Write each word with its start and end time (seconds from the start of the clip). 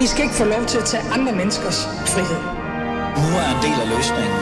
I 0.00 0.06
skal 0.06 0.22
ikke 0.24 0.34
få 0.34 0.44
lov 0.44 0.66
til 0.66 0.78
at 0.78 0.84
tage 0.84 1.02
andre 1.02 1.32
menneskers 1.32 1.84
frihed. 1.84 2.40
Nu 3.22 3.28
er 3.42 3.48
en 3.54 3.60
del 3.66 3.76
af 3.84 3.88
løsningen. 3.96 4.40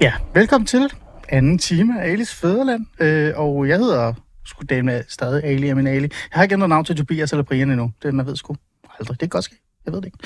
Ja, 0.00 0.12
velkommen 0.34 0.66
til 0.66 0.92
anden 1.28 1.58
time 1.58 2.02
af 2.02 2.10
Alis 2.10 2.34
Fæderland. 2.34 2.86
Øh, 3.00 3.32
og 3.36 3.68
jeg 3.68 3.78
hedder 3.78 4.12
sgu 4.44 4.62
dame 4.70 5.02
stadig 5.08 5.44
Ali 5.44 5.68
Amin 5.68 5.86
Ali. 5.86 6.00
Jeg 6.02 6.10
har 6.30 6.42
ikke 6.42 6.52
ændret 6.52 6.68
navn 6.68 6.84
til 6.84 6.96
Tobias 6.96 7.32
eller 7.32 7.42
Brian 7.44 7.70
endnu. 7.70 7.92
Det 8.02 8.14
man 8.14 8.26
ved 8.26 8.36
sgu 8.36 8.56
aldrig. 8.98 9.08
Det 9.08 9.18
kan 9.20 9.28
godt 9.28 9.44
ske. 9.44 9.56
Jeg 9.86 9.92
ved 9.92 10.00
det 10.00 10.06
ikke. 10.06 10.18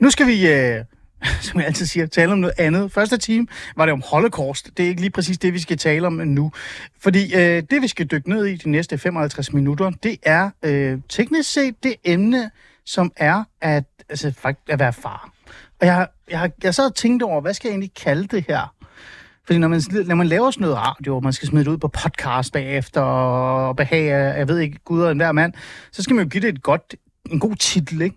Nu 0.00 0.10
skal 0.10 0.26
vi, 0.26 0.48
øh, 0.52 0.84
som 1.42 1.60
jeg 1.60 1.66
altid 1.66 1.86
siger, 1.86 2.06
tale 2.06 2.32
om 2.32 2.38
noget 2.38 2.54
andet. 2.58 2.92
Første 2.92 3.16
time 3.16 3.46
var 3.76 3.86
det 3.86 3.92
om 3.92 4.02
Holocaust. 4.06 4.70
Det 4.76 4.84
er 4.84 4.88
ikke 4.88 5.00
lige 5.00 5.10
præcis 5.10 5.38
det, 5.38 5.54
vi 5.54 5.58
skal 5.58 5.78
tale 5.78 6.06
om 6.06 6.12
nu. 6.12 6.52
Fordi 7.00 7.34
øh, 7.34 7.62
det, 7.70 7.82
vi 7.82 7.88
skal 7.88 8.06
dykke 8.06 8.30
ned 8.30 8.46
i 8.46 8.56
de 8.56 8.70
næste 8.70 8.98
55 8.98 9.52
minutter, 9.52 9.90
det 10.02 10.16
er 10.22 10.50
øh, 10.62 10.98
teknisk 11.08 11.52
set 11.52 11.82
det 11.82 11.94
emne, 12.04 12.50
som 12.86 13.12
er 13.16 13.44
at, 13.60 13.84
altså, 14.08 14.32
faktisk 14.38 14.60
at 14.68 14.78
være 14.78 14.92
far. 14.92 15.30
Og 15.80 15.86
jeg, 15.86 15.94
har- 15.94 16.10
jeg, 16.30 16.38
har, 16.38 16.50
jeg 16.62 16.74
så 16.74 16.82
har 16.82 16.88
tænkte 16.90 17.24
over, 17.24 17.40
hvad 17.40 17.54
skal 17.54 17.68
jeg 17.68 17.72
egentlig 17.72 17.94
kalde 17.94 18.26
det 18.26 18.44
her? 18.48 18.74
Fordi 19.46 19.58
når 19.58 19.68
man, 19.68 19.82
når 20.06 20.14
man 20.14 20.26
laver 20.26 20.50
sådan 20.50 20.60
noget 20.62 20.76
radio, 20.76 21.16
og 21.16 21.22
man 21.22 21.32
skal 21.32 21.48
smide 21.48 21.64
det 21.64 21.70
ud 21.70 21.78
på 21.78 21.88
podcast 21.88 22.52
bagefter, 22.52 23.00
og 23.00 23.76
behage, 23.76 24.14
jeg 24.16 24.48
ved 24.48 24.58
ikke, 24.58 24.78
gud 24.84 25.02
og 25.02 25.10
enhver 25.10 25.32
mand, 25.32 25.52
så 25.92 26.02
skal 26.02 26.16
man 26.16 26.24
jo 26.24 26.28
give 26.30 26.42
det 26.42 26.48
et 26.48 26.62
godt, 26.62 26.94
en 27.30 27.40
god 27.40 27.56
titel, 27.56 28.02
ikke? 28.02 28.16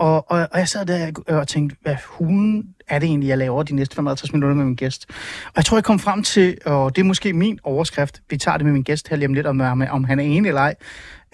Og, 0.00 0.30
og, 0.30 0.48
og 0.52 0.58
jeg 0.58 0.68
sad 0.68 0.86
der 0.86 1.12
og 1.28 1.48
tænkte, 1.48 1.76
hvad 1.82 1.96
hulen 2.06 2.74
er 2.88 2.98
det 2.98 3.06
egentlig, 3.06 3.28
jeg 3.28 3.38
laver 3.38 3.62
de 3.62 3.74
næste 3.74 3.94
55 3.94 4.32
minutter 4.32 4.56
med 4.56 4.64
min 4.64 4.74
gæst? 4.74 5.06
Og 5.46 5.52
jeg 5.56 5.64
tror, 5.64 5.76
jeg 5.76 5.84
kom 5.84 5.98
frem 5.98 6.22
til, 6.22 6.58
og 6.66 6.96
det 6.96 7.02
er 7.02 7.06
måske 7.06 7.32
min 7.32 7.58
overskrift, 7.62 8.22
vi 8.30 8.36
tager 8.36 8.56
det 8.56 8.66
med 8.66 8.72
min 8.72 8.82
gæst 8.82 9.08
her 9.08 9.16
lige 9.16 9.28
om 9.28 9.34
lidt, 9.34 9.46
om, 9.46 9.60
om 9.90 10.04
han 10.04 10.18
er 10.18 10.24
enig 10.24 10.48
eller 10.48 10.60
ej, 10.60 10.74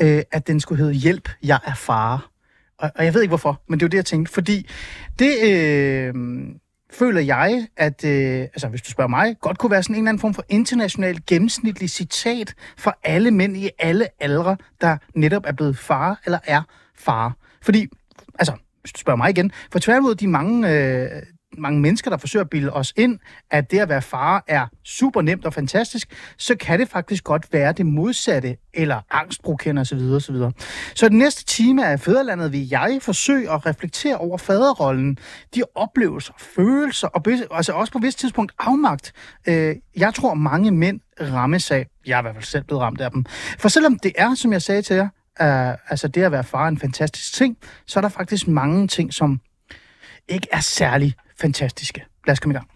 øh, 0.00 0.22
at 0.32 0.46
den 0.46 0.60
skulle 0.60 0.78
hedde 0.78 0.94
Hjælp, 0.94 1.28
jeg 1.42 1.58
er 1.66 1.74
far. 1.74 2.30
Og, 2.78 2.90
og 2.94 3.04
jeg 3.04 3.14
ved 3.14 3.22
ikke 3.22 3.30
hvorfor, 3.30 3.62
men 3.68 3.80
det 3.80 3.84
var 3.84 3.88
det, 3.88 3.96
jeg 3.96 4.04
tænkte. 4.04 4.32
Fordi 4.32 4.68
det 5.18 5.32
øh, 5.44 6.14
føler 6.92 7.20
jeg, 7.20 7.66
at, 7.76 8.04
øh, 8.04 8.40
altså 8.40 8.68
hvis 8.68 8.82
du 8.82 8.90
spørger 8.90 9.08
mig, 9.08 9.36
godt 9.40 9.58
kunne 9.58 9.70
være 9.70 9.82
sådan 9.82 9.96
en 9.96 10.00
eller 10.00 10.08
anden 10.08 10.20
form 10.20 10.34
for 10.34 10.44
international 10.48 11.18
gennemsnitlig 11.26 11.90
citat 11.90 12.54
for 12.78 12.98
alle 13.04 13.30
mænd 13.30 13.56
i 13.56 13.70
alle 13.78 14.06
aldre, 14.20 14.56
der 14.80 14.96
netop 15.14 15.42
er 15.46 15.52
blevet 15.52 15.78
far 15.78 16.20
eller 16.24 16.38
er 16.44 16.62
far. 16.98 17.36
Fordi, 17.62 17.86
altså, 18.38 18.52
hvis 18.80 18.92
du 18.92 19.00
spørger 19.00 19.16
mig 19.16 19.30
igen, 19.30 19.52
for 19.72 19.78
tværtimod 19.78 20.14
de 20.14 20.26
mange, 20.28 20.70
øh, 20.70 21.22
mange 21.58 21.80
mennesker, 21.80 22.10
der 22.10 22.16
forsøger 22.16 22.44
at 22.44 22.50
bilde 22.50 22.70
os 22.72 22.92
ind, 22.96 23.18
at 23.50 23.70
det 23.70 23.78
at 23.78 23.88
være 23.88 24.02
far 24.02 24.44
er 24.48 24.66
super 24.84 25.22
nemt 25.22 25.46
og 25.46 25.54
fantastisk, 25.54 26.08
så 26.38 26.56
kan 26.56 26.78
det 26.80 26.88
faktisk 26.88 27.24
godt 27.24 27.52
være 27.52 27.72
det 27.72 27.86
modsatte, 27.86 28.56
eller 28.74 29.00
angstprokender 29.10 29.82
osv. 29.82 29.98
osv. 29.98 30.36
Så 30.94 31.08
den 31.08 31.18
næste 31.18 31.44
time 31.44 31.86
af 31.86 32.00
Fæderlandet 32.00 32.52
vil 32.52 32.68
jeg 32.68 32.98
forsøge 33.02 33.50
at 33.50 33.66
reflektere 33.66 34.16
over 34.16 34.38
faderrollen, 34.38 35.18
de 35.54 35.62
oplevelser, 35.74 36.32
følelser, 36.38 37.08
og 37.08 37.22
altså 37.50 37.72
også 37.72 37.92
på 37.92 37.98
et 37.98 38.02
vist 38.02 38.18
tidspunkt 38.18 38.52
afmagt. 38.58 39.12
Øh, 39.48 39.76
jeg 39.96 40.14
tror, 40.14 40.34
mange 40.34 40.70
mænd 40.70 41.00
rammes 41.20 41.70
af, 41.70 41.86
jeg 42.06 42.14
er 42.14 42.18
i 42.18 42.22
hvert 42.22 42.34
fald 42.34 42.44
selv 42.44 42.64
blevet 42.64 42.82
ramt 42.82 43.00
af 43.00 43.10
dem. 43.10 43.24
For 43.58 43.68
selvom 43.68 43.98
det 43.98 44.12
er, 44.18 44.34
som 44.34 44.52
jeg 44.52 44.62
sagde 44.62 44.82
til 44.82 44.96
jer, 44.96 45.08
uh, 45.40 45.90
altså 45.90 46.08
det 46.08 46.22
at 46.22 46.32
være 46.32 46.44
far 46.44 46.64
er 46.64 46.68
en 46.68 46.78
fantastisk 46.78 47.32
ting, 47.32 47.56
så 47.86 47.98
er 47.98 48.00
der 48.00 48.08
faktisk 48.08 48.48
mange 48.48 48.88
ting, 48.88 49.14
som 49.14 49.40
ikke 50.28 50.48
er 50.52 50.60
særlig 50.60 51.14
fantastiske. 51.40 52.04
Lad 52.26 52.32
os 52.32 52.40
komme 52.40 52.52
i 52.52 52.56
gang. 52.56 52.68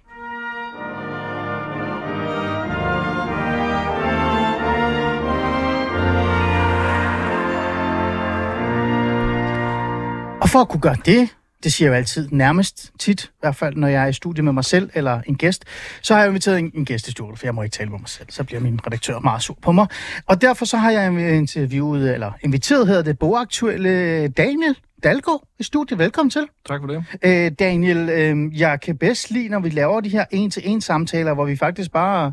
Og 10.43 10.49
for 10.49 10.61
at 10.61 10.69
kunne 10.69 10.81
gøre 10.81 10.97
det, 11.05 11.29
det 11.65 11.73
siger 11.73 11.89
jeg 11.89 11.93
jo 11.93 11.97
altid 11.97 12.29
nærmest 12.31 12.93
tit, 12.99 13.25
i 13.25 13.37
hvert 13.41 13.57
fald 13.57 13.77
når 13.77 13.89
jeg 13.89 14.03
er 14.03 14.07
i 14.07 14.13
studie 14.13 14.45
med 14.45 14.53
mig 14.53 14.65
selv 14.65 14.91
eller 14.95 15.21
en 15.27 15.37
gæst, 15.37 15.65
så 16.03 16.15
har 16.15 16.21
jeg 16.21 16.29
inviteret 16.29 16.59
en, 16.59 16.71
en 16.75 16.85
gæst 16.85 17.09
i 17.09 17.11
studiet, 17.11 17.39
for 17.39 17.47
jeg 17.47 17.55
må 17.55 17.63
ikke 17.63 17.75
tale 17.75 17.91
med 17.91 17.99
mig 17.99 18.09
selv, 18.09 18.27
så 18.31 18.45
bliver 18.45 18.61
min 18.61 18.81
redaktør 18.87 19.19
meget 19.19 19.43
sur 19.43 19.59
på 19.63 19.73
mig. 19.73 19.87
Og 20.27 20.41
derfor 20.41 20.65
så 20.65 20.77
har 20.77 20.91
jeg 20.91 21.37
interviewet, 21.37 22.13
eller 22.13 22.33
inviteret 22.43 22.87
hedder 22.87 23.03
det, 23.03 23.19
bogaktuelle 23.19 24.29
Daniel 24.29 24.77
Dalgaard 25.03 25.43
i 25.59 25.63
studiet. 25.63 25.99
Velkommen 25.99 26.31
til. 26.31 26.47
Tak 26.69 26.81
for 26.81 26.87
det. 26.87 27.05
Øh, 27.23 27.53
Daniel, 27.59 28.09
øh, 28.09 28.61
jeg 28.61 28.81
kan 28.81 28.97
bedst 28.97 29.31
lide, 29.31 29.49
når 29.49 29.61
vi 29.61 29.71
laver 29.71 30.01
de 30.01 30.09
her 30.09 30.25
en-til-en 30.31 30.81
samtaler, 30.81 31.35
hvor 31.35 31.45
vi 31.45 31.57
faktisk 31.57 31.93
bare 31.93 32.33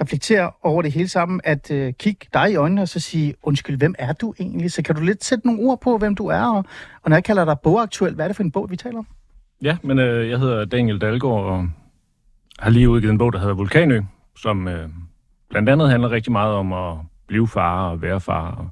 reflekterer 0.00 0.50
over 0.62 0.82
det 0.82 0.92
hele 0.92 1.08
sammen, 1.08 1.40
at 1.44 1.70
øh, 1.70 1.92
kigge 1.92 2.26
dig 2.34 2.52
i 2.52 2.54
øjnene 2.54 2.82
og 2.82 2.88
så 2.88 3.00
sige, 3.00 3.34
undskyld, 3.42 3.76
hvem 3.76 3.94
er 3.98 4.12
du 4.12 4.34
egentlig? 4.40 4.72
Så 4.72 4.82
kan 4.82 4.94
du 4.94 5.00
lidt 5.00 5.24
sætte 5.24 5.46
nogle 5.46 5.62
ord 5.62 5.80
på, 5.80 5.98
hvem 5.98 6.14
du 6.14 6.26
er, 6.26 6.44
og, 6.44 6.64
og 7.02 7.10
når 7.10 7.16
jeg 7.16 7.24
kalder 7.24 7.44
dig 7.44 7.56
bogaktuel, 7.62 8.14
hvad 8.14 8.24
er 8.24 8.28
det 8.28 8.36
for 8.36 8.42
en 8.42 8.50
bog, 8.50 8.70
vi 8.70 8.76
taler 8.76 8.98
om? 8.98 9.06
Ja, 9.62 9.76
men 9.82 9.98
øh, 9.98 10.30
jeg 10.30 10.38
hedder 10.38 10.64
Daniel 10.64 11.00
Dalgaard 11.00 11.44
og 11.44 11.68
har 12.58 12.70
lige 12.70 12.90
udgivet 12.90 13.12
en 13.12 13.18
bog, 13.18 13.32
der 13.32 13.38
hedder 13.38 13.54
Vulkanø, 13.54 14.00
som 14.36 14.68
øh, 14.68 14.88
blandt 15.50 15.68
andet 15.68 15.90
handler 15.90 16.10
rigtig 16.10 16.32
meget 16.32 16.54
om 16.54 16.72
at 16.72 16.96
blive 17.26 17.48
far 17.48 17.90
og 17.90 18.02
være 18.02 18.20
far 18.20 18.50
og 18.50 18.70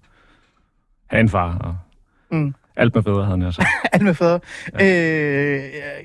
have 1.06 1.20
en 1.20 1.28
far 1.28 1.58
og 1.58 1.76
Mm. 2.30 2.54
Alt 2.76 2.94
med 2.94 3.02
fædre, 3.02 3.24
havde 3.24 3.44
jeg 3.44 3.54
sagt. 3.54 3.68
Alt 3.92 4.02
med 4.02 4.14
fædre. 4.14 4.40
Ja. 4.80 4.84
Øh, 4.84 5.62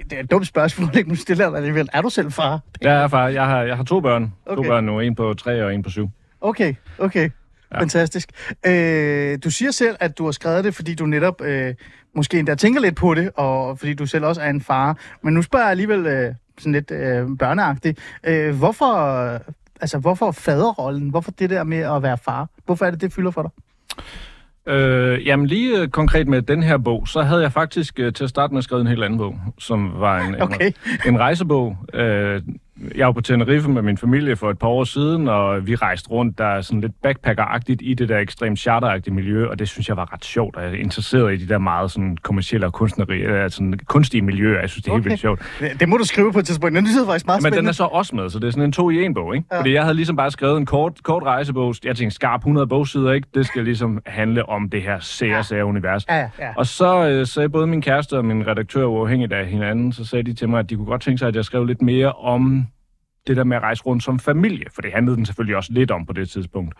det 0.09 0.13
er 0.13 0.19
et 0.19 0.31
dumt 0.31 0.47
spørgsmål, 0.47 0.89
ikke? 0.97 1.09
Nu 1.09 1.15
stiller 1.15 1.45
jeg 1.45 1.51
dig 1.51 1.57
alligevel. 1.57 1.89
Er 1.93 2.01
du 2.01 2.09
selv 2.09 2.31
far? 2.31 2.59
Jeg 2.81 3.03
er 3.03 3.07
far. 3.07 3.27
Jeg 3.27 3.45
har, 3.45 3.61
jeg 3.61 3.77
har 3.77 3.83
to 3.83 3.99
børn. 3.99 4.33
Okay. 4.45 4.63
To 4.63 4.69
børn 4.69 4.83
nu. 4.83 4.99
En 4.99 5.15
på 5.15 5.33
tre 5.33 5.65
og 5.65 5.73
en 5.73 5.83
på 5.83 5.89
syv. 5.89 6.09
Okay, 6.41 6.73
okay. 6.97 7.29
Ja. 7.71 7.79
Fantastisk. 7.79 8.29
Øh, 8.65 9.37
du 9.43 9.49
siger 9.49 9.71
selv, 9.71 9.95
at 9.99 10.17
du 10.17 10.25
har 10.25 10.31
skrevet 10.31 10.63
det, 10.63 10.75
fordi 10.75 10.95
du 10.95 11.05
netop 11.05 11.41
øh, 11.41 11.75
måske 12.15 12.39
endda 12.39 12.55
tænker 12.55 12.81
lidt 12.81 12.95
på 12.95 13.13
det, 13.13 13.31
og 13.35 13.79
fordi 13.79 13.93
du 13.93 14.05
selv 14.05 14.25
også 14.25 14.41
er 14.41 14.49
en 14.49 14.61
far. 14.61 14.97
Men 15.21 15.33
nu 15.33 15.41
spørger 15.41 15.65
jeg 15.65 15.71
alligevel 15.71 16.05
øh, 16.05 16.33
sådan 16.57 16.71
lidt 16.71 16.91
øh, 16.91 17.37
børneagtigt. 17.39 17.99
Øh, 18.23 18.55
hvorfor, 18.55 18.93
altså, 19.81 19.97
hvorfor 19.97 20.31
faderrollen? 20.31 21.09
Hvorfor 21.09 21.31
det 21.31 21.49
der 21.49 21.63
med 21.63 21.77
at 21.77 22.03
være 22.03 22.17
far? 22.17 22.49
Hvorfor 22.65 22.85
er 22.85 22.91
det, 22.91 23.01
det 23.01 23.13
fylder 23.13 23.31
for 23.31 23.41
dig? 23.41 23.51
Øh, 24.71 25.27
jamen 25.27 25.47
lige 25.47 25.81
øh, 25.81 25.87
konkret 25.87 26.27
med 26.27 26.41
den 26.41 26.63
her 26.63 26.77
bog, 26.77 27.07
så 27.07 27.21
havde 27.21 27.41
jeg 27.41 27.51
faktisk 27.51 27.99
øh, 27.99 28.13
til 28.13 28.23
at 28.23 28.29
starte 28.29 28.53
med 28.53 28.61
skrevet 28.61 28.81
en 28.81 28.87
helt 28.87 29.03
anden 29.03 29.19
bog, 29.19 29.35
som 29.59 29.91
var 29.95 30.19
en, 30.19 30.41
Okay. 30.41 30.65
en, 31.05 31.13
en 31.13 31.19
rejsebog. 31.19 31.77
Øh, 31.93 32.41
jeg 32.95 33.05
var 33.05 33.11
på 33.11 33.21
Tenerife 33.21 33.69
med 33.69 33.81
min 33.81 33.97
familie 33.97 34.35
for 34.35 34.49
et 34.49 34.59
par 34.59 34.67
år 34.67 34.83
siden, 34.83 35.27
og 35.27 35.67
vi 35.67 35.75
rejste 35.75 36.09
rundt, 36.09 36.37
der 36.37 36.45
er 36.45 36.61
sådan 36.61 36.81
lidt 36.81 36.91
backpacker-agtigt 37.05 37.77
i 37.81 37.93
det 37.93 38.09
der 38.09 38.17
ekstremt 38.17 38.59
charteragtige 38.59 39.13
miljø, 39.13 39.47
og 39.47 39.59
det 39.59 39.69
synes 39.69 39.89
jeg 39.89 39.97
var 39.97 40.13
ret 40.13 40.25
sjovt, 40.25 40.55
og 40.55 40.63
jeg 40.63 40.71
er 40.71 40.75
interesseret 40.75 41.33
i 41.33 41.37
de 41.37 41.47
der 41.47 41.57
meget 41.57 41.91
sådan 41.91 42.17
kommercielle 42.21 42.65
og 42.67 42.73
kunstneri, 42.73 43.21
eller 43.21 43.47
sådan 43.47 43.79
kunstige 43.85 44.21
miljøer. 44.21 44.59
Jeg 44.59 44.69
synes, 44.69 44.83
det 44.83 44.89
er 44.91 44.93
helt 44.95 45.01
Okay. 45.01 45.09
vildt 45.09 45.21
sjovt. 45.21 45.41
Det, 45.79 45.89
må 45.89 45.97
du 45.97 46.03
skrive 46.03 46.33
på 46.33 46.39
et 46.39 46.45
tidspunkt. 46.45 46.75
Den 46.75 46.83
lyder 46.85 47.05
faktisk 47.05 47.25
meget 47.25 47.43
Men 47.43 47.53
den 47.53 47.67
er 47.67 47.71
så 47.71 47.83
også 47.83 48.15
med, 48.15 48.29
så 48.29 48.39
det 48.39 48.47
er 48.47 48.51
sådan 48.51 48.63
en 48.63 48.71
to 48.71 48.89
i 48.89 49.03
en 49.03 49.13
bog, 49.13 49.35
ikke? 49.35 49.47
Ja. 49.51 49.59
Fordi 49.59 49.73
jeg 49.73 49.81
havde 49.83 49.95
ligesom 49.95 50.15
bare 50.15 50.31
skrevet 50.31 50.57
en 50.57 50.65
kort, 50.65 51.03
kort 51.03 51.23
rejsebog. 51.23 51.75
Jeg 51.83 51.95
tænkte, 51.95 52.15
skarp 52.15 52.39
100 52.39 52.67
bogsider, 52.67 53.11
ikke? 53.11 53.27
Det 53.33 53.45
skal 53.45 53.63
ligesom 53.63 53.99
handle 54.05 54.49
om 54.49 54.69
det 54.69 54.81
her 54.81 54.99
sære, 54.99 55.43
sære 55.43 55.65
univers. 55.65 56.05
Ja, 56.09 56.17
ja. 56.19 56.27
Og 56.57 56.65
så 56.65 57.07
øh, 57.09 57.27
sagde 57.27 57.49
både 57.49 57.67
min 57.67 57.81
kæreste 57.81 58.17
og 58.17 58.25
min 58.25 58.47
redaktør 58.47 58.85
uafhængigt 58.85 59.33
af 59.33 59.45
hinanden, 59.47 59.93
så 59.93 60.05
sagde 60.05 60.23
de 60.23 60.33
til 60.33 60.49
mig, 60.49 60.59
at 60.59 60.69
de 60.69 60.75
kunne 60.75 60.85
godt 60.85 61.01
tænke 61.01 61.17
sig, 61.17 61.27
at 61.27 61.35
jeg 61.35 61.45
skrev 61.45 61.65
lidt 61.65 61.81
mere 61.81 62.11
om 62.13 62.67
det 63.27 63.37
der 63.37 63.43
med 63.43 63.57
at 63.57 63.63
rejse 63.63 63.83
rundt 63.83 64.03
som 64.03 64.19
familie, 64.19 64.65
for 64.75 64.81
det 64.81 64.91
handlede 64.93 65.17
den 65.17 65.25
selvfølgelig 65.25 65.55
også 65.55 65.73
lidt 65.73 65.91
om 65.91 66.05
på 66.05 66.13
det 66.13 66.29
tidspunkt. 66.29 66.75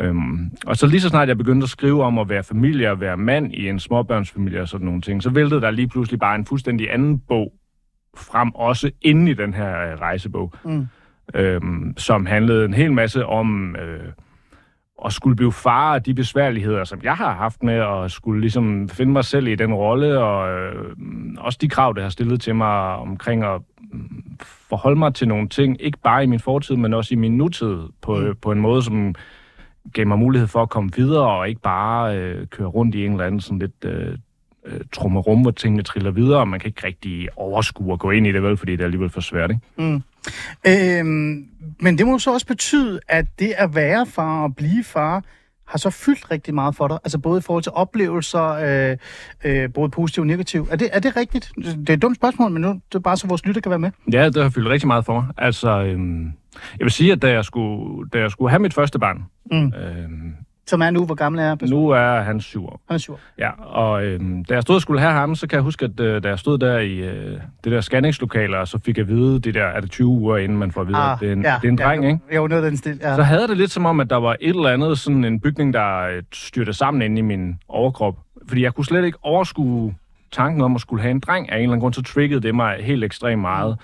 Øhm, 0.00 0.50
og 0.66 0.76
så 0.76 0.86
lige 0.86 1.00
så 1.00 1.08
snart 1.08 1.28
jeg 1.28 1.38
begyndte 1.38 1.64
at 1.64 1.70
skrive 1.70 2.04
om 2.04 2.18
at 2.18 2.28
være 2.28 2.42
familie 2.44 2.90
og 2.90 3.00
være 3.00 3.16
mand 3.16 3.54
i 3.54 3.68
en 3.68 3.80
småbørnsfamilie 3.80 4.60
og 4.60 4.68
sådan 4.68 4.84
nogle 4.84 5.00
ting, 5.00 5.22
så 5.22 5.30
væltede 5.30 5.60
der 5.60 5.70
lige 5.70 5.88
pludselig 5.88 6.20
bare 6.20 6.34
en 6.34 6.46
fuldstændig 6.46 6.92
anden 6.92 7.18
bog 7.18 7.52
frem, 8.16 8.50
også 8.54 8.90
inde 9.02 9.30
i 9.30 9.34
den 9.34 9.54
her 9.54 9.92
øh, 9.92 9.98
rejsebog, 10.00 10.54
Mm. 10.64 10.86
øhm, 11.34 11.94
som 11.96 12.26
handlede 12.26 12.64
en 12.64 12.74
hel 12.74 12.92
masse 12.92 13.26
om 13.26 13.76
øh, 13.76 14.12
at 15.04 15.12
skulle 15.12 15.36
blive 15.36 15.52
far 15.52 15.94
af 15.94 16.02
de 16.02 16.14
besværligheder, 16.14 16.84
som 16.84 17.00
jeg 17.02 17.14
har 17.14 17.34
haft 17.34 17.62
med 17.62 17.74
at 17.74 18.10
skulle 18.10 18.40
ligesom 18.40 18.88
finde 18.88 19.12
mig 19.12 19.24
selv 19.24 19.46
i 19.48 19.54
den 19.54 19.74
rolle, 19.74 20.18
og 20.18 20.50
øh, 20.50 20.94
også 21.38 21.58
de 21.60 21.68
krav, 21.68 21.92
det 21.94 22.02
har 22.02 22.10
stillet 22.10 22.40
til 22.40 22.54
mig 22.54 22.94
omkring 22.96 23.44
at 23.44 23.60
mm, 23.92 24.22
forholde 24.68 24.98
mig 24.98 25.14
til 25.14 25.28
nogle 25.28 25.48
ting, 25.48 25.76
ikke 25.80 25.98
bare 26.04 26.22
i 26.22 26.26
min 26.26 26.40
fortid, 26.40 26.76
men 26.76 26.94
også 26.94 27.14
i 27.14 27.16
min 27.16 27.36
nutid, 27.36 27.76
på, 28.02 28.16
Mm. 28.16 28.36
på 28.42 28.52
en 28.52 28.60
måde, 28.60 28.82
som 28.82 29.14
gav 29.92 30.06
mig 30.06 30.18
mulighed 30.18 30.48
for 30.48 30.62
at 30.62 30.68
komme 30.68 30.90
videre, 30.96 31.26
og 31.38 31.48
ikke 31.48 31.60
bare 31.60 32.18
øh, 32.18 32.46
køre 32.46 32.68
rundt 32.68 32.94
i 32.94 33.04
en 33.04 33.12
eller 33.12 33.24
anden 33.24 33.40
sådan 33.40 33.58
lidt 33.58 33.84
øh, 33.84 34.18
øh, 34.66 34.80
trummerum, 34.92 35.42
hvor 35.42 35.50
tingene 35.50 35.82
triller 35.82 36.10
videre, 36.10 36.38
og 36.40 36.48
man 36.48 36.60
kan 36.60 36.68
ikke 36.68 36.86
rigtig 36.86 37.28
overskue 37.36 37.92
og 37.92 37.98
gå 37.98 38.10
ind 38.10 38.26
i 38.26 38.32
det, 38.32 38.42
vel, 38.42 38.56
fordi 38.56 38.72
det 38.72 38.80
er 38.80 38.84
alligevel 38.84 39.10
for 39.10 39.20
svært, 39.20 39.50
ikke? 39.50 39.62
Mm. 39.92 40.02
Øhm, 40.66 41.44
men 41.80 41.98
det 41.98 42.06
må 42.06 42.18
så 42.18 42.32
også 42.32 42.46
betyde, 42.46 43.00
at 43.08 43.24
det 43.38 43.52
at 43.56 43.74
være 43.74 44.06
far 44.06 44.42
og 44.42 44.56
blive 44.56 44.84
far, 44.84 45.22
har 45.66 45.78
så 45.78 45.90
fyldt 45.90 46.30
rigtig 46.30 46.54
meget 46.54 46.76
for 46.76 46.88
dig? 46.88 46.98
Altså 47.04 47.18
både 47.18 47.38
i 47.38 47.42
forhold 47.42 47.62
til 47.62 47.72
oplevelser, 47.72 48.44
øh, 48.92 48.96
øh, 49.44 49.72
både 49.72 49.90
positiv 49.90 50.20
og 50.20 50.26
negativ. 50.26 50.68
Er 50.70 50.76
det, 50.76 50.88
er 50.92 51.00
det 51.00 51.16
rigtigt? 51.16 51.52
Det 51.56 51.88
er 51.90 51.94
et 51.94 52.02
dumt 52.02 52.16
spørgsmål, 52.16 52.50
men 52.50 52.62
nu 52.62 52.68
det 52.68 52.94
er 52.94 52.98
bare 52.98 53.16
så 53.16 53.26
vores 53.26 53.46
lytter 53.46 53.60
kan 53.60 53.70
være 53.70 53.78
med. 53.78 53.90
Ja, 54.12 54.24
det 54.26 54.42
har 54.42 54.50
fyldt 54.50 54.68
rigtig 54.68 54.86
meget 54.86 55.04
for 55.04 55.14
mig. 55.20 55.24
Altså, 55.38 55.82
øhm, 55.82 56.24
Jeg 56.78 56.84
vil 56.84 56.90
sige, 56.90 57.12
at 57.12 57.22
da 57.22 57.30
jeg 57.30 57.44
skulle, 57.44 58.08
da 58.10 58.18
jeg 58.18 58.30
skulle 58.30 58.50
have 58.50 58.58
mit 58.60 58.74
første 58.74 58.98
barn, 58.98 59.24
Mm. 59.52 59.56
øhm, 59.66 60.32
Som 60.68 60.82
er 60.82 60.90
nu, 60.90 61.04
hvor 61.04 61.14
gammel 61.14 61.40
er 61.40 61.54
personen? 61.54 61.82
nu 61.82 61.88
er 61.88 62.20
han 62.20 62.40
syv 62.40 62.66
år. 62.66 62.80
Han 62.88 62.94
er 62.94 62.98
syv. 62.98 63.18
Ja, 63.38 63.50
og 63.60 64.04
øhm, 64.04 64.44
da 64.44 64.54
jeg 64.54 64.62
stod 64.62 64.74
og 64.74 64.82
skulle 64.82 65.00
have 65.00 65.12
ham, 65.12 65.34
så 65.34 65.46
kan 65.46 65.56
jeg 65.56 65.62
huske, 65.62 65.84
at 65.84 66.00
øh, 66.00 66.22
da 66.22 66.28
jeg 66.28 66.38
stod 66.38 66.58
der 66.58 66.78
i 66.78 66.96
øh, 66.96 67.40
det 67.64 67.72
der 67.72 67.80
scanningslokaler, 67.80 68.64
så 68.64 68.78
fik 68.84 68.96
jeg 68.96 69.02
at 69.02 69.08
vide, 69.08 69.40
det 69.40 69.54
der, 69.54 69.64
er 69.64 69.80
det 69.80 69.90
20 69.90 70.06
uger 70.08 70.36
inden 70.36 70.58
man 70.58 70.72
får 70.72 70.80
at 70.80 70.86
vide, 70.86 70.98
ah, 70.98 71.12
at 71.12 71.20
det 71.20 71.28
er 71.28 71.32
en, 71.32 71.42
ja, 71.42 71.58
det 71.62 71.68
er 71.68 71.72
en 71.72 71.78
dreng, 71.78 72.02
ja, 72.02 72.08
ikke? 72.08 72.36
Jo, 72.36 72.46
noget 72.46 72.64
den 72.64 72.76
stil. 72.76 72.98
Ja. 73.02 73.16
Så 73.16 73.22
havde 73.22 73.48
det 73.48 73.56
lidt 73.56 73.70
som 73.70 73.86
om, 73.86 74.00
at 74.00 74.10
der 74.10 74.16
var 74.16 74.36
et 74.40 74.48
eller 74.56 74.68
andet, 74.68 74.98
sådan 74.98 75.24
en 75.24 75.40
bygning, 75.40 75.74
der 75.74 76.00
øh, 76.00 76.22
styrte 76.32 76.72
sammen 76.72 77.02
inde 77.02 77.18
i 77.18 77.22
min 77.22 77.58
overkrop. 77.68 78.14
Fordi 78.48 78.62
jeg 78.62 78.74
kunne 78.74 78.84
slet 78.84 79.04
ikke 79.04 79.18
overskue 79.22 79.94
tanken 80.32 80.62
om 80.62 80.74
at 80.74 80.80
skulle 80.80 81.02
have 81.02 81.10
en 81.10 81.20
dreng. 81.20 81.50
Af 81.50 81.56
en 81.56 81.62
eller 81.62 81.72
anden 81.72 81.80
grund, 81.80 81.94
så 81.94 82.02
triggede 82.02 82.40
det 82.40 82.54
mig 82.54 82.76
helt 82.80 83.04
ekstremt 83.04 83.40
meget. 83.40 83.76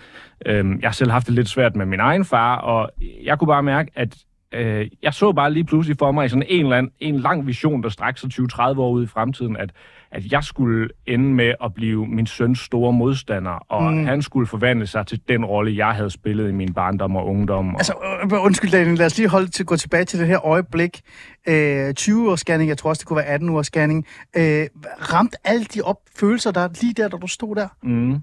Øhm, 0.47 0.79
jeg 0.81 0.89
har 0.89 0.93
selv 0.93 1.11
haft 1.11 1.27
det 1.27 1.35
lidt 1.35 1.49
svært 1.49 1.77
med 1.77 1.87
min 1.87 2.01
egen 2.01 2.25
far, 2.25 2.57
og 2.57 2.91
jeg 3.25 3.39
kunne 3.39 3.49
bare 3.49 3.63
mærke, 3.63 3.91
at 3.95 4.17
øh, 4.55 4.89
jeg 5.03 5.15
så 5.15 5.33
bare 5.33 5.53
lige 5.53 5.65
pludselig 5.65 5.99
for 5.99 6.13
mig 6.13 6.27
i 6.27 6.29
sådan 6.29 6.47
en 6.49 6.65
eller 6.65 6.77
anden, 6.77 6.93
en 7.01 7.21
lang 7.21 7.47
vision, 7.47 7.83
der 7.83 7.89
strækker 7.89 8.21
sig 8.21 8.31
20-30 8.75 8.79
år 8.79 8.91
ud 8.91 9.05
i 9.05 9.07
fremtiden, 9.07 9.57
at, 9.57 9.71
at 10.11 10.33
jeg 10.33 10.45
skulle 10.45 10.89
ende 11.07 11.35
med 11.35 11.55
at 11.65 11.75
blive 11.75 12.07
min 12.07 12.27
søns 12.27 12.59
store 12.59 12.93
modstander, 12.93 13.51
og 13.69 13.93
mm. 13.93 14.07
han 14.07 14.23
skulle 14.23 14.47
forvandle 14.47 14.87
sig 14.87 15.07
til 15.07 15.21
den 15.29 15.45
rolle, 15.45 15.77
jeg 15.77 15.93
havde 15.93 16.11
spillet 16.11 16.49
i 16.49 16.53
min 16.53 16.75
barndom 16.75 17.17
og 17.17 17.27
ungdom. 17.27 17.75
Og, 17.75 17.81
Altså, 17.81 17.95
øh, 18.23 18.45
undskyld 18.45 18.71
Daniel, 18.71 18.99
lad 18.99 19.07
os 19.07 19.17
lige 19.17 19.29
holde 19.29 19.51
til 19.51 19.67
gå 19.67 19.77
tilbage 19.77 20.05
til 20.05 20.19
det 20.19 20.27
her 20.27 20.47
øjeblik. 20.47 21.01
Øh, 21.49 21.95
20 21.95 22.31
års 22.31 22.41
scanning, 22.41 22.69
jeg 22.69 22.79
tror 22.79 22.91
også, 22.91 23.01
det 23.01 23.07
kunne 23.07 23.17
være 23.17 23.27
18 23.27 23.49
års 23.49 23.67
scanning. 23.67 24.07
Øh, 24.37 24.67
ramt 25.13 25.37
alle 25.45 25.65
de 25.65 25.81
op 25.83 25.97
følelser, 26.17 26.51
der 26.51 26.69
lige 26.81 26.95
der, 26.95 27.09
da 27.09 27.17
du 27.17 27.27
stod 27.27 27.57
der? 27.57 27.69
mm, 27.83 28.23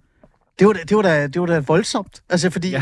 Det 0.60 0.68
var 0.68 0.74
da, 0.74 0.80
det 0.80 0.98
var 0.98 1.04
da, 1.04 1.28
det 1.28 1.42
var 1.42 1.48
da 1.48 1.60
voldsomt. 1.60 2.24
Altså, 2.30 2.50
fordi... 2.50 2.70
Ja, 2.70 2.80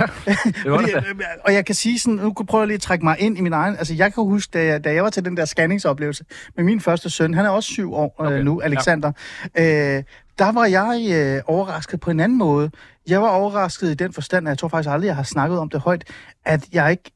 det 0.63 0.71
var 0.71 0.79
fordi, 0.79 0.91
det 0.91 1.05
øh, 1.07 1.15
Og 1.45 1.53
jeg 1.53 1.65
kan 1.65 1.75
sige 1.75 1.99
sådan, 1.99 2.13
nu 2.13 2.33
kunne 2.33 2.43
jeg 2.43 2.47
prøve 2.47 2.65
lige 2.65 2.75
at 2.75 2.81
trække 2.81 3.05
mig 3.05 3.15
ind 3.19 3.37
i 3.37 3.41
min 3.41 3.53
egen... 3.53 3.75
Altså, 3.77 3.93
jeg 3.93 4.13
kan 4.13 4.23
huske, 4.23 4.51
da 4.53 4.65
jeg, 4.65 4.83
da 4.83 4.93
jeg 4.93 5.03
var 5.03 5.09
til 5.09 5.25
den 5.25 5.37
der 5.37 5.45
scanningsoplevelse 5.45 6.25
med 6.55 6.63
min 6.63 6.81
første 6.81 7.09
søn, 7.09 7.33
han 7.33 7.45
er 7.45 7.49
også 7.49 7.69
syv 7.69 7.93
år 7.93 8.15
okay. 8.17 8.27
Okay, 8.27 8.39
øh, 8.39 8.45
nu, 8.45 8.61
Alexander. 8.61 9.11
Ja. 9.55 9.97
Øh, 9.97 10.03
der 10.39 10.51
var 10.51 10.65
jeg 10.65 11.07
øh, 11.11 11.41
overrasket 11.45 11.99
på 11.99 12.11
en 12.11 12.19
anden 12.19 12.37
måde. 12.37 12.71
Jeg 13.07 13.21
var 13.21 13.29
overrasket 13.29 13.91
i 13.91 13.93
den 13.93 14.13
forstand, 14.13 14.47
at 14.47 14.49
jeg 14.49 14.57
tror 14.57 14.67
faktisk 14.67 14.89
aldrig, 14.89 15.07
jeg 15.07 15.15
har 15.15 15.23
snakket 15.23 15.59
om 15.59 15.69
det 15.69 15.79
højt, 15.79 16.03
at 16.45 16.65
jeg 16.73 16.91
ikke... 16.91 17.11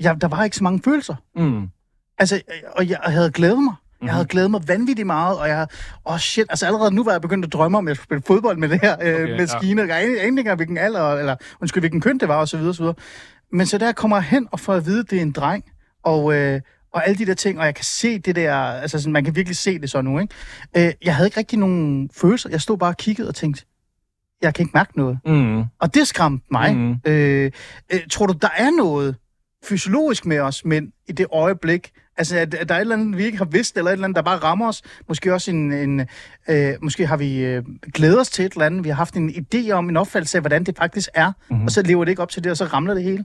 Jeg, 0.00 0.20
der 0.20 0.28
var 0.28 0.44
ikke 0.44 0.56
så 0.56 0.64
mange 0.64 0.80
følelser. 0.84 1.14
mm, 1.36 1.68
Altså, 2.18 2.36
øh, 2.36 2.70
og 2.76 2.88
jeg 2.88 2.98
havde 3.02 3.30
glædet 3.30 3.62
mig. 3.62 3.74
Jeg 4.02 4.12
havde 4.12 4.26
glædet 4.26 4.50
mig 4.50 4.68
vanvittigt 4.68 5.06
meget, 5.06 5.38
og 5.38 5.48
jeg... 5.48 5.66
Åh, 6.06 6.12
oh 6.12 6.18
shit, 6.18 6.46
altså 6.50 6.66
allerede 6.66 6.94
nu 6.94 7.04
var 7.04 7.12
jeg 7.12 7.20
begyndt 7.20 7.44
at 7.44 7.52
drømme 7.52 7.78
om, 7.78 7.86
at 7.86 7.90
jeg 7.90 7.96
skulle 7.96 8.06
spille 8.06 8.22
fodbold 8.26 8.56
med 8.58 8.68
det 8.68 8.80
her 8.80 8.92
øh, 8.92 9.14
Okay, 9.14 9.22
okay, 9.22 9.32
ja. 9.32 9.36
maskine. 9.36 9.82
Jeg 9.82 10.02
anede 10.02 10.12
ikke 10.16 10.28
engang, 10.28 10.56
hvilken 10.56 10.78
alder, 10.78 11.12
eller 11.12 11.36
undskyld, 11.60 11.82
hvilken 11.82 12.00
køn 12.00 12.18
det 12.18 12.28
var, 12.28 12.36
og 12.36 12.48
så 12.48 12.56
videre, 12.56 12.70
og 12.70 12.74
så 12.74 12.82
videre. 12.82 12.94
Men 13.52 13.66
så 13.66 13.78
der 13.78 13.92
kommer 13.92 14.16
jeg 14.16 14.24
hen 14.24 14.48
og 14.52 14.60
får 14.60 14.74
at 14.74 14.86
vide, 14.86 15.00
at 15.00 15.10
det 15.10 15.18
er 15.18 15.22
en 15.22 15.32
dreng, 15.32 15.64
og, 16.04 16.34
øh, 16.34 16.60
og 16.94 17.06
alle 17.08 17.18
de 17.18 17.26
der 17.26 17.34
ting, 17.34 17.58
og 17.58 17.66
jeg 17.66 17.74
kan 17.74 17.84
se 17.84 18.18
det 18.18 18.36
der, 18.36 18.54
altså 18.54 18.98
sådan, 19.00 19.12
man 19.12 19.24
kan 19.24 19.36
virkelig 19.36 19.56
se 19.56 19.78
det 19.78 19.90
så 19.90 20.00
nu, 20.02 20.18
ikke? 20.18 20.34
Øh, 20.76 20.92
jeg 21.04 21.14
havde 21.16 21.26
ikke 21.26 21.38
rigtig 21.38 21.58
nogen 21.58 22.10
følelser. 22.16 22.50
Jeg 22.50 22.60
stod 22.60 22.78
bare 22.78 22.90
og 22.90 22.96
kiggede 22.96 23.28
og 23.28 23.34
tænkte, 23.34 23.64
jeg 24.42 24.54
kan 24.54 24.62
ikke 24.62 24.72
mærke 24.74 24.98
noget. 24.98 25.18
mm, 25.26 25.58
Og 25.80 25.94
det 25.94 26.08
skræmte 26.08 26.46
mig. 26.50 26.76
Mhm. 26.76 27.00
Øh, 27.04 27.50
øh, 27.92 28.00
tror 28.10 28.26
du, 28.26 28.32
der 28.42 28.48
er 28.56 28.70
noget 28.70 29.16
fysiologisk 29.64 30.26
med 30.26 30.38
os 30.40 30.64
mænd 30.64 30.92
i 31.08 31.12
det 31.12 31.26
øjeblik? 31.32 31.90
Altså, 32.18 32.36
at, 32.38 32.54
at 32.54 32.68
der 32.68 32.74
er 32.74 32.78
et 32.78 32.80
eller 32.80 32.96
andet, 32.96 33.18
vi 33.18 33.24
ikke 33.24 33.38
har 33.38 33.44
vidst, 33.44 33.76
eller 33.76 33.90
et 33.90 33.92
eller 33.92 34.04
andet, 34.04 34.16
der 34.16 34.22
bare 34.22 34.38
rammer 34.38 34.68
os. 34.68 34.82
Måske 35.08 35.34
også 35.34 35.50
en... 35.50 35.72
en 35.72 36.06
øh, 36.48 36.74
måske 36.82 37.06
har 37.06 37.16
vi 37.16 37.44
øh, 37.44 37.64
glædet 37.94 38.20
os 38.20 38.30
til 38.30 38.44
et 38.44 38.52
eller 38.52 38.66
andet. 38.66 38.84
Vi 38.84 38.88
har 38.88 38.96
haft 38.96 39.14
en 39.14 39.30
idé 39.30 39.70
om, 39.70 39.88
en 39.88 39.96
opfattelse 39.96 40.38
af, 40.38 40.42
hvordan 40.42 40.64
det 40.64 40.76
faktisk 40.76 41.08
er. 41.14 41.26
Mhm. 41.26 41.34
Mm-hmm. 41.50 41.64
Og 41.64 41.70
så 41.70 41.82
lever 41.82 42.04
det 42.04 42.12
ikke 42.12 42.22
op 42.22 42.30
til 42.30 42.44
det, 42.44 42.50
og 42.50 42.56
så 42.56 42.64
ramler 42.64 42.94
det 42.94 43.02
hele. 43.02 43.24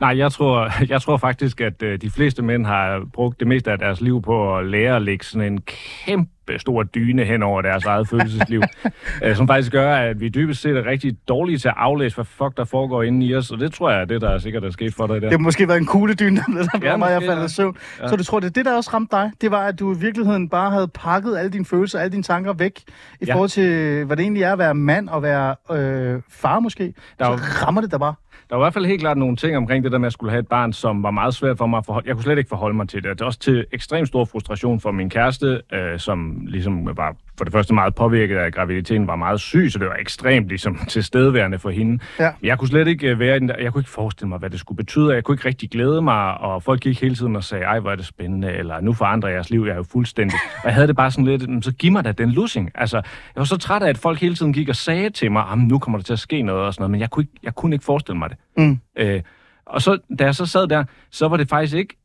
Nej, 0.00 0.18
jeg 0.18 0.32
tror, 0.32 0.70
jeg 0.92 1.02
tror 1.02 1.16
faktisk, 1.16 1.60
at 1.60 1.82
øh, 1.82 2.00
de 2.00 2.10
fleste 2.10 2.42
mænd 2.42 2.66
har 2.66 3.02
brugt 3.12 3.40
det 3.40 3.48
meste 3.48 3.72
af 3.72 3.78
deres 3.78 4.00
liv 4.00 4.22
på 4.22 4.56
at 4.58 4.66
lære 4.66 4.96
at 4.96 5.02
lægge 5.02 5.24
sådan 5.24 5.52
en 5.52 5.60
kæmpe 6.06 6.30
stor 6.58 6.82
dyne 6.82 7.24
hen 7.24 7.42
over 7.42 7.62
deres 7.62 7.84
eget 7.84 8.08
følelsesliv, 8.08 8.62
øh, 9.24 9.36
som 9.36 9.46
faktisk 9.48 9.72
gør, 9.72 9.94
at 9.96 10.20
vi 10.20 10.28
dybest 10.28 10.62
set 10.62 10.76
er 10.76 10.86
rigtig 10.86 11.16
dårlige 11.28 11.58
til 11.58 11.68
at 11.68 11.74
aflæse, 11.76 12.14
hvad 12.14 12.24
fuck 12.24 12.56
der 12.56 12.64
foregår 12.64 13.02
inde 13.02 13.26
i 13.26 13.34
os, 13.34 13.50
og 13.50 13.58
det 13.60 13.72
tror 13.74 13.90
jeg 13.90 14.00
er 14.00 14.04
det, 14.04 14.20
der 14.20 14.30
er 14.30 14.38
sikkert 14.38 14.64
er 14.64 14.70
sket 14.70 14.94
for 14.94 15.06
dig 15.06 15.14
der. 15.14 15.20
Det 15.20 15.30
har 15.30 15.38
måske 15.38 15.68
været 15.68 15.78
en 15.78 15.86
kugledyne, 15.86 16.36
der 16.36 16.62
der 16.78 16.88
Ja, 16.90 16.96
mig, 16.96 17.10
jeg 17.10 17.22
faldet 17.22 17.42
ja. 17.42 17.48
søvn. 17.48 17.76
Ja. 18.00 18.08
Så 18.08 18.16
du 18.16 18.24
tror, 18.24 18.40
det 18.40 18.46
er 18.46 18.52
det, 18.52 18.64
der 18.64 18.76
også 18.76 18.90
ramte 18.94 19.16
dig? 19.16 19.30
Det 19.40 19.50
var, 19.50 19.66
at 19.66 19.80
du 19.80 19.94
i 19.94 19.98
virkeligheden 19.98 20.48
bare 20.48 20.70
havde 20.70 20.88
pakket 20.88 21.36
alle 21.38 21.50
dine 21.50 21.64
følelser, 21.64 21.98
alle 21.98 22.12
dine 22.12 22.22
tanker 22.22 22.52
væk, 22.52 22.80
i 23.20 23.24
Ja. 23.26 23.34
forhold 23.34 23.48
til, 23.48 24.04
hvad 24.04 24.16
det 24.16 24.22
egentlig 24.22 24.42
er 24.42 24.52
at 24.52 24.58
være 24.58 24.74
mand 24.74 25.08
og 25.08 25.22
være 25.22 25.56
øh, 25.72 26.20
far 26.30 26.60
måske. 26.60 26.94
Der 27.18 27.24
er 27.24 27.36
så 27.36 27.44
jo- 27.44 27.66
rammer 27.66 27.80
det 27.80 27.90
der 27.90 27.98
bare. 27.98 28.14
Der 28.50 28.56
var 28.56 28.62
i 28.62 28.64
hvert 28.64 28.74
fald 28.74 28.86
helt 28.86 29.00
klart 29.00 29.16
nogle 29.16 29.36
ting 29.36 29.56
omkring 29.56 29.84
det 29.84 29.92
der 29.92 29.98
med 29.98 30.06
at 30.06 30.12
skulle 30.12 30.30
have 30.30 30.40
et 30.40 30.48
barn, 30.48 30.72
som 30.72 31.02
var 31.02 31.10
meget 31.10 31.34
svært 31.34 31.58
for 31.58 31.66
mig 31.66 31.78
at 31.78 31.86
forholde. 31.86 32.08
Jeg 32.08 32.16
kunne 32.16 32.22
slet 32.22 32.38
ikke 32.38 32.48
forholde 32.48 32.76
mig 32.76 32.88
til 32.88 33.02
det. 33.02 33.10
Det 33.10 33.20
er 33.20 33.24
også 33.24 33.38
til 33.38 33.66
ekstrem 33.72 34.06
stor 34.06 34.24
frustration 34.24 34.80
for 34.80 34.90
min 34.90 35.10
kæreste, 35.10 35.62
øh, 35.72 35.98
som 35.98 36.46
ligesom 36.46 36.96
var 36.96 37.16
for 37.40 37.44
det 37.44 37.52
første 37.52 37.74
meget 37.74 37.94
påvirket 37.94 38.36
af 38.36 38.46
at 38.46 38.54
graviditeten, 38.54 39.06
var 39.06 39.16
meget 39.16 39.40
syg, 39.40 39.68
så 39.72 39.78
det 39.78 39.86
var 39.86 39.94
ekstremt 40.00 40.48
ligesom 40.48 40.78
tilstedeværende 40.88 41.58
for 41.58 41.70
hende. 41.70 42.02
Ja. 42.18 42.30
Jeg 42.42 42.58
kunne 42.58 42.68
slet 42.68 42.88
ikke 42.88 43.08
øh, 43.10 43.18
være 43.18 43.36
i 43.36 43.40
den 43.40 43.48
der, 43.48 43.54
jeg 43.60 43.72
kunne 43.72 43.80
ikke 43.80 43.90
forestille 43.90 44.28
mig, 44.28 44.38
hvad 44.38 44.50
det 44.50 44.60
skulle 44.60 44.76
betyde. 44.76 45.14
Jeg 45.14 45.24
kunne 45.24 45.34
ikke 45.34 45.48
rigtig 45.48 45.70
glæde 45.70 46.02
mig, 46.02 46.38
og 46.38 46.62
folk 46.62 46.80
gik 46.80 47.00
hele 47.00 47.14
tiden 47.14 47.36
og 47.36 47.44
sagde, 47.44 47.64
ej, 47.64 47.80
hvor 47.80 47.90
er 47.90 47.96
det 47.96 48.06
spændende, 48.06 48.52
eller 48.52 48.80
nu 48.80 48.92
forandrer 48.92 49.30
jeres 49.30 49.50
liv, 49.50 49.62
jeg 49.64 49.72
er 49.72 49.76
jo 49.76 49.82
fuldstændig. 49.82 50.38
Og 50.56 50.64
jeg 50.64 50.74
havde 50.74 50.86
det 50.86 50.96
bare 50.96 51.10
sådan 51.10 51.24
lidt, 51.24 51.48
"Men 51.48 51.62
så 51.62 51.72
giv 51.72 51.92
mig 51.92 52.04
da 52.04 52.12
den 52.12 52.30
lussing. 52.30 52.70
Altså, 52.74 52.96
jeg 52.96 53.36
var 53.36 53.44
så 53.44 53.56
træt 53.58 53.82
af, 53.82 53.88
at 53.88 53.98
folk 53.98 54.20
hele 54.20 54.34
tiden 54.34 54.52
gik 54.52 54.68
og 54.68 54.76
sagde 54.76 55.10
til 55.10 55.32
mig, 55.32 55.44
"Jamen, 55.50 55.68
nu 55.68 55.78
kommer 55.78 55.98
der 55.98 56.04
til 56.04 56.12
at 56.12 56.18
ske 56.18 56.42
noget 56.42 56.62
og 56.62 56.74
sådan 56.74 56.82
noget, 56.82 56.90
men 56.90 57.00
jeg 57.00 57.10
kunne 57.10 57.22
ikke, 57.22 57.32
jeg 57.42 57.54
kunne 57.54 57.74
ikke 57.74 57.84
forestille 57.84 58.18
mig 58.18 58.30
det. 58.30 58.38
Mm. 58.56 58.78
Øh, 58.98 59.22
og 59.66 59.82
så, 59.82 59.98
da 60.18 60.24
jeg 60.24 60.34
så 60.34 60.46
sad 60.46 60.66
der, 60.66 60.84
så 61.10 61.28
var 61.28 61.36
det 61.36 61.48
faktisk 61.48 61.76
ikke... 61.76 61.96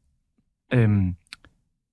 Øhm, 0.74 1.16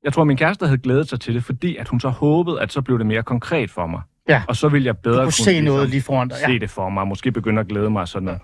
jeg 0.05 0.13
tror, 0.13 0.25
min 0.25 0.37
kæreste 0.37 0.67
havde 0.67 0.79
glædet 0.79 1.09
sig 1.09 1.21
til 1.21 1.35
det, 1.35 1.45
fordi 1.45 1.77
at 1.77 1.89
hun 1.89 2.01
så 2.01 2.09
håbede, 2.09 2.61
at 2.61 2.73
så 2.73 2.83
blev 2.83 2.99
det 2.99 3.07
mere 3.07 3.23
konkret 3.23 3.71
for 3.71 3.87
mig. 3.87 4.01
Ja. 4.29 4.43
Og 4.49 4.57
så 4.57 4.69
ville 4.69 4.87
jeg 4.87 4.99
bedre 4.99 5.19
Du 5.19 5.25
kunne 5.25 5.33
se 5.33 5.51
ligesom 5.51 5.65
noget 5.75 5.89
lige 5.91 6.03
foran 6.03 6.29
dig. 6.29 6.37
se 6.47 6.59
det 6.59 6.71
for 6.71 6.89
mig, 6.89 7.01
og 7.01 7.09
måske 7.09 7.33
begynde 7.33 7.61
at 7.61 7.69
glæde 7.69 7.91
mig 7.91 8.09
sådan 8.09 8.25
noget. 8.27 8.41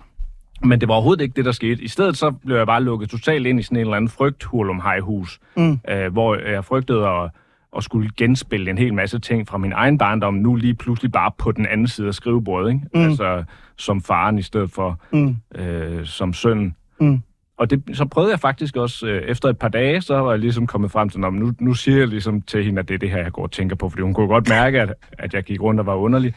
Men 0.63 0.79
det 0.81 0.87
var 0.87 0.93
overhovedet 0.93 1.23
ikke 1.23 1.35
det, 1.35 1.45
der 1.45 1.51
skete. 1.51 1.83
I 1.83 1.87
stedet 1.87 2.17
så 2.17 2.31
blev 2.31 2.57
jeg 2.57 2.65
bare 2.67 2.83
lukket 2.83 3.09
totalt 3.09 3.47
ind 3.47 3.59
i 3.59 3.63
sådan 3.63 3.75
en 3.77 3.81
eller 3.81 3.95
anden 3.95 4.09
frygt 4.09 4.43
hus 5.01 5.39
Mm. 5.57 5.79
øh, 5.89 6.11
hvor 6.13 6.35
jeg 6.35 6.65
frygtede 6.65 7.07
at, 7.07 7.29
at 7.77 7.83
skulle 7.83 8.09
genspille 8.17 8.71
en 8.71 8.77
hel 8.77 8.93
masse 8.93 9.19
ting 9.19 9.47
fra 9.47 9.57
min 9.57 9.71
egen 9.71 9.97
barndom, 9.97 10.33
nu 10.33 10.55
lige 10.55 10.73
pludselig 10.73 11.11
bare 11.11 11.31
på 11.37 11.51
den 11.51 11.65
anden 11.65 11.87
side 11.87 12.07
af 12.07 12.13
skrivebordet, 12.13 12.69
ikke? 12.69 12.81
Mm. 12.93 13.01
Altså 13.01 13.43
som 13.77 14.01
faren 14.01 14.37
i 14.37 14.41
stedet 14.41 14.71
for 14.71 14.99
Mm. 15.13 15.35
øh, 15.55 16.05
som 16.05 16.33
søn. 16.33 16.75
Mm. 17.01 17.21
Og 17.59 17.69
det, 17.69 17.83
så 17.93 18.05
prøvede 18.05 18.31
jeg 18.31 18.39
faktisk 18.39 18.75
også, 18.75 19.07
øh, 19.07 19.21
efter 19.21 19.49
et 19.49 19.57
par 19.57 19.67
dage, 19.67 20.01
så 20.01 20.15
var 20.17 20.31
jeg 20.31 20.39
ligesom 20.39 20.67
kommet 20.67 20.91
frem 20.91 21.09
til, 21.09 21.19
"Nå, 21.19 21.29
men 21.29 21.39
nu, 21.39 21.53
nu 21.59 21.73
siger 21.73 21.97
jeg 21.97 22.07
ligesom 22.07 22.41
til 22.41 22.65
hende, 22.65 22.79
at 22.79 22.87
det 22.87 22.93
er 22.93 22.97
det 22.97 23.09
her, 23.11 23.17
jeg 23.17 23.31
går 23.31 23.43
og 23.43 23.51
tænker 23.51 23.75
på, 23.75 23.89
fordi 23.89 24.01
hun 24.01 24.13
kunne 24.13 24.27
godt 24.27 24.49
mærke, 24.49 24.81
at, 24.81 24.93
at 25.11 25.33
jeg 25.33 25.43
gik 25.43 25.61
rundt 25.61 25.79
og 25.79 25.85
var 25.85 25.95
underlig. 25.95 26.33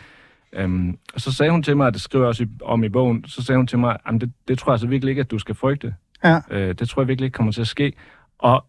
Øhm, 0.53 0.99
og 1.15 1.21
så 1.21 1.33
sagde 1.33 1.53
hun 1.53 1.63
til 1.63 1.77
mig, 1.77 1.87
og 1.87 1.93
det 1.93 2.01
skriver 2.01 2.25
jeg 2.25 2.29
også 2.29 2.45
i, 2.45 2.47
om 2.63 2.85
i 2.85 2.89
bogen, 2.89 3.25
så 3.27 3.43
sagde 3.43 3.57
hun 3.57 3.67
til 3.67 3.79
mig, 3.79 3.97
at 4.07 4.21
det, 4.21 4.33
det 4.49 4.59
tror 4.59 4.73
jeg 4.73 4.75
altså 4.75 4.87
virkelig 4.87 5.11
ikke, 5.11 5.21
at 5.21 5.31
du 5.31 5.39
skal 5.39 5.55
frygte. 5.55 5.95
Ja. 6.25 6.41
Øh, 6.51 6.75
det 6.75 6.89
tror 6.89 7.03
jeg 7.03 7.09
virkelig 7.09 7.27
ikke 7.27 7.35
kommer 7.35 7.53
til 7.53 7.61
at 7.61 7.67
ske. 7.67 7.93
Og 8.39 8.65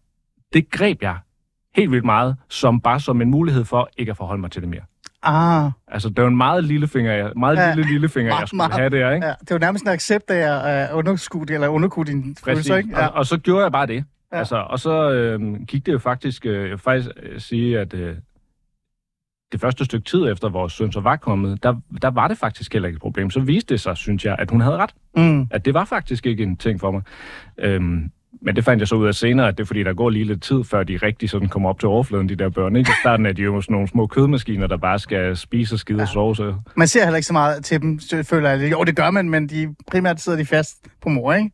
det 0.52 0.70
greb 0.70 1.02
jeg 1.02 1.16
helt 1.76 1.90
vildt 1.90 2.04
meget, 2.04 2.36
som 2.48 2.80
bare 2.80 3.00
som 3.00 3.20
en 3.22 3.30
mulighed 3.30 3.64
for 3.64 3.88
ikke 3.98 4.10
at 4.10 4.16
forholde 4.16 4.40
mig 4.40 4.50
til 4.50 4.62
det 4.62 4.68
mere. 4.70 4.82
Ah, 5.24 5.70
Altså, 5.88 6.08
det 6.08 6.22
var 6.22 6.28
en 6.28 6.36
meget 6.36 6.64
lillefinger, 6.64 7.12
jeg, 7.12 7.30
meget 7.36 7.56
Ja. 7.56 7.74
lille 7.74 7.92
lillefinger, 7.92 8.30
jeg 8.30 8.36
Meget, 8.36 8.48
skulle 8.48 8.56
meget. 8.56 8.72
have 8.74 8.90
der, 8.90 9.10
ikke? 9.10 9.26
ja. 9.26 9.32
Det 9.40 9.50
var 9.50 9.58
nærmest 9.58 9.84
en 9.84 9.90
accept 9.90 10.30
at 10.30 10.90
uh, 10.92 10.98
underskue 10.98 11.46
eller 11.50 11.68
underkue 11.68 12.04
dine 12.04 12.34
følelser, 12.44 12.76
ikke? 12.76 12.88
Ja. 12.98 13.06
Og, 13.06 13.14
og 13.14 13.26
så 13.26 13.38
gjorde 13.38 13.62
jeg 13.62 13.72
bare 13.72 13.86
det. 13.86 13.94
Ja. 13.94 14.02
Ja. 14.32 14.38
Altså, 14.38 14.56
og 14.56 14.78
så 14.80 15.10
øh, 15.10 15.62
gik 15.68 15.86
det 15.86 15.92
jo 15.92 15.98
faktisk, 15.98 16.46
øh, 16.46 16.62
jeg 16.62 16.70
vil 16.70 16.78
faktisk 16.78 17.10
øh, 17.22 17.40
sige, 17.40 17.80
at 17.80 17.94
øh, 17.94 18.16
det 19.52 19.60
første 19.60 19.84
stykke 19.84 20.04
tid 20.04 20.32
efter 20.32 20.48
vores 20.48 20.72
søn 20.72 20.92
så 20.92 21.00
var 21.00 21.16
kommet, 21.16 21.62
der, 21.62 21.74
der 22.02 22.10
var 22.10 22.28
det 22.28 22.38
faktisk 22.38 22.72
heller 22.72 22.86
ikke 22.86 22.96
et 22.96 23.02
problem. 23.02 23.30
Så 23.30 23.40
viste 23.40 23.74
det 23.74 23.80
sig, 23.80 23.96
synes 23.96 24.24
jeg, 24.24 24.36
at 24.38 24.50
hun 24.50 24.60
havde 24.60 24.76
ret. 24.76 24.90
Mm. 25.16 25.46
At 25.50 25.64
det 25.64 25.74
var 25.74 25.84
faktisk 25.84 26.26
ikke 26.26 26.42
en 26.42 26.56
ting 26.56 26.80
for 26.80 26.90
mig. 26.90 27.02
Øhm, 27.58 28.10
men 28.42 28.56
det 28.56 28.64
fandt 28.64 28.80
jeg 28.80 28.88
så 28.88 28.94
ud 28.94 29.06
af 29.06 29.14
senere, 29.14 29.48
at 29.48 29.58
det 29.58 29.64
er 29.64 29.66
fordi, 29.66 29.82
der 29.82 29.94
går 29.94 30.10
lige 30.10 30.24
lidt 30.24 30.42
tid, 30.42 30.64
før 30.64 30.82
de 30.82 30.96
rigtig 30.96 31.30
sådan 31.30 31.48
kommer 31.48 31.68
op 31.68 31.80
til 31.80 31.88
overfladen, 31.88 32.28
de 32.28 32.36
der 32.36 32.48
børn. 32.48 32.76
Ikke? 32.76 32.88
I 32.90 32.92
starten 33.02 33.26
er 33.26 33.32
de 33.32 33.42
jo 33.42 33.60
sådan 33.60 33.72
nogle 33.74 33.88
små 33.88 34.06
kødmaskiner, 34.06 34.66
der 34.66 34.76
bare 34.76 34.98
skal 34.98 35.36
spise 35.36 35.74
og 35.74 35.78
skide 35.78 36.02
og 36.02 36.08
sove. 36.08 36.36
Så 36.36 36.54
Man 36.76 36.88
ser 36.88 37.04
heller 37.04 37.16
ikke 37.16 37.26
så 37.26 37.32
meget 37.32 37.64
til 37.64 37.82
dem, 37.82 37.98
føler 38.24 38.50
jeg. 38.50 38.72
Jo, 38.72 38.84
det 38.84 38.96
gør 38.96 39.10
man, 39.10 39.30
men 39.30 39.48
de, 39.48 39.74
primært 39.90 40.20
sidder 40.20 40.38
de 40.38 40.44
fast 40.46 40.76
på 41.02 41.08
mor, 41.08 41.32
ikke? 41.34 41.50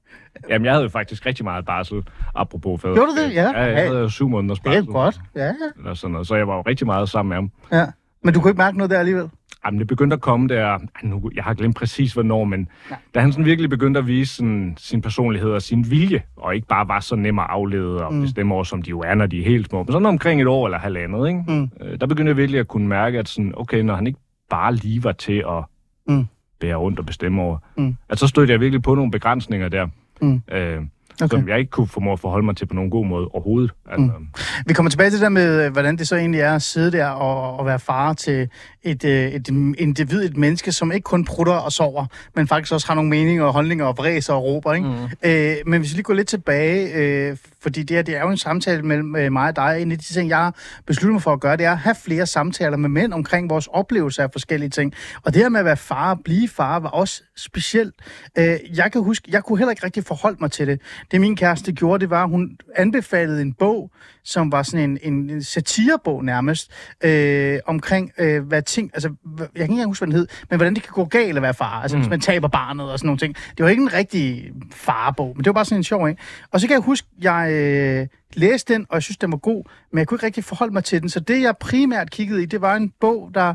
Jamen, 0.48 0.64
jeg 0.64 0.72
havde 0.72 0.82
jo 0.82 0.88
faktisk 0.88 1.26
rigtig 1.26 1.44
meget 1.44 1.66
barsel, 1.66 2.02
apropos 2.34 2.80
fædre. 2.82 2.94
Gjorde 2.94 3.10
du 3.10 3.16
det? 3.16 3.34
Ja. 3.34 3.42
Ja, 3.50 3.60
jeg 3.64 3.86
havde 3.86 3.98
jo 3.98 4.08
syv 4.08 4.28
måneders 4.28 4.58
Det 4.58 4.64
barsel. 4.64 4.82
er 4.88 4.92
godt. 4.92 5.20
Ja, 5.36 5.52
Eller 5.78 5.94
sådan 5.94 6.12
noget. 6.12 6.26
Så 6.26 6.34
jeg 6.34 6.48
var 6.48 6.54
jo 6.56 6.62
rigtig 6.66 6.86
meget 6.86 7.08
sammen 7.08 7.28
med 7.28 7.36
ham. 7.36 7.50
ja. 7.80 7.86
Men 8.24 8.34
du 8.34 8.40
kunne 8.40 8.50
ikke 8.50 8.58
mærke 8.58 8.76
noget 8.76 8.90
der 8.90 8.98
alligevel? 8.98 9.28
Jamen, 9.66 9.78
det 9.80 9.86
begyndte 9.86 10.14
at 10.14 10.20
komme 10.20 10.48
der, 10.48 10.78
nu, 11.02 11.30
jeg 11.34 11.44
har 11.44 11.54
glemt 11.54 11.76
præcis 11.76 12.12
hvornår, 12.12 12.44
men 12.44 12.68
Nej. 12.90 12.98
da 13.14 13.20
han 13.20 13.32
sådan 13.32 13.44
virkelig 13.44 13.70
begyndte 13.70 13.98
at 14.00 14.06
vise 14.06 14.34
sådan, 14.34 14.74
sin 14.78 15.02
personlighed 15.02 15.50
og 15.50 15.62
sin 15.62 15.90
vilje, 15.90 16.22
og 16.36 16.54
ikke 16.54 16.66
bare 16.66 16.88
var 16.88 17.00
så 17.00 17.16
nem 17.16 17.38
at 17.38 17.46
aflede 17.48 18.06
og 18.06 18.14
mm. 18.14 18.20
bestemme 18.22 18.54
over, 18.54 18.64
som 18.64 18.82
de 18.82 18.90
jo 18.90 19.00
er, 19.00 19.14
når 19.14 19.26
de 19.26 19.40
er 19.40 19.44
helt 19.44 19.68
små, 19.68 19.82
men 19.82 19.92
sådan 19.92 20.06
omkring 20.06 20.40
et 20.40 20.46
år 20.46 20.66
eller 20.66 20.78
halvandet, 20.78 21.28
ikke? 21.28 21.42
Mm. 21.48 21.70
Øh, 21.80 22.00
der 22.00 22.06
begyndte 22.06 22.30
jeg 22.30 22.36
virkelig 22.36 22.60
at 22.60 22.68
kunne 22.68 22.88
mærke, 22.88 23.18
at 23.18 23.28
sådan, 23.28 23.52
okay, 23.56 23.80
når 23.82 23.94
han 23.94 24.06
ikke 24.06 24.18
bare 24.50 24.74
lige 24.74 25.04
var 25.04 25.12
til 25.12 25.44
at 25.48 25.64
Mm. 26.08 26.26
bære 26.60 26.74
rundt 26.76 26.98
og 26.98 27.06
bestemme 27.06 27.42
over, 27.42 27.58
Mm. 27.76 27.94
at 28.08 28.18
så 28.18 28.26
stødte 28.26 28.52
jeg 28.52 28.60
virkelig 28.60 28.82
på 28.82 28.94
nogle 28.94 29.10
begrænsninger 29.10 29.68
der. 29.68 29.86
Mm. 30.22 30.42
Øh, 30.52 30.82
Okay. 31.22 31.36
Som 31.38 31.48
jeg 31.48 31.58
ikke 31.58 31.70
kunne 31.70 31.86
formå 31.86 32.12
at 32.12 32.20
forholde 32.20 32.46
mig 32.46 32.56
til 32.56 32.66
på 32.66 32.74
nogen 32.74 32.90
god 32.90 33.06
måde 33.06 33.28
overhovedet. 33.28 33.70
Altså, 33.90 34.12
mm. 34.18 34.26
Vi 34.66 34.74
kommer 34.74 34.90
tilbage 34.90 35.10
til 35.10 35.18
det 35.18 35.22
der 35.22 35.28
med, 35.28 35.66
øh, 35.66 35.72
hvordan 35.72 35.96
det 35.96 36.08
så 36.08 36.16
egentlig 36.16 36.40
er 36.40 36.54
at 36.54 36.62
sidde 36.62 36.92
der 36.92 37.06
og, 37.06 37.56
og 37.58 37.66
være 37.66 37.78
far 37.78 38.12
til 38.12 38.48
et, 38.82 39.04
øh, 39.04 39.28
et 39.28 39.48
individ, 39.78 40.24
et 40.24 40.36
menneske, 40.36 40.72
som 40.72 40.92
ikke 40.92 41.04
kun 41.04 41.24
prutter 41.24 41.52
og 41.52 41.72
sover, 41.72 42.06
men 42.34 42.48
faktisk 42.48 42.72
også 42.72 42.86
har 42.86 42.94
nogle 42.94 43.10
meninger 43.10 43.44
og 43.44 43.52
holdninger 43.52 43.86
og 43.86 43.98
vræser 43.98 44.32
og 44.34 44.44
råber. 44.44 44.72
Ikke? 44.72 44.88
Mm. 44.88 45.30
Øh, 45.30 45.56
men 45.66 45.80
hvis 45.80 45.92
vi 45.92 45.96
lige 45.96 46.02
går 46.02 46.14
lidt 46.14 46.28
tilbage, 46.28 46.94
øh, 46.94 47.36
fordi 47.62 47.82
det 47.82 47.96
her 47.96 48.02
det 48.02 48.16
er 48.16 48.20
jo 48.20 48.30
en 48.30 48.36
samtale 48.36 48.82
mellem 48.82 49.16
øh, 49.16 49.32
mig 49.32 49.48
og 49.48 49.56
dig. 49.56 49.78
En 49.80 49.92
af 49.92 49.98
de 49.98 50.04
ting, 50.04 50.28
jeg 50.28 50.38
har 50.38 50.54
besluttet 50.86 51.12
mig 51.12 51.22
for 51.22 51.32
at 51.32 51.40
gøre, 51.40 51.56
det 51.56 51.66
er 51.66 51.72
at 51.72 51.78
have 51.78 51.94
flere 52.04 52.26
samtaler 52.26 52.76
med 52.76 52.88
mænd 52.88 53.12
omkring 53.12 53.50
vores 53.50 53.66
oplevelse 53.66 54.22
af 54.22 54.32
forskellige 54.32 54.70
ting. 54.70 54.94
Og 55.22 55.34
det 55.34 55.42
her 55.42 55.48
med 55.48 55.60
at 55.60 55.66
være 55.66 55.76
far 55.76 56.10
og 56.10 56.20
blive 56.24 56.48
far 56.48 56.78
var 56.78 56.88
også 56.88 57.22
specielt. 57.36 57.94
Øh, 58.38 58.56
jeg 58.74 58.92
kan 58.92 59.02
huske, 59.02 59.28
jeg 59.32 59.44
kunne 59.44 59.58
heller 59.58 59.70
ikke 59.70 59.84
rigtig 59.84 60.04
forholde 60.04 60.36
mig 60.40 60.50
til 60.50 60.66
det. 60.66 60.80
Det 61.10 61.20
min 61.20 61.36
kæreste 61.36 61.72
gjorde, 61.72 62.00
det 62.00 62.10
var, 62.10 62.24
at 62.24 62.30
hun 62.30 62.58
anbefalede 62.76 63.42
en 63.42 63.52
bog, 63.52 63.90
som 64.24 64.52
var 64.52 64.62
sådan 64.62 64.98
en, 65.02 65.14
en 65.14 65.42
satirebog 65.42 66.24
nærmest, 66.24 66.72
øh, 67.04 67.58
omkring 67.66 68.12
øh, 68.18 68.46
hvad 68.46 68.62
ting, 68.62 68.90
altså, 68.94 69.08
jeg 69.38 69.48
kan 69.54 69.62
ikke 69.62 69.72
engang 69.72 69.90
huske, 69.90 70.00
hvad 70.00 70.12
den 70.12 70.16
hed, 70.16 70.28
men 70.50 70.56
hvordan 70.56 70.74
det 70.74 70.82
kan 70.82 70.92
gå 70.92 71.04
galt 71.04 71.36
at 71.36 71.42
være 71.42 71.54
far, 71.54 71.82
altså 71.82 71.96
mm. 71.96 72.02
hvis 72.02 72.10
man 72.10 72.20
taber 72.20 72.48
barnet 72.48 72.92
og 72.92 72.98
sådan 72.98 73.06
nogle 73.06 73.18
ting. 73.18 73.36
Det 73.56 73.64
var 73.64 73.68
ikke 73.68 73.82
en 73.82 73.94
rigtig 73.94 74.52
farbog, 74.72 75.32
men 75.36 75.44
det 75.44 75.46
var 75.46 75.52
bare 75.52 75.64
sådan 75.64 75.78
en 75.78 75.84
sjov 75.84 76.04
en. 76.04 76.16
Og 76.50 76.60
så 76.60 76.66
kan 76.66 76.74
jeg 76.74 76.82
huske, 76.82 77.08
jeg 77.22 77.52
øh, 77.52 78.06
læste 78.34 78.74
den, 78.74 78.86
og 78.88 78.94
jeg 78.94 79.02
synes, 79.02 79.16
den 79.16 79.32
var 79.32 79.38
god, 79.38 79.64
men 79.92 79.98
jeg 79.98 80.06
kunne 80.06 80.16
ikke 80.16 80.26
rigtig 80.26 80.44
forholde 80.44 80.72
mig 80.72 80.84
til 80.84 81.00
den, 81.00 81.08
så 81.08 81.20
det 81.20 81.42
jeg 81.42 81.56
primært 81.56 82.10
kiggede 82.10 82.42
i, 82.42 82.46
det 82.46 82.60
var 82.60 82.76
en 82.76 82.92
bog, 83.00 83.30
der 83.34 83.54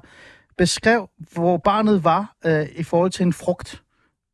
beskrev, 0.58 1.10
hvor 1.34 1.58
barnet 1.58 2.04
var 2.04 2.36
øh, 2.46 2.66
i 2.76 2.84
forhold 2.84 3.12
til 3.12 3.26
en 3.26 3.34
frugt. 3.34 3.82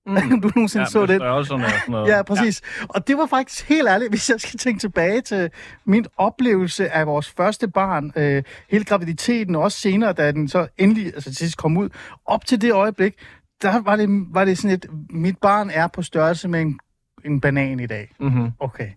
Mm. 0.05 0.41
du 0.41 0.51
nogensinde 0.55 0.83
ja, 0.83 0.89
så 0.89 1.05
det. 1.05 1.21
Også 1.21 1.47
sådan 1.47 1.59
noget, 1.59 1.73
sådan 1.73 1.91
noget. 1.91 2.09
Ja, 2.09 2.21
præcis. 2.21 2.61
Ja. 2.81 2.85
Og 2.89 3.07
det 3.07 3.17
var 3.17 3.25
faktisk 3.25 3.69
helt 3.69 3.87
ærligt, 3.87 4.11
hvis 4.11 4.29
jeg 4.29 4.41
skal 4.41 4.59
tænke 4.59 4.79
tilbage 4.79 5.21
til 5.21 5.49
min 5.85 6.05
oplevelse 6.17 6.89
af 6.89 7.07
vores 7.07 7.29
første 7.29 7.67
barn, 7.67 8.11
øh, 8.15 8.43
hele 8.69 8.85
graviditeten, 8.85 9.55
og 9.55 9.61
også 9.61 9.79
senere, 9.79 10.13
da 10.13 10.31
den 10.31 10.47
så 10.47 10.67
endelig 10.77 11.05
altså, 11.05 11.29
til 11.29 11.35
sidst 11.35 11.57
kom 11.57 11.77
ud, 11.77 11.89
op 12.25 12.45
til 12.45 12.61
det 12.61 12.73
øjeblik, 12.73 13.13
der 13.61 13.81
var 13.81 13.95
det, 13.95 14.09
var 14.33 14.45
det 14.45 14.57
sådan 14.57 14.75
et, 14.75 14.85
mit 15.09 15.37
barn 15.37 15.69
er 15.69 15.87
på 15.87 16.01
størrelse 16.01 16.47
med 16.47 16.61
en, 16.61 16.79
en 17.25 17.41
banan 17.41 17.79
i 17.79 17.87
dag. 17.87 18.11
Mm-hmm. 18.19 18.51
Okay. 18.59 18.89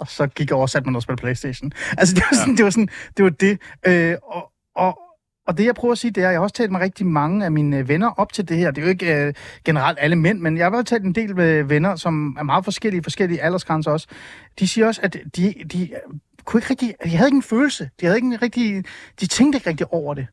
Og 0.00 0.08
så 0.08 0.26
gik 0.26 0.48
jeg 0.48 0.54
over 0.54 0.62
og 0.62 0.70
satte 0.70 0.86
mig 0.86 0.92
noget 0.92 0.98
og 0.98 1.02
spille 1.02 1.16
Playstation. 1.16 1.72
Altså, 1.98 2.14
det 2.14 2.24
var 2.30 2.36
sådan, 2.36 2.52
ja. 2.52 2.56
det 2.56 2.64
var 2.64 2.70
sådan, 2.70 2.88
det 3.16 3.24
var 3.24 3.30
det. 3.30 3.58
Øh, 3.86 4.16
og, 4.22 4.52
og, 4.76 4.98
og 5.46 5.58
det, 5.58 5.64
jeg 5.64 5.74
prøver 5.74 5.92
at 5.92 5.98
sige, 5.98 6.10
det 6.10 6.22
er, 6.22 6.26
at 6.28 6.32
jeg 6.32 6.38
har 6.38 6.42
også 6.42 6.54
talt 6.54 6.72
med 6.72 6.80
rigtig 6.80 7.06
mange 7.06 7.44
af 7.44 7.52
mine 7.52 7.78
øh, 7.78 7.88
venner 7.88 8.10
op 8.10 8.32
til 8.32 8.48
det 8.48 8.56
her. 8.56 8.70
Det 8.70 8.82
er 8.82 8.86
jo 8.86 8.90
ikke 8.90 9.26
øh, 9.26 9.34
generelt 9.64 9.98
alle 10.00 10.16
mænd, 10.16 10.40
men 10.40 10.56
jeg 10.56 10.66
har 10.66 10.70
også 10.70 10.84
talt 10.84 11.04
en 11.04 11.14
del 11.14 11.36
med 11.36 11.62
venner, 11.62 11.96
som 11.96 12.36
er 12.38 12.42
meget 12.42 12.64
forskellige, 12.64 13.02
forskellige 13.02 13.42
aldersgrænser 13.42 13.90
også. 13.90 14.06
De 14.58 14.68
siger 14.68 14.86
også, 14.86 15.00
at 15.04 15.16
de, 15.36 15.54
de 15.72 15.90
kunne 16.44 16.58
ikke 16.58 16.70
rigtig, 16.70 16.94
de 17.04 17.08
havde 17.08 17.28
ikke 17.28 17.36
en 17.36 17.42
følelse. 17.42 17.90
De 18.00 18.06
havde 18.06 18.18
ikke 18.18 18.28
en 18.28 18.42
rigtig, 18.42 18.84
de 19.20 19.26
tænkte 19.26 19.56
ikke 19.56 19.70
rigtig 19.70 19.92
over 19.92 20.14
det. 20.14 20.26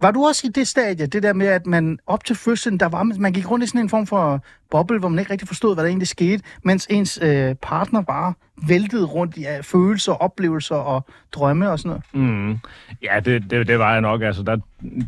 Var 0.00 0.10
du 0.10 0.24
også 0.24 0.46
i 0.46 0.50
det 0.50 0.68
stadie, 0.68 1.06
det 1.06 1.22
der 1.22 1.32
med, 1.32 1.46
at 1.46 1.66
man 1.66 1.98
op 2.06 2.24
til 2.24 2.36
fødslen, 2.36 2.80
der 2.80 2.86
var, 2.86 3.02
man 3.02 3.32
gik 3.32 3.50
rundt 3.50 3.64
i 3.64 3.66
sådan 3.66 3.80
en 3.80 3.88
form 3.88 4.06
for 4.06 4.44
boble, 4.70 4.98
hvor 4.98 5.08
man 5.08 5.18
ikke 5.18 5.32
rigtig 5.32 5.48
forstod, 5.48 5.74
hvad 5.74 5.84
der 5.84 5.88
egentlig 5.88 6.08
skete, 6.08 6.42
mens 6.64 6.86
ens 6.90 7.18
øh, 7.22 7.54
partner 7.54 8.02
bare 8.02 8.34
væltede 8.68 9.04
rundt 9.04 9.36
i 9.36 9.40
uh, 9.40 9.64
følelser, 9.64 10.12
oplevelser 10.12 10.74
og 10.74 11.06
drømme 11.32 11.70
og 11.70 11.78
sådan 11.78 12.00
noget? 12.14 12.30
Mm. 12.30 12.58
Ja, 13.02 13.20
det, 13.20 13.50
det, 13.50 13.68
det 13.68 13.78
var 13.78 13.92
jeg 13.92 14.00
nok. 14.00 14.22
Altså, 14.22 14.42
der, 14.42 14.56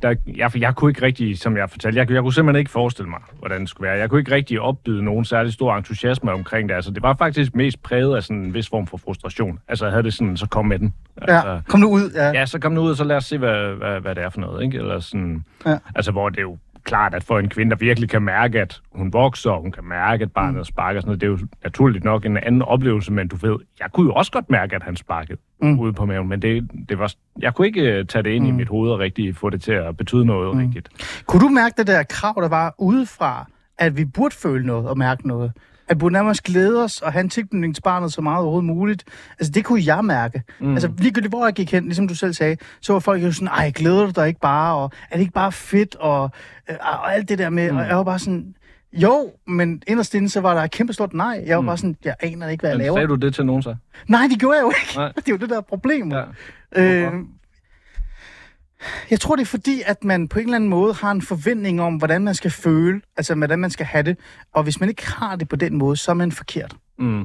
der, 0.03 0.15
jeg, 0.37 0.61
jeg 0.61 0.75
kunne 0.75 0.91
ikke 0.91 1.03
rigtig, 1.03 1.39
som 1.39 1.57
jeg 1.57 1.71
fortalte, 1.71 1.99
jeg, 1.99 2.11
jeg 2.11 2.23
kunne 2.23 2.35
simpelthen 2.35 2.61
ikke 2.61 2.71
forestille 2.71 3.11
mig, 3.11 3.21
hvordan 3.39 3.61
det 3.61 3.69
skulle 3.69 3.89
være. 3.89 3.99
Jeg 3.99 4.11
kunne 4.11 4.21
ikke 4.21 4.35
rigtig 4.35 4.61
opbyde 4.61 5.05
nogen 5.05 5.25
særlig 5.25 5.53
stor 5.53 5.77
entusiasme 5.77 6.33
omkring 6.33 6.69
det. 6.69 6.75
Altså, 6.75 6.91
det 6.91 7.03
var 7.03 7.15
faktisk 7.19 7.55
mest 7.55 7.83
præget 7.83 8.17
af 8.17 8.23
sådan 8.23 8.43
en 8.43 8.55
vis 8.55 8.69
form 8.69 8.87
for 8.87 8.97
frustration. 8.97 9.59
Altså, 9.69 9.85
jeg 9.85 9.93
havde 9.93 10.03
det 10.03 10.15
sådan, 10.15 10.37
så 10.37 10.47
kom 10.47 10.67
med 10.67 10.79
den. 10.79 10.95
Altså, 11.17 11.49
ja, 11.49 11.61
kom 11.69 11.81
nu 11.81 11.91
ud. 11.91 12.11
Ja. 12.15 12.29
ja, 12.29 12.47
så 12.47 12.59
kom 12.59 12.73
nu 12.73 12.81
ud, 12.81 12.91
og 12.91 12.97
så 12.97 13.05
lad 13.05 13.17
os 13.17 13.25
se, 13.25 13.39
hvad, 13.39 13.75
hvad, 13.75 14.01
hvad 14.01 14.15
det 14.15 14.25
er 14.25 14.31
for 14.31 14.41
noget. 14.41 14.65
Ikke? 14.65 14.79
Eller 14.79 15.01
sådan, 15.01 15.45
ja. 15.67 15.79
Altså, 15.95 16.13
hvor 16.13 16.29
det 16.29 16.43
jo 16.43 16.59
klart, 16.85 17.15
at 17.15 17.25
for 17.25 17.39
en 17.39 17.49
kvinde, 17.49 17.71
der 17.71 17.77
virkelig 17.77 18.09
kan 18.09 18.23
mærke, 18.23 18.61
at 18.61 18.81
hun 18.93 19.13
vokser, 19.13 19.51
og 19.51 19.61
hun 19.61 19.73
kan 19.73 19.85
mærke, 19.85 20.23
at 20.23 20.33
barnet 20.33 20.57
mm. 20.57 20.65
sparker, 20.65 21.01
sådan 21.01 21.09
noget, 21.09 21.21
det 21.21 21.27
er 21.27 21.31
jo 21.31 21.39
naturligt 21.65 22.05
nok 22.05 22.27
en 22.27 22.37
anden 22.37 22.63
oplevelse, 22.63 23.13
men 23.13 23.29
du 23.29 23.37
ved, 23.37 23.57
jeg 23.81 23.89
kunne 23.93 24.07
jo 24.07 24.13
også 24.13 24.33
godt 24.33 24.51
mærke, 24.51 24.77
at 24.77 24.83
han 24.83 24.97
sparkede 24.97 25.39
mm. 25.63 25.79
ude 25.81 25.93
på 25.93 26.07
maven, 26.07 26.29
men 26.29 26.43
det, 26.43 26.71
det 26.89 26.99
var, 26.99 27.15
jeg 27.39 27.55
kunne 27.55 27.67
ikke 27.67 27.81
øh, 27.81 28.07
tage 28.07 28.23
det 28.23 28.31
ind 28.31 28.45
mm. 28.45 28.49
i 28.49 28.53
mit 28.53 28.69
hoved 28.69 28.91
og 28.91 28.99
rigtig 28.99 29.37
få 29.37 29.51
det 29.51 29.63
til 29.63 29.73
at 29.73 29.97
betyde 29.97 30.25
noget 30.25 30.57
mm. 30.57 30.63
rigtigt. 30.63 30.89
Kunne 31.27 31.41
du 31.41 31.49
mærke 31.49 31.75
det 31.79 31.87
der 31.87 32.03
krav, 32.03 32.35
der 32.43 32.49
var 32.49 32.75
udefra, 32.79 33.47
at 33.79 33.97
vi 33.97 34.05
burde 34.05 34.35
føle 34.35 34.67
noget 34.67 34.89
og 34.89 34.99
mærke 34.99 35.29
noget? 35.29 35.53
At 35.93 36.13
nærmest 36.13 36.43
glæde 36.43 36.85
os 36.85 37.03
og 37.03 37.13
have 37.13 37.21
en 37.21 37.29
tilknytning 37.29 37.75
til 37.75 37.83
barnet 37.83 38.13
så 38.13 38.21
meget 38.21 38.43
overhovedet 38.43 38.67
muligt. 38.67 39.05
Altså, 39.39 39.53
det 39.53 39.65
kunne 39.65 39.83
jeg 39.87 40.05
mærke. 40.05 40.43
Mm. 40.61 40.73
Altså, 40.73 40.91
ligegyldigt 40.99 41.31
hvor 41.31 41.45
jeg 41.45 41.55
gik 41.55 41.73
hen, 41.73 41.85
ligesom 41.85 42.09
du 42.09 42.15
selv 42.15 42.33
sagde, 42.33 42.57
så 42.81 42.93
var 42.93 43.01
folk 43.01 43.23
jo 43.23 43.33
sådan, 43.33 43.49
ej, 43.49 43.73
glæder 43.75 44.07
du 44.07 44.13
dig 44.17 44.29
ikke 44.29 44.41
bare, 44.41 44.77
og 44.77 44.91
er 45.11 45.17
det 45.17 45.21
ikke 45.21 45.33
bare 45.33 45.53
fedt, 45.53 45.95
og, 45.95 46.31
øh, 46.71 46.77
og 46.81 47.15
alt 47.15 47.29
det 47.29 47.39
der 47.39 47.51
med, 47.51 47.71
mm. 47.73 47.77
og 47.77 47.87
jeg 47.87 47.97
var 47.97 48.05
bare 48.05 48.19
sådan, 48.19 48.55
jo, 48.93 49.31
men 49.47 49.83
inderst 49.87 50.15
inde, 50.15 50.29
så 50.29 50.41
var 50.41 50.55
der 50.55 50.61
et 50.61 50.71
kæmpe 50.71 50.93
stort 50.93 51.15
nej. 51.15 51.43
Jeg 51.47 51.57
var 51.57 51.61
mm. 51.61 51.67
bare 51.67 51.77
sådan, 51.77 51.97
jeg 52.05 52.15
aner 52.21 52.49
ikke, 52.49 52.63
hvad 52.63 52.71
jeg 52.71 52.79
men, 52.79 52.85
laver. 52.85 52.97
Sagde 52.97 53.09
du 53.09 53.15
det 53.15 53.35
til 53.35 53.47
nogen 53.47 53.63
så? 53.63 53.77
Nej, 54.09 54.27
det 54.31 54.39
gjorde 54.39 54.57
jeg 54.57 54.63
jo 54.63 54.69
ikke. 54.69 54.97
Nej. 54.97 55.13
det 55.17 55.29
er 55.29 55.33
jo 55.33 55.37
det 55.37 55.51
der 55.51 55.61
problem. 55.61 56.13
Ja. 56.13 56.23
Øh, 56.77 57.13
jeg 59.11 59.21
tror, 59.21 59.37
det 59.37 59.43
er 59.43 59.47
fordi, 59.47 59.83
at 59.87 60.05
man 60.05 60.29
på 60.29 60.39
en 60.39 60.45
eller 60.45 60.57
anden 60.57 60.71
måde 60.71 60.95
har 60.95 61.11
en 61.11 61.23
forventning 61.23 61.81
om, 61.81 61.97
hvordan 61.97 62.23
man 62.23 62.35
skal 62.35 62.51
føle, 62.51 63.01
altså 63.17 63.35
hvordan 63.35 63.59
man 63.59 63.71
skal 63.71 63.87
have 63.87 64.03
det. 64.03 64.17
Og 64.55 64.63
hvis 64.63 64.81
man 64.81 64.89
ikke 64.89 65.07
har 65.07 65.37
det 65.37 65.49
på 65.49 65.57
den 65.57 65.77
måde, 65.77 65.97
så 65.97 66.11
er 66.11 66.15
man 66.15 66.33
forkert. 66.33 66.77
Mm. 66.99 67.21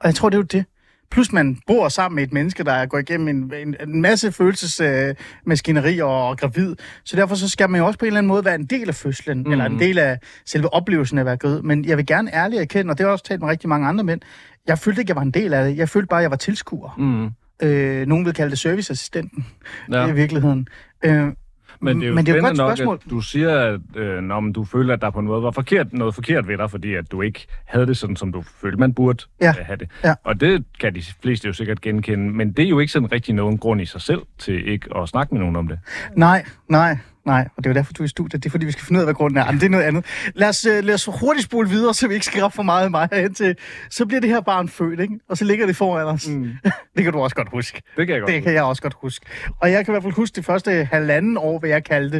Og 0.00 0.06
jeg 0.06 0.14
tror, 0.14 0.28
det 0.28 0.36
er 0.36 0.38
jo 0.38 0.42
det. 0.42 0.64
Plus 1.10 1.32
man 1.32 1.58
bor 1.66 1.88
sammen 1.88 2.16
med 2.16 2.22
et 2.22 2.32
menneske, 2.32 2.64
der 2.64 2.86
går 2.86 2.98
igennem 2.98 3.28
en, 3.28 3.52
en, 3.54 3.76
en 3.88 4.02
masse 4.02 4.32
følelsesmaskineri 4.32 5.98
øh, 6.00 6.06
og, 6.06 6.28
og 6.28 6.38
gravid. 6.38 6.76
Så 7.04 7.16
derfor 7.16 7.34
så 7.34 7.48
skal 7.48 7.70
man 7.70 7.80
jo 7.80 7.86
også 7.86 7.98
på 7.98 8.04
en 8.04 8.06
eller 8.06 8.18
anden 8.18 8.28
måde 8.28 8.44
være 8.44 8.54
en 8.54 8.64
del 8.64 8.88
af 8.88 8.94
fødslen, 8.94 9.42
mm. 9.42 9.52
eller 9.52 9.64
en 9.64 9.78
del 9.78 9.98
af 9.98 10.18
selve 10.46 10.74
oplevelsen 10.74 11.18
af 11.18 11.22
at 11.22 11.26
være 11.26 11.36
gravid. 11.36 11.62
Men 11.62 11.84
jeg 11.84 11.96
vil 11.96 12.06
gerne 12.06 12.34
ærligt 12.34 12.62
erkende, 12.62 12.90
og 12.90 12.98
det 12.98 13.06
har 13.06 13.12
også 13.12 13.24
talt 13.24 13.40
med 13.40 13.48
rigtig 13.48 13.68
mange 13.68 13.88
andre 13.88 14.04
mænd, 14.04 14.20
jeg 14.66 14.78
følte 14.78 15.00
ikke, 15.00 15.10
jeg 15.10 15.16
var 15.16 15.22
en 15.22 15.30
del 15.30 15.54
af 15.54 15.68
det. 15.68 15.76
Jeg 15.76 15.88
følte 15.88 16.06
bare, 16.06 16.20
at 16.20 16.22
jeg 16.22 16.30
var 16.30 16.36
tilskuer. 16.36 16.94
Mm. 16.98 17.30
Øh, 17.62 18.06
nogen 18.06 18.24
vil 18.24 18.34
kalde 18.34 18.50
det 18.50 18.58
serviceassistenten 18.58 19.46
ja. 19.92 20.06
i 20.06 20.12
virkeligheden. 20.12 20.68
Øh, 21.04 21.32
men 21.80 21.96
det 21.96 22.04
er 22.04 22.08
jo, 22.08 22.14
men 22.14 22.26
det 22.26 22.32
er 22.32 22.36
jo 22.36 22.42
godt 22.42 22.56
nok, 22.56 22.68
spørgsmål. 22.68 23.00
at 23.04 23.10
du 23.10 23.20
siger, 23.20 23.58
at 23.58 23.80
øh, 23.96 24.22
når 24.22 24.40
man, 24.40 24.52
du 24.52 24.64
føler, 24.64 24.94
at 24.94 25.00
der 25.00 25.10
på 25.10 25.18
en 25.18 25.26
måde 25.26 25.42
var 25.42 25.50
forkert, 25.50 25.92
noget 25.92 26.14
forkert 26.14 26.48
ved 26.48 26.58
dig, 26.58 26.70
fordi 26.70 26.94
at 26.94 27.12
du 27.12 27.22
ikke 27.22 27.46
havde 27.64 27.86
det 27.86 27.96
sådan, 27.96 28.16
som 28.16 28.32
du 28.32 28.42
følte, 28.60 28.78
man 28.78 28.94
burde 28.94 29.24
ja. 29.40 29.48
øh, 29.48 29.66
have 29.66 29.76
det. 29.76 29.88
Ja. 30.04 30.14
Og 30.24 30.40
det 30.40 30.64
kan 30.80 30.94
de 30.94 31.02
fleste 31.22 31.46
jo 31.46 31.52
sikkert 31.52 31.80
genkende, 31.80 32.34
men 32.34 32.52
det 32.52 32.64
er 32.64 32.68
jo 32.68 32.78
ikke 32.78 32.92
sådan 32.92 33.12
rigtig 33.12 33.34
nogen 33.34 33.58
grund 33.58 33.80
i 33.80 33.84
sig 33.84 34.00
selv 34.00 34.22
til 34.38 34.68
ikke 34.68 34.96
at 34.96 35.08
snakke 35.08 35.34
med 35.34 35.40
nogen 35.40 35.56
om 35.56 35.68
det. 35.68 35.78
Nej, 36.16 36.44
nej. 36.68 36.96
Nej, 37.26 37.48
og 37.56 37.64
det 37.64 37.70
er 37.70 37.74
jo 37.74 37.74
derfor, 37.74 37.92
du 37.92 38.02
er 38.02 38.04
i 38.04 38.08
studiet. 38.08 38.42
Det 38.42 38.48
er 38.48 38.50
fordi, 38.50 38.66
vi 38.66 38.72
skal 38.72 38.84
finde 38.84 38.98
ud 38.98 39.02
af, 39.02 39.06
hvad 39.06 39.14
grunden 39.14 39.38
er. 39.38 39.46
Men 39.50 39.60
det 39.60 39.66
er 39.66 39.70
noget 39.70 39.84
andet. 39.84 40.04
Lad 40.34 40.48
os, 40.48 40.66
uh, 40.66 40.84
lad 40.84 40.94
os 40.94 41.04
hurtigt 41.20 41.44
spole 41.44 41.68
videre, 41.68 41.94
så 41.94 42.08
vi 42.08 42.14
ikke 42.14 42.26
skal 42.26 42.42
for 42.54 42.62
meget 42.62 42.84
af 42.84 42.90
mig 42.90 43.08
til. 43.36 43.56
Så 43.90 44.06
bliver 44.06 44.20
det 44.20 44.30
her 44.30 44.40
barn 44.40 44.68
født, 44.68 45.00
ikke? 45.00 45.14
Og 45.28 45.36
så 45.38 45.44
ligger 45.44 45.66
det 45.66 45.76
foran 45.76 46.06
os. 46.06 46.28
Mm. 46.28 46.50
det 46.96 47.04
kan 47.04 47.12
du 47.12 47.20
også 47.20 47.36
godt 47.36 47.48
huske. 47.52 47.82
Det 47.96 48.06
kan 48.06 48.14
jeg 48.14 48.20
godt 48.20 48.28
Det 48.28 48.36
huske. 48.36 48.44
kan 48.44 48.54
jeg 48.54 48.62
også 48.62 48.82
godt 48.82 48.94
huske. 49.02 49.26
Og 49.60 49.70
jeg 49.72 49.84
kan 49.84 49.92
i 49.92 49.94
hvert 49.94 50.02
fald 50.02 50.12
huske 50.14 50.34
det 50.36 50.44
første 50.44 50.84
halvanden 50.92 51.36
år, 51.36 51.58
hvad 51.58 51.68
jeg 51.70 51.84
kaldte 51.84 52.16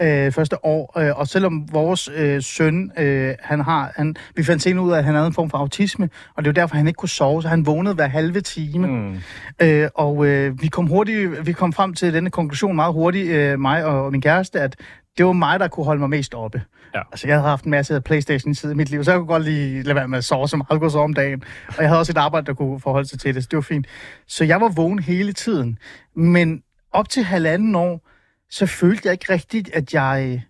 det. 0.00 0.26
Øh, 0.26 0.32
første 0.32 0.64
år. 0.64 0.98
Øh, 1.00 1.18
og 1.18 1.28
selvom 1.28 1.68
vores 1.72 2.10
øh, 2.16 2.42
søn, 2.42 2.92
øh, 2.98 3.34
han 3.42 3.60
har... 3.60 3.92
Han, 3.96 4.16
vi 4.36 4.42
fandt 4.44 4.62
senere 4.62 4.84
ud 4.84 4.92
af, 4.92 4.98
at 4.98 5.04
han 5.04 5.14
havde 5.14 5.26
en 5.26 5.34
form 5.34 5.50
for 5.50 5.58
autisme. 5.58 6.08
Og 6.36 6.44
det 6.44 6.48
var 6.48 6.52
derfor, 6.52 6.76
han 6.76 6.86
ikke 6.86 6.96
kunne 6.96 7.08
sove. 7.08 7.42
Så 7.42 7.48
han 7.48 7.66
vågnede 7.66 7.94
hver 7.94 8.06
halve 8.06 8.40
time. 8.40 8.86
Mm. 8.86 9.16
Øh, 9.62 9.88
og 9.94 10.26
øh, 10.26 10.62
vi 10.62 10.68
kom 10.68 10.86
hurtigt... 10.86 11.46
Vi 11.46 11.52
kom 11.52 11.72
frem 11.72 11.94
til 11.94 12.14
denne 12.14 12.30
konklusion 12.30 12.76
meget 12.76 12.92
hurtigt, 12.92 13.28
øh, 13.28 13.60
mig 13.60 13.84
og 13.84 14.12
min 14.12 14.20
kæreste, 14.20 14.43
at 14.52 14.76
det 15.18 15.26
var 15.26 15.32
mig, 15.32 15.60
der 15.60 15.68
kunne 15.68 15.86
holde 15.86 16.00
mig 16.00 16.10
mest 16.10 16.34
oppe. 16.34 16.62
Ja. 16.94 17.00
Altså, 17.12 17.26
jeg 17.26 17.36
havde 17.36 17.48
haft 17.48 17.64
en 17.64 17.70
masse 17.70 18.00
Playstation 18.00 18.52
i 18.52 18.72
i 18.72 18.74
mit 18.74 18.90
liv, 18.90 19.04
så 19.04 19.10
jeg 19.10 19.18
kunne 19.18 19.26
godt 19.26 19.44
lige 19.44 19.82
lade 19.82 19.94
være 19.94 20.08
med 20.08 20.18
at 20.18 20.24
sove 20.24 20.48
så 20.48 20.56
meget, 20.56 20.80
kunne 20.80 20.90
sove 20.90 21.04
om 21.04 21.14
dagen. 21.14 21.42
Og 21.68 21.74
jeg 21.78 21.88
havde 21.88 21.98
også 21.98 22.12
et 22.12 22.18
arbejde, 22.18 22.46
der 22.46 22.54
kunne 22.54 22.80
forholde 22.80 23.08
sig 23.08 23.20
til 23.20 23.34
det, 23.34 23.42
så 23.42 23.48
det 23.50 23.56
var 23.56 23.62
fint. 23.62 23.86
Så 24.26 24.44
jeg 24.44 24.60
var 24.60 24.68
vågen 24.68 24.98
hele 24.98 25.32
tiden. 25.32 25.78
Men 26.16 26.62
op 26.92 27.08
til 27.08 27.24
halvanden 27.24 27.74
år, 27.74 28.08
så 28.50 28.66
følte 28.66 29.02
jeg 29.04 29.12
ikke 29.12 29.32
rigtigt, 29.32 29.70
at 29.74 29.94
jeg... 29.94 30.42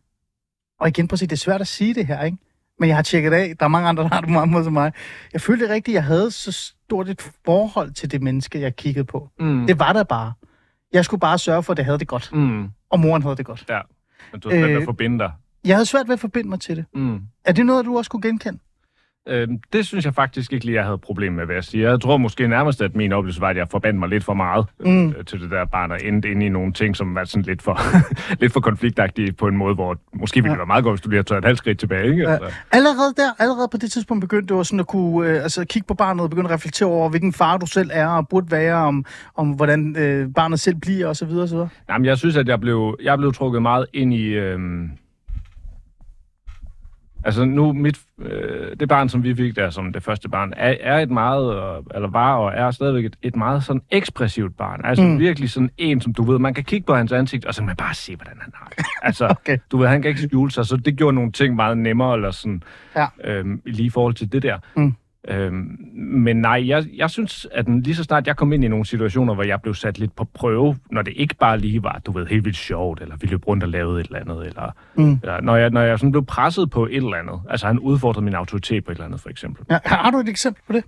Og 0.80 0.88
igen, 0.88 1.08
præcis, 1.08 1.28
det 1.28 1.36
er 1.36 1.40
svært 1.40 1.60
at 1.60 1.66
sige 1.66 1.94
det 1.94 2.06
her, 2.06 2.22
ikke? 2.22 2.38
Men 2.80 2.88
jeg 2.88 2.96
har 2.96 3.02
tjekket 3.02 3.32
af. 3.32 3.54
Der 3.58 3.64
er 3.64 3.68
mange 3.68 3.88
andre, 3.88 4.02
der 4.02 4.08
har 4.08 4.20
det 4.20 4.28
på 4.28 4.32
mange 4.32 4.52
måder 4.52 4.64
som 4.64 4.72
mig. 4.72 4.92
Jeg 5.32 5.40
følte 5.40 5.68
rigtigt, 5.68 5.88
at 5.88 5.94
jeg 5.94 6.04
havde 6.04 6.30
så 6.30 6.52
stort 6.52 7.08
et 7.08 7.32
forhold 7.44 7.92
til 7.92 8.10
det 8.10 8.22
menneske, 8.22 8.60
jeg 8.60 8.76
kiggede 8.76 9.04
på. 9.04 9.30
Mm. 9.38 9.66
Det 9.66 9.78
var 9.78 9.92
der 9.92 10.02
bare. 10.02 10.32
Jeg 10.92 11.04
skulle 11.04 11.20
bare 11.20 11.38
sørge 11.38 11.62
for, 11.62 11.72
at 11.72 11.76
det 11.76 11.84
havde 11.84 11.98
det 11.98 12.08
godt. 12.08 12.30
Mm. 12.32 12.68
Og 12.94 13.00
moren 13.00 13.22
havde 13.22 13.36
det 13.36 13.46
godt. 13.46 13.64
Ja. 13.68 13.80
Men 14.32 14.40
du 14.40 14.48
har 14.48 14.56
svært 14.56 14.68
ved 14.68 14.76
Øh, 14.76 14.82
at 14.82 14.84
forbinde 14.84 15.18
dig. 15.18 15.32
Jeg 15.64 15.76
havde 15.76 15.86
svært 15.86 16.08
ved 16.08 16.12
at 16.12 16.20
forbinde 16.20 16.48
mig 16.48 16.60
til 16.60 16.76
det. 16.76 16.84
Mm. 16.94 17.20
Er 17.44 17.52
det 17.52 17.66
noget, 17.66 17.84
du 17.84 17.96
også 17.98 18.10
kunne 18.10 18.22
genkende? 18.22 18.58
Øh, 19.28 19.48
det 19.72 19.86
synes 19.86 20.04
jeg 20.04 20.14
faktisk 20.14 20.52
ikke 20.52 20.64
lige, 20.64 20.76
jeg 20.76 20.84
havde 20.84 20.98
problem 20.98 21.32
med, 21.32 21.44
hvad 21.44 21.54
jeg 21.54 21.64
siger. 21.64 21.90
Jeg 21.90 22.00
tror 22.00 22.16
måske 22.16 22.48
nærmest, 22.48 22.82
at 22.82 22.96
min 22.96 23.12
oplevelse 23.12 23.40
var, 23.40 23.48
at 23.48 23.56
jeg 23.56 23.68
forbandt 23.70 23.98
mig 23.98 24.08
lidt 24.08 24.24
for 24.24 24.34
meget 24.34 24.66
mm. 24.80 25.08
øh, 25.08 25.24
til 25.24 25.40
det 25.40 25.50
der 25.50 25.64
barn, 25.64 25.90
og 25.90 25.98
endte 26.04 26.30
ind 26.30 26.42
i 26.42 26.48
nogle 26.48 26.72
ting, 26.72 26.96
som 26.96 27.14
var 27.14 27.24
sådan 27.24 27.42
lidt 27.42 27.62
for, 27.62 27.78
lidt 28.40 28.52
for 28.52 28.60
konfliktagtige 28.60 29.32
på 29.32 29.46
en 29.46 29.56
måde, 29.56 29.74
hvor 29.74 29.96
måske 30.12 30.42
ville 30.42 30.50
det 30.50 30.58
være 30.58 30.66
meget 30.66 30.84
godt, 30.84 30.94
hvis 30.94 31.00
du 31.00 31.08
lige 31.08 31.18
havde 31.18 31.28
taget 31.28 31.38
et 31.38 31.44
halvt 31.44 31.58
skridt 31.58 31.78
tilbage. 31.78 32.10
Ikke? 32.10 32.22
Ja. 32.22 32.32
Altså. 32.32 32.56
Allerede 32.72 33.14
der, 33.16 33.30
allerede 33.38 33.68
på 33.72 33.76
det 33.76 33.92
tidspunkt 33.92 34.20
begyndte 34.20 34.54
du 34.54 34.64
sådan 34.64 34.80
at 34.80 34.86
kunne 34.86 35.28
øh, 35.28 35.42
altså, 35.42 35.64
kigge 35.64 35.86
på 35.86 35.94
barnet 35.94 36.22
og 36.22 36.30
begynde 36.30 36.48
at 36.48 36.54
reflektere 36.54 36.88
over, 36.88 37.08
hvilken 37.08 37.32
far 37.32 37.56
du 37.56 37.66
selv 37.66 37.90
er 37.92 38.08
og 38.08 38.28
burde 38.28 38.50
være, 38.50 38.74
om, 38.74 39.04
om 39.36 39.48
hvordan 39.50 39.96
øh, 39.98 40.28
barnet 40.34 40.60
selv 40.60 40.76
bliver 40.76 41.08
osv. 41.08 41.30
osv. 41.30 41.58
Jamen, 41.88 42.04
jeg 42.04 42.18
synes, 42.18 42.36
at 42.36 42.48
jeg 42.48 42.60
blev, 42.60 42.96
jeg 43.02 43.18
blev 43.18 43.32
trukket 43.32 43.62
meget 43.62 43.86
ind 43.92 44.14
i... 44.14 44.24
Øhm... 44.26 44.90
Altså 47.26 47.44
nu, 47.44 47.72
mit, 47.72 47.98
øh, 48.18 48.76
det 48.80 48.88
barn, 48.88 49.08
som 49.08 49.22
vi 49.24 49.34
fik 49.34 49.56
der 49.56 49.70
som 49.70 49.92
det 49.92 50.02
første 50.02 50.28
barn, 50.28 50.52
er, 50.56 50.74
er 50.80 50.98
et 50.98 51.10
meget, 51.10 51.56
øh, 51.56 51.82
eller 51.94 52.08
var 52.08 52.34
og 52.36 52.52
er 52.54 52.70
stadigvæk 52.70 53.04
et, 53.04 53.16
et 53.22 53.36
meget 53.36 53.64
sådan 53.64 53.82
ekspressivt 53.90 54.56
barn. 54.56 54.80
Altså 54.84 55.04
Mm. 55.04 55.18
virkelig 55.18 55.50
sådan 55.50 55.70
en, 55.78 56.00
som 56.00 56.14
du 56.14 56.22
ved, 56.22 56.38
man 56.38 56.54
kan 56.54 56.64
kigge 56.64 56.86
på 56.86 56.94
hans 56.94 57.12
ansigt, 57.12 57.44
og 57.44 57.54
så 57.54 57.60
kan 57.60 57.66
man 57.66 57.76
bare 57.76 57.94
se, 57.94 58.16
hvordan 58.16 58.34
han 58.40 58.52
har 58.54 58.68
det. 58.76 58.84
Altså, 59.02 59.26
Okay. 59.30 59.58
du 59.72 59.76
ved, 59.78 59.88
han 59.88 60.02
kan 60.02 60.08
ikke 60.08 60.22
skjule 60.22 60.50
sig, 60.50 60.66
så 60.66 60.76
det 60.76 60.96
gjorde 60.96 61.14
nogle 61.14 61.32
ting 61.32 61.54
meget 61.56 61.78
nemmere, 61.78 62.14
eller 62.14 62.30
sådan, 62.30 62.62
Ja. 62.96 63.06
øhm, 63.24 63.60
i 63.66 63.70
lige 63.70 63.90
forhold 63.90 64.14
til 64.14 64.32
det 64.32 64.42
der. 64.42 64.58
Mm. 64.76 64.94
Øhm, 65.28 65.78
men 65.94 66.36
nej, 66.36 66.68
jeg, 66.68 66.84
jeg 66.96 67.10
synes, 67.10 67.46
at 67.52 67.68
lige 67.68 67.94
så 67.94 68.02
snart 68.04 68.26
jeg 68.26 68.36
kom 68.36 68.52
ind 68.52 68.64
i 68.64 68.68
nogle 68.68 68.86
situationer, 68.86 69.34
hvor 69.34 69.42
jeg 69.44 69.62
blev 69.62 69.74
sat 69.74 69.98
lidt 69.98 70.16
på 70.16 70.24
prøve, 70.34 70.76
når 70.90 71.02
det 71.02 71.12
ikke 71.16 71.34
bare 71.34 71.58
lige 71.58 71.82
var, 71.82 72.00
du 72.06 72.12
ved, 72.12 72.26
helt 72.26 72.44
vildt 72.44 72.56
sjovt, 72.58 73.02
eller 73.02 73.16
vi 73.16 73.26
løb 73.26 73.46
rundt 73.48 73.62
og 73.62 73.68
lavede 73.68 74.00
et 74.00 74.06
eller 74.06 74.18
andet, 74.20 74.46
eller, 74.46 74.70
Mm. 74.94 75.18
eller 75.22 75.40
når, 75.40 75.56
jeg, 75.56 75.70
når 75.70 75.80
jeg 75.80 75.98
sådan 75.98 76.10
blev 76.12 76.24
presset 76.26 76.70
på 76.70 76.86
et 76.86 76.96
eller 76.96 77.16
andet, 77.16 77.40
altså 77.50 77.66
han 77.66 77.78
udfordrede 77.78 78.24
min 78.24 78.34
autoritet 78.34 78.84
på 78.84 78.90
et 78.90 78.94
eller 78.94 79.04
andet, 79.06 79.20
for 79.20 79.28
eksempel. 79.28 79.64
Ja, 79.70 79.78
har 79.84 80.10
du 80.10 80.18
et 80.18 80.28
eksempel 80.28 80.62
på 80.66 80.72
det, 80.72 80.84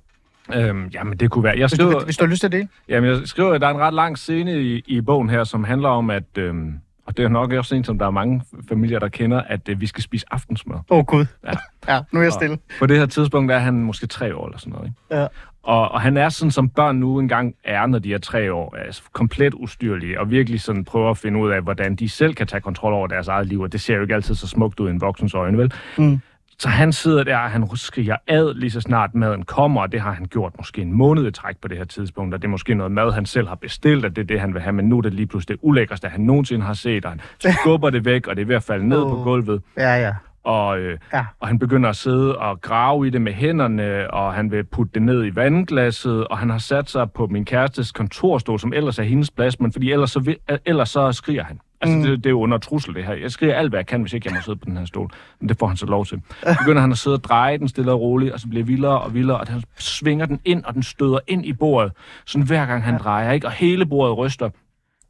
Øhm, 0.54 0.86
jamen, 0.94 1.16
det 1.16 1.30
kunne 1.30 1.44
være... 1.44 1.52
Jeg 1.58 1.62
hvis 1.68 1.78
du, 1.78 1.90
skriver, 1.90 2.04
hvis 2.04 2.16
du 2.16 2.24
har 2.24 2.30
lyst 2.30 2.40
til 2.40 2.52
det? 2.52 2.68
jamen, 2.88 3.10
jeg 3.10 3.18
skriver, 3.24 3.52
at 3.54 3.60
der 3.60 3.66
er 3.66 3.70
en 3.74 3.80
ret 3.80 3.94
lang 3.94 4.18
scene 4.18 4.62
i, 4.62 4.82
i 4.86 5.00
bogen 5.00 5.30
her, 5.30 5.44
som 5.44 5.64
handler 5.64 5.88
om, 5.88 6.10
at... 6.10 6.38
Øhm, 6.38 6.72
og 7.06 7.16
det 7.16 7.24
er 7.24 7.28
nok 7.28 7.52
også 7.52 7.74
en, 7.74 7.84
som 7.84 7.98
der 7.98 8.06
er 8.06 8.10
mange 8.10 8.42
familier, 8.68 8.98
der 8.98 9.08
kender, 9.08 9.40
at 9.40 9.68
øh, 9.68 9.80
vi 9.80 9.86
skal 9.86 10.02
spise 10.02 10.26
aftensmad. 10.30 10.76
Åh, 10.90 10.98
oh, 10.98 11.04
Gud. 11.04 11.26
Ja. 11.44 11.52
ja, 11.94 12.00
nu 12.12 12.18
er 12.18 12.24
jeg 12.24 12.32
stille. 12.32 12.58
På 12.78 12.86
det 12.86 12.98
her 12.98 13.06
tidspunkt 13.06 13.52
er 13.52 13.58
han 13.58 13.74
måske 13.74 14.06
tre 14.06 14.36
år 14.36 14.46
eller 14.46 14.58
sådan 14.58 14.72
noget. 14.72 14.86
Ikke? 14.86 15.22
Ja. 15.22 15.26
Og, 15.62 15.88
og 15.92 16.00
han 16.00 16.16
er 16.16 16.28
sådan, 16.28 16.50
som 16.50 16.68
børn 16.68 16.96
nu 16.96 17.18
engang 17.18 17.54
er, 17.64 17.86
når 17.86 17.98
de 17.98 18.14
er 18.14 18.18
tre 18.18 18.52
år, 18.52 18.76
altså 18.76 19.02
komplet 19.12 19.54
ustyrlige, 19.54 20.20
og 20.20 20.30
virkelig 20.30 20.60
sådan 20.60 20.84
prøver 20.84 21.10
at 21.10 21.18
finde 21.18 21.40
ud 21.40 21.50
af, 21.50 21.62
hvordan 21.62 21.96
de 21.96 22.08
selv 22.08 22.34
kan 22.34 22.46
tage 22.46 22.60
kontrol 22.60 22.92
over 22.92 23.06
deres 23.06 23.28
eget 23.28 23.46
liv, 23.46 23.60
og 23.60 23.72
det 23.72 23.80
ser 23.80 23.94
jo 23.94 24.02
ikke 24.02 24.14
altid 24.14 24.34
så 24.34 24.48
smukt 24.48 24.80
ud 24.80 24.88
i 24.88 24.90
en 24.90 25.00
voksens 25.00 25.34
øjne, 25.34 25.58
vel? 25.58 25.72
Mm. 25.98 26.20
Så 26.58 26.68
han 26.68 26.92
sidder 26.92 27.24
der, 27.24 27.36
og 27.38 27.50
han 27.50 27.68
skriger 27.74 28.16
ad 28.26 28.54
lige 28.54 28.70
så 28.70 28.80
snart 28.80 29.14
maden 29.14 29.42
kommer, 29.44 29.80
og 29.80 29.92
det 29.92 30.00
har 30.00 30.12
han 30.12 30.24
gjort 30.24 30.52
måske 30.58 30.82
en 30.82 30.92
måned 30.92 31.26
i 31.26 31.30
træk 31.30 31.56
på 31.62 31.68
det 31.68 31.76
her 31.76 31.84
tidspunkt, 31.84 32.34
og 32.34 32.42
det 32.42 32.48
er 32.48 32.50
måske 32.50 32.74
noget 32.74 32.92
mad, 32.92 33.12
han 33.12 33.26
selv 33.26 33.48
har 33.48 33.54
bestilt, 33.54 34.04
og 34.04 34.16
det 34.16 34.22
er 34.22 34.26
det, 34.26 34.40
han 34.40 34.54
vil 34.54 34.62
have, 34.62 34.72
men 34.72 34.88
nu 34.88 34.98
er 34.98 35.02
det 35.02 35.14
lige 35.14 35.26
pludselig 35.26 35.58
det 35.58 35.66
ulækreste, 35.68 36.08
han 36.08 36.20
nogensinde 36.20 36.66
har 36.66 36.74
set, 36.74 37.04
og 37.04 37.10
han 37.10 37.20
skubber 37.60 37.90
det 37.90 38.04
væk, 38.04 38.26
og 38.26 38.36
det 38.36 38.42
er 38.42 38.46
ved 38.46 38.56
at 38.56 38.62
falde 38.62 38.88
ned 38.88 38.98
på 39.02 39.16
Åh. 39.16 39.24
gulvet. 39.24 39.62
Ja, 39.76 39.96
ja. 40.06 40.14
Og, 40.44 40.78
øh, 40.78 40.98
Ja. 41.12 41.18
ja. 41.18 41.24
og 41.40 41.48
han 41.48 41.58
begynder 41.58 41.88
at 41.90 41.96
sidde 41.96 42.38
og 42.38 42.60
grave 42.60 43.06
i 43.06 43.10
det 43.10 43.22
med 43.22 43.32
hænderne, 43.32 44.10
og 44.10 44.34
han 44.34 44.50
vil 44.50 44.64
putte 44.64 44.90
det 44.94 45.02
ned 45.02 45.26
i 45.26 45.36
vandglasset, 45.36 46.26
og 46.26 46.38
han 46.38 46.50
har 46.50 46.58
sat 46.58 46.90
sig 46.90 47.10
på 47.12 47.26
min 47.26 47.44
kærestes 47.44 47.92
kontorstol, 47.92 48.60
som 48.60 48.72
ellers 48.72 48.98
er 48.98 49.02
hendes 49.02 49.30
plads, 49.30 49.60
men 49.60 49.72
fordi 49.72 49.92
ellers 49.92 50.10
så, 50.10 50.20
vil, 50.20 50.36
ellers 50.66 50.88
så 50.88 51.12
skriger 51.12 51.44
han. 51.44 51.60
Altså, 51.80 51.96
Mm. 51.96 52.02
det, 52.02 52.18
det 52.18 52.26
er 52.26 52.30
jo 52.30 52.40
under 52.40 52.58
trussel, 52.58 52.94
det 52.94 53.04
her. 53.04 53.14
Jeg 53.14 53.30
skriger 53.30 53.54
alt, 53.54 53.70
hvad 53.70 53.78
jeg 53.78 53.86
kan, 53.86 54.00
hvis 54.00 54.12
ikke 54.12 54.28
jeg 54.28 54.34
må 54.34 54.40
sidde 54.40 54.58
på 54.58 54.64
den 54.64 54.76
her 54.76 54.84
stol. 54.84 55.10
Men 55.40 55.48
det 55.48 55.58
får 55.58 55.66
han 55.66 55.76
så 55.76 55.86
lov 55.86 56.06
til. 56.06 56.20
Så 56.42 56.56
begynder 56.58 56.80
han 56.80 56.92
at 56.92 56.98
sidde 56.98 57.16
og 57.16 57.24
dreje 57.24 57.58
den 57.58 57.68
stille 57.68 57.92
og 57.92 58.00
roligt, 58.00 58.32
og 58.32 58.40
så 58.40 58.48
bliver 58.48 58.64
vildere 58.64 59.00
og 59.00 59.14
vildere, 59.14 59.40
og 59.40 59.46
han 59.46 59.62
svinger 59.78 60.26
den 60.26 60.40
ind, 60.44 60.64
og 60.64 60.74
den 60.74 60.82
støder 60.82 61.18
ind 61.26 61.46
i 61.46 61.52
bordet. 61.52 61.92
Sådan 62.26 62.46
hver 62.46 62.66
gang 62.66 62.84
han 62.84 62.98
drejer, 62.98 63.32
ikke? 63.32 63.46
Og 63.46 63.52
hele 63.52 63.86
bordet 63.86 64.18
ryster. 64.18 64.50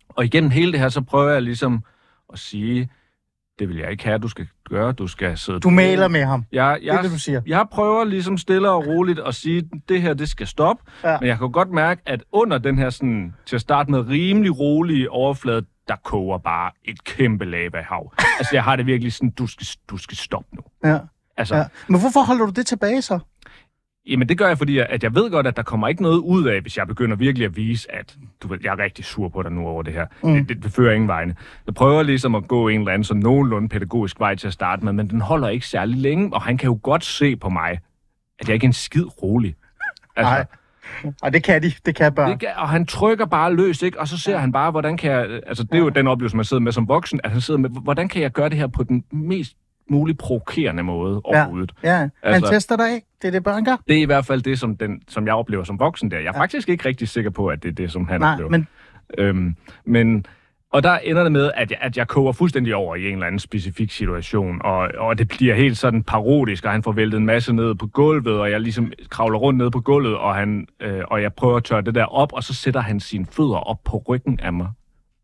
Og 0.08 0.24
igennem 0.24 0.50
hele 0.50 0.72
det 0.72 0.80
her, 0.80 0.88
så 0.88 1.00
prøver 1.00 1.32
jeg 1.32 1.42
ligesom 1.42 1.84
at 2.32 2.38
sige, 2.38 2.88
det 3.58 3.68
vil 3.68 3.76
jeg 3.76 3.90
ikke 3.90 4.04
have, 4.04 4.18
du 4.18 4.28
skal 4.28 4.46
gøre. 4.68 4.92
Du 4.92 5.06
skal 5.06 5.38
sidde 5.38 5.60
Du 5.60 5.70
maler 5.70 6.08
med 6.08 6.24
ham. 6.24 6.44
jeg, 6.52 6.76
Det 6.80 6.88
er 6.88 6.94
jeg, 6.94 7.02
det, 7.04 7.10
du 7.12 7.18
siger. 7.18 7.40
jeg 7.46 7.66
prøver 7.72 8.04
ligesom 8.04 8.38
stille 8.38 8.70
og 8.70 8.86
roligt 8.86 9.18
at 9.18 9.34
sige, 9.34 9.70
det 9.88 10.02
her, 10.02 10.14
det 10.14 10.28
skal 10.28 10.46
stoppe. 10.46 10.82
Ja. 11.04 11.16
Men 11.20 11.28
jeg 11.28 11.38
kan 11.38 11.52
godt 11.52 11.70
mærke, 11.70 12.02
at 12.06 12.24
under 12.32 12.58
den 12.58 12.78
her 12.78 12.90
sådan, 12.90 13.34
til 13.46 13.56
at 13.56 13.60
starte 13.60 13.90
med 13.90 14.08
rimelig 14.08 14.58
rolige 14.58 15.10
overflade, 15.10 15.64
der 15.88 15.96
koger 16.04 16.38
bare 16.38 16.70
et 16.84 17.04
kæmpe 17.04 17.44
lavahav. 17.44 18.12
altså, 18.38 18.50
jeg 18.52 18.64
har 18.64 18.76
det 18.76 18.86
virkelig 18.86 19.12
sådan, 19.12 19.30
du 19.30 19.46
skal, 19.46 19.66
du 19.90 19.96
skal 19.96 20.16
stoppe 20.16 20.56
nu. 20.56 20.62
Ja. 20.90 20.98
Altså, 21.36 21.56
ja. 21.56 21.64
Men 21.88 22.00
hvorfor 22.00 22.20
holder 22.20 22.46
du 22.46 22.52
det 22.52 22.66
tilbage 22.66 23.02
så? 23.02 23.18
jamen 24.06 24.28
det 24.28 24.38
gør 24.38 24.48
jeg, 24.48 24.58
fordi 24.58 24.78
at 24.78 25.02
jeg 25.02 25.14
ved 25.14 25.30
godt, 25.30 25.46
at 25.46 25.56
der 25.56 25.62
kommer 25.62 25.88
ikke 25.88 26.02
noget 26.02 26.18
ud 26.18 26.44
af, 26.44 26.60
hvis 26.60 26.76
jeg 26.76 26.86
begynder 26.86 27.16
virkelig 27.16 27.44
at 27.44 27.56
vise, 27.56 27.94
at 27.94 28.16
du 28.42 28.48
ved, 28.48 28.58
jeg 28.62 28.72
er 28.72 28.78
rigtig 28.78 29.04
sur 29.04 29.28
på 29.28 29.42
dig 29.42 29.52
nu 29.52 29.66
over 29.66 29.82
det 29.82 29.92
her. 29.92 30.06
Mm. 30.22 30.34
Det, 30.34 30.48
det, 30.48 30.62
det 30.62 30.72
fører 30.72 30.94
ingen 30.94 31.08
vegne. 31.08 31.36
Jeg 31.66 31.74
prøver 31.74 32.02
ligesom 32.02 32.34
at 32.34 32.48
gå 32.48 32.68
en 32.68 32.80
eller 32.80 32.92
anden 32.92 33.04
sådan 33.04 33.22
nogenlunde 33.22 33.68
pædagogisk 33.68 34.20
vej 34.20 34.34
til 34.34 34.46
at 34.46 34.52
starte 34.52 34.84
med, 34.84 34.92
men 34.92 35.10
den 35.10 35.20
holder 35.20 35.48
ikke 35.48 35.66
særlig 35.66 35.96
længe, 35.96 36.34
og 36.34 36.42
han 36.42 36.58
kan 36.58 36.66
jo 36.66 36.78
godt 36.82 37.04
se 37.04 37.36
på 37.36 37.48
mig, 37.48 37.80
at 38.38 38.48
jeg 38.48 38.54
ikke 38.54 38.64
er 38.64 38.68
en 38.68 38.72
skid 38.72 39.22
rolig. 39.22 39.54
Altså, 40.16 40.32
Nej. 40.32 40.44
Og 41.22 41.32
det 41.32 41.42
kan 41.42 41.62
de. 41.62 41.72
Det 41.86 41.94
kan 41.94 42.14
børn. 42.14 42.30
Det 42.30 42.40
kan, 42.40 42.48
og 42.56 42.68
han 42.68 42.86
trykker 42.86 43.26
bare 43.26 43.54
løs, 43.54 43.82
ikke? 43.82 44.00
Og 44.00 44.08
så 44.08 44.18
ser 44.18 44.38
han 44.38 44.52
bare, 44.52 44.70
hvordan 44.70 44.96
kan 44.96 45.10
jeg... 45.12 45.40
Altså, 45.46 45.64
det 45.64 45.74
er 45.74 45.78
jo 45.78 45.88
den 45.88 46.06
oplevelse, 46.06 46.36
man 46.36 46.44
sidder 46.44 46.60
med 46.62 46.72
som 46.72 46.88
voksen, 46.88 47.20
at 47.24 47.30
han 47.30 47.40
sidder 47.40 47.60
med, 47.60 47.70
hvordan 47.82 48.08
kan 48.08 48.22
jeg 48.22 48.30
gøre 48.32 48.48
det 48.48 48.58
her 48.58 48.66
på 48.66 48.82
den 48.82 49.04
mest 49.10 49.56
muligt 49.90 50.18
provokerende 50.18 50.82
måde 50.82 51.20
overhovedet. 51.24 51.72
Ja, 51.82 51.96
han 51.96 52.10
Altså- 52.22 52.52
tester 52.52 52.76
dig 52.76 52.90
af. 52.90 53.02
Det 53.22 53.28
er 53.28 53.32
det, 53.32 53.44
børn 53.44 53.64
gør. 53.64 53.76
Det 53.88 53.96
er 53.96 54.00
i 54.02 54.04
hvert 54.04 54.26
fald 54.26 54.42
det, 54.42 54.58
som, 54.58 54.76
den, 54.76 55.00
som 55.08 55.26
jeg 55.26 55.34
oplever 55.34 55.64
som 55.64 55.78
voksen 55.78 56.10
der. 56.10 56.16
Jeg 56.16 56.26
er 56.26 56.32
ja. 56.34 56.40
faktisk 56.40 56.68
ikke 56.68 56.88
rigtig 56.88 57.08
sikker 57.08 57.30
på, 57.30 57.46
at 57.48 57.62
det 57.62 57.68
er 57.68 57.72
det, 57.72 57.92
som 57.92 58.08
han 58.08 58.20
Nej, 58.20 58.32
oplever. 58.32 58.50
men 58.50 58.68
Øhm, 59.18 59.56
men, 59.84 60.26
og 60.76 60.82
der 60.82 60.98
ender 60.98 61.22
det 61.22 61.32
med, 61.32 61.50
at 61.54 61.70
jeg, 61.70 61.78
at 61.80 61.96
jeg 61.96 62.08
koger 62.08 62.32
fuldstændig 62.32 62.74
over 62.74 62.96
i 62.96 63.06
en 63.06 63.12
eller 63.12 63.26
anden 63.26 63.38
specifik 63.38 63.90
situation, 63.90 64.60
og, 64.64 64.88
og 64.98 65.18
det 65.18 65.28
bliver 65.28 65.54
helt 65.54 65.78
sådan 65.78 66.02
parodisk, 66.02 66.64
og 66.64 66.72
han 66.72 66.82
får 66.82 66.92
væltet 66.92 67.18
en 67.18 67.26
masse 67.26 67.52
ned 67.52 67.74
på 67.74 67.86
gulvet, 67.86 68.40
og 68.40 68.50
jeg 68.50 68.60
ligesom 68.60 68.92
kravler 69.10 69.38
rundt 69.38 69.58
ned 69.58 69.70
på 69.70 69.80
gulvet, 69.80 70.16
og, 70.16 70.34
han, 70.34 70.66
øh, 70.80 71.02
og 71.08 71.22
jeg 71.22 71.32
prøver 71.32 71.56
at 71.56 71.64
tørre 71.64 71.82
det 71.82 71.94
der 71.94 72.04
op, 72.04 72.32
og 72.32 72.42
så 72.42 72.54
sætter 72.54 72.80
han 72.80 73.00
sine 73.00 73.26
fødder 73.26 73.56
op 73.56 73.84
på 73.84 74.02
ryggen 74.08 74.40
af 74.40 74.52
mig, 74.52 74.68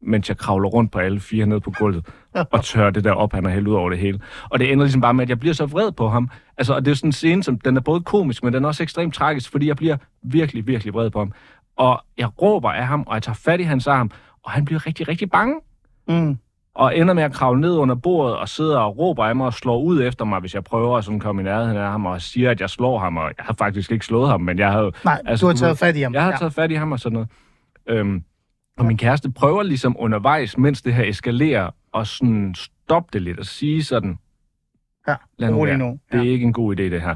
mens 0.02 0.28
jeg 0.28 0.36
kravler 0.36 0.68
rundt 0.68 0.92
på 0.92 0.98
alle 0.98 1.20
fire 1.20 1.46
ned 1.46 1.60
på 1.60 1.70
gulvet, 1.70 2.06
og 2.52 2.64
tørrer 2.64 2.90
det 2.90 3.04
der 3.04 3.12
op, 3.12 3.32
han 3.32 3.44
har 3.44 3.52
hældt 3.52 3.68
ud 3.68 3.74
over 3.74 3.90
det 3.90 3.98
hele. 3.98 4.20
Og 4.50 4.58
det 4.58 4.72
ender 4.72 4.84
ligesom 4.84 5.00
bare 5.00 5.14
med, 5.14 5.22
at 5.22 5.28
jeg 5.28 5.40
bliver 5.40 5.54
så 5.54 5.66
vred 5.66 5.92
på 5.92 6.08
ham. 6.08 6.30
Altså, 6.58 6.74
og 6.74 6.84
det 6.84 6.90
er 6.90 6.94
sådan 6.94 7.08
en 7.08 7.12
scene, 7.12 7.42
som 7.42 7.58
den 7.58 7.76
er 7.76 7.80
både 7.80 8.00
komisk, 8.00 8.44
men 8.44 8.52
den 8.52 8.64
er 8.64 8.68
også 8.68 8.82
ekstremt 8.82 9.14
tragisk, 9.14 9.50
fordi 9.50 9.68
jeg 9.68 9.76
bliver 9.76 9.96
virkelig, 10.22 10.66
virkelig 10.66 10.94
vred 10.94 11.10
på 11.10 11.18
ham. 11.18 11.32
Og 11.76 12.02
jeg 12.18 12.42
råber 12.42 12.70
af 12.70 12.86
ham, 12.86 13.04
og 13.06 13.14
jeg 13.14 13.22
tager 13.22 13.36
fat 13.44 13.60
i 13.60 13.62
hans 13.62 13.86
arm, 13.86 14.10
og 14.44 14.50
han 14.50 14.64
bliver 14.64 14.86
rigtig, 14.86 15.08
rigtig 15.08 15.30
bange. 15.30 15.60
mm, 16.08 16.38
Og 16.74 16.98
ender 16.98 17.14
med 17.14 17.22
at 17.22 17.32
kravle 17.32 17.60
ned 17.60 17.76
under 17.76 17.94
bordet 17.94 18.36
og 18.36 18.48
sidder 18.48 18.78
og 18.78 18.98
råber 18.98 19.24
af 19.24 19.36
mig 19.36 19.46
og 19.46 19.54
slår 19.54 19.80
ud 19.82 20.02
efter 20.02 20.24
mig, 20.24 20.40
hvis 20.40 20.54
jeg 20.54 20.64
prøver 20.64 20.98
at 20.98 21.04
sådan 21.04 21.20
komme 21.20 21.42
i 21.42 21.44
nærheden 21.44 21.76
af 21.76 21.90
ham 21.90 22.06
og 22.06 22.22
siger, 22.22 22.50
at 22.50 22.60
jeg 22.60 22.70
slår 22.70 22.98
ham. 22.98 23.16
Og 23.16 23.24
jeg 23.38 23.44
har 23.44 23.54
faktisk 23.58 23.92
ikke 23.92 24.06
slået 24.06 24.28
ham, 24.28 24.40
men 24.40 24.58
jeg 24.58 24.72
havde, 24.72 24.92
nej, 25.04 25.20
Altså, 25.26 25.46
du 25.46 25.50
har 25.50 25.56
taget 25.56 25.78
fat 25.78 25.96
i 25.96 26.00
ham. 26.00 26.14
jeg 26.14 26.22
har 26.22 26.30
ja. 26.30 26.36
taget 26.36 26.52
fat 26.52 26.70
i 26.70 26.74
ham 26.74 26.92
og 26.92 27.00
sådan 27.00 27.14
noget. 27.14 27.28
Øhm, 27.86 28.24
og 28.78 28.84
min 28.86 28.96
kæreste 28.96 29.30
prøver 29.30 29.62
ligesom 29.62 29.96
undervejs, 29.98 30.58
mens 30.58 30.82
det 30.82 30.94
her 30.94 31.04
eskalerer, 31.04 31.70
og 31.92 32.06
sådan 32.06 32.54
stoppe 32.54 33.08
det 33.12 33.22
lidt 33.22 33.38
og 33.38 33.46
sige 33.46 33.84
sådan, 33.84 34.18
Ja, 35.08 35.14
lad 35.38 35.50
nu 35.50 35.64
være. 35.64 35.78
nu. 35.78 35.98
Det 36.12 36.18
er 36.20 36.30
ikke 36.32 36.44
en 36.46 36.52
god 36.52 36.76
idé, 36.76 36.82
det 36.82 37.00
her. 37.02 37.14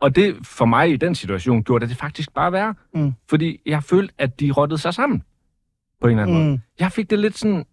Og 0.00 0.16
det 0.16 0.36
for 0.46 0.64
mig 0.64 0.90
i 0.90 0.96
den 0.96 1.14
situation 1.14 1.62
gjorde 1.64 1.82
det, 1.82 1.88
det 1.90 1.98
faktisk 1.98 2.34
bare 2.34 2.52
værre. 2.52 2.74
Mm. 2.94 3.12
Fordi 3.30 3.60
jeg 3.66 3.82
følte, 3.82 4.14
at 4.18 4.40
de 4.40 4.50
rottede 4.50 4.78
sig 4.80 4.94
sammen 4.94 5.22
på 6.02 6.08
en 6.08 6.18
eller 6.18 6.22
anden 6.22 6.42
mm. 6.42 6.44
måde. 6.44 6.60
Jeg 6.80 6.92
fik 6.92 7.10
det 7.10 7.18
lidt 7.18 7.38
sådan, 7.38 7.64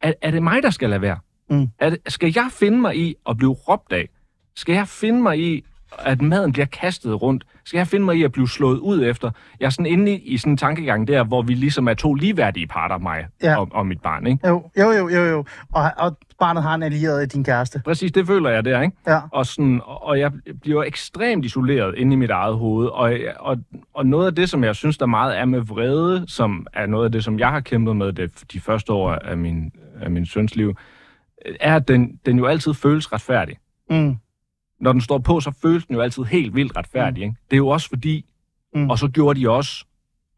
er, 0.00 0.12
er 0.22 0.30
det 0.30 0.42
mig, 0.42 0.62
der 0.62 0.70
skal 0.70 0.90
lade 0.90 1.00
være? 1.00 1.18
Mm. 1.50 1.68
Er 1.78 1.90
det, 1.90 1.98
skal 2.08 2.32
jeg 2.34 2.48
finde 2.52 2.78
mig 2.78 2.96
i 2.96 3.14
at 3.28 3.36
blive 3.36 3.52
råbt 3.52 3.92
af? 3.92 4.08
Skal 4.56 4.74
jeg 4.74 4.88
finde 4.88 5.22
mig 5.22 5.38
i, 5.38 5.64
at 5.98 6.22
maden 6.22 6.52
bliver 6.52 6.66
kastet 6.66 7.22
rundt? 7.22 7.44
Skal 7.64 7.78
jeg 7.78 7.86
finde 7.86 8.04
mig 8.06 8.16
i 8.16 8.22
at 8.22 8.32
blive 8.32 8.48
slået 8.48 8.78
ud 8.78 9.04
efter? 9.04 9.30
Jeg 9.60 9.66
er 9.66 9.70
sådan 9.70 9.86
inde 9.86 10.12
i, 10.12 10.18
i 10.18 10.38
sådan 10.38 10.52
en 10.52 10.56
tankegang 10.56 11.08
der, 11.08 11.24
hvor 11.24 11.42
vi 11.42 11.54
ligesom 11.54 11.88
er 11.88 11.94
to 11.94 12.14
ligeværdige 12.14 12.66
parter, 12.66 12.98
mig 12.98 13.26
Ja. 13.42 13.56
og, 13.60 13.68
og 13.72 13.86
mit 13.86 14.00
barn. 14.02 14.26
Ikke? 14.26 14.48
jo, 14.48 14.70
jo, 14.78 14.90
jo, 14.90 15.08
jo, 15.08 15.24
jo. 15.24 15.44
Og, 15.72 15.90
og 15.98 16.16
barnet 16.40 16.62
har 16.62 16.74
en 16.74 16.82
allieret 16.82 17.20
af 17.20 17.28
din 17.28 17.44
kæreste. 17.44 17.82
Præcis, 17.84 18.12
det 18.12 18.26
føler 18.26 18.50
jeg 18.50 18.64
der, 18.64 18.80
ikke? 18.80 18.96
Ja. 19.06 19.20
Og, 19.32 19.46
sådan, 19.46 19.80
og 19.84 20.02
og 20.02 20.18
jeg 20.18 20.32
bliver 20.62 20.82
ekstremt 20.84 21.44
isoleret 21.44 21.94
inde 21.96 22.12
i 22.12 22.16
mit 22.16 22.30
eget 22.30 22.56
hoved. 22.56 22.86
Og, 22.88 23.12
og, 23.40 23.56
og 23.94 24.06
noget 24.06 24.26
af 24.26 24.34
det, 24.34 24.50
som 24.50 24.64
jeg 24.64 24.76
synes, 24.76 24.98
der 24.98 25.06
meget 25.06 25.38
er 25.38 25.44
med 25.44 25.60
vrede, 25.60 26.24
som 26.28 26.66
er 26.72 26.86
noget 26.86 27.04
af 27.04 27.12
det, 27.12 27.24
som 27.24 27.38
jeg 27.38 27.48
har 27.48 27.60
kæmpet 27.60 27.96
med 27.96 28.12
det, 28.12 28.44
de 28.52 28.60
første 28.60 28.92
år 28.92 29.12
af 29.12 29.36
min, 29.36 29.72
af 30.00 30.10
min 30.10 30.26
søns 30.26 30.56
liv, 30.56 30.74
er, 31.60 31.76
at 31.76 31.88
den, 31.88 32.20
den 32.26 32.38
jo 32.38 32.46
altid 32.46 32.74
føles 32.74 33.12
retfærdig. 33.12 33.56
Mm, 33.90 34.16
Når 34.80 34.92
den 34.92 35.00
står 35.00 35.18
på, 35.18 35.40
så 35.40 35.52
føles 35.62 35.86
den 35.86 35.94
jo 35.96 36.00
altid 36.00 36.24
helt 36.24 36.54
vildt 36.54 36.76
retfærdig. 36.76 37.22
Ikke? 37.22 37.34
Det 37.50 37.56
er 37.56 37.58
jo 37.58 37.68
også 37.68 37.88
fordi, 37.88 38.24
Mm. 38.74 38.80
mm. 38.80 38.90
og 38.90 38.98
så 38.98 39.08
gjorde 39.08 39.40
de 39.40 39.48
også, 39.50 39.84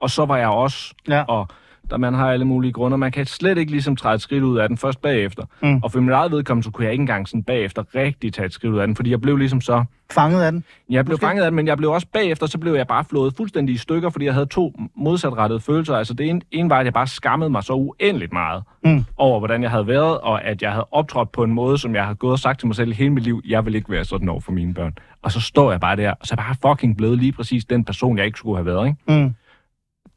og 0.01 0.11
så 0.11 0.25
var 0.27 0.37
jeg 0.37 0.49
også, 0.49 0.95
ja. 1.09 1.23
og 1.23 1.49
der 1.93 1.99
man 1.99 2.15
har 2.15 2.31
alle 2.33 2.45
mulige 2.45 2.73
grunde. 2.73 2.99
Man 2.99 3.13
kan 3.13 3.27
slet 3.27 3.59
ikke 3.59 3.71
ligesom 3.73 3.97
træde 3.97 4.15
et 4.15 4.21
skridt 4.21 4.43
ud 4.45 4.59
af 4.59 4.69
den 4.69 4.77
først 4.79 5.03
bagefter. 5.03 5.43
Mm. 5.63 5.81
Og 5.83 5.93
for 5.93 6.01
mit 6.01 6.13
eget 6.13 6.33
vedkommende, 6.33 6.65
så 6.65 6.71
kunne 6.71 6.85
jeg 6.85 6.93
ikke 6.93 7.03
engang 7.03 7.29
sådan 7.29 7.43
bagefter 7.43 7.83
rigtig 7.95 8.33
tage 8.33 8.47
et 8.47 8.53
skridt 8.53 8.75
ud 8.75 8.79
af 8.79 8.87
den, 8.87 8.97
fordi 8.97 9.11
jeg 9.11 9.21
blev 9.21 9.37
ligesom 9.37 9.61
så... 9.61 9.85
Fanget 10.13 10.43
af 10.43 10.53
den? 10.53 10.65
Jeg 10.91 11.05
blev 11.05 11.15
Måske. 11.15 11.27
fanget 11.27 11.43
af 11.45 11.51
den, 11.51 11.57
men 11.57 11.67
jeg 11.67 11.77
blev 11.77 11.91
også 11.91 12.07
bagefter, 12.13 12.47
så 12.47 12.59
blev 12.59 12.75
jeg 12.75 12.87
bare 12.87 13.05
flået 13.05 13.35
fuldstændig 13.37 13.75
i 13.75 13.79
stykker, 13.79 14.11
fordi 14.11 14.25
jeg 14.25 14.35
havde 14.35 14.47
to 14.47 14.75
modsatrettede 14.97 15.61
følelser. 15.61 15.97
Altså 15.97 16.15
det 16.15 16.29
ene, 16.31 16.41
ene 16.51 16.71
var, 16.71 16.79
at 16.79 16.85
jeg 16.85 16.93
bare 16.93 17.07
skammede 17.07 17.51
mig 17.51 17.63
så 17.65 17.73
uendeligt 17.73 18.33
meget 18.33 18.63
Mm. 18.85 19.05
over, 19.17 19.39
hvordan 19.39 19.63
jeg 19.63 19.71
havde 19.71 19.87
været, 19.87 20.19
og 20.21 20.45
at 20.45 20.63
jeg 20.63 20.71
havde 20.71 20.87
optrådt 20.93 21.33
på 21.33 21.43
en 21.43 21.53
måde, 21.53 21.79
som 21.79 21.95
jeg 21.95 22.05
havde 22.05 22.15
gået 22.17 22.33
og 22.33 22.39
sagt 22.39 22.59
til 22.59 22.67
mig 22.67 22.77
selv 22.77 22.93
hele 22.93 23.11
mit 23.11 23.23
liv, 23.25 23.41
jeg 23.49 23.67
vil 23.67 23.75
ikke 23.75 23.91
være 23.91 24.05
sådan 24.05 24.29
over 24.29 24.41
for 24.41 24.53
mine 24.53 24.75
børn. 24.75 24.93
Og 25.23 25.33
så 25.33 25.41
står 25.41 25.71
jeg 25.71 25.81
bare 25.81 25.97
der, 25.97 26.11
og 26.11 26.27
så 26.27 26.35
er 26.39 26.43
jeg 26.43 26.57
bare 26.61 26.73
fucking 26.75 26.97
blevet 26.97 27.19
lige 27.19 27.33
præcis 27.33 27.65
den 27.65 27.85
person, 27.85 28.19
jeg 28.19 28.27
ikke 28.27 28.39
skulle 28.39 28.57
have 28.57 28.67
været, 28.67 28.87
ikke? 28.87 29.23
Mm. 29.25 29.35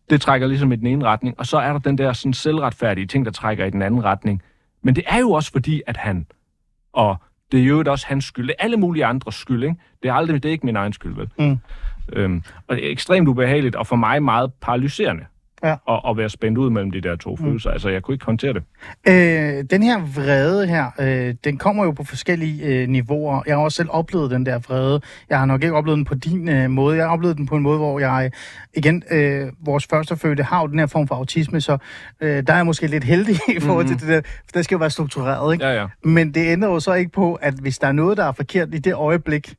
Det 0.10 0.22
trækker 0.22 0.48
ligesom 0.48 0.72
i 0.72 0.76
den 0.76 0.88
ene 0.88 1.06
retning, 1.06 1.40
og 1.40 1.46
så 1.46 1.58
er 1.58 1.72
der 1.72 1.80
den 1.80 1.98
der 1.98 2.14
sådan 2.14 2.34
selvretfærdige 2.34 3.08
ting, 3.08 3.26
der 3.26 3.32
trækker 3.32 3.66
i 3.66 3.70
den 3.70 3.82
anden 3.82 4.04
retning. 4.04 4.42
Men 4.82 4.96
det 4.96 5.04
er 5.08 5.20
jo 5.20 5.32
også 5.32 5.52
fordi, 5.52 5.82
at 5.88 5.98
han, 5.98 6.28
og 6.94 7.18
det 7.52 7.60
er 7.60 7.66
jo 7.66 7.84
også 7.88 8.08
hans 8.08 8.26
skyld, 8.26 8.48
det 8.48 8.56
er 8.60 8.64
alle 8.64 8.78
mulige 8.78 9.06
andres 9.06 9.36
skyld, 9.36 9.64
ikke? 9.64 9.76
Det 10.04 10.10
er 10.10 10.14
aldrig, 10.14 10.44
det 10.44 10.50
er 10.50 10.54
ikke 10.54 10.66
min 10.66 10.76
egen 10.76 10.94
skyld, 10.94 11.16
vel? 11.16 11.30
Mm. 11.40 11.60
Øhm, 12.14 12.44
og 12.68 12.76
det 12.76 12.88
er 12.88 12.92
ekstremt 12.92 13.28
ubehageligt, 13.28 13.76
og 13.76 13.88
for 13.88 13.96
mig 13.96 14.24
meget 14.24 14.54
paralyserende. 14.62 15.26
Ja. 15.66 15.76
At, 15.90 16.02
at 16.10 16.18
være 16.18 16.30
spændt 16.30 16.58
ud 16.58 16.70
mellem 16.70 16.92
de 16.92 17.02
der 17.02 17.16
to 17.16 17.30
mm. 17.30 17.38
følelser. 17.38 17.70
Altså, 17.70 17.90
jeg 17.90 18.04
kunne 18.04 18.16
ikke 18.16 18.26
håndtere 18.26 18.54
det. 18.54 18.64
Øh, 19.08 19.64
den 19.70 19.84
her 19.84 20.00
vrede 20.16 20.68
her, 20.68 20.92
øh, 21.00 21.36
den 21.44 21.58
kommer 21.58 21.84
jo 21.86 21.92
på 21.92 22.04
forskellige 22.04 22.66
øh, 22.66 22.90
niveauer. 22.90 23.42
Jeg 23.48 23.56
har 23.56 23.64
også 23.64 23.76
selv 23.76 23.90
oplevet 23.92 24.32
den 24.32 24.46
der 24.46 24.60
vrede. 24.60 25.02
Jeg 25.30 25.40
har 25.40 25.46
nok 25.46 25.64
ikke 25.64 25.76
oplevet 25.76 25.98
den 25.98 26.06
på 26.06 26.16
din 26.16 26.50
øh, 26.50 26.70
måde. 26.70 26.98
Jeg 26.98 27.06
har 27.06 27.14
oplevet 27.14 27.38
den 27.38 27.46
på 27.46 27.56
en 27.56 27.64
måde, 27.64 27.78
hvor 27.78 28.00
jeg, 28.00 28.32
igen, 28.74 29.04
øh, 29.12 29.48
vores 29.66 29.88
førstefødte 29.88 30.44
har 30.44 30.62
jo 30.62 30.68
den 30.68 30.80
her 30.80 30.86
form 30.86 31.08
for 31.08 31.16
autisme, 31.16 31.62
så 31.62 31.78
øh, 32.22 32.44
der 32.48 32.54
er 32.54 32.58
jeg 32.58 32.66
måske 32.66 32.88
lidt 32.88 33.04
heldig 33.04 33.36
i 33.58 33.60
forhold 33.60 33.88
til 33.88 34.00
det 34.00 34.08
der. 34.08 34.22
For 34.26 34.52
det 34.54 34.66
skal 34.66 34.76
jo 34.76 34.80
være 34.80 34.90
struktureret, 34.90 35.54
ikke? 35.54 35.66
Ja, 35.66 35.82
ja. 35.82 35.88
Men 36.04 36.34
det 36.34 36.52
ændrer 36.52 36.70
jo 36.70 36.80
så 36.80 36.94
ikke 36.94 37.12
på, 37.12 37.34
at 37.34 37.54
hvis 37.54 37.78
der 37.80 37.88
er 37.88 37.92
noget, 37.92 38.18
der 38.18 38.26
er 38.26 38.32
forkert 38.32 38.76
i 38.76 38.78
det 38.78 38.94
øjeblik, 38.94 39.56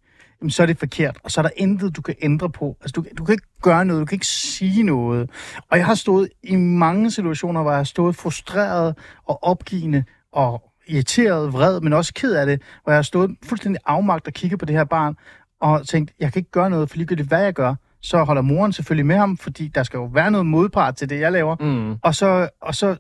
jamen, 0.47 0.51
så 0.51 0.63
er 0.63 0.67
det 0.67 0.79
forkert, 0.79 1.19
og 1.25 1.31
så 1.31 1.41
er 1.41 1.43
der 1.43 1.51
intet, 1.57 1.97
du 1.97 2.03
kan 2.03 2.15
ændre 2.23 2.51
på. 2.51 2.77
Altså, 2.81 2.93
du, 2.93 3.05
du 3.19 3.25
kan 3.25 3.33
ikke 3.33 3.47
gøre 3.63 3.85
noget, 3.85 4.01
du 4.01 4.07
kan 4.07 4.17
ikke 4.17 4.27
sige 4.27 4.83
noget. 4.83 5.31
Og 5.71 5.79
jeg 5.79 5.87
har 5.87 5.95
stået 5.95 6.29
i 6.43 6.57
mange 6.57 7.11
situationer, 7.11 7.63
hvor 7.63 7.71
jeg 7.71 7.79
har 7.79 7.85
stået 7.85 8.17
frustreret 8.17 8.95
og 9.25 9.45
opgivende 9.45 10.05
og 10.33 10.63
irriteret, 10.89 11.53
vred, 11.53 11.81
men 11.81 11.93
også 11.93 12.15
ked 12.15 12.35
af 12.35 12.47
det, 12.47 12.63
hvor 12.83 12.93
jeg 12.93 12.97
har 12.97 13.03
stået 13.03 13.37
fuldstændig 13.45 13.81
afmagt 13.87 14.27
og 14.27 14.33
kigget 14.33 14.59
på 14.59 14.67
det 14.67 14.77
her 14.77 14.85
barn, 14.85 15.17
og 15.61 15.87
tænkt, 15.87 16.13
jeg 16.21 16.33
kan 16.33 16.41
ikke 16.41 16.51
gøre 16.51 16.71
noget, 16.71 16.91
for 16.91 16.97
ligegyldigt 16.97 17.29
hvad 17.29 17.43
jeg 17.43 17.55
gør, 17.55 17.75
så 18.03 18.25
holder 18.25 18.43
moren 18.43 18.73
selvfølgelig 18.73 19.07
med 19.07 19.17
ham, 19.17 19.37
fordi 19.37 19.69
der 19.69 19.83
skal 19.83 19.99
jo 19.99 20.05
være 20.05 20.31
noget 20.31 20.47
modpart 20.47 20.97
til 20.97 21.11
det, 21.11 21.21
jeg 21.21 21.33
laver. 21.33 21.57
Mm. 21.61 21.99
Og 22.03 22.15
så, 22.15 22.49
og 22.63 22.75
så, 22.75 22.97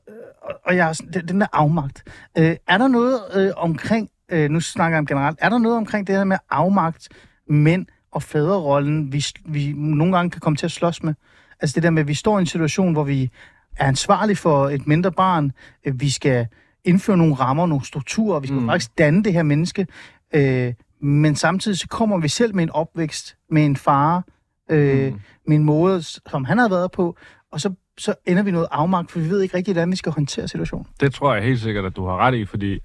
og 0.64 0.76
jeg, 0.76 0.94
den 1.28 1.40
der 1.40 1.46
afmagt. 1.52 2.02
Øh, 2.38 2.56
er 2.68 2.78
der 2.78 2.88
noget 2.88 3.20
øh, 3.34 3.50
omkring, 3.56 4.08
øh, 4.28 4.50
nu 4.50 4.60
snakker 4.60 4.96
jeg 4.96 4.98
om 4.98 5.06
generelt, 5.06 5.38
er 5.40 5.48
der 5.48 5.58
noget 5.58 5.76
omkring 5.76 6.06
det 6.06 6.14
her 6.14 6.24
med 6.24 6.38
afmagt, 6.50 7.08
mænd 7.48 7.86
og 8.12 8.22
fædrerollen, 8.22 9.12
vi, 9.12 9.24
vi 9.46 9.72
nogle 9.76 10.16
gange 10.16 10.30
kan 10.30 10.40
komme 10.40 10.56
til 10.56 10.66
at 10.66 10.72
slås 10.72 11.02
med? 11.02 11.14
Altså 11.60 11.74
det 11.74 11.82
der 11.82 11.90
med, 11.90 12.02
at 12.02 12.08
vi 12.08 12.14
står 12.14 12.38
i 12.38 12.40
en 12.40 12.46
situation, 12.46 12.92
hvor 12.92 13.04
vi 13.04 13.30
er 13.76 13.86
ansvarlige 13.88 14.36
for 14.36 14.68
et 14.68 14.86
mindre 14.86 15.12
barn, 15.12 15.52
øh, 15.84 16.00
vi 16.00 16.10
skal 16.10 16.46
indføre 16.84 17.16
nogle 17.16 17.34
rammer, 17.34 17.66
nogle 17.66 17.84
strukturer, 17.84 18.40
vi 18.40 18.46
skal 18.46 18.60
Mm. 18.60 18.66
faktisk 18.66 18.98
danne 18.98 19.24
det 19.24 19.32
her 19.32 19.42
menneske, 19.42 19.86
øh, 20.34 20.74
men 21.00 21.36
samtidig 21.36 21.78
så 21.78 21.88
kommer 21.88 22.18
vi 22.18 22.28
selv 22.28 22.54
med 22.54 22.62
en 22.62 22.70
opvækst, 22.70 23.36
med 23.50 23.64
en 23.64 23.76
far, 23.76 24.24
øh, 24.70 25.12
Mm. 25.12 25.20
med 25.46 25.56
en 25.56 25.62
måde, 25.64 26.02
som 26.02 26.44
han 26.44 26.58
har 26.58 26.68
været 26.68 26.90
på, 26.90 27.16
og 27.52 27.60
så, 27.60 27.74
så 27.98 28.14
ender 28.26 28.42
vi 28.42 28.50
noget 28.50 28.68
afmagt, 28.70 29.10
for 29.10 29.18
vi 29.20 29.28
ved 29.30 29.42
ikke 29.42 29.56
rigtig, 29.56 29.74
hvordan 29.74 29.90
vi 29.90 29.96
skal 29.96 30.12
håndtere 30.12 30.48
situationen. 30.48 30.86
Det 31.00 31.14
tror 31.14 31.34
jeg 31.34 31.44
helt 31.44 31.60
sikkert, 31.60 31.84
at 31.84 31.96
du 31.96 32.06
har 32.06 32.16
ret 32.16 32.34
i, 32.34 32.44
fordi 32.44 32.78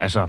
altså, 0.00 0.28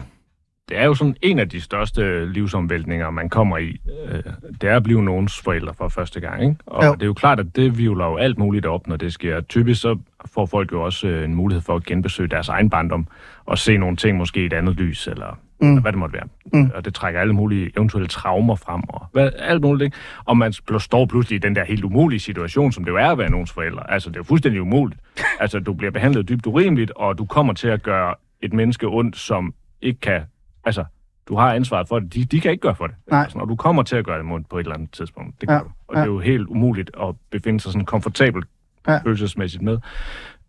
det 0.70 0.78
er 0.78 0.86
jo 0.86 0.94
sådan 0.94 1.16
en 1.22 1.40
af 1.40 1.50
de 1.50 1.62
største 1.62 2.26
livsomvæltninger, 2.34 3.10
man 3.10 3.30
kommer 3.30 3.58
i. 3.58 3.82
Øh, 4.10 4.24
det 4.62 4.70
er 4.70 4.76
at 4.76 4.84
blive 4.84 5.04
nogens 5.04 5.42
forældre 5.42 5.74
for 5.74 5.88
første 5.88 6.20
gang, 6.20 6.44
ikke? 6.44 6.56
Og 6.66 6.86
Jo. 6.86 6.94
det 6.94 7.02
er 7.02 7.06
jo 7.06 7.14
klart, 7.14 7.40
at 7.40 7.56
det 7.56 7.78
vivler 7.78 8.06
jo 8.06 8.18
alt 8.18 8.38
muligt 8.38 8.66
op, 8.66 8.88
når 8.88 8.96
det 8.96 9.14
sker. 9.14 9.42
Typisk 9.42 9.82
så 9.82 9.98
får 10.34 10.46
folk 10.46 10.72
jo 10.72 10.82
også 10.82 11.08
øh, 11.08 11.24
en 11.26 11.36
mulighed 11.36 11.62
for 11.62 11.76
at 11.76 11.84
genbesøge 11.84 12.30
deres 12.30 12.50
egen 12.50 12.70
barndom 12.70 13.08
og 13.46 13.58
se 13.58 13.78
nogle 13.78 13.96
ting 13.96 14.18
måske 14.18 14.42
i 14.42 14.46
et 14.46 14.54
andet 14.54 14.76
lys, 14.76 15.08
eller 15.08 15.40
mm. 15.62 15.82
hvad 15.82 15.92
det 15.92 16.00
måtte 16.00 16.14
være. 16.14 16.28
Mm. 16.54 16.72
Og 16.76 16.86
det 16.86 16.94
trækker 16.94 17.20
alle 17.22 17.34
mulige 17.34 17.72
eventuelle 17.78 18.08
traumer 18.08 18.56
frem, 18.56 18.82
og 18.90 19.06
hvad, 19.12 19.30
alt 19.40 19.62
muligt, 19.62 19.86
ikke? 19.86 19.98
Og 20.26 20.38
man 20.38 20.54
står 20.80 21.06
pludselig 21.06 21.36
i 21.36 21.40
den 21.40 21.56
der 21.56 21.64
helt 21.64 21.84
umulige 21.84 22.20
situation, 22.20 22.72
som 22.72 22.84
det 22.84 22.92
jo 22.92 22.98
er 22.98 23.08
at 23.08 23.18
være 23.18 23.30
nogens 23.32 23.52
forældre. 23.52 23.92
Altså, 23.92 24.10
det 24.10 24.16
er 24.16 24.20
jo 24.20 24.24
fuldstændig 24.24 24.62
umuligt. 24.62 25.02
Altså, 25.40 25.60
du 25.60 25.74
bliver 25.74 25.92
behandlet 25.92 26.30
dybt 26.30 26.46
urimeligt, 26.48 26.92
og 26.96 27.18
du 27.18 27.26
kommer 27.26 27.54
til 27.54 27.68
at 27.68 27.84
gøre 27.84 28.16
et 28.42 28.54
menneske 28.54 28.88
ondt, 28.88 29.18
som 29.18 29.54
ikke 29.82 30.00
kan... 30.00 30.22
Altså, 30.68 30.86
du 31.28 31.36
har 31.36 31.54
ansvaret 31.54 31.88
for 31.88 32.00
det. 32.00 32.14
De, 32.14 32.26
de 32.26 32.42
kan 32.42 32.52
ikke 32.52 32.62
gøre 32.62 32.76
for 32.76 32.88
det. 32.88 32.96
Nej. 33.12 33.22
Altså, 33.24 33.38
og 33.40 33.48
du 33.50 33.56
kommer 33.56 33.84
til 33.84 33.96
at 33.96 34.06
gøre 34.06 34.24
det 34.24 34.32
ondt 34.32 34.50
på 34.50 34.58
et 34.58 34.64
eller 34.64 34.76
andet 34.76 34.92
tidspunkt. 34.92 35.42
Det 35.42 35.50
gør 35.50 35.56
Ja, 35.56 35.62
du. 35.62 35.70
Og 35.88 35.96
ja. 35.96 36.00
det 36.02 36.08
er 36.08 36.12
jo 36.12 36.20
helt 36.20 36.48
umuligt 36.48 36.92
at 37.02 37.16
befinde 37.32 37.60
sig 37.60 37.72
sådan 37.72 37.86
komfortabelt 37.86 38.46
Ja. 38.88 38.98
følelsesmæssigt 38.98 39.64
med. 39.64 39.78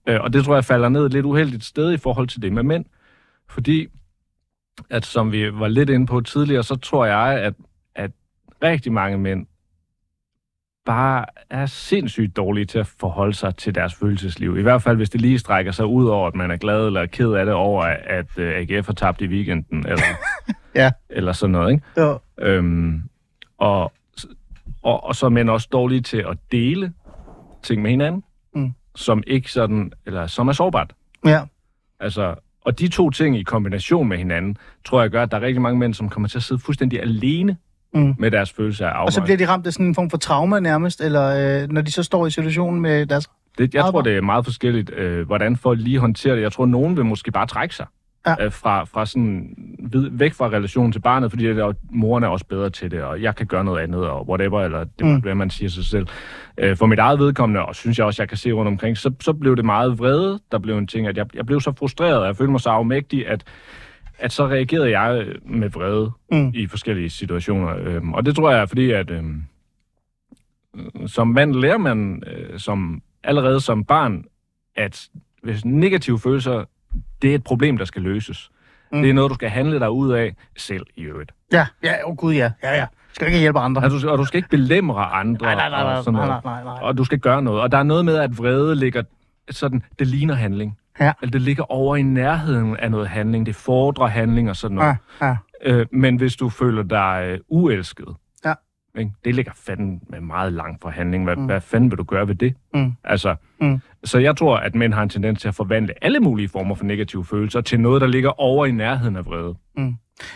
Øh, 0.09 0.21
og 0.21 0.33
det 0.33 0.45
tror 0.45 0.55
jeg 0.55 0.65
falder 0.65 0.89
ned 0.89 1.07
et 1.07 1.13
lidt 1.13 1.27
uheldigt 1.27 1.65
sted 1.65 1.93
i 1.93 1.97
forhold 1.97 2.29
til 2.29 2.43
det 2.43 2.53
med 2.53 2.63
mænd. 2.63 2.85
Fordi, 3.49 3.87
at 4.91 5.07
som 5.07 5.33
vi 5.33 5.53
var 5.55 5.69
lidt 5.69 5.91
inde 5.91 6.07
på 6.07 6.21
tidligere, 6.21 6.63
så 6.63 6.77
tror 6.77 7.07
jeg, 7.07 7.41
at, 7.43 7.55
at 7.95 8.11
rigtig 8.63 8.93
mange 8.93 9.19
mænd 9.19 9.47
bare 10.89 11.25
er 11.51 11.67
sindssygt 11.67 12.37
dårlige 12.37 12.65
til 12.65 12.79
at 12.79 12.87
forholde 12.87 13.35
sig 13.35 13.57
til 13.57 13.75
deres 13.75 13.95
følelsesliv. 13.95 14.59
I 14.59 14.63
hvert 14.63 14.83
fald, 14.83 14.97
hvis 14.97 15.11
det 15.11 15.21
lige 15.21 15.39
strækker 15.39 15.73
sig 15.73 15.87
ud 15.87 16.07
over, 16.09 16.27
at 16.29 16.35
man 16.35 16.51
er 16.51 16.57
glad 16.57 16.87
eller 16.87 17.07
ked 17.07 17.33
af 17.33 17.45
det 17.47 17.55
over, 17.55 17.83
at 18.05 18.27
uh, 18.37 18.43
AGF 18.45 18.87
har 18.87 18.93
tabt 18.93 19.21
i 19.21 19.27
weekenden, 19.27 19.87
eller, 19.87 20.03
Ja. 20.75 20.91
eller 21.11 21.33
sådan 21.33 21.53
noget. 21.53 21.73
Ikke? 21.73 21.85
Så, 21.95 22.19
Øhm, 22.41 23.03
og, 23.59 23.93
og, 24.83 25.05
og 25.05 25.15
så 25.17 25.27
er 25.27 25.31
mænd 25.31 25.51
også 25.51 25.69
dårlige 25.73 26.01
til 26.01 26.17
at 26.29 26.37
dele 26.53 26.93
ting 27.63 27.83
med 27.83 27.91
hinanden, 27.91 28.23
Mm. 28.55 28.73
som 28.97 29.23
ikke 29.27 29.53
sådan, 29.53 29.93
eller 30.07 30.27
som 30.27 30.49
er 30.49 30.53
sårbart. 30.53 30.93
ja. 31.25 31.41
Altså, 32.01 32.35
og 32.65 32.79
de 32.79 32.89
to 32.89 33.11
ting 33.11 33.37
i 33.39 33.43
kombination 33.43 34.09
med 34.09 34.19
hinanden, 34.19 34.57
tror 34.85 35.01
jeg 35.01 35.11
gør, 35.11 35.23
at 35.23 35.31
der 35.31 35.37
er 35.37 35.41
rigtig 35.41 35.63
mange 35.63 35.79
mænd, 35.79 35.95
som 35.95 36.09
kommer 36.09 36.29
til 36.29 36.39
at 36.39 36.43
sidde 36.43 36.61
fuldstændig 36.61 37.01
alene 37.03 37.57
Mm. 37.95 38.15
med 38.19 38.31
deres 38.31 38.53
følelse 38.53 38.87
af 38.87 39.05
Og 39.05 39.13
så 39.13 39.21
afmagt. 39.21 39.27
bliver 39.27 39.47
de 39.47 39.53
ramt 39.53 39.67
af 39.67 39.73
sådan 39.73 39.87
en 39.87 39.95
form 39.95 40.11
for 40.11 40.19
trauma 40.19 40.61
nærmest, 40.61 41.01
eller 41.01 41.63
øh, 41.63 41.69
når 41.73 41.81
de 41.81 41.93
så 41.93 42.03
står 42.03 42.27
i 42.27 42.31
situationen 42.31 42.81
med 42.81 43.07
deres... 43.07 43.29
Det, 43.59 43.75
jeg 43.75 43.81
tror, 43.83 43.89
Arbejde. 43.89 44.11
det 44.11 44.17
er 44.17 44.23
meget 44.23 44.45
forskelligt, 44.45 44.91
øh, 44.97 45.27
hvordan 45.27 45.57
folk 45.57 45.81
lige 45.83 45.99
håndterer 45.99 46.35
det. 46.35 46.43
Jeg 46.43 46.53
tror, 46.53 46.67
nogen 46.67 46.97
vil 46.97 47.05
måske 47.05 47.31
bare 47.33 47.47
trække 47.47 47.75
sig 47.75 47.87
Ja. 48.27 48.45
øh, 48.45 48.53
fra, 48.53 48.85
fra 48.85 49.07
sådan, 49.07 49.55
vid, 49.93 50.09
væk 50.13 50.35
fra 50.35 50.49
relationen 50.49 50.93
til 50.93 51.01
barnet, 51.01 51.31
fordi 51.31 51.45
det 51.49 51.59
er, 51.59 51.73
moren 51.91 52.25
er 52.25 52.29
også 52.29 52.45
bedre 52.47 52.71
til 52.71 52.91
det, 52.91 53.03
og 53.03 53.23
jeg 53.23 53.37
kan 53.37 53.47
gøre 53.47 53.65
noget 53.65 53.81
andet, 53.83 54.07
og 54.09 54.29
whatever, 54.29 54.61
eller 54.63 54.79
det 54.85 55.07
Mm. 55.07 55.09
mm. 55.09 55.21
hvad 55.21 55.35
man 55.35 55.51
siger 55.51 55.69
sig 55.69 55.85
selv. 55.85 56.07
Øh, 56.59 56.77
for 56.77 56.87
mit 56.87 56.99
eget 56.99 57.19
vedkommende, 57.19 57.65
og 57.65 57.75
synes 57.75 57.99
jeg 57.99 58.07
også, 58.07 58.23
jeg 58.23 58.29
kan 58.29 58.39
se 58.39 58.53
rundt 58.53 58.69
omkring, 58.69 58.97
så, 58.99 59.11
så 59.21 59.33
blev 59.33 59.57
det 59.57 59.65
meget 59.65 59.99
vrede, 59.99 60.39
der 60.53 60.59
blev 60.59 60.79
en 60.79 60.87
ting, 60.87 61.07
at 61.07 61.17
jeg, 61.17 61.27
jeg 61.35 61.47
blev 61.47 61.61
så 61.61 61.73
frustreret, 61.79 62.19
og 62.19 62.27
jeg 62.27 62.37
følte 62.37 62.51
mig 62.51 62.61
så 62.61 62.71
afmægtig, 62.71 63.29
at, 63.29 63.45
at 64.19 64.33
så 64.33 64.47
reagerede 64.47 64.99
jeg 64.99 65.27
med 65.45 65.71
vrede 65.71 66.11
Mm. 66.33 66.51
i 66.55 66.67
forskellige 66.67 67.11
situationer. 67.11 67.77
Øhm, 67.81 68.15
og 68.15 68.27
det 68.27 68.37
tror 68.37 68.51
jeg 68.51 68.61
er 68.61 68.67
fordi, 68.67 68.91
at 68.91 69.11
øhm, 69.11 69.43
øh, 70.77 71.09
som 71.09 71.29
mand 71.29 71.55
lærer 71.55 71.79
man 71.79 72.23
øh, 72.27 72.59
som, 72.59 73.03
allerede 73.25 73.61
som 73.61 73.85
barn, 73.85 74.25
at 74.77 75.09
hvis 75.43 75.65
negative 75.65 76.19
følelser, 76.19 76.65
det 77.23 77.31
er 77.31 77.35
et 77.35 77.45
problem, 77.45 77.77
der 77.79 77.85
skal 77.85 78.03
løses. 78.03 78.51
Mm. 78.93 79.01
Det 79.03 79.11
er 79.11 79.15
noget, 79.15 79.31
du 79.31 79.35
skal 79.35 79.49
handle 79.49 79.79
dig 79.79 79.91
ud 79.91 80.13
af 80.13 80.35
selv 80.57 80.87
i 80.97 81.03
øvrigt. 81.03 81.33
Ja, 81.53 81.67
ja, 81.83 81.95
åh 82.05 82.11
oh, 82.11 82.17
gud 82.17 82.35
ja, 82.35 82.53
ja, 82.63 82.75
ja. 82.77 82.87
Skal 83.13 83.27
ikke 83.27 83.39
hjælpe 83.39 83.59
andre. 83.59 83.83
Og 83.83 83.91
du, 83.91 84.09
og 84.09 84.19
du 84.19 84.25
skal 84.25 84.39
ikke 84.39 84.49
belemre 84.49 85.05
andre. 85.05 85.47
Nej, 85.47 85.55
nej, 85.55 85.71
nej, 85.71 85.83
nej, 85.83 85.95
og 85.95 86.05
sådan 86.05 86.19
nej, 86.19 86.27
noget. 86.27 86.45
nej, 86.45 86.55
nej, 86.55 86.75
nej. 86.75 86.83
Og 86.83 86.99
du 86.99 87.05
skal 87.05 87.19
gøre 87.19 87.43
noget. 87.43 87.61
Og 87.61 87.73
der 87.73 87.79
er 87.79 87.83
noget 87.83 88.05
med, 88.05 88.17
at 88.17 88.39
vrede 88.39 88.75
ligger 88.77 89.03
sådan, 89.51 89.83
det 89.99 90.07
ligner 90.07 90.35
handling. 90.35 90.79
Ja. 91.01 91.13
Eller 91.23 91.31
det 91.31 91.43
ligger 91.43 91.73
over 91.73 91.97
i 91.97 92.03
nærheden 92.03 92.77
af 92.77 92.91
noget 92.91 93.09
handling. 93.09 93.47
Det 93.47 93.55
fordrer 93.55 94.07
handling 94.07 94.51
og 94.51 94.57
sådan 94.57 94.75
noget. 94.75 94.97
Ja, 95.21 95.27
ja. 95.27 95.37
Øh, 95.63 95.87
men 95.93 96.17
hvis 96.17 96.37
du 96.37 96.49
føler 96.49 96.83
dig 96.83 97.25
øh, 97.29 97.39
uelsket, 97.49 98.09
Ja. 98.45 98.55
ikke? 98.99 99.13
det 99.25 99.35
ligger 99.35 99.53
fanden 99.55 100.01
med 100.11 100.21
meget 100.21 100.53
lang 100.53 100.79
forhandling. 100.83 101.25
Hvad, 101.25 101.37
Mm. 101.37 101.41
mm. 101.43 101.47
hvad 101.47 101.61
fanden 101.61 101.91
vil 101.91 101.99
du 101.99 102.05
gøre 102.05 102.29
ved 102.29 102.35
det? 102.35 102.55
Mm. 102.75 102.93
Altså, 103.05 103.37
Mm. 103.61 103.79
Så 104.05 104.19
jeg 104.19 104.37
tror, 104.37 104.57
at 104.57 104.75
mænd 104.75 104.95
har 104.95 105.03
en 105.03 105.09
tendens 105.09 105.41
til 105.41 105.49
at 105.49 105.55
forvandle 105.55 106.05
alle 106.05 106.21
mulige 106.21 106.49
former 106.49 106.75
for 106.75 106.85
negative 106.85 107.25
følelser 107.25 107.61
til 107.61 107.81
noget, 107.81 108.01
der 108.01 108.07
ligger 108.07 108.41
over 108.41 108.67
i 108.67 108.71
nærheden 108.71 109.17
af 109.17 109.27
vrede. 109.27 109.55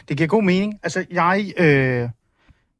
Det 0.09 0.17
giver 0.17 0.27
god 0.29 0.43
mening. 0.43 0.75
Altså, 0.83 1.05
jeg... 1.13 1.45
Øh, 1.59 2.09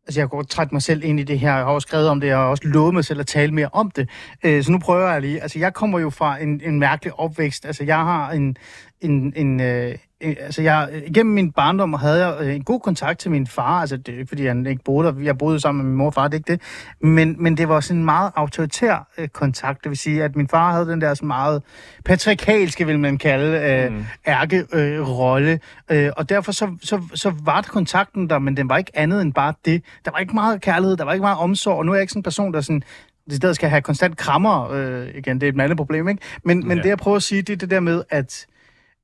altså, 0.07 0.21
jeg 0.21 0.23
har 0.23 0.29
godt 0.29 0.49
træt 0.49 0.73
mig 0.73 0.83
selv 0.83 1.05
ind 1.05 1.21
i 1.21 1.23
det 1.23 1.39
her. 1.39 1.55
Jeg 1.55 1.65
har 1.65 1.73
også 1.73 1.87
skrevet 1.87 2.09
om 2.09 2.21
det, 2.21 2.27
jeg 2.27 2.37
har 2.37 2.45
også 2.45 2.63
lovet 2.67 2.95
mig 2.95 3.05
selv 3.05 3.21
at 3.21 3.27
tale 3.27 3.53
mere 3.55 3.69
om 3.73 3.91
det. 3.91 4.09
Øh, 4.45 4.65
så 4.65 4.73
nu 4.73 4.79
prøver 4.79 5.11
jeg 5.13 5.21
lige. 5.21 5.43
Altså, 5.43 5.59
jeg 5.59 5.75
kommer 5.75 5.99
jo 5.99 6.11
fra 6.11 6.43
en, 6.43 6.61
en 6.65 6.79
mærkelig 6.79 7.19
opvækst. 7.19 7.67
Altså, 7.67 7.85
jeg 7.85 7.97
har 7.97 8.31
en, 8.31 8.57
en, 9.03 9.33
en, 9.37 9.61
øh, 9.61 9.95
altså 10.21 10.63
jeg, 10.63 11.03
gennem 11.15 11.35
min 11.35 11.53
barndom 11.53 11.93
havde 11.95 12.27
jeg 12.27 12.37
øh, 12.41 12.55
en 12.55 12.65
god 12.65 12.81
kontakt 12.81 13.19
til 13.19 13.31
min 13.31 13.47
far, 13.47 13.81
altså 13.81 13.97
det 13.97 14.15
er 14.15 14.19
ikke 14.19 14.29
fordi 14.29 14.47
han 14.47 14.67
ikke 14.67 14.85
boede 14.85 15.09
der, 15.09 15.21
jeg 15.23 15.39
boede 15.39 15.61
sammen 15.61 15.85
med 15.85 15.91
min 15.91 15.99
mor 15.99 16.07
og 16.07 16.15
far, 16.15 16.29
det 16.29 16.35
er 16.35 16.39
ikke 16.39 16.53
det, 16.53 16.61
men, 17.01 17.37
men 17.39 17.57
det 17.57 17.69
var 17.69 17.81
sådan 17.81 17.99
en 17.99 18.05
meget 18.05 18.33
autoritær 18.37 19.09
øh, 19.19 19.29
kontakt, 19.29 19.83
det 19.85 19.91
vil 19.91 19.99
sige, 19.99 20.25
at 20.25 20.37
min 20.37 20.49
far 20.49 20.73
havde 20.73 20.87
den 20.87 21.01
der 21.01 21.15
sådan 21.15 21.27
meget 21.27 21.63
patriarkalske, 22.05 22.87
vil 22.87 22.99
man 22.99 23.19
kalde, 23.19 23.59
øh, 23.59 23.93
mm. 23.93 24.05
ærke-rolle, 24.27 24.97
øh, 24.97 25.09
rolle. 25.09 25.61
øh, 25.91 26.11
og 26.17 26.29
derfor 26.29 26.53
så, 26.53 26.77
så, 26.83 27.01
så 27.15 27.33
var 27.45 27.61
det 27.61 27.71
kontakten 27.71 28.31
der, 28.31 28.39
men 28.39 28.57
den 28.57 28.69
var 28.69 28.77
ikke 28.77 28.93
andet 28.95 29.23
end 29.23 29.33
bare 29.33 29.55
det. 29.65 29.83
Der 30.05 30.11
var 30.11 30.19
ikke 30.19 30.35
meget 30.35 30.61
kærlighed, 30.61 30.97
der 30.97 31.05
var 31.05 31.13
ikke 31.13 31.23
meget 31.23 31.39
omsorg, 31.39 31.79
og 31.79 31.87
nu 31.87 31.93
er 31.93 31.97
jeg 31.97 32.03
ikke 32.03 32.11
sådan 32.13 32.19
en 32.21 32.25
person, 32.25 32.55
der 32.55 32.61
sådan 32.61 32.83
i 33.27 33.35
stedet 33.35 33.57
skal 33.57 33.69
have 33.69 33.83
konstant 33.83 34.17
krammer, 34.17 34.71
øh, 34.71 35.09
igen, 35.15 35.41
det 35.41 35.49
er 35.49 35.53
et 35.53 35.61
andet 35.61 35.77
problem, 35.77 36.09
ikke? 36.09 36.23
Men, 36.45 36.69
men 36.69 36.77
Ja. 36.79 36.83
det, 36.83 36.89
jeg 36.89 36.99
prøver 36.99 37.17
at 37.17 37.23
sige, 37.23 37.43
det 37.43 37.53
er 37.53 37.57
det 37.57 37.71
der 37.71 37.81
med, 37.81 38.03
at, 38.11 38.47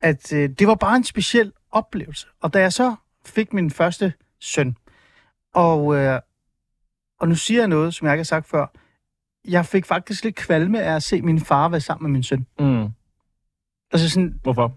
at 0.00 0.32
øh, 0.32 0.50
det 0.50 0.66
var 0.66 0.74
bare 0.74 0.96
en 0.96 1.04
speciel 1.04 1.52
oplevelse. 1.70 2.26
Og 2.40 2.54
da 2.54 2.60
jeg 2.60 2.72
så 2.72 2.94
fik 3.24 3.52
min 3.52 3.70
første 3.70 4.12
søn, 4.40 4.76
og, 5.54 5.96
øh, 5.96 6.20
og 7.20 7.28
nu 7.28 7.34
siger 7.34 7.60
jeg 7.60 7.68
noget, 7.68 7.94
som 7.94 8.06
jeg 8.06 8.14
ikke 8.14 8.20
har 8.20 8.24
sagt 8.24 8.46
før, 8.46 8.66
jeg 9.48 9.66
fik 9.66 9.86
faktisk 9.86 10.24
lidt 10.24 10.36
kvalme 10.36 10.82
af 10.82 10.94
at 10.94 11.02
se 11.02 11.22
min 11.22 11.40
far 11.40 11.68
være 11.68 11.80
sammen 11.80 12.10
med 12.10 12.12
min 12.12 12.22
søn. 12.22 12.46
Mm. 12.58 12.88
Altså 13.92 14.10
sådan, 14.10 14.40
Hvorfor? 14.42 14.76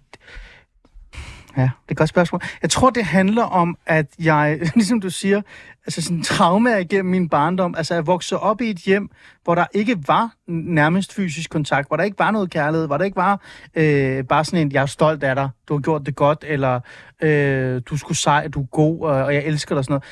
Ja, 1.58 1.62
det 1.62 1.70
er 1.88 1.92
et 1.92 1.98
godt 1.98 2.10
spørgsmål. 2.10 2.42
Jeg 2.62 2.70
tror, 2.70 2.90
det 2.90 3.04
handler 3.06 3.44
om, 3.44 3.78
at 3.86 4.06
jeg, 4.20 4.60
ligesom 4.76 5.02
du 5.02 5.10
siger, 5.10 5.42
altså 5.86 6.02
sådan 6.02 6.24
traume 6.24 6.82
igennem 6.82 7.12
min 7.12 7.30
barndom, 7.30 7.76
altså 7.78 7.94
jeg 7.94 8.08
voksede 8.08 8.40
op 8.40 8.62
i 8.62 8.70
et 8.70 8.78
hjem, 8.78 9.10
hvor 9.44 9.56
der 9.56 9.66
ikke 9.74 9.98
var 10.08 10.34
nærmest 10.48 11.14
fysisk 11.14 11.50
kontakt, 11.50 11.88
hvor 11.88 11.98
der 11.98 12.04
ikke 12.04 12.20
var 12.20 12.32
noget 12.32 12.50
kærlighed, 12.52 12.88
hvor 12.88 12.98
der 12.98 13.06
ikke 13.06 13.16
var 13.18 13.42
øh, 13.76 14.24
bare 14.24 14.46
sådan 14.46 14.60
en, 14.68 14.72
jeg 14.72 14.82
er 14.82 14.86
stolt 14.86 15.24
af 15.24 15.36
dig, 15.36 15.50
du 15.68 15.74
har 15.74 15.82
gjort 15.82 16.06
det 16.06 16.16
godt, 16.16 16.46
eller 16.48 16.80
øh, 17.22 17.82
du 17.86 17.98
skulle 17.98 18.18
sej, 18.18 18.48
du 18.48 18.62
er 18.62 18.66
god, 18.66 19.02
og, 19.02 19.24
og 19.24 19.34
jeg 19.36 19.44
elsker 19.46 19.76
dig 19.76 19.78
og 19.80 19.84
sådan 19.86 19.94
noget. 19.94 20.04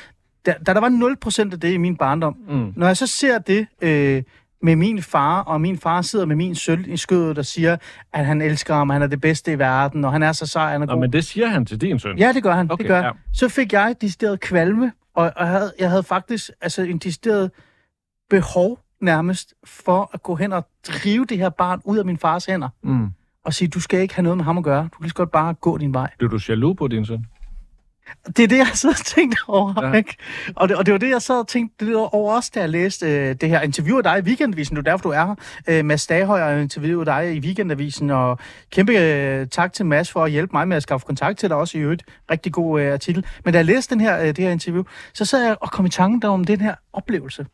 Da, 0.46 0.54
da 0.66 0.74
der 0.74 0.80
var 0.80 1.46
0% 1.48 1.52
af 1.52 1.60
det 1.60 1.72
i 1.72 1.76
min 1.76 1.96
barndom, 1.96 2.36
Mm. 2.48 2.72
når 2.76 2.86
jeg 2.86 2.96
så 2.96 3.06
ser 3.06 3.38
det 3.38 3.66
øh, 3.80 4.22
med 4.62 4.76
min 4.76 5.02
far, 5.02 5.40
og 5.40 5.60
min 5.60 5.78
far 5.78 6.02
sidder 6.02 6.26
med 6.26 6.36
min 6.36 6.54
søn 6.54 6.84
i 6.88 6.96
skødet 6.96 7.38
og 7.38 7.46
siger, 7.46 7.76
at 8.12 8.26
han 8.26 8.42
elsker 8.42 8.74
ham, 8.74 8.90
han 8.90 9.02
er 9.02 9.06
det 9.06 9.20
bedste 9.20 9.52
i 9.52 9.58
verden, 9.58 10.04
og 10.04 10.12
han 10.12 10.22
er 10.22 10.32
så 10.32 10.46
sej, 10.46 10.72
han 10.72 10.82
er 10.82 10.86
Nå, 10.86 10.92
god. 10.92 11.00
men 11.00 11.12
det 11.12 11.24
siger 11.24 11.46
han 11.46 11.66
til 11.66 11.80
din 11.80 11.98
søn. 11.98 12.18
Ja, 12.18 12.32
det 12.32 12.42
gør 12.42 12.52
han. 12.52 12.70
Okay, 12.70 12.82
det 12.82 12.88
gør 12.88 13.02
ja. 13.02 13.10
Så 13.32 13.48
fik 13.48 13.72
jeg 13.72 13.94
decideret 14.00 14.40
kvalme, 14.40 14.92
og, 15.14 15.32
og 15.36 15.46
jeg, 15.46 15.48
havde, 15.48 15.72
jeg 15.78 15.90
havde 15.90 16.02
faktisk 16.02 16.50
altså, 16.60 16.82
en 16.82 16.98
decideret 16.98 17.50
behov 18.30 18.78
nærmest 19.00 19.54
for 19.64 20.10
at 20.12 20.22
gå 20.22 20.34
hen 20.34 20.52
og 20.52 20.66
drive 20.88 21.24
det 21.24 21.38
her 21.38 21.48
barn 21.48 21.80
ud 21.84 21.98
af 21.98 22.04
min 22.04 22.18
fars 22.18 22.44
hænder. 22.44 22.68
Mm. 22.82 23.08
Og 23.44 23.54
sige, 23.54 23.68
du 23.68 23.80
skal 23.80 24.00
ikke 24.00 24.14
have 24.14 24.22
noget 24.22 24.36
med 24.36 24.44
ham 24.44 24.58
at 24.58 24.64
gøre. 24.64 24.82
Du 24.82 24.88
kan 24.88 25.00
lige 25.00 25.10
så 25.10 25.14
godt 25.14 25.30
bare 25.30 25.54
gå 25.54 25.78
din 25.78 25.94
vej. 25.94 26.10
Blev 26.18 26.30
du 26.30 26.38
jaloux 26.48 26.76
på 26.76 26.88
din 26.88 27.06
søn? 27.06 27.26
Det 28.26 28.38
er 28.38 28.48
det, 28.48 28.58
jeg 28.58 28.66
sidder 28.74 28.94
og 28.94 29.04
tænkt 29.04 29.38
over. 29.48 29.88
Ja. 29.88 29.92
Ikke? 29.92 30.16
Og, 30.56 30.68
det, 30.68 30.76
og 30.76 30.86
det 30.86 30.92
var 30.92 30.98
det, 30.98 31.10
jeg 31.10 31.22
sad 31.22 31.38
og 31.38 31.48
tænkte 31.48 31.86
det 31.86 31.96
over 31.96 32.34
også, 32.34 32.50
da 32.54 32.60
jeg 32.60 32.68
læste 32.68 33.06
øh, 33.06 33.34
det 33.34 33.48
her 33.48 33.60
interview 33.60 33.96
af 33.96 34.02
dig 34.02 34.18
i 34.18 34.22
Weekendavisen. 34.22 34.76
Det 34.76 34.86
er 34.86 34.90
derfor, 34.90 35.02
du 35.02 35.08
er 35.08 35.26
her. 35.26 35.34
Øh, 35.68 35.84
Mads 35.84 36.06
Daghøj 36.06 36.40
har 36.40 36.50
interviewet 36.50 37.06
dig 37.06 37.34
i 37.36 37.38
Weekendavisen, 37.38 38.10
og 38.10 38.38
kæmpe 38.70 38.92
øh, 38.92 39.46
tak 39.46 39.72
til 39.72 39.86
Mads 39.86 40.10
for 40.10 40.24
at 40.24 40.30
hjælpe 40.30 40.52
mig 40.52 40.68
med 40.68 40.76
at 40.76 40.82
skaffe 40.82 41.06
kontakt 41.06 41.38
til 41.38 41.48
dig 41.48 41.56
også 41.56 41.78
i 41.78 41.80
øvrigt. 41.80 42.02
Rigtig 42.30 42.52
god 42.52 42.80
øh, 42.80 42.92
artikel. 42.92 43.26
Men 43.44 43.52
da 43.54 43.58
jeg 43.58 43.66
læste 43.66 43.94
den 43.94 44.00
her, 44.00 44.20
øh, 44.20 44.26
det 44.26 44.38
her 44.38 44.50
interview, 44.50 44.82
så 45.14 45.24
sad 45.24 45.44
jeg 45.44 45.56
og 45.60 45.70
kom 45.70 45.86
i 45.86 45.90
tanken 45.90 46.22
der 46.22 46.28
om 46.28 46.44
den 46.44 46.60
her 46.60 46.74
oplevelse. 46.92 47.46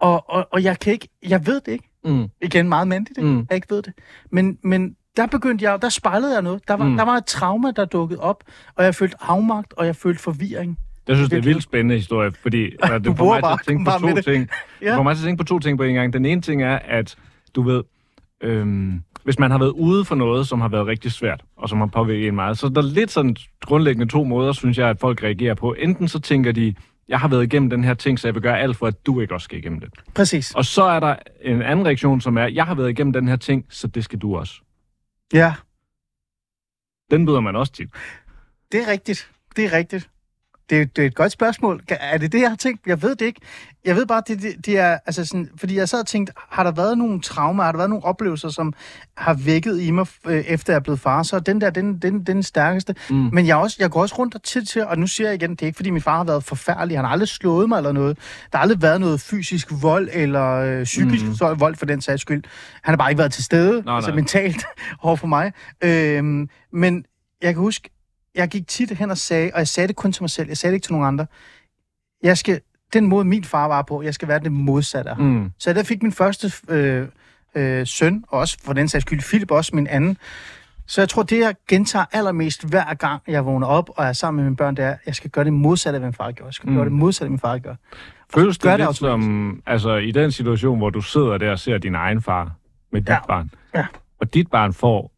Og, 0.00 0.30
og, 0.30 0.48
og 0.52 0.62
jeg 0.62 0.78
kan 0.78 0.92
ikke, 0.92 1.08
jeg 1.22 1.46
ved 1.46 1.60
det 1.60 1.72
ikke. 1.72 1.88
Mm. 2.04 2.28
Igen 2.40 2.68
meget 2.68 2.88
mandigt, 2.88 3.18
ikke? 3.18 3.30
Mm. 3.30 3.46
jeg 3.50 3.54
ikke 3.56 3.70
ved 3.70 3.82
det. 3.82 3.92
Men, 4.30 4.58
men 4.62 4.96
der 5.16 5.26
begyndte 5.26 5.64
jeg, 5.70 5.82
der 5.82 5.88
spejlede 5.88 6.32
jeg 6.34 6.42
noget. 6.42 6.68
Der 6.68 6.74
var, 6.74 6.84
Mm. 6.84 6.96
der 6.96 7.04
var 7.04 7.16
et 7.16 7.24
trauma, 7.26 7.70
der 7.76 7.84
dukkede 7.84 8.20
op, 8.20 8.44
og 8.74 8.84
jeg 8.84 8.94
følte 8.94 9.16
afmagt, 9.20 9.72
og 9.76 9.86
jeg 9.86 9.96
følte 9.96 10.22
forvirring. 10.22 10.78
Jeg 11.08 11.16
synes, 11.16 11.30
det 11.30 11.36
er 11.36 11.40
en 11.40 11.46
vildt 11.46 11.62
spændende 11.62 11.94
historie, 11.96 12.32
fordi 12.42 12.64
altså, 12.82 12.98
det 12.98 13.04
Du 13.04 13.10
får 13.10 13.16
bruger 13.16 13.40
mig 13.40 13.50
til 13.50 13.62
at 13.62 13.66
tænke 13.66 13.84
på 13.90 13.98
to 14.08 14.14
det. 14.16 14.24
ting. 14.24 14.48
Ja. 14.82 14.86
Det 14.86 14.96
får 14.96 15.02
mig 15.02 15.16
til 15.16 15.22
at 15.22 15.26
tænke 15.26 15.40
på 15.40 15.44
to 15.44 15.58
ting 15.58 15.78
på 15.78 15.84
en 15.84 15.94
gang. 15.94 16.12
Den 16.12 16.24
ene 16.24 16.40
ting 16.40 16.62
er, 16.62 16.78
at 16.84 17.16
du 17.54 17.62
ved, 17.62 17.82
øhm, 18.40 19.02
hvis 19.24 19.38
man 19.38 19.50
har 19.50 19.58
været 19.58 19.70
ude 19.70 20.04
for 20.04 20.14
noget, 20.14 20.46
som 20.48 20.60
har 20.60 20.68
været 20.68 20.86
rigtig 20.86 21.12
svært, 21.12 21.42
og 21.56 21.68
som 21.68 21.78
har 21.78 21.86
påvirket 21.86 22.28
en 22.28 22.34
meget, 22.34 22.58
så 22.58 22.66
er 22.66 22.70
der 22.70 22.82
lidt 22.82 23.10
sådan 23.10 23.36
grundlæggende 23.62 24.12
to 24.12 24.24
måder, 24.24 24.52
synes 24.52 24.78
jeg, 24.78 24.88
at 24.88 25.00
folk 25.00 25.22
reagerer 25.22 25.54
på. 25.54 25.74
Enten 25.78 26.08
så 26.08 26.20
tænker 26.20 26.52
de, 26.52 26.74
jeg 27.08 27.20
har 27.20 27.28
været 27.28 27.42
igennem 27.42 27.70
den 27.70 27.84
her 27.84 27.94
ting, 27.94 28.18
så 28.18 28.28
jeg 28.28 28.34
vil 28.34 28.42
gøre 28.42 28.58
alt 28.60 28.76
for, 28.76 28.86
at 28.86 29.06
du 29.06 29.20
ikke 29.20 29.34
også 29.34 29.44
skal 29.44 29.58
igennem 29.58 29.80
det. 29.80 29.88
Præcis. 30.14 30.54
Og 30.54 30.64
så 30.64 30.82
er 30.84 31.00
der 31.00 31.14
en 31.42 31.62
anden 31.62 31.86
reaktion, 31.86 32.20
som 32.20 32.36
er, 32.38 32.46
jeg 32.46 32.64
har 32.64 32.74
været 32.74 32.90
igennem 32.90 33.12
den 33.12 33.28
her 33.28 33.36
ting, 33.36 33.64
så 33.70 33.86
det 33.86 34.04
skal 34.04 34.18
du 34.18 34.36
også. 34.36 34.54
Ja, 35.32 35.54
Den 37.10 37.26
byder 37.26 37.40
man 37.40 37.56
også 37.56 37.72
tit. 37.72 37.88
det 38.72 38.82
er 38.82 38.86
rigtigt. 38.86 39.32
Det 39.56 39.64
er 39.64 39.72
rigtigt. 39.72 40.10
Det, 40.70 40.80
er- 40.80 40.84
det 40.84 41.02
er 41.02 41.06
et 41.06 41.14
godt 41.14 41.32
spørgsmål. 41.32 41.80
Er 41.88 42.18
det 42.18 42.32
det, 42.32 42.40
jeg 42.40 42.48
har 42.48 42.56
tænkt? 42.56 42.86
Jeg 42.86 43.02
ved 43.02 43.10
det 43.14 43.26
ikke. 43.26 43.40
Jeg 43.84 43.96
ved 43.96 44.06
bare, 44.06 44.22
det, 44.28 44.42
det, 44.42 44.66
det 44.66 44.78
er, 44.78 44.98
altså 45.06 45.24
sådan, 45.24 45.48
fordi 45.56 45.76
jeg 45.76 45.88
sad 45.88 46.00
og 46.00 46.06
tænkte, 46.06 46.32
har 46.50 46.62
der 46.64 46.70
været 46.72 46.98
nogle 46.98 47.20
traumer, 47.20 47.62
har 47.62 47.72
der 47.72 47.76
været 47.76 47.90
nogle 47.90 48.04
oplevelser, 48.04 48.48
som 48.48 48.72
har 49.16 49.34
vækket 49.34 49.80
i 49.80 49.90
mig, 49.90 50.06
øh, 50.26 50.40
efter 50.40 50.72
jeg 50.72 50.76
er 50.76 50.80
blevet 50.82 51.00
far, 51.00 51.22
så 51.22 51.40
den 51.40 51.60
der, 51.60 51.70
den, 51.70 51.98
den, 51.98 52.24
den 52.24 52.42
stærkeste. 52.42 52.94
Mm. 53.10 53.16
Men 53.32 53.46
jeg, 53.46 53.56
også, 53.56 53.76
jeg 53.80 53.90
går 53.90 54.00
også 54.02 54.14
rundt 54.18 54.34
og 54.34 54.42
til 54.42 54.66
til, 54.66 54.84
og 54.86 54.98
nu 54.98 55.06
siger 55.06 55.28
jeg 55.28 55.34
igen, 55.42 55.50
det 55.50 55.62
er 55.62 55.66
ikke, 55.66 55.76
fordi 55.76 55.90
min 55.90 56.02
far 56.02 56.16
har 56.16 56.24
været 56.24 56.44
forfærdelig, 56.44 56.98
han 56.98 57.04
har 57.04 57.12
aldrig 57.12 57.28
slået 57.28 57.68
mig 57.68 57.76
eller 57.76 57.92
noget. 57.92 58.18
Der 58.52 58.58
har 58.58 58.62
aldrig 58.62 58.82
været 58.82 59.00
noget 59.00 59.20
fysisk 59.20 59.68
vold, 59.82 60.08
eller 60.12 60.48
øh, 60.52 60.84
psykisk 60.84 61.24
mm. 61.24 61.60
vold 61.60 61.76
for 61.76 61.86
den 61.86 62.00
sags 62.00 62.22
skyld. 62.22 62.42
Han 62.82 62.92
har 62.92 62.96
bare 62.96 63.10
ikke 63.10 63.18
været 63.18 63.32
til 63.32 63.44
stede, 63.44 63.82
Nej, 63.82 63.94
altså 63.94 64.10
nej. 64.10 64.16
mentalt 64.16 64.64
over 65.02 65.16
for 65.16 65.26
mig. 65.26 65.52
Øhm, 65.84 66.48
men 66.72 67.04
jeg 67.42 67.54
kan 67.54 67.60
huske, 67.62 67.90
jeg 68.34 68.48
gik 68.48 68.66
tit 68.68 68.90
hen 68.90 69.10
og 69.10 69.18
sagde, 69.18 69.50
og 69.54 69.58
jeg 69.58 69.68
sagde 69.68 69.88
det 69.88 69.96
kun 69.96 70.12
til 70.12 70.22
mig 70.22 70.30
selv, 70.30 70.48
jeg 70.48 70.56
sagde 70.56 70.72
det 70.72 70.76
ikke 70.76 70.84
til 70.84 70.92
nogen 70.92 71.06
andre, 71.08 71.26
jeg 72.22 72.38
skal, 72.38 72.60
den 72.92 73.06
måde 73.06 73.24
min 73.24 73.44
far 73.44 73.68
var 73.68 73.82
på, 73.82 74.02
jeg 74.02 74.14
skal 74.14 74.28
være 74.28 74.38
det 74.40 74.52
modsatte 74.52 75.10
af. 75.10 75.18
Mm. 75.18 75.50
Så 75.58 75.72
der 75.72 75.82
fik 75.82 76.02
min 76.02 76.12
første 76.12 76.52
øh, 76.68 77.08
øh, 77.54 77.86
søn, 77.86 78.24
og 78.28 78.38
også 78.38 78.58
for 78.64 78.72
den 78.72 78.88
sags 78.88 79.02
skyld 79.02 79.20
Philip, 79.20 79.50
også 79.50 79.76
min 79.76 79.86
anden. 79.86 80.16
Så 80.86 81.00
jeg 81.00 81.08
tror, 81.08 81.22
det 81.22 81.38
jeg 81.38 81.54
gentager 81.68 82.04
allermest 82.12 82.68
hver 82.68 82.94
gang, 82.94 83.22
jeg 83.28 83.46
vågner 83.46 83.66
op 83.66 83.90
og 83.96 84.04
er 84.04 84.12
sammen 84.12 84.36
med 84.36 84.50
mine 84.50 84.56
børn, 84.56 84.76
det 84.76 84.84
er, 84.84 84.90
at 84.90 84.98
jeg 85.06 85.14
skal 85.14 85.30
gøre 85.30 85.44
det 85.44 85.52
modsatte 85.52 85.96
af, 85.96 86.00
hvad 86.00 86.08
min 86.08 86.14
far 86.14 86.30
gør. 86.32 86.44
Jeg 86.44 86.54
skal 86.54 86.68
Mm. 86.68 86.74
gøre 86.76 86.84
det 86.84 86.92
modsatte 86.92 87.24
af, 87.24 87.28
hvad 87.28 87.30
min 87.30 87.38
far 87.38 87.58
gør. 87.58 87.74
Føles 88.34 88.58
det 88.58 88.70
det 88.78 88.86
lidt 88.86 88.96
som, 88.96 89.62
altså 89.66 89.96
i 89.96 90.10
den 90.10 90.32
situation, 90.32 90.78
hvor 90.78 90.90
du 90.90 91.00
sidder 91.00 91.38
der 91.38 91.50
og 91.50 91.58
ser 91.58 91.78
din 91.78 91.94
egen 91.94 92.22
far 92.22 92.50
med 92.92 93.00
dit 93.00 93.08
Ja. 93.08 93.26
barn, 93.26 93.50
Ja. 93.74 93.86
og 94.20 94.34
dit 94.34 94.50
barn 94.50 94.72
får, 94.72 95.12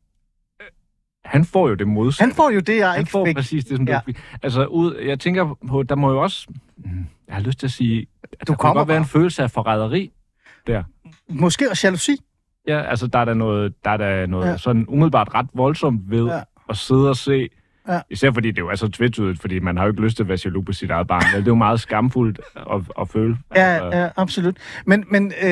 han 1.24 1.44
får 1.44 1.68
jo 1.68 1.74
det 1.74 1.88
modsatte. 1.88 2.22
Han 2.28 2.34
får 2.34 2.50
jo 2.50 2.60
det, 2.60 2.76
jeg 2.76 2.90
han 2.90 3.00
ikke 3.00 3.10
får 3.10 3.26
fik. 3.26 3.36
præcis 3.36 3.64
det, 3.64 3.76
som 3.76 3.88
Ja. 3.88 3.94
du 3.94 4.00
fik. 4.06 4.18
Altså, 4.42 4.64
ud, 4.66 4.94
jeg 4.96 5.20
tænker 5.20 5.58
på, 5.68 5.82
der 5.82 5.94
må 5.94 6.10
jo 6.12 6.22
også, 6.22 6.46
mm, 6.76 7.06
jeg 7.28 7.34
har 7.34 7.42
lyst 7.42 7.58
til 7.58 7.66
at 7.66 7.70
sige, 7.70 8.06
at 8.22 8.38
der 8.40 8.46
kunne 8.46 8.56
kommer 8.56 8.80
godt 8.80 8.88
være 8.88 8.98
en 8.98 9.04
følelse 9.04 9.42
af 9.42 9.50
forræderi. 9.50 10.12
Måske 11.28 11.70
også 11.70 11.86
jalousi. 11.86 12.16
Ja, 12.68 12.82
altså 12.82 13.06
der 13.06 13.18
er 13.18 13.24
der 13.24 13.34
noget, 13.34 13.74
der 13.84 13.90
er 13.90 13.96
der 13.96 14.26
noget 14.26 14.46
ja. 14.46 14.56
Sådan 14.56 14.84
umiddelbart 14.88 15.34
ret 15.34 15.46
voldsomt 15.54 16.10
ved. 16.10 16.26
Ja. 16.26 16.40
at 16.68 16.76
sidde 16.76 17.08
og 17.08 17.16
se, 17.16 17.48
Ja. 17.88 18.00
især 18.10 18.30
fordi 18.32 18.50
det 18.50 18.58
jo 18.58 18.68
er 18.68 18.74
så 18.74 18.88
tvetydigt, 18.88 19.40
fordi 19.40 19.58
man 19.58 19.76
har 19.76 19.84
jo 19.84 19.90
ikke 19.90 20.02
lyst 20.02 20.16
til 20.16 20.22
at 20.22 20.28
være 20.28 20.38
jaloux 20.44 20.66
på 20.66 20.72
sit 20.72 20.90
eget 20.90 21.06
barn. 21.06 21.22
Det 21.36 21.40
er 21.40 21.42
jo 21.46 21.54
meget 21.54 21.80
skamfuldt 21.80 22.40
at, 22.56 22.80
at 23.00 23.08
føle. 23.08 23.36
Altså, 23.50 23.84
Ja, 23.84 24.02
ja, 24.02 24.08
absolut. 24.16 24.56
Men, 24.86 25.04
men 25.10 25.32
øh, 25.42 25.48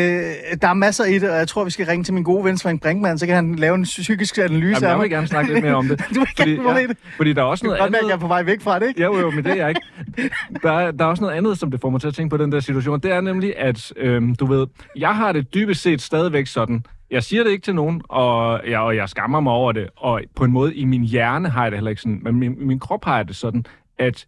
der 0.63 0.69
er 0.69 0.75
masser 0.75 1.05
i 1.05 1.19
det, 1.19 1.31
og 1.31 1.37
jeg 1.37 1.49
tror, 1.49 1.65
vi 1.65 1.71
skal 1.71 1.87
ringe 1.87 2.05
til 2.05 2.15
min 2.15 2.23
gode 2.23 2.45
ven 2.45 2.59
Svend 2.59 2.81
Brinkmann, 2.81 3.19
så 3.19 3.27
kan 3.27 3.35
han 3.35 3.55
lave 3.55 3.75
en 3.75 3.83
psykisk 3.83 4.39
analyse 4.39 4.69
Jamen, 4.69 4.89
jeg 4.91 4.99
vil 5.01 5.11
gerne 5.11 5.27
snakke 5.27 5.53
lidt 5.53 5.65
mere 5.65 5.75
om 5.75 5.89
det. 5.89 6.01
Du 6.15 6.21
vil 6.21 6.29
fordi, 6.37 6.51
gerne 6.51 6.79
ja, 6.79 6.87
det. 6.87 6.97
fordi 7.17 7.33
der 7.33 7.41
er 7.43 7.47
også 7.47 7.67
noget 7.67 7.81
godt 7.81 7.95
andet... 7.95 8.09
jeg 8.09 8.15
er 8.15 8.21
på 8.21 8.27
vej 8.27 8.43
væk 8.43 8.61
fra 8.61 8.79
det, 8.79 8.89
ikke? 8.89 9.03
Jo, 9.03 9.19
jo, 9.19 9.31
men 9.31 9.45
det 9.45 9.53
er 9.53 9.57
jeg 9.57 9.69
ikke. 9.69 9.81
Der 10.63 10.73
er, 10.73 10.91
der 10.91 11.05
er 11.05 11.09
også 11.09 11.23
noget 11.23 11.37
andet, 11.37 11.59
som 11.59 11.71
det 11.71 11.81
får 11.81 11.91
mig 11.91 12.01
til 12.01 12.09
at 12.09 12.15
tænke 12.15 12.31
på 12.31 12.37
den 12.37 12.53
der 12.53 12.61
situation. 12.61 13.01
Det 13.01 13.13
er 13.13 13.21
nemlig, 13.21 13.59
at 13.59 13.93
øhm, 13.97 14.35
du 14.35 14.47
ved, 14.47 14.67
jeg 14.97 15.17
har 15.17 15.33
det 15.33 15.55
dybest 15.55 15.83
set 15.83 16.03
stadigvæk 16.03 16.47
sådan, 16.47 16.85
jeg 17.13 17.23
siger 17.23 17.45
det 17.45 17.51
ikke 17.51 17.65
til 17.65 17.75
nogen, 17.75 18.03
og 18.09 18.61
jeg, 18.67 18.81
og 18.81 18.97
jeg 18.97 19.09
skammer 19.09 19.41
mig 19.41 19.53
over 19.53 19.73
det, 19.73 19.89
og 19.97 20.23
på 20.37 20.45
en 20.45 20.53
måde 20.53 20.75
i 20.75 20.85
min 20.85 21.05
hjerne 21.05 21.49
har 21.49 21.63
jeg 21.63 21.73
det 21.73 21.79
heller 21.79 21.91
ikke 21.91 22.03
sådan, 22.03 22.21
men 22.23 22.35
min, 22.35 22.67
min 22.67 22.79
krop 22.79 23.05
har 23.05 23.17
jeg 23.17 23.29
det 23.29 23.37
sådan, 23.37 23.65
at 23.99 24.27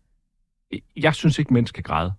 jeg 0.96 1.14
synes 1.14 1.38
ikke, 1.38 1.54
mænd 1.54 1.66
skal 1.66 1.82
græde. 1.82 2.12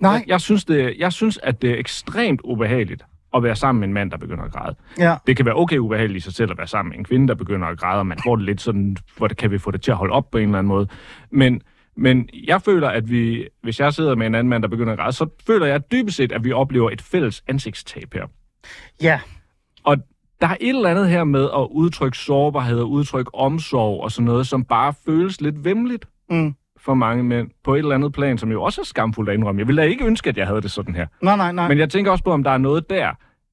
Nej, 0.00 0.12
Jeg, 0.12 0.24
jeg, 0.26 0.40
synes 0.40 0.64
det, 0.64 0.94
jeg 0.98 1.12
synes, 1.12 1.38
at 1.42 1.62
det 1.62 1.70
er 1.70 1.78
ekstremt 1.78 2.40
ubehageligt 2.44 3.04
at 3.34 3.42
være 3.42 3.56
sammen 3.56 3.80
med 3.80 3.88
en 3.88 3.94
mand, 3.94 4.10
der 4.10 4.16
begynder 4.16 4.44
at 4.44 4.52
græde. 4.52 4.76
ja. 4.98 5.16
Det 5.26 5.36
kan 5.36 5.46
være 5.46 5.54
okay 5.54 5.78
ubehageligt 5.78 6.16
i 6.16 6.20
sig 6.24 6.32
selv 6.34 6.50
at 6.50 6.58
være 6.58 6.66
sammen 6.66 6.90
med 6.90 6.98
en 6.98 7.04
kvinde, 7.04 7.28
der 7.28 7.34
begynder 7.34 7.66
at 7.66 7.78
græde, 7.78 7.98
og 7.98 8.06
man 8.06 8.18
får 8.24 8.36
det 8.36 8.44
lidt 8.44 8.60
sådan, 8.60 8.96
hvor 9.16 9.26
det 9.26 9.36
kan 9.36 9.50
vi 9.50 9.58
få 9.58 9.70
det 9.70 9.82
til 9.82 9.90
at 9.90 9.96
holde 9.96 10.12
op 10.14 10.30
på 10.30 10.38
en 10.38 10.44
eller 10.44 10.58
anden 10.58 10.68
måde. 10.68 10.88
Men, 11.30 11.62
men 11.96 12.28
jeg 12.46 12.62
føler, 12.62 12.88
at 12.88 13.10
vi, 13.10 13.48
hvis 13.62 13.80
jeg 13.80 13.92
sidder 13.94 14.14
med 14.14 14.26
en 14.26 14.34
anden 14.34 14.48
mand, 14.48 14.62
der 14.62 14.68
begynder 14.68 14.92
at 14.92 14.98
græde, 14.98 15.12
så 15.12 15.26
føler 15.46 15.66
jeg 15.66 15.92
dybest 15.92 16.16
set, 16.16 16.32
at 16.32 16.44
vi 16.44 16.52
oplever 16.52 16.90
et 16.90 17.02
fælles 17.02 17.44
ansigtstab 17.48 18.14
her. 18.14 18.26
Ja, 19.02 19.20
Og 19.84 19.96
der 20.40 20.48
er 20.48 20.56
et 20.60 20.68
eller 20.68 20.90
andet 20.90 21.08
her 21.08 21.24
med 21.24 21.44
at 21.44 21.68
udtrykke 21.70 22.18
sårbarhed 22.18 22.78
og 22.80 22.90
udtrykke 22.90 23.34
omsorg 23.34 24.02
og 24.02 24.12
sådan 24.12 24.24
noget, 24.24 24.46
som 24.46 24.64
bare 24.64 24.94
føles 25.06 25.40
lidt 25.40 25.64
vemmeligt 25.64 26.08
mm. 26.30 26.54
for 26.80 26.94
mange 26.94 27.24
mænd 27.24 27.50
på 27.64 27.74
et 27.74 27.78
eller 27.78 27.94
andet 27.94 28.12
plan, 28.12 28.38
som 28.38 28.50
jo 28.50 28.62
også 28.62 28.80
er 28.80 28.84
skamfuldt 28.84 29.30
at 29.30 29.36
indrømme. 29.36 29.58
Jeg 29.58 29.66
ville 29.66 29.82
da 29.82 29.86
ikke 29.86 30.04
ønske, 30.04 30.28
at 30.28 30.36
jeg 30.36 30.46
havde 30.46 30.60
det 30.60 30.70
sådan 30.70 30.94
her. 30.94 31.06
nej, 31.22 31.36
nej, 31.36 31.52
nej. 31.52 31.68
Men 31.68 31.78
jeg 31.78 31.90
tænker 31.90 32.10
også 32.10 32.24
på, 32.24 32.32
om 32.32 32.42
der 32.44 32.50
er 32.50 32.58
noget 32.58 32.90
der, 32.90 33.12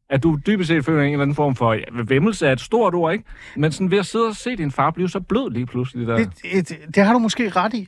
At 0.09 0.23
du 0.23 0.37
dybest 0.47 0.67
set 0.67 0.85
føler 0.85 1.03
en 1.03 1.11
eller 1.11 1.21
anden 1.21 1.35
form 1.35 1.55
for 1.55 1.73
ja, 1.73 1.83
vemmelse 2.07 2.47
er 2.47 2.51
et 2.51 2.61
stort 2.61 2.93
ord, 2.95 3.13
ikke? 3.13 3.25
Men 3.55 3.71
sådan 3.71 3.91
ved 3.91 3.97
at 3.97 4.05
sidde 4.05 4.27
og 4.27 4.35
se 4.35 4.55
din 4.55 4.71
far 4.71 4.91
blive 4.91 5.09
så 5.09 5.19
blød 5.19 5.51
lige 5.51 5.65
pludselig 5.65 6.07
der. 6.07 6.17
Det, 6.17 6.69
det, 6.69 6.95
det 6.95 7.03
har 7.03 7.13
du 7.13 7.19
måske 7.19 7.49
ret 7.49 7.73
i. 7.73 7.87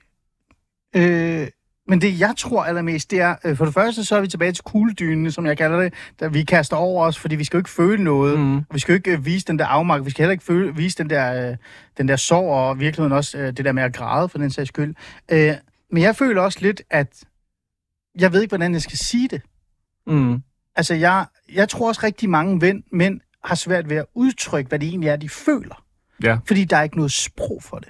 Øh, 0.95 1.47
men 1.91 2.01
det, 2.01 2.19
jeg 2.19 2.33
tror 2.37 2.63
allermest, 2.63 3.11
det 3.11 3.21
er, 3.21 3.35
øh, 3.45 3.57
for 3.57 3.65
det 3.65 3.73
første, 3.73 4.05
så 4.05 4.15
er 4.15 4.21
vi 4.21 4.27
tilbage 4.27 4.51
til 4.51 4.63
kugledynene, 4.63 5.31
som 5.31 5.45
jeg 5.45 5.57
kalder 5.57 5.81
det, 5.81 5.93
der 6.19 6.29
vi 6.29 6.43
kaster 6.43 6.75
over 6.75 7.05
os, 7.05 7.19
fordi 7.19 7.35
vi 7.35 7.43
skal 7.43 7.57
jo 7.57 7.59
ikke 7.59 7.69
føle 7.69 8.03
noget. 8.03 8.39
Mm. 8.39 8.61
Vi 8.73 8.79
skal 8.79 8.93
jo 8.93 8.95
ikke 8.95 9.11
øh, 9.11 9.25
vise 9.25 9.45
den 9.47 9.59
der 9.59 9.65
afmagt. 9.65 10.05
Vi 10.05 10.09
skal 10.09 10.23
heller 10.23 10.31
ikke 10.31 10.43
føle, 10.43 10.75
vise 10.75 10.97
den 10.97 11.09
der, 11.09 11.49
øh, 11.49 11.57
den 11.97 12.07
der 12.07 12.15
sorg, 12.15 12.53
og 12.53 12.79
virkeligheden 12.79 13.11
også 13.11 13.37
øh, 13.37 13.47
det 13.57 13.65
der 13.65 13.71
med 13.71 13.83
at 13.83 13.93
græde, 13.93 14.29
for 14.29 14.37
den 14.37 14.51
sags 14.51 14.67
skyld. 14.67 14.95
Øh, 15.31 15.53
men 15.91 16.03
jeg 16.03 16.15
føler 16.15 16.41
også 16.41 16.59
lidt, 16.61 16.81
at 16.89 17.23
jeg 18.19 18.33
ved 18.33 18.41
ikke, 18.41 18.51
hvordan 18.51 18.73
jeg 18.73 18.81
skal 18.81 18.97
sige 18.97 19.27
det. 19.27 19.41
Mm. 20.07 20.43
Altså, 20.75 20.93
jeg, 20.93 21.25
jeg 21.53 21.69
tror 21.69 21.87
også 21.87 22.01
rigtig 22.03 22.29
mange 22.29 22.57
mænd, 22.57 22.83
mænd 22.91 23.19
har 23.43 23.55
svært 23.55 23.89
ved 23.89 23.97
at 23.97 24.05
udtrykke, 24.15 24.69
hvad 24.69 24.79
det 24.79 24.87
egentlig 24.87 25.09
er, 25.09 25.15
de 25.15 25.29
føler. 25.29 25.83
Ja. 26.23 26.37
Fordi 26.47 26.63
der 26.63 26.77
er 26.77 26.83
ikke 26.83 26.97
noget 26.97 27.11
sprog 27.11 27.63
for 27.63 27.77
det. 27.77 27.89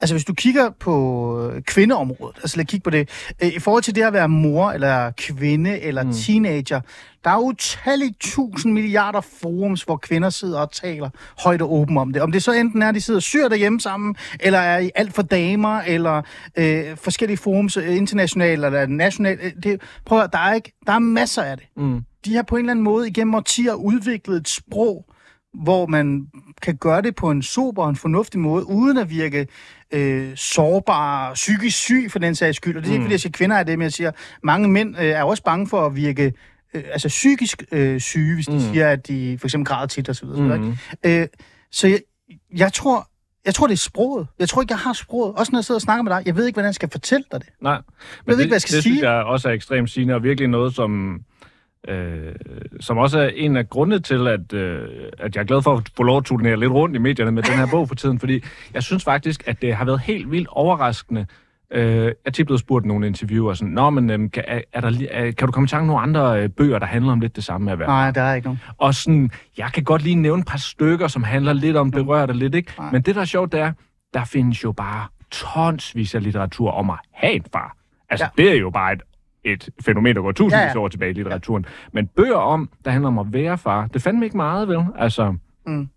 Altså, 0.00 0.14
hvis 0.14 0.24
du 0.24 0.34
kigger 0.34 0.70
på 0.70 1.50
øh, 1.50 1.62
kvindeområdet, 1.62 2.36
altså 2.36 2.56
lad 2.56 2.64
kigge 2.64 2.84
på 2.84 2.90
det, 2.90 3.08
øh, 3.42 3.48
i 3.48 3.58
forhold 3.58 3.82
til 3.82 3.94
det 3.94 4.02
at 4.02 4.12
være 4.12 4.28
mor, 4.28 4.70
eller 4.70 5.10
kvinde, 5.10 5.80
eller 5.80 6.02
mm. 6.02 6.12
teenager, 6.12 6.80
der 7.24 7.30
er 7.30 7.38
utallige 7.38 8.14
tusind 8.20 8.72
milliarder 8.72 9.20
forums, 9.20 9.82
hvor 9.82 9.96
kvinder 9.96 10.30
sidder 10.30 10.60
og 10.60 10.72
taler 10.72 11.10
højt 11.44 11.62
og 11.62 11.72
åbent 11.72 11.98
om 11.98 12.12
det. 12.12 12.22
Om 12.22 12.32
det 12.32 12.42
så 12.42 12.52
enten 12.52 12.82
er, 12.82 12.88
at 12.88 12.94
de 12.94 13.00
sidder 13.00 13.18
og 13.18 13.22
syr 13.22 13.48
derhjemme 13.48 13.80
sammen, 13.80 14.16
eller 14.40 14.58
er 14.58 14.78
i 14.78 14.90
alt 14.94 15.14
for 15.14 15.22
damer, 15.22 15.80
eller 15.80 16.22
øh, 16.56 16.96
forskellige 16.96 17.36
forums, 17.36 17.76
øh, 17.76 17.96
internationalt 17.96 18.64
eller 18.64 18.86
nationalt. 18.86 19.62
Det, 19.62 19.80
prøv 20.04 20.20
at, 20.20 20.32
der 20.32 20.38
er, 20.38 20.54
ikke, 20.54 20.72
der 20.86 20.92
er 20.92 20.98
masser 20.98 21.42
af 21.42 21.56
det. 21.56 21.66
Mm. 21.76 22.00
De 22.24 22.34
har 22.34 22.42
på 22.42 22.56
en 22.56 22.60
eller 22.60 22.70
anden 22.70 22.84
måde 22.84 23.08
igennem 23.08 23.34
årtier 23.34 23.74
udviklet 23.74 24.36
et 24.36 24.48
sprog, 24.48 25.04
hvor 25.62 25.86
man 25.86 26.26
kan 26.62 26.76
gøre 26.76 27.02
det 27.02 27.14
på 27.14 27.30
en 27.30 27.42
sober 27.42 27.82
og 27.82 27.90
en 27.90 27.96
fornuftig 27.96 28.40
måde, 28.40 28.68
uden 28.68 28.98
at 28.98 29.10
virke 29.10 29.46
øh, 29.92 30.36
sårbar, 30.36 31.34
psykisk 31.34 31.76
syg 31.76 32.08
for 32.10 32.18
den 32.18 32.34
sags 32.34 32.56
skyld. 32.56 32.76
Og 32.76 32.82
det 32.82 32.88
er 32.88 32.92
ikke, 32.92 33.04
fordi 33.04 33.12
jeg 33.12 33.20
siger 33.20 33.32
kvinder 33.32 33.56
er 33.56 33.62
det, 33.62 33.78
men 33.78 33.82
jeg 33.82 33.92
siger, 33.92 34.10
mange 34.42 34.68
mænd 34.68 34.96
øh, 34.98 35.04
er 35.04 35.22
også 35.22 35.42
bange 35.42 35.68
for 35.68 35.86
at 35.86 35.96
virke 35.96 36.32
øh, 36.74 36.82
altså 36.92 37.08
psykisk 37.08 37.62
øh, 37.72 38.00
syge, 38.00 38.34
hvis 38.34 38.46
de 38.46 38.52
mm. 38.52 38.60
siger, 38.60 38.90
at 38.90 39.08
de 39.08 39.38
for 39.40 39.46
eksempel 39.46 39.66
græder 39.66 39.86
tit 39.86 40.22
videre. 40.22 40.58
Mm. 40.58 40.76
Øh, 41.04 41.26
så 41.72 41.88
jeg, 41.88 42.00
jeg 42.56 42.72
tror, 42.72 43.08
jeg 43.46 43.54
tror, 43.54 43.66
det 43.66 43.72
er 43.72 43.78
sproget. 43.78 44.26
Jeg 44.38 44.48
tror 44.48 44.62
ikke, 44.62 44.72
jeg 44.72 44.78
har 44.78 44.92
sproget. 44.92 45.34
Også 45.34 45.52
når 45.52 45.58
jeg 45.58 45.64
sidder 45.64 45.78
og 45.78 45.82
snakker 45.82 46.02
med 46.02 46.12
dig. 46.12 46.22
Jeg 46.26 46.36
ved 46.36 46.46
ikke, 46.46 46.56
hvordan 46.56 46.66
jeg 46.66 46.74
skal 46.74 46.90
fortælle 46.90 47.24
dig 47.32 47.40
det. 47.40 47.48
Nej. 47.60 47.72
Jeg 47.72 47.82
ved 48.26 48.34
det, 48.34 48.40
ikke, 48.40 48.50
hvad 48.50 48.54
jeg 48.54 48.60
skal 48.60 48.76
det 48.76 48.82
sige. 48.82 48.92
synes 48.92 49.02
jeg 49.02 49.12
også 49.12 49.48
er 49.48 49.52
ekstremt 49.52 49.90
sigende, 49.90 50.14
og 50.14 50.22
virkelig 50.22 50.48
noget, 50.48 50.74
som, 50.74 51.20
øh, 51.88 52.34
som 52.80 52.98
også 52.98 53.18
er 53.18 53.28
en 53.28 53.56
af 53.56 53.68
grundene 53.68 53.98
til, 53.98 54.28
at, 54.28 54.52
øh, 54.52 54.88
at 55.18 55.36
jeg 55.36 55.42
er 55.42 55.46
glad 55.46 55.62
for 55.62 55.76
at 55.76 55.88
få 55.96 56.02
lov 56.02 56.16
at 56.16 56.24
turnere 56.24 56.56
lidt 56.56 56.72
rundt 56.72 56.96
i 56.96 56.98
medierne 56.98 57.32
med 57.32 57.42
den 57.42 57.54
her 57.54 57.66
bog 57.70 57.88
for 57.88 57.94
tiden, 57.94 58.18
fordi 58.18 58.44
jeg 58.74 58.82
synes 58.82 59.04
faktisk, 59.04 59.42
at 59.46 59.62
det 59.62 59.74
har 59.74 59.84
været 59.84 60.00
helt 60.00 60.30
vildt 60.30 60.48
overraskende. 60.50 61.26
Øh, 61.70 62.04
jeg 62.04 62.14
er 62.24 62.30
tit 62.30 62.46
blevet 62.46 62.60
spurgt 62.60 62.86
nogle 62.86 63.06
interviewer, 63.06 63.54
sådan, 63.54 63.74
Nå, 63.74 63.90
men 63.90 64.10
øh, 64.10 64.30
kan, 64.30 64.44
er, 64.48 64.60
er 64.72 64.80
der, 64.80 65.06
er, 65.10 65.30
kan 65.30 65.46
du 65.46 65.52
komme 65.52 65.64
i 65.64 65.68
tanke 65.68 65.82
om 65.82 65.86
nogle 65.86 66.02
andre 66.02 66.42
øh, 66.42 66.48
bøger, 66.48 66.78
der 66.78 66.86
handler 66.86 67.12
om 67.12 67.20
lidt 67.20 67.36
det 67.36 67.44
samme 67.44 67.78
være 67.78 67.88
Nej, 67.88 68.10
der 68.10 68.22
er 68.22 68.34
ikke 68.34 68.46
nogen. 68.46 68.60
Og 68.78 68.94
sådan, 68.94 69.30
jeg 69.58 69.70
kan 69.74 69.84
godt 69.84 70.02
lige 70.02 70.14
nævne 70.14 70.40
et 70.40 70.46
par 70.46 70.58
stykker, 70.58 71.08
som 71.08 71.22
handler 71.22 71.52
lidt 71.52 71.76
om 71.76 71.90
berørt 71.90 72.30
og 72.30 72.36
lidt, 72.36 72.54
ikke? 72.54 72.72
Nej. 72.78 72.92
Men 72.92 73.02
det, 73.02 73.14
der 73.14 73.20
er 73.20 73.24
sjovt, 73.24 73.52
det 73.52 73.60
er, 73.60 73.72
der 74.14 74.24
findes 74.24 74.64
jo 74.64 74.72
bare 74.72 75.06
tonsvis 75.30 76.14
af 76.14 76.22
litteratur 76.22 76.70
om 76.70 76.90
at 76.90 76.96
have 77.12 77.32
en 77.32 77.44
far. 77.52 77.76
Altså, 78.10 78.26
ja. 78.38 78.42
det 78.42 78.52
er 78.52 78.56
jo 78.56 78.70
bare 78.70 78.92
et, 78.92 79.02
et 79.46 79.68
fænomen, 79.84 80.16
der 80.16 80.22
går 80.22 80.32
tusindvis 80.32 80.52
Ja, 80.52 80.58
ja, 80.58 80.64
ja. 80.66 80.72
ja. 80.74 80.78
år 80.80 80.88
tilbage 80.88 81.10
i 81.10 81.14
litteraturen. 81.14 81.66
Men 81.92 82.06
bøger 82.06 82.36
om, 82.36 82.70
der 82.84 82.90
handler 82.90 83.08
om 83.08 83.18
at 83.18 83.26
være 83.32 83.58
far, 83.58 83.86
det 83.86 84.02
fandme 84.02 84.24
ikke 84.24 84.36
meget, 84.36 84.68
vel? 84.68 84.84
Altså, 84.98 85.34
Mm. 85.66 85.88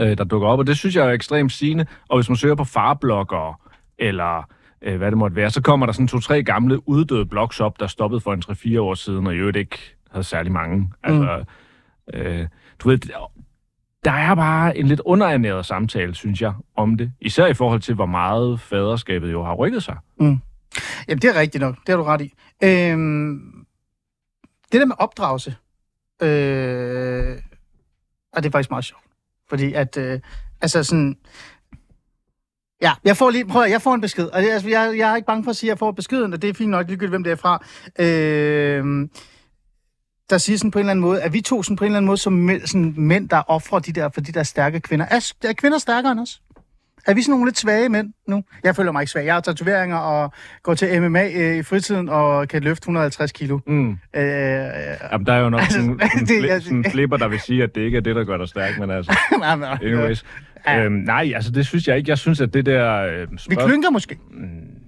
øh, 0.00 0.18
der 0.18 0.24
dukker 0.24 0.48
op, 0.48 0.58
og 0.58 0.66
det 0.66 0.76
synes 0.78 0.96
jeg 0.96 1.06
er 1.06 1.10
ekstremt 1.12 1.52
sigende. 1.52 1.86
Og 2.08 2.18
hvis 2.18 2.28
man 2.28 2.36
søger 2.36 2.54
på 2.54 2.64
farbloggere, 2.64 3.54
eller 3.98 4.48
øh, 4.82 4.96
hvad 4.96 5.10
det 5.10 5.18
måtte 5.18 5.36
være, 5.36 5.50
så 5.50 5.62
kommer 5.62 5.86
der 5.86 5.92
sådan 5.92 6.08
to-tre 6.08 6.42
gamle 6.42 6.88
uddøde 6.88 7.26
blogs 7.26 7.60
op, 7.60 7.80
der 7.80 7.86
stoppede 7.86 8.20
for 8.20 8.32
en 8.32 8.42
3-4 8.50 8.80
år 8.80 8.94
siden, 8.94 9.26
og 9.26 9.34
i 9.34 9.36
øvrigt 9.38 9.56
ikke 9.56 9.78
havde 10.10 10.24
særlig 10.24 10.52
mange. 10.52 10.90
Altså, 11.02 11.44
øh, 12.14 12.46
du 12.78 12.88
ved, 12.88 12.98
der 14.04 14.12
er 14.12 14.34
bare 14.34 14.78
en 14.78 14.86
lidt 14.86 15.00
underernæret 15.04 15.66
samtale, 15.66 16.14
synes 16.14 16.42
jeg, 16.42 16.52
om 16.76 16.96
det. 16.96 17.12
Især 17.20 17.46
i 17.46 17.54
forhold 17.54 17.80
til, 17.80 17.94
hvor 17.94 18.06
meget 18.06 18.60
faderskabet 18.60 19.32
jo 19.32 19.44
har 19.44 19.54
rykket 19.54 19.82
sig. 19.82 19.96
Jamen, 21.08 21.22
det 21.22 21.30
er 21.30 21.40
rigtigt 21.40 21.60
nok. 21.60 21.74
Det 21.74 21.88
har 21.88 21.96
du 21.96 22.02
ret 22.02 22.20
i. 22.20 22.34
Øhm, 22.62 23.66
det 24.72 24.80
der 24.80 24.86
med 24.86 24.96
opdragelse, 24.98 25.56
øh, 26.22 27.38
og 28.32 28.42
det 28.42 28.48
er 28.48 28.52
faktisk 28.52 28.70
meget 28.70 28.84
sjovt. 28.84 29.04
Fordi 29.48 29.72
at, 29.72 29.96
øh, 29.96 30.20
altså 30.60 30.84
sådan, 30.84 31.16
ja, 32.82 32.92
jeg 33.04 33.16
får 33.16 33.30
lige, 33.30 33.46
prøv 33.46 33.62
at, 33.62 33.70
jeg 33.70 33.82
får 33.82 33.94
en 33.94 34.00
besked, 34.00 34.26
og 34.26 34.42
det, 34.42 34.50
altså, 34.50 34.68
jeg, 34.68 34.98
jeg 34.98 35.10
er 35.10 35.16
ikke 35.16 35.26
bange 35.26 35.44
for 35.44 35.50
at 35.50 35.56
sige, 35.56 35.68
at 35.68 35.72
jeg 35.72 35.78
får 35.78 35.92
beskeden, 35.92 36.32
og 36.32 36.42
det 36.42 36.50
er 36.50 36.54
fint 36.54 36.70
nok, 36.70 36.86
ligegyldigt 36.86 37.12
hvem 37.12 37.24
det 37.24 37.32
er 37.32 37.36
fra. 37.36 37.64
Øh, 37.98 39.08
der 40.30 40.38
siger 40.38 40.58
sådan 40.58 40.70
på 40.70 40.78
en 40.78 40.80
eller 40.80 40.90
anden 40.90 41.00
måde, 41.00 41.22
at 41.22 41.32
vi 41.32 41.40
to 41.40 41.62
sådan 41.62 41.76
på 41.76 41.84
en 41.84 41.86
eller 41.86 41.96
anden 41.96 42.06
måde 42.06 42.18
som 42.18 42.32
mæ, 42.32 42.58
sådan 42.64 42.94
mænd, 42.96 43.28
der 43.28 43.42
offrer 43.46 43.78
de 43.78 43.92
der, 43.92 44.08
for 44.08 44.20
de 44.20 44.32
der 44.32 44.42
stærke 44.42 44.80
kvinder. 44.80 45.06
Er, 45.10 45.32
er 45.44 45.52
kvinder 45.52 45.78
stærkere 45.78 46.12
end 46.12 46.20
os? 46.20 46.42
Er 47.08 47.14
vi 47.14 47.22
sådan 47.22 47.30
nogle 47.32 47.46
lidt 47.46 47.58
svage 47.58 47.88
mænd 47.88 48.12
nu? 48.28 48.42
Jeg 48.64 48.76
føler 48.76 48.92
mig 48.92 49.02
ikke 49.02 49.10
svag. 49.10 49.24
Jeg 49.26 49.34
har 49.34 49.40
tatoveringer 49.40 49.96
og 49.96 50.32
går 50.62 50.74
til 50.74 51.02
MMA 51.02 51.24
øh, 51.34 51.56
i 51.56 51.62
fritiden 51.62 52.08
og 52.08 52.48
kan 52.48 52.62
løfte 52.62 52.82
150 52.82 53.32
kilo. 53.32 53.58
Mm. 53.66 53.90
Øh, 53.90 53.98
Jamen, 55.12 55.26
der 55.26 55.32
er 55.32 55.38
jo 55.40 55.50
nok 55.50 55.60
Altså, 55.60 55.78
det- 56.28 56.30
fli- 56.30 56.50
altså- 56.50 56.82
flipper, 56.90 57.16
der 57.16 57.28
vil 57.28 57.40
sige, 57.40 57.62
at 57.62 57.74
det 57.74 57.80
ikke 57.80 57.96
er 57.96 58.00
det, 58.02 58.16
der 58.16 58.24
gør 58.24 58.36
dig 58.36 58.48
stærk, 58.48 58.78
men 58.78 58.90
altså, 58.90 59.16
nej, 59.40 59.56
nej, 59.56 59.78
anyways. 59.82 60.24
Ja. 60.66 60.84
Øhm, 60.84 60.92
nej, 60.92 61.32
altså 61.34 61.50
det 61.50 61.66
synes 61.66 61.88
jeg 61.88 61.96
ikke. 61.96 62.10
Jeg 62.10 62.18
synes, 62.18 62.40
at 62.40 62.54
det 62.54 62.66
der... 62.66 62.96
Øh, 63.02 63.32
Vi 63.32 63.38
spørg- 63.38 63.66
klynker 63.68 63.90
måske. 63.90 64.16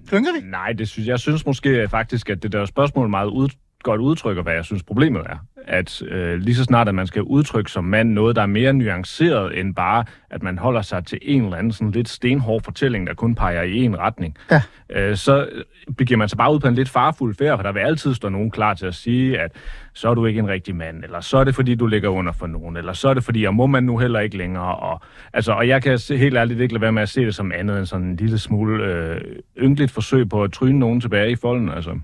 Klynker 0.09 0.31
vi? 0.41 0.45
Nej, 0.49 0.73
det 0.73 0.89
synes 0.89 1.07
jeg 1.07 1.19
synes 1.19 1.45
måske 1.45 1.87
faktisk, 1.91 2.29
at 2.29 2.43
det 2.43 2.51
der 2.51 2.65
spørgsmål 2.65 3.09
meget 3.09 3.27
ud, 3.27 3.49
godt 3.83 4.01
udtrykker, 4.01 4.43
hvad 4.43 4.53
jeg 4.53 4.65
synes 4.65 4.83
problemet 4.83 5.21
er. 5.25 5.35
At 5.67 6.01
øh, 6.07 6.39
lige 6.39 6.55
så 6.55 6.63
snart, 6.63 6.87
at 6.87 6.95
man 6.95 7.07
skal 7.07 7.21
udtrykke 7.21 7.71
som 7.71 7.83
mand 7.83 8.09
noget, 8.13 8.35
der 8.35 8.41
er 8.41 8.45
mere 8.45 8.73
nuanceret 8.73 9.59
end 9.59 9.75
bare, 9.75 10.05
at 10.29 10.43
man 10.43 10.57
holder 10.57 10.81
sig 10.81 11.05
til 11.05 11.19
en 11.21 11.43
eller 11.43 11.57
anden 11.57 11.71
sådan 11.71 11.91
lidt 11.91 12.09
stenhård 12.09 12.63
fortælling, 12.63 13.07
der 13.07 13.13
kun 13.13 13.35
peger 13.35 13.61
i 13.61 13.77
en 13.77 13.99
retning, 13.99 14.37
Ja. 14.51 14.61
øh, 14.89 15.15
så 15.15 15.49
begiver 15.97 16.17
man 16.17 16.29
sig 16.29 16.37
bare 16.37 16.53
ud 16.53 16.59
på 16.59 16.67
en 16.67 16.73
lidt 16.75 16.89
farfuld 16.89 17.35
færd, 17.35 17.57
for 17.57 17.63
der 17.63 17.71
vil 17.71 17.79
altid 17.79 18.13
stå 18.13 18.29
nogen 18.29 18.51
klar 18.51 18.73
til 18.73 18.85
at 18.85 18.95
sige, 18.95 19.39
at 19.39 19.51
så 19.93 20.09
er 20.09 20.13
du 20.13 20.25
ikke 20.25 20.39
en 20.39 20.47
rigtig 20.47 20.75
mand, 20.75 21.03
eller 21.03 21.19
så 21.21 21.37
er 21.37 21.43
det 21.43 21.55
fordi, 21.55 21.75
du 21.75 21.87
ligger 21.87 22.09
under 22.09 22.31
for 22.31 22.47
nogen, 22.47 22.77
eller 22.77 22.93
så 22.93 23.09
er 23.09 23.13
det 23.13 23.23
fordi, 23.23 23.43
og 23.43 23.55
må 23.55 23.67
man 23.67 23.83
nu 23.83 23.97
heller 23.97 24.19
ikke 24.19 24.37
længere. 24.37 24.75
Og, 24.75 25.01
altså, 25.33 25.51
og 25.51 25.67
jeg 25.67 25.83
kan 25.83 25.99
helt 26.09 26.37
ærligt 26.37 26.59
ikke 26.59 26.73
lade 26.73 26.81
være 26.81 26.91
med 26.91 27.01
at 27.01 27.09
se 27.09 27.25
det 27.25 27.35
som 27.35 27.51
andet 27.55 27.77
end 27.77 27.85
sådan 27.85 28.05
en 28.07 28.15
lille 28.15 28.37
smule 28.37 28.83
øh, 28.85 29.21
ynkeligt 29.57 29.91
forsøg 29.91 30.29
på 30.29 30.43
at 30.43 30.51
tryne 30.51 30.79
nogen 30.79 31.01
tilbage 31.01 31.31
i 31.31 31.35
folden. 31.35 31.69
Altså. 31.69 31.99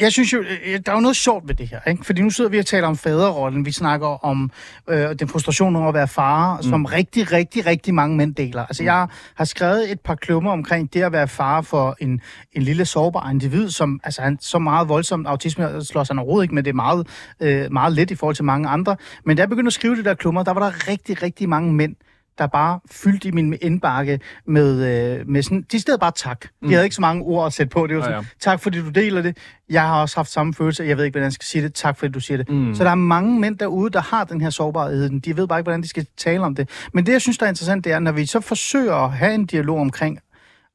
Jeg 0.00 0.12
synes 0.12 0.32
jo, 0.32 0.38
øh, 0.38 0.80
der 0.86 0.92
er 0.92 0.96
jo 0.96 1.00
noget 1.00 1.16
sjovt 1.16 1.48
ved 1.48 1.54
det 1.54 1.68
her, 1.68 1.80
ikke? 1.86 2.04
Fordi 2.04 2.22
nu 2.22 2.30
sidder 2.30 2.50
vi 2.50 2.58
og 2.58 2.66
taler 2.66 2.88
om 2.88 2.96
faderrollen. 2.96 3.64
Vi 3.64 3.72
snakker 3.72 4.24
om 4.24 4.50
øh, 4.88 5.14
den 5.18 5.28
frustration 5.28 5.76
over 5.76 5.88
at 5.88 5.94
være 5.94 6.08
far, 6.08 6.56
mm. 6.56 6.62
som 6.62 6.84
rigtig, 6.84 7.32
rigtig, 7.32 7.66
rigtig 7.66 7.94
mange 7.94 8.16
mænd 8.16 8.34
deler. 8.34 8.66
Altså, 8.66 8.82
mm. 8.82 8.86
jeg 8.86 9.08
har 9.34 9.44
skrevet 9.44 9.92
et 9.92 10.00
par 10.00 10.14
klummer 10.14 10.52
omkring 10.52 10.94
det 10.94 11.02
at 11.02 11.12
være 11.12 11.28
far 11.28 11.60
for 11.60 11.96
en, 12.00 12.20
en 12.52 12.62
lille 12.62 12.84
sårbar 12.84 13.30
individ, 13.30 13.70
som 13.70 14.00
altså, 14.04 14.22
han, 14.22 14.38
så 14.40 14.58
meget 14.58 14.88
voldsomt 14.88 15.26
autisme 15.26 15.84
slår 15.84 16.04
sig 16.04 16.16
overhovedet 16.16 16.44
ikke 16.44 16.54
med. 16.54 16.62
Det 16.62 16.70
er 16.70 16.74
meget, 16.74 17.06
øh, 17.40 17.72
meget 17.72 17.92
let 17.92 18.10
i 18.10 18.14
forhold 18.14 18.36
til 18.36 18.44
mange 18.44 18.68
andre. 18.68 18.96
Men 19.24 19.36
da 19.36 19.40
jeg 19.40 19.48
begyndte 19.48 19.68
at 19.68 19.72
skrive 19.72 19.96
det 19.96 20.04
der 20.04 20.14
klummer, 20.14 20.42
der 20.42 20.52
var 20.52 20.60
der 20.60 20.88
rigtig, 20.88 21.22
rigtig 21.22 21.48
mange 21.48 21.72
mænd, 21.72 21.96
der 22.38 22.46
bare 22.46 22.80
fyldte 22.90 23.28
i 23.28 23.30
min 23.30 23.56
indbakke 23.62 24.20
med, 24.46 24.74
øh, 25.18 25.28
med 25.28 25.42
sådan, 25.42 25.64
de 25.72 25.80
steder 25.80 25.98
bare 25.98 26.12
tak. 26.16 26.40
De 26.62 26.70
havde 26.72 26.84
ikke 26.84 26.94
så 26.96 27.00
mange 27.00 27.22
ord 27.22 27.46
at 27.46 27.52
sætte 27.52 27.70
på. 27.70 27.86
Det 27.86 27.96
var 27.96 28.02
Ja, 28.02 28.08
sådan, 28.08 28.22
ja. 28.22 28.28
tak 28.40 28.60
fordi 28.60 28.80
du 28.80 28.88
deler 28.88 29.22
det. 29.22 29.36
Jeg 29.70 29.82
har 29.82 30.00
også 30.00 30.16
haft 30.16 30.30
samme 30.30 30.54
følelse, 30.54 30.84
jeg 30.84 30.96
ved 30.96 31.04
ikke, 31.04 31.14
hvordan 31.14 31.24
jeg 31.24 31.32
skal 31.32 31.44
sige 31.46 31.62
det. 31.64 31.74
Tak 31.74 31.98
fordi 31.98 32.12
du 32.12 32.20
siger 32.20 32.38
det. 32.38 32.48
Mm. 32.48 32.74
Så 32.74 32.84
der 32.84 32.90
er 32.90 32.94
mange 32.94 33.40
mænd 33.40 33.58
derude, 33.58 33.90
der 33.90 34.00
har 34.00 34.24
den 34.24 34.40
her 34.40 34.50
sårbarhed. 34.50 35.20
De 35.20 35.36
ved 35.36 35.48
bare 35.48 35.58
ikke, 35.58 35.66
hvordan 35.66 35.82
de 35.82 35.88
skal 35.88 36.06
tale 36.16 36.40
om 36.44 36.54
det. 36.54 36.68
Men 36.92 37.06
det, 37.06 37.12
jeg 37.12 37.20
synes, 37.20 37.38
der 37.38 37.46
er 37.46 37.48
interessant, 37.50 37.84
det 37.84 37.92
er, 37.92 37.98
når 37.98 38.12
vi 38.12 38.26
så 38.26 38.40
forsøger 38.40 38.94
at 38.94 39.12
have 39.12 39.34
en 39.34 39.46
dialog 39.46 39.78
omkring, 39.80 40.18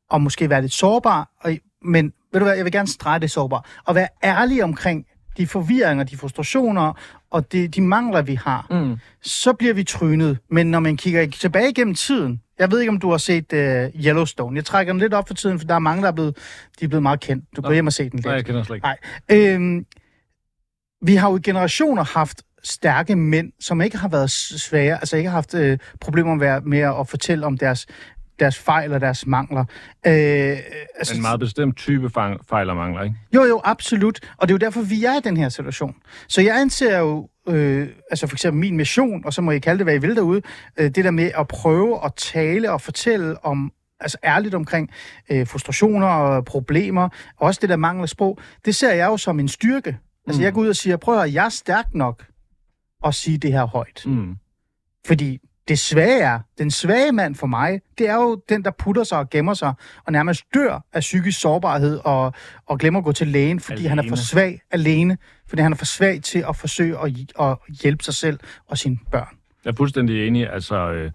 og 0.09 0.21
måske 0.21 0.49
være 0.49 0.61
lidt 0.61 0.73
sårbar, 0.73 1.29
og, 1.41 1.51
men 1.85 2.13
ved 2.33 2.39
du 2.39 2.45
hvad, 2.45 2.55
jeg 2.55 2.65
vil 2.65 2.71
gerne 2.73 2.87
strege 2.87 3.19
det 3.19 3.31
sårbar, 3.31 3.65
og 3.85 3.95
være 3.95 4.07
ærlig 4.23 4.63
omkring 4.63 5.05
de 5.37 5.47
forvirringer, 5.47 6.03
de 6.03 6.17
frustrationer, 6.17 6.93
og 7.31 7.51
de, 7.51 7.67
de 7.67 7.81
mangler, 7.81 8.21
vi 8.21 8.35
har 8.35 8.67
Mm. 8.69 8.95
så 9.21 9.53
bliver 9.53 9.73
vi 9.73 9.83
trynet. 9.83 10.37
Men 10.49 10.71
når 10.71 10.79
man 10.79 10.97
kigger 10.97 11.27
tilbage 11.27 11.69
igennem 11.69 11.95
tiden, 11.95 12.41
jeg 12.59 12.71
ved 12.71 12.79
ikke, 12.79 12.89
om 12.89 12.99
du 12.99 13.09
har 13.11 13.17
set 13.17 13.53
uh, 13.53 13.59
Yellowstone. 14.05 14.55
Jeg 14.55 14.65
trækker 14.65 14.93
den 14.93 14.99
lidt 14.99 15.13
op 15.13 15.27
for 15.27 15.33
tiden, 15.33 15.59
for 15.59 15.67
der 15.67 15.75
er 15.75 15.79
mange, 15.79 16.01
der 16.01 16.07
er 16.07 16.11
blevet, 16.11 16.37
de 16.79 16.85
er 16.85 16.89
blevet 16.89 17.03
meget 17.03 17.19
kendt. 17.19 17.45
Du 17.55 17.61
går 17.61 17.73
hjem 17.73 17.87
og 17.87 17.93
se 17.93 18.03
den 18.03 18.11
lidt. 18.11 18.25
Nej, 18.25 18.33
jeg 18.35 18.45
kender 18.45 18.63
slet 18.63 18.75
ikke. 18.75 18.87
Nej. 18.87 18.97
Øhm, 19.31 19.85
vi 21.01 21.15
har 21.15 21.29
jo 21.31 21.37
i 21.37 21.41
generationer 21.41 22.03
haft 22.03 22.41
stærke 22.63 23.15
mænd, 23.15 23.51
som 23.59 23.81
ikke 23.81 23.97
har 23.97 24.07
været 24.07 24.31
svære, 24.31 24.93
altså 24.95 25.17
ikke 25.17 25.29
har 25.29 25.35
haft 25.37 25.53
øh, 25.53 25.77
problemer 25.99 26.35
med, 26.35 26.47
at- 26.47 26.65
med 26.65 26.79
at 26.79 27.07
fortælle 27.07 27.45
om 27.45 27.57
deres, 27.57 27.87
deres 28.39 28.57
fejl 28.57 28.93
og 28.93 29.01
deres 29.01 29.27
mangler. 29.27 29.65
Øh, 30.07 30.57
altså, 30.97 31.15
En 31.15 31.21
meget 31.21 31.39
bestemt 31.39 31.77
type 31.77 32.09
fejl 32.49 32.69
og 32.69 32.75
mangler, 32.75 33.03
ikke? 33.03 33.15
jo, 33.35 33.43
jo, 33.43 33.61
absolut. 33.63 34.19
Og 34.37 34.47
det 34.47 34.53
er 34.53 34.55
jo 34.55 34.65
derfor, 34.65 34.81
vi 34.81 35.05
er 35.05 35.17
i 35.17 35.21
den 35.23 35.37
her 35.37 35.49
situation. 35.49 35.95
Så 36.27 36.41
jeg 36.41 36.61
anser 36.61 36.99
jo 36.99 37.29
øh, 37.47 37.87
altså 38.11 38.27
for 38.27 38.35
eksempel 38.35 38.59
min 38.59 38.77
mission, 38.77 39.25
og 39.25 39.33
så 39.33 39.41
må 39.41 39.51
I 39.51 39.59
kalde 39.59 39.77
det, 39.77 39.85
hvad 39.85 39.95
I 39.95 39.97
vil 39.97 40.15
derude, 40.15 40.41
øh, 40.77 40.85
det 40.85 41.05
der 41.05 41.11
med 41.11 41.31
at 41.37 41.47
prøve 41.47 42.05
at 42.05 42.13
tale 42.15 42.71
og 42.71 42.81
fortælle 42.81 43.45
om 43.45 43.71
altså 43.99 44.17
ærligt 44.23 44.55
omkring 44.55 44.89
øh, 45.31 45.47
frustrationer 45.47 46.07
og 46.07 46.45
problemer, 46.45 47.03
og 47.37 47.47
også 47.47 47.59
det 47.61 47.69
der 47.69 47.75
mangler 47.75 48.05
sprog, 48.05 48.39
det 48.65 48.75
ser 48.75 48.93
jeg 48.93 49.05
jo 49.07 49.17
som 49.17 49.39
en 49.39 49.47
styrke. 49.47 49.97
Altså 50.27 50.39
Mm. 50.41 50.43
jeg 50.43 50.53
går 50.53 50.61
ud 50.61 50.67
og 50.67 50.75
siger, 50.75 50.97
prøv 50.97 51.19
at 51.19 51.33
jeg 51.33 51.45
er 51.45 51.49
stærk 51.49 51.85
nok 51.93 52.25
at 53.05 53.15
sige 53.15 53.37
det 53.37 53.51
her 53.53 53.65
højt. 53.65 54.03
Mm. 54.05 54.35
Fordi 55.07 55.39
det 55.67 55.79
svage 55.79 56.19
er, 56.21 56.39
den 56.57 56.71
svage 56.71 57.11
mand 57.11 57.35
for 57.35 57.47
mig, 57.47 57.81
det 57.97 58.09
er 58.09 58.15
jo 58.15 58.41
den, 58.49 58.63
der 58.63 58.71
putter 58.71 59.03
sig 59.03 59.17
og 59.17 59.29
gemmer 59.29 59.53
sig, 59.53 59.73
og 60.05 60.11
nærmest 60.11 60.43
dør 60.53 60.85
af 60.93 60.99
psykisk 60.99 61.39
sårbarhed, 61.39 61.99
og, 62.03 62.33
og 62.65 62.79
glemmer 62.79 62.99
at 62.99 63.03
gå 63.03 63.11
til 63.11 63.27
lægen, 63.27 63.59
fordi 63.59 63.79
alene. 63.85 63.89
han 63.89 63.99
er 63.99 64.09
for 64.09 64.15
svag 64.15 64.61
alene, 64.71 65.17
fordi 65.51 65.61
han 65.61 65.71
er 65.71 65.75
for 65.75 65.85
svag 65.85 66.21
til 66.21 66.43
at 66.49 66.55
forsøge 66.55 66.97
at, 66.99 67.11
at 67.39 67.57
hjælpe 67.81 68.03
sig 68.03 68.13
selv 68.13 68.39
og 68.67 68.77
sine 68.77 68.97
børn. 69.11 69.37
Jeg 69.65 69.71
er 69.71 69.75
fuldstændig 69.75 70.27
enig. 70.27 70.53
Altså, 70.53 70.75
øh, 70.91 71.11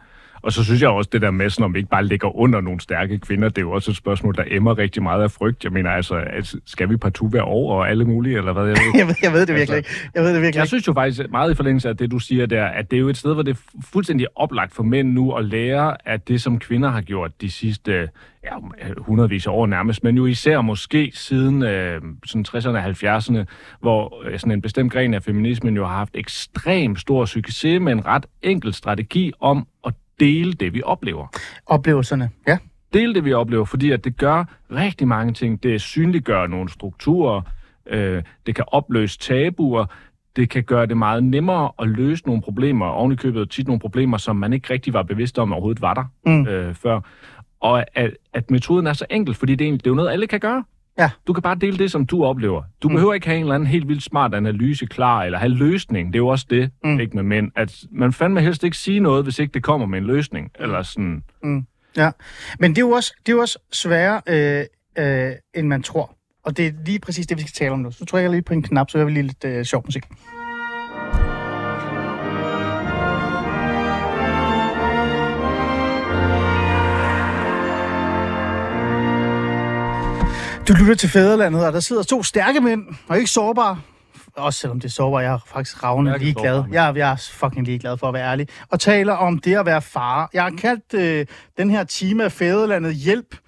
og 0.47 0.53
så 0.53 0.65
synes 0.65 0.83
jeg 0.83 0.91
også, 0.91 1.11
det 1.13 1.23
der 1.23 1.31
med, 1.31 1.51
sådan, 1.51 1.65
om 1.65 1.75
vi 1.75 1.79
ikke 1.79 1.91
bare 1.91 2.05
ligger 2.05 2.37
under 2.37 2.61
nogle 2.61 2.81
stærke 2.81 3.19
kvinder, 3.19 3.49
det 3.49 3.59
er 3.59 3.63
jo 3.63 3.71
også 3.73 3.91
et 3.91 3.97
spørgsmål, 3.97 4.35
der 4.35 4.45
emmer 4.47 4.79
rigtig 4.79 5.03
meget 5.03 5.23
af 5.23 5.31
frygt. 5.31 5.65
Jeg 5.65 5.73
mener, 5.73 5.91
altså, 5.91 6.15
altså 6.15 6.61
skal 6.67 6.91
vi 6.91 6.97
partout 6.97 7.33
være 7.33 7.43
over 7.43 7.75
og 7.75 7.91
alle 7.91 8.05
mulige, 8.05 8.37
eller 8.39 8.53
hvad? 8.53 8.63
Jeg 8.67 8.77
ved, 8.77 8.93
Jeg 9.01 9.07
ved, 9.07 9.15
jeg 9.23 9.33
ved 9.33 9.47
det 9.47 9.55
virkelig 9.55 9.77
Altså, 9.77 9.77
ikke. 9.77 10.11
Jeg 10.15 10.23
ved 10.23 10.35
det 10.35 10.43
virkelig 10.43 10.55
Jeg 10.57 10.63
ikke. 10.63 10.69
synes 10.69 10.87
jo 10.89 10.93
faktisk 10.93 11.31
meget 11.31 11.51
i 11.51 11.55
forlængelse 11.55 11.89
af 11.89 11.97
det, 11.97 12.11
du 12.11 12.19
siger 12.19 12.47
der, 12.47 12.65
at 12.67 12.91
det 12.91 12.97
er 12.97 13.01
jo 13.01 13.09
et 13.09 13.17
sted, 13.17 13.35
hvor 13.35 13.43
det 13.43 13.51
er 13.51 13.55
fu- 13.57 13.81
fuldstændig 13.93 14.27
oplagt 14.37 14.75
for 14.75 14.83
mænd 14.83 15.13
nu 15.13 15.33
at 15.33 15.45
lære, 15.45 16.09
at 16.09 16.29
det, 16.29 16.43
som 16.43 16.59
kvinder 16.59 16.89
har 16.91 17.01
gjort 17.01 17.41
de 17.41 17.51
sidste 17.51 18.09
ja, 18.45 18.51
hundredvis 18.99 19.47
af 19.47 19.51
år 19.51 19.67
nærmest, 19.67 20.05
men 20.05 20.17
jo 20.17 20.27
især 20.27 20.61
måske 20.61 21.11
siden 21.15 21.63
øh, 21.63 22.01
sådan 22.27 22.45
60'erne 22.49 22.69
og 22.69 22.85
70'erne, 23.17 23.45
hvor 23.81 24.23
øh, 24.27 24.39
sådan 24.39 24.53
en 24.53 24.63
bestemt 24.63 24.93
gren 24.93 25.15
af 25.15 25.23
feminismen 25.23 25.77
jo 25.77 25.87
har 25.87 25.97
haft 25.97 26.11
ekstrem 26.15 26.97
stor 26.97 27.25
succes 27.25 27.81
med 27.81 27.93
en 27.93 28.07
ret 28.07 28.27
enkel 28.43 28.75
strategi 28.75 29.33
om 29.41 29.67
at 29.87 29.95
dele 30.21 30.53
det, 30.53 30.75
vi 30.75 30.83
oplever 30.85 31.27
Oplevelserne, 31.67 32.31
ja. 32.47 32.59
dele 32.93 33.15
det, 33.15 33.25
vi 33.25 33.33
oplever, 33.33 33.65
fordi 33.65 33.91
at 33.91 34.05
det 34.05 34.17
gør 34.17 34.45
rigtig 34.71 35.09
mange 35.09 35.33
ting. 35.33 35.63
Det 35.63 35.81
synliggør 35.81 36.47
nogle 36.47 36.69
strukturer, 36.69 37.41
øh, 37.87 38.23
det 38.47 38.55
kan 38.55 38.65
opløse 38.69 39.19
tabuer, 39.19 39.87
det 40.37 40.51
kan 40.51 40.65
gøre 40.65 40.87
det 40.87 40.97
meget 40.97 41.25
nemmere 41.25 41.71
at 41.79 41.89
løse 41.89 42.27
nogle 42.27 42.43
problemer, 42.43 42.87
oven 42.87 43.13
i 43.13 43.17
købet 43.17 43.51
tit 43.51 43.67
nogle 43.67 43.81
problemer, 43.81 44.17
som 44.17 44.37
man 44.37 44.53
ikke 44.53 44.73
rigtig 44.73 44.93
var 44.93 45.03
bevidst 45.03 45.39
om 45.39 45.53
overhovedet 45.53 45.83
var 45.83 45.95
der 45.95 46.05
Mm. 46.27 46.47
øh, 46.47 46.75
før. 46.75 47.01
Og 47.61 47.85
at, 47.99 48.11
at 48.33 48.51
metoden 48.51 48.87
er 48.87 48.93
så 48.93 49.07
enkel, 49.11 49.35
fordi 49.35 49.55
det 49.55 49.69
er, 49.69 49.73
det 49.73 49.87
er 49.87 49.91
jo 49.91 49.95
noget, 49.95 50.11
alle 50.11 50.27
kan 50.27 50.41
gøre. 50.41 50.65
Ja. 50.99 51.11
Du 51.27 51.33
kan 51.33 51.43
bare 51.43 51.55
dele 51.55 51.79
det, 51.79 51.91
som 51.91 52.07
du 52.07 52.25
oplever. 52.25 52.63
Du 52.83 52.89
Mm. 52.89 52.95
behøver 52.95 53.15
ikke 53.15 53.27
have 53.27 53.37
en 53.37 53.43
eller 53.43 53.55
anden 53.55 53.67
helt 53.67 53.89
vildt 53.89 54.03
smart 54.03 54.35
analyse 54.35 54.87
klar, 54.87 55.23
eller 55.23 55.39
have 55.39 55.49
løsning. 55.49 56.09
Det 56.09 56.15
er 56.15 56.19
jo 56.19 56.29
også 56.29 56.47
det, 56.51 56.71
Mm. 56.85 56.91
mm. 56.91 57.01
ikke 57.01 57.15
med 57.17 57.23
mænd. 57.23 57.51
At 57.57 57.75
man 57.93 58.13
fandme 58.13 58.41
helst 58.41 58.65
ikke 58.65 58.77
sige 58.77 59.01
noget, 59.01 59.25
hvis 59.25 59.39
ikke 59.39 59.55
det 59.55 59.63
kommer 59.63 59.87
med 59.87 59.99
en 59.99 60.05
løsning. 60.05 60.51
Eller 60.61 60.83
sådan, 60.83 61.23
Ja, 61.97 62.11
men 62.61 62.71
det 62.71 62.79
er 62.79 62.83
jo 62.87 62.91
også, 62.91 63.15
det 63.27 63.33
er 63.33 63.37
jo 63.37 63.41
også 63.41 63.59
sværere, 63.73 64.21
øh, 64.29 64.65
øh, 64.99 65.33
end 65.55 65.67
man 65.67 65.83
tror. 65.83 66.17
Og 66.45 66.57
det 66.57 66.67
er 66.67 66.73
lige 66.87 66.99
præcis 66.99 67.27
det, 67.27 67.37
vi 67.37 67.43
skal 67.43 67.53
tale 67.53 67.71
om 67.73 67.79
nu. 67.79 67.91
Så 67.91 68.05
trykker 68.05 68.23
jeg 68.23 68.31
lige 68.31 68.43
på 68.43 68.53
en 68.53 68.63
knap, 68.63 68.91
så 68.91 68.99
hører 68.99 69.07
vi 69.07 69.13
lige 69.13 69.23
lidt 69.23 69.45
øh, 69.45 69.65
sjov 69.65 69.83
musik. 69.85 70.05
Du 80.69 80.73
lytter 80.81 80.95
til 80.95 81.09
Fæderlandet, 81.09 81.67
og 81.67 81.73
der 81.73 81.81
sidder 81.81 82.03
to 82.03 82.23
stærke 82.23 82.61
mænd, 82.61 82.83
og 83.09 83.17
ikke 83.19 83.31
sårbare. 83.31 83.79
Også 84.37 84.61
selvom 84.61 84.81
det 84.81 84.89
er 84.89 84.93
sårbare, 84.93 85.21
jeg 85.23 85.33
er 85.33 85.39
faktisk 85.47 85.83
ravne 85.83 86.11
Stærke 86.11 86.25
ligeglad. 86.25 86.45
sårbare 86.45 86.63
mænd. 86.63 86.75
Jeg, 86.75 86.89
er- 86.89 86.95
jeg 86.95 87.13
er 87.13 87.17
fucking 87.33 87.67
ligeglad 87.67 87.97
for 87.99 88.09
at 88.09 88.15
være 88.15 88.31
ærlig. 88.31 88.49
Og 88.71 88.81
taler 88.81 89.13
om 89.13 89.39
det 89.39 89.57
at 89.57 89.67
være 89.67 89.83
far. 89.83 90.31
Jeg 90.35 90.43
har 90.43 90.51
kaldt 90.51 90.95
øh, 90.95 91.27
den 91.59 91.71
her 91.71 91.85
time 91.85 92.25
af 92.25 92.33
Fæderlandet 92.33 92.95
hjælp. 92.95 93.37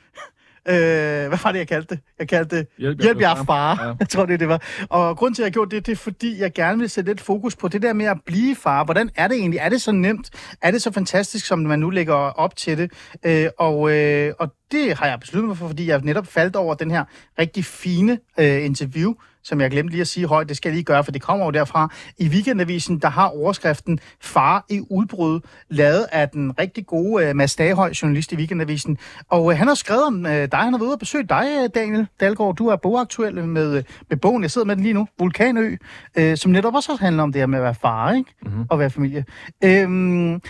Øh, 0.69 0.75
hvad 0.75 1.39
var 1.45 1.53
det, 1.53 1.59
jeg 1.59 1.69
kaldte 1.69 1.95
det? 1.95 2.03
Jeg 2.19 2.29
kaldte 2.29 2.57
det 2.57 2.67
Hjælp, 2.79 3.01
Hjælp, 3.03 3.21
jeg 3.21 3.33
er 3.41 3.45
far. 3.45 3.85
Ja. 3.87 3.93
Jeg 4.01 4.09
tror, 4.09 4.27
det 4.27 4.35
er 4.35 4.39
det 4.39 4.49
var. 4.49 4.63
Og 4.91 5.17
grund 5.17 5.35
til, 5.35 5.43
at 5.43 5.45
jeg 5.45 5.53
gjorde 5.53 5.77
det, 5.77 5.87
det 5.87 5.93
er, 5.93 5.97
fordi 5.97 6.41
jeg 6.41 6.53
gerne 6.55 6.79
vil 6.79 6.91
sætte 6.91 7.11
lidt 7.11 7.21
fokus 7.21 7.57
på 7.57 7.69
det 7.69 7.83
der 7.83 7.93
med 7.93 8.07
at 8.07 8.17
blive 8.27 8.57
far. 8.57 8.85
Hvordan 8.85 9.11
er 9.17 9.29
det 9.29 9.37
egentlig? 9.37 9.59
Er 9.59 9.69
det 9.69 9.83
så 9.83 9.93
nemt? 9.93 10.31
Er 10.63 10.71
det 10.71 10.83
så 10.83 10.93
fantastisk, 10.93 11.47
som 11.47 11.59
man 11.59 11.79
nu 11.79 11.91
lægger 11.91 12.15
op 12.15 12.57
til 12.57 12.79
det? 12.79 12.91
Øh, 13.27 13.47
og, 13.59 13.91
øh, 13.93 14.33
og 14.39 14.49
det 14.73 14.99
har 14.99 15.07
jeg 15.07 15.21
besluttet 15.21 15.49
mig 15.49 15.57
for, 15.57 15.67
fordi 15.67 15.87
jeg 15.87 16.01
netop 16.01 16.27
faldt 16.27 16.57
over 16.57 16.75
den 16.75 16.91
her 16.91 17.05
rigtig 17.39 17.65
fine 17.65 18.19
øh, 18.39 18.65
interview, 18.65 19.15
som 19.43 19.61
jeg 19.61 19.71
glemte 19.71 19.91
lige 19.91 20.01
at 20.01 20.09
sige 20.09 20.27
højt. 20.27 20.49
Det 20.49 20.57
skal 20.57 20.69
jeg 20.69 20.75
lige 20.75 20.85
gøre, 20.85 21.05
for 21.05 21.13
det 21.13 21.23
kommer 21.23 21.45
jo 21.45 21.51
derfra. 21.51 21.95
I 22.19 22.29
Weekendavisen, 22.29 22.99
der 22.99 23.09
har 23.09 23.27
overskriften 23.29 24.01
Far 24.21 24.65
i 24.71 24.81
udbrud, 24.91 25.41
lavet 25.69 26.07
af 26.13 26.29
den 26.29 26.59
rigtig 26.59 26.87
gode 26.87 27.27
øh, 27.27 27.37
Mads 27.37 27.57
Daghøj, 27.57 27.93
journalist 28.03 28.33
i 28.33 28.37
Weekendavisen. 28.37 28.99
Og 29.29 29.53
øh, 29.53 29.59
han 29.59 29.69
har 29.69 29.75
skrevet 29.75 30.07
om 30.07 30.27
øh, 30.27 30.33
dig. 30.33 30.59
Han 30.59 30.73
har 30.73 30.79
været 30.79 30.87
ude 30.87 30.95
og 30.95 30.99
besøge 30.99 31.25
dig, 31.25 31.47
øh, 31.63 31.71
Daniel 31.75 32.07
Dalgaard. 32.21 32.57
Du 32.57 32.67
er 32.67 32.77
bogaktuel 32.77 33.45
med, 33.45 33.77
øh, 33.77 33.85
med 34.09 34.17
bogen, 34.17 34.43
jeg 34.43 34.51
sidder 34.51 34.67
med 34.67 34.77
den 34.77 34.83
lige 34.83 34.95
nu, 34.95 35.09
Vulkanø, 35.19 35.77
øh, 36.19 36.37
som 36.37 36.53
netop 36.53 36.75
også 36.75 36.97
handler 37.01 37.23
om 37.23 37.33
det 37.33 37.41
her 37.41 37.47
med 37.47 37.59
at 37.59 37.65
være 37.65 37.75
far, 37.75 38.13
ikke? 38.13 38.35
Mhm. 38.43 38.67
Og 38.71 38.79
være 38.79 38.91
familie. 38.91 39.25
Øhm, 39.65 40.41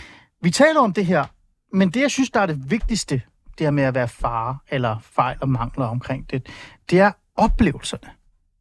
vi 0.42 0.50
taler 0.50 0.80
om 0.80 0.92
det 0.92 1.06
her, 1.06 1.24
men 1.72 1.90
det, 1.90 2.00
jeg 2.00 2.10
synes, 2.10 2.30
der 2.30 2.40
er 2.40 2.46
det 2.46 2.70
vigtigste, 2.70 3.22
det 3.58 3.66
her 3.66 3.70
med 3.70 3.84
at 3.84 3.94
være 3.94 4.08
far, 4.08 4.62
eller 4.70 4.96
fejl 5.02 5.36
og 5.40 5.48
mangler 5.48 5.86
omkring 5.86 6.30
det, 6.30 6.46
det 6.90 7.00
er 7.00 7.12
oplevelserne. 7.36 8.10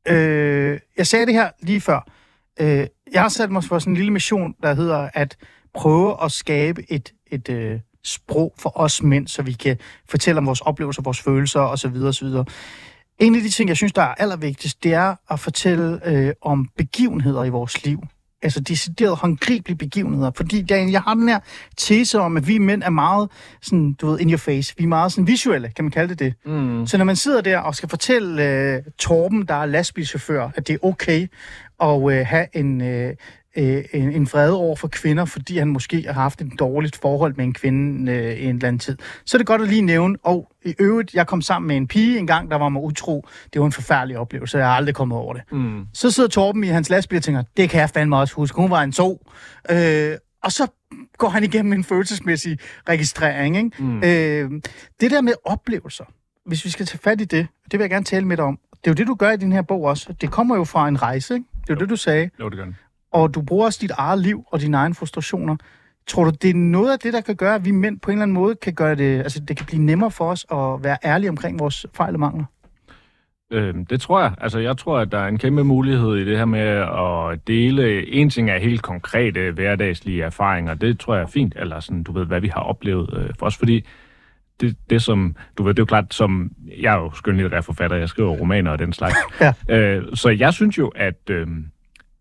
Øh, 0.07 0.79
jeg 0.97 1.07
sagde 1.07 1.25
det 1.25 1.33
her 1.33 1.49
lige 1.61 1.81
før. 1.81 2.07
Øh, 2.59 2.87
jeg 3.13 3.21
har 3.21 3.29
sat 3.29 3.51
mig 3.51 3.63
for 3.63 3.79
sådan 3.79 3.93
en 3.93 3.97
lille 3.97 4.13
mission, 4.13 4.55
der 4.63 4.73
hedder 4.73 5.09
at 5.13 5.37
prøve 5.73 6.23
at 6.23 6.31
skabe 6.31 6.91
et, 6.91 7.13
et 7.31 7.49
øh, 7.49 7.79
sprog 8.03 8.53
for 8.57 8.79
os 8.79 9.03
mænd, 9.03 9.27
så 9.27 9.41
vi 9.41 9.53
kan 9.53 9.77
fortælle 10.09 10.39
om 10.39 10.45
vores 10.45 10.61
oplevelser, 10.61 11.01
vores 11.01 11.21
følelser 11.21 11.59
osv. 11.59 11.95
osv. 11.95 12.27
En 13.19 13.35
af 13.35 13.41
de 13.41 13.49
ting, 13.49 13.69
jeg 13.69 13.77
synes, 13.77 13.93
der 13.93 14.01
er 14.01 14.15
allervigtigst, 14.15 14.83
det 14.83 14.93
er 14.93 15.15
at 15.29 15.39
fortælle 15.39 15.99
øh, 16.05 16.33
om 16.41 16.69
begivenheder 16.77 17.43
i 17.43 17.49
vores 17.49 17.85
liv. 17.85 18.03
Altså 18.41 18.59
decideret 18.59 19.15
håndgribelige 19.15 19.77
begivenheder. 19.77 20.31
Fordi 20.35 20.61
Daniel, 20.61 20.91
jeg 20.91 21.01
har 21.01 21.13
den 21.13 21.29
her 21.29 21.39
tese 21.77 22.19
om, 22.19 22.37
at 22.37 22.47
vi 22.47 22.57
mænd 22.57 22.83
er 22.83 22.89
meget 22.89 23.29
sådan, 23.61 23.93
du 23.93 24.07
ved, 24.07 24.19
in 24.19 24.29
your 24.29 24.37
face. 24.37 24.73
Vi 24.77 24.83
er 24.83 24.87
meget 24.87 25.11
sådan 25.11 25.27
visuelle, 25.27 25.71
kan 25.75 25.85
man 25.85 25.91
kalde 25.91 26.09
det 26.09 26.19
det. 26.19 26.33
Mm. 26.45 26.87
Så 26.87 26.97
når 26.97 27.05
man 27.05 27.15
sidder 27.15 27.41
der 27.41 27.59
og 27.59 27.75
skal 27.75 27.89
fortælle 27.89 28.43
øh, 28.43 28.81
Torben, 28.99 29.45
der 29.45 29.53
er 29.53 29.65
lastbilchauffør, 29.65 30.49
at 30.55 30.67
det 30.67 30.73
er 30.73 30.77
okay 30.85 31.27
at 31.83 32.11
øh, 32.11 32.25
have 32.25 32.47
en, 32.53 32.81
øh, 32.81 33.15
øh, 33.57 33.83
en, 33.93 34.11
en 34.11 34.25
vrede 34.25 34.55
over 34.55 34.75
for 34.75 34.87
kvinder, 34.87 35.25
fordi 35.25 35.57
han 35.57 35.67
måske 35.67 36.03
har 36.05 36.13
haft 36.13 36.41
et 36.41 36.51
dårligt 36.59 36.95
forhold 36.95 37.35
med 37.35 37.45
en 37.45 37.53
kvinde 37.53 38.11
øh, 38.11 38.33
i 38.33 38.43
en 38.43 38.55
eller 38.55 38.67
anden 38.67 38.79
tid, 38.79 38.97
så 39.25 39.37
er 39.37 39.39
det 39.39 39.47
godt 39.47 39.61
at 39.61 39.67
lige 39.67 39.81
nævne, 39.81 40.17
og 40.23 40.51
i 40.65 40.75
øvrigt, 40.79 41.13
jeg 41.13 41.27
kom 41.27 41.41
sammen 41.41 41.67
med 41.67 41.77
en 41.77 41.87
pige 41.87 42.19
en 42.19 42.27
gang, 42.27 42.51
der 42.51 42.57
var 42.57 42.69
mig 42.69 42.81
utro. 42.81 43.27
Det 43.53 43.59
var 43.59 43.65
en 43.65 43.71
forfærdelig 43.71 44.17
oplevelse, 44.17 44.57
jeg 44.57 44.67
har 44.67 44.75
aldrig 44.75 44.95
kommet 44.95 45.17
over 45.17 45.33
det. 45.33 45.41
Mm. 45.51 45.85
Så 45.93 46.11
sidder 46.11 46.29
Torben 46.29 46.63
i 46.63 46.67
hans 46.67 46.89
lastbil 46.89 47.17
og 47.17 47.23
tænker, 47.23 47.43
det 47.57 47.69
kan 47.69 47.79
jeg 47.79 47.89
fandme 47.89 48.17
også 48.17 48.33
huske, 48.33 48.55
hun 48.55 48.71
var 48.71 48.81
en 48.83 48.91
to. 48.91 49.25
Øh, 49.71 50.11
og 50.43 50.51
så 50.51 50.67
går 51.17 51.29
han 51.29 51.43
igennem 51.43 51.73
en 51.73 51.83
følelsesmæssig 51.83 52.57
registrering. 52.89 53.57
Ikke? 53.57 53.83
Mm. 53.83 53.97
Øh, 53.97 54.61
det 55.01 55.11
der 55.11 55.21
med 55.21 55.33
oplevelser, 55.45 56.03
hvis 56.45 56.65
vi 56.65 56.69
skal 56.69 56.85
tage 56.85 56.99
fat 56.99 57.21
i 57.21 57.25
det, 57.25 57.47
det 57.71 57.79
vil 57.79 57.83
jeg 57.83 57.89
gerne 57.89 58.05
tale 58.05 58.25
med 58.25 58.37
dig 58.37 58.45
om. 58.45 58.59
Det 58.71 58.87
er 58.87 58.91
jo 58.91 58.93
det, 58.93 59.07
du 59.07 59.15
gør 59.15 59.31
i 59.31 59.37
din 59.37 59.51
her 59.51 59.61
bog 59.61 59.83
også. 59.83 60.13
Det 60.21 60.31
kommer 60.31 60.55
jo 60.55 60.63
fra 60.63 60.87
en 60.87 61.01
rejse, 61.01 61.33
ikke? 61.33 61.45
Det 61.61 61.69
er 61.69 61.73
jo 61.73 61.79
det, 61.79 61.89
du 61.89 61.95
sagde. 61.95 62.29
Jo, 62.39 62.49
det 62.49 62.57
gør 62.57 62.63
den. 62.63 62.75
Og 63.11 63.35
du 63.35 63.41
bruger 63.41 63.65
også 63.65 63.79
dit 63.81 63.91
eget 63.91 64.19
liv 64.19 64.43
og 64.47 64.61
dine 64.61 64.77
egne 64.77 64.95
frustrationer. 64.95 65.55
Tror 66.07 66.23
du, 66.23 66.31
det 66.41 66.49
er 66.49 66.53
noget 66.53 66.91
af 66.91 66.99
det, 66.99 67.13
der 67.13 67.21
kan 67.21 67.35
gøre, 67.35 67.55
at 67.55 67.65
vi 67.65 67.71
mænd 67.71 67.99
på 67.99 68.11
en 68.11 68.17
eller 68.17 68.23
anden 68.23 68.35
måde 68.35 68.55
kan 68.55 68.73
gøre 68.73 68.95
det, 68.95 69.17
altså 69.19 69.39
det 69.39 69.57
kan 69.57 69.65
blive 69.65 69.81
nemmere 69.81 70.11
for 70.11 70.31
os 70.31 70.45
at 70.51 70.83
være 70.83 70.97
ærlige 71.05 71.29
omkring 71.29 71.59
vores 71.59 71.85
fejl 71.93 72.13
og 72.13 72.19
mangler? 72.19 72.45
Øhm, 73.51 73.85
det 73.85 74.01
tror 74.01 74.21
jeg. 74.21 74.33
Altså, 74.41 74.59
jeg 74.59 74.77
tror, 74.77 74.99
at 74.99 75.11
der 75.11 75.17
er 75.17 75.27
en 75.27 75.37
kæmpe 75.37 75.63
mulighed 75.63 76.15
i 76.15 76.25
det 76.25 76.37
her 76.37 76.45
med 76.45 76.59
at 76.59 77.47
dele. 77.47 78.07
En 78.07 78.29
ting 78.29 78.49
er 78.49 78.57
helt 78.57 78.81
konkrete 78.81 79.51
hverdagslige 79.51 80.23
erfaringer. 80.23 80.73
Det 80.73 80.99
tror 80.99 81.15
jeg 81.15 81.23
er 81.23 81.27
fint. 81.27 81.53
Eller 81.55 81.79
sådan, 81.79 82.03
du 82.03 82.11
ved, 82.11 82.25
hvad 82.25 82.41
vi 82.41 82.47
har 82.47 82.61
oplevet 82.61 83.09
øh, 83.17 83.29
for 83.39 83.45
os. 83.45 83.57
Fordi 83.57 83.85
det, 84.61 84.77
det 84.89 85.01
som, 85.01 85.35
du 85.57 85.63
ved, 85.63 85.73
det 85.73 85.79
er 85.79 85.81
jo 85.81 85.85
klart, 85.85 86.13
som, 86.13 86.51
jeg 86.79 86.93
er 86.93 86.97
jo 86.97 87.11
skønlitterær 87.13 87.61
forfatter, 87.61 87.97
jeg 87.97 88.09
skriver 88.09 88.31
romaner 88.31 88.71
og 88.71 88.79
den 88.79 88.93
slags. 88.93 89.15
Ja. 89.41 89.53
Øh, 89.69 90.03
så 90.13 90.29
jeg 90.29 90.53
synes 90.53 90.77
jo, 90.77 90.87
at 90.87 91.29
øh, 91.29 91.47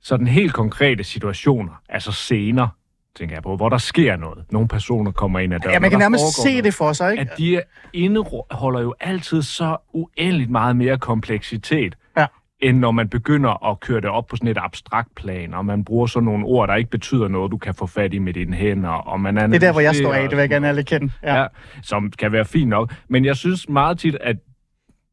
sådan 0.07 0.27
helt 0.27 0.53
konkrete 0.53 1.05
situationer, 1.05 1.73
altså 1.89 2.13
scener, 2.13 2.69
tænker 3.17 3.35
jeg 3.37 3.43
på, 3.43 3.57
hvor 3.57 3.69
der 3.69 3.79
sker 3.79 4.17
noget. 4.17 4.45
Nogle 4.51 4.69
personer 4.69 5.11
kommer 5.11 5.39
ind 5.39 5.55
ad 5.55 5.61
døren. 5.61 5.73
Ja, 5.75 5.81
man 5.81 5.91
kan 5.91 5.99
nærmest 5.99 6.43
se 6.43 6.49
noget 6.49 6.65
det 6.65 6.75
for 6.75 6.93
sig, 6.93 7.11
ikke? 7.13 7.21
at 7.21 7.39
de 7.39 7.61
indeholder 7.93 8.81
jo 8.81 8.95
altid 9.01 9.43
så 9.43 9.77
uendeligt 9.93 10.51
meget 10.51 10.77
mere 10.77 10.99
kompleksitet, 10.99 11.97
Ja. 12.17 12.27
end 12.61 12.79
når 12.79 12.91
man 12.91 13.09
begynder 13.09 13.71
at 13.71 13.81
køre 13.81 14.01
det 14.01 14.11
op 14.11 14.27
på 14.27 14.37
sådan 14.37 14.49
et 14.49 14.59
abstrakt 14.61 15.15
plan, 15.15 15.55
og 15.55 15.67
man 15.67 15.85
bruger 15.85 16.07
sådan 16.07 16.25
nogle 16.25 16.45
ord, 16.47 16.69
der 16.69 16.75
ikke 16.75 16.91
betyder 16.91 17.29
noget, 17.29 17.51
du 17.53 17.57
kan 17.57 17.75
få 17.75 17.87
fat 17.87 18.15
i 18.15 18.19
med 18.19 18.33
dine 18.33 18.57
hænder, 18.57 18.89
og 18.89 19.21
man 19.21 19.37
Det 19.37 19.55
er 19.55 19.59
der, 19.59 19.73
hvor 19.73 19.81
jeg 19.81 19.95
står 19.95 20.15
af, 20.15 20.23
det 20.23 20.31
vil 20.31 20.39
jeg 20.43 20.49
gerne 20.51 20.69
alle 20.69 20.83
kende. 20.83 21.13
Ja. 21.23 21.41
ja, 21.41 21.47
som 21.83 22.13
kan 22.19 22.33
være 22.33 22.45
fint 22.45 22.69
nok. 22.69 22.95
Men 23.09 23.25
jeg 23.25 23.37
synes 23.37 23.69
meget 23.69 23.99
tit, 23.99 24.17
at 24.21 24.37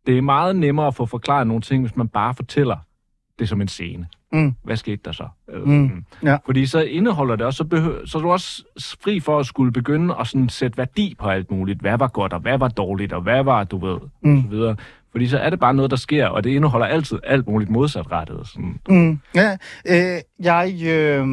det 0.08 0.18
er 0.18 0.22
meget 0.22 0.56
nemmere 0.56 0.88
at 0.88 0.96
få 0.96 1.06
forklaret 1.06 1.48
nogle 1.48 1.62
ting, 1.62 1.84
hvis 1.84 1.96
man 1.96 2.08
bare 2.08 2.34
fortæller 2.34 2.78
det 3.40 3.50
som 3.50 3.62
en 3.62 3.68
scene. 3.68 4.08
Mm. 4.34 4.54
Hvad 4.64 4.76
skete 4.78 5.02
der 5.06 5.12
så? 5.12 5.28
Øh, 5.54 5.68
Mm. 5.68 6.06
Ja. 6.24 6.38
Fordi 6.46 6.66
så 6.66 6.82
indeholder 6.82 7.36
det 7.36 7.46
også, 7.46 7.58
så, 7.58 7.64
behø- 7.64 8.06
så 8.06 8.18
er 8.18 8.22
du 8.22 8.32
også 8.32 8.64
fri 9.04 9.20
for 9.20 9.40
at 9.40 9.46
skulle 9.46 9.72
begynde 9.72 10.16
at 10.20 10.28
sådan 10.28 10.50
sætte 10.50 10.78
værdi 10.78 11.16
på 11.20 11.28
alt 11.30 11.52
muligt. 11.52 11.80
Hvad 11.82 11.98
var 11.98 12.08
godt, 12.08 12.34
og 12.34 12.40
hvad 12.40 12.58
var 12.58 12.68
dårligt, 12.68 13.14
og 13.14 13.22
hvad 13.22 13.44
var, 13.44 13.64
du 13.64 13.78
ved, 13.86 13.98
Mm. 14.22 14.38
og 14.38 14.42
så 14.44 14.50
videre. 14.50 14.76
Fordi 15.12 15.28
så 15.28 15.38
er 15.38 15.50
det 15.50 15.60
bare 15.60 15.74
noget, 15.74 15.92
der 15.92 15.98
sker, 15.98 16.28
og 16.28 16.44
det 16.44 16.50
indeholder 16.50 16.88
altid 16.88 17.20
alt 17.24 17.48
muligt 17.48 17.72
modsatrettet. 17.72 18.48
Sådan. 18.48 18.80
Mm. 18.90 19.20
Ja, 19.36 19.58
øh, 19.88 20.22
jeg, 20.40 20.74
øh, 20.88 21.28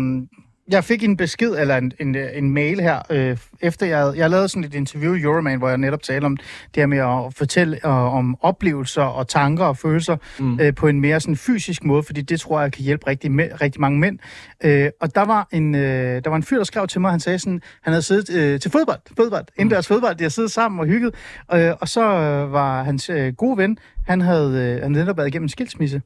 jeg 0.71 0.85
fik 0.85 1.05
en 1.05 1.17
besked, 1.17 1.51
eller 1.59 1.77
en, 1.77 1.93
en, 2.01 2.17
en 2.17 2.51
mail 2.51 2.81
her, 2.81 3.03
øh, 3.11 3.37
efter 3.61 3.87
jeg, 3.87 4.13
jeg 4.17 4.31
lavede 4.31 4.49
sådan 4.49 4.65
et 4.65 4.75
interview 4.75 5.15
i 5.15 5.21
Euroman, 5.21 5.59
hvor 5.59 5.69
jeg 5.69 5.79
netop 5.79 6.03
talte 6.03 6.25
om 6.25 6.37
det 6.37 6.77
her 6.77 6.87
med 6.87 6.99
at 6.99 7.35
fortælle 7.35 7.87
øh, 7.87 8.15
om 8.15 8.37
oplevelser 8.41 9.03
og 9.03 9.29
tanker 9.29 9.65
og 9.65 9.77
følelser 9.77 10.17
mm. 10.39 10.61
øh, 10.61 10.75
på 10.75 10.89
en 10.89 11.01
mere 11.01 11.21
sådan 11.21 11.37
fysisk 11.37 11.85
måde, 11.85 12.03
fordi 12.03 12.21
det 12.21 12.41
tror 12.41 12.61
jeg 12.61 12.73
kan 12.73 12.85
hjælpe 12.85 13.07
rigtig, 13.07 13.31
mæ- 13.31 13.57
rigtig 13.61 13.81
mange 13.81 13.99
mænd. 13.99 14.19
Øh, 14.65 14.91
og 15.01 15.15
der 15.15 15.25
var, 15.25 15.49
en, 15.53 15.75
øh, 15.75 16.25
der 16.25 16.31
var 16.31 16.37
en 16.37 16.43
fyr, 16.43 16.57
der 16.57 16.65
skrev 16.65 16.87
til 16.87 17.01
mig, 17.01 17.11
han 17.11 17.21
sagde 17.21 17.39
sådan, 17.39 17.61
han 17.83 17.93
havde 17.93 18.03
siddet 18.03 18.37
øh, 18.37 18.61
til 18.61 18.71
fodbold, 18.71 19.01
fodbold, 19.17 19.45
indendørs 19.57 19.87
fodbold, 19.87 20.17
de 20.17 20.23
havde 20.25 20.35
siddet 20.35 20.51
sammen 20.51 20.81
og 20.81 20.87
hygget, 20.87 21.15
øh, 21.55 21.73
og 21.81 21.89
så 21.89 22.03
øh, 22.03 22.53
var 22.53 22.83
hans 22.83 23.11
øh, 23.11 23.33
gode 23.33 23.57
ven, 23.59 23.79
han 24.11 24.21
havde, 24.21 24.75
øh, 24.77 24.83
han 24.83 24.93
netop 24.93 25.17
været 25.17 25.29
igennem 25.29 25.45
en 25.45 25.49
skilsmisse, 25.49 26.03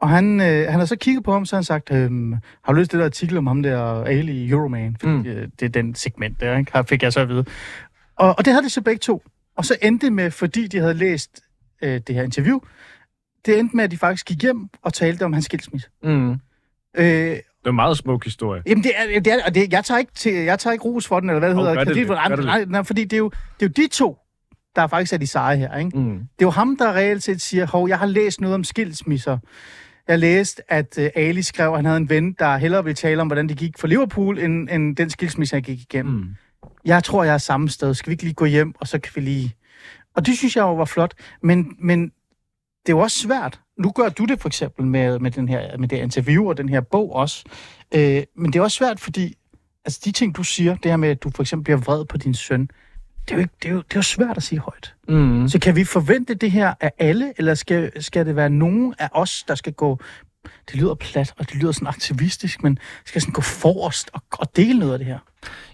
og 0.00 0.08
han, 0.08 0.40
øh, 0.40 0.46
han 0.70 0.78
har 0.78 0.84
så 0.84 0.96
kigget 0.96 1.24
på 1.24 1.32
ham, 1.32 1.46
så 1.46 1.56
han 1.56 1.64
sagt, 1.64 1.92
øhm, 1.92 2.32
har 2.64 2.72
du 2.72 2.78
læst 2.78 2.92
det 2.92 2.98
der 2.98 3.04
artikel 3.04 3.36
om 3.38 3.46
ham 3.46 3.62
der, 3.62 4.04
Ali 4.04 4.32
i 4.32 4.50
Euroman? 4.50 4.96
Fordi 5.00 5.12
Mm. 5.12 5.26
øh, 5.26 5.48
det 5.60 5.66
er 5.66 5.68
den 5.82 5.94
segment 5.94 6.40
der, 6.40 6.58
ikke? 6.58 6.72
Har- 6.72 6.82
fik 6.82 7.02
jeg 7.02 7.12
så 7.12 7.20
at 7.20 7.28
vide. 7.28 7.44
Og, 8.16 8.34
og 8.38 8.44
det 8.44 8.52
havde 8.52 8.64
de 8.64 8.70
så 8.70 8.80
begge 8.82 8.98
to. 8.98 9.22
Og 9.56 9.64
så 9.64 9.76
endte 9.82 10.06
det 10.06 10.12
med, 10.12 10.30
fordi 10.30 10.66
de 10.66 10.78
havde 10.78 10.94
læst 10.94 11.40
øh, 11.82 12.00
det 12.06 12.14
her 12.14 12.22
interview, 12.22 12.58
det 13.46 13.58
endte 13.58 13.76
med, 13.76 13.84
at 13.84 13.90
de 13.90 13.96
faktisk 13.96 14.26
gik 14.26 14.42
hjem 14.42 14.68
og 14.82 14.92
talte 14.92 15.24
om 15.24 15.32
hans 15.32 15.44
skilsmisse. 15.44 15.88
Mm. 16.02 16.30
Øh, 16.30 16.36
Det 17.04 17.40
er 17.64 17.68
en 17.70 17.74
meget 17.74 17.96
smuk 17.96 18.24
historie. 18.24 18.62
Jamen, 18.66 18.84
det 18.84 18.92
er, 18.96 19.20
det 19.20 19.32
er, 19.32 19.36
og 19.46 19.54
det, 19.54 19.72
jeg, 19.72 19.84
tager 19.84 19.98
ikke 19.98 20.12
til, 20.14 20.32
jeg 20.32 20.58
tager 20.58 20.72
ikke 20.72 20.84
ros 20.84 21.06
for 21.08 21.20
den, 21.20 21.30
eller 21.30 21.38
hvad 21.38 21.48
det 21.48 21.56
Hov, 21.56 21.64
hedder. 21.64 21.84
gør 21.84 21.84
det 21.92 22.36
det? 22.36 22.44
nej, 22.44 22.64
nej, 22.64 22.82
fordi 22.82 23.04
det 23.04 23.12
er, 23.12 23.18
jo, 23.18 23.30
det 23.60 23.66
er 23.66 23.70
jo 23.78 23.82
de 23.82 23.88
to, 23.92 24.18
der 24.76 24.86
faktisk 24.86 25.12
er 25.12 25.16
de 25.16 25.26
seje 25.26 25.56
her, 25.56 25.78
ikke? 25.78 25.98
Mm. 25.98 26.18
Det 26.18 26.18
er 26.18 26.46
jo 26.46 26.50
ham, 26.50 26.76
der 26.76 26.92
reelt 26.92 27.22
set 27.22 27.40
siger, 27.40 27.66
hov, 27.66 27.88
jeg 27.88 27.98
har 27.98 28.06
læst 28.06 28.40
noget 28.40 28.54
om 28.54 28.64
skilsmisser. 28.64 29.38
Jeg 30.08 30.18
læste, 30.18 30.72
at 30.72 30.98
uh, 30.98 31.06
Ali 31.14 31.42
skrev, 31.42 31.70
at 31.70 31.76
han 31.76 31.84
havde 31.84 31.96
en 31.96 32.08
ven, 32.08 32.32
der 32.32 32.56
hellere 32.56 32.84
ville 32.84 32.94
tale 32.94 33.20
om, 33.20 33.26
hvordan 33.26 33.48
det 33.48 33.56
gik 33.56 33.78
for 33.78 33.86
Liverpool, 33.86 34.38
end, 34.38 34.70
end 34.70 34.96
den 34.96 35.10
skilsmisse, 35.10 35.56
han 35.56 35.62
gik 35.62 35.80
igennem. 35.80 36.14
Mm. 36.14 36.34
Jeg 36.84 37.04
tror, 37.04 37.24
jeg 37.24 37.34
er 37.34 37.38
samme 37.38 37.68
sted. 37.68 37.94
Skal 37.94 38.10
vi 38.10 38.12
ikke 38.12 38.22
lige 38.22 38.34
gå 38.34 38.44
hjem, 38.44 38.74
og 38.80 38.88
så 38.88 38.98
kan 38.98 39.12
vi 39.14 39.20
lige... 39.20 39.54
Og 40.14 40.26
det 40.26 40.38
synes 40.38 40.56
jeg 40.56 40.62
jo 40.62 40.74
var 40.74 40.84
flot. 40.84 41.14
Men, 41.42 41.76
men 41.78 42.02
det 42.86 42.92
er 42.92 42.96
jo 42.96 42.98
også 42.98 43.18
svært. 43.18 43.60
Nu 43.78 43.90
gør 43.90 44.08
du 44.08 44.24
det 44.24 44.40
for 44.40 44.48
eksempel 44.48 44.86
med, 44.86 45.18
med, 45.18 45.30
den 45.30 45.48
her, 45.48 45.78
med 45.78 45.88
det 45.88 45.96
interview 45.96 46.48
og 46.48 46.56
den 46.56 46.68
her 46.68 46.80
bog 46.80 47.14
også. 47.14 47.44
Øh, 47.94 48.22
men 48.36 48.52
det 48.52 48.58
er 48.58 48.62
også 48.62 48.76
svært, 48.76 49.00
fordi 49.00 49.34
altså, 49.84 50.00
de 50.04 50.12
ting, 50.12 50.36
du 50.36 50.42
siger, 50.42 50.76
det 50.76 50.90
her 50.90 50.96
med, 50.96 51.08
at 51.08 51.22
du 51.22 51.30
for 51.30 51.42
eksempel 51.42 51.64
bliver 51.64 51.76
vred 51.76 52.04
på 52.04 52.16
din 52.16 52.34
søn, 52.34 52.68
det 53.28 53.30
er 53.30 53.36
jo, 53.36 53.40
ikke, 53.40 53.54
det 53.62 53.68
er 53.68 53.72
jo, 53.72 53.78
det 53.78 53.94
er 53.94 53.98
jo 53.98 54.02
svært 54.02 54.36
at 54.36 54.42
sige 54.42 54.58
højt. 54.58 54.94
Mm. 55.08 55.48
Så 55.48 55.58
kan 55.58 55.76
vi 55.76 55.84
forvente 55.84 56.34
det 56.34 56.50
her 56.50 56.74
af 56.80 56.92
alle, 56.98 57.32
eller 57.38 57.54
skal, 57.54 58.02
skal 58.02 58.26
det 58.26 58.36
være 58.36 58.50
nogen 58.50 58.94
af 58.98 59.08
os, 59.12 59.44
der 59.48 59.54
skal 59.54 59.72
gå... 59.72 60.00
Det 60.70 60.80
lyder 60.80 60.94
plat, 60.94 61.34
og 61.38 61.48
det 61.48 61.56
lyder 61.56 61.72
sådan 61.72 61.88
aktivistisk, 61.88 62.62
men 62.62 62.78
skal 63.04 63.20
sådan 63.20 63.32
gå 63.32 63.40
forrest 63.40 64.10
og, 64.12 64.22
og 64.32 64.56
dele 64.56 64.78
noget 64.78 64.92
af 64.92 64.98
det 64.98 65.06
her? 65.06 65.18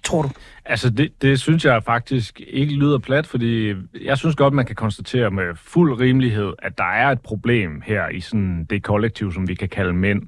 Tror 0.05 0.23
du? 0.23 0.31
Altså, 0.65 0.91
det, 0.91 1.23
det 1.23 1.41
synes 1.41 1.65
jeg 1.65 1.83
faktisk 1.85 2.41
ikke 2.47 2.75
lyder 2.75 2.99
plat, 2.99 3.27
fordi 3.27 3.75
jeg 4.05 4.19
synes 4.19 4.37
godt, 4.37 4.55
man 4.55 4.67
kan 4.67 4.77
konstatere 4.77 5.31
med 5.31 5.45
fuld 5.57 6.01
rimelighed, 6.01 6.53
at 6.59 6.79
der 6.79 6.85
er 6.85 7.09
et 7.11 7.21
problem 7.21 7.83
her 7.87 8.09
i 8.09 8.21
sådan 8.21 8.67
det 8.71 8.83
kollektiv, 8.83 9.33
som 9.33 9.49
vi 9.49 9.55
kan 9.55 9.69
kalde 9.69 9.93
mænd. 9.93 10.23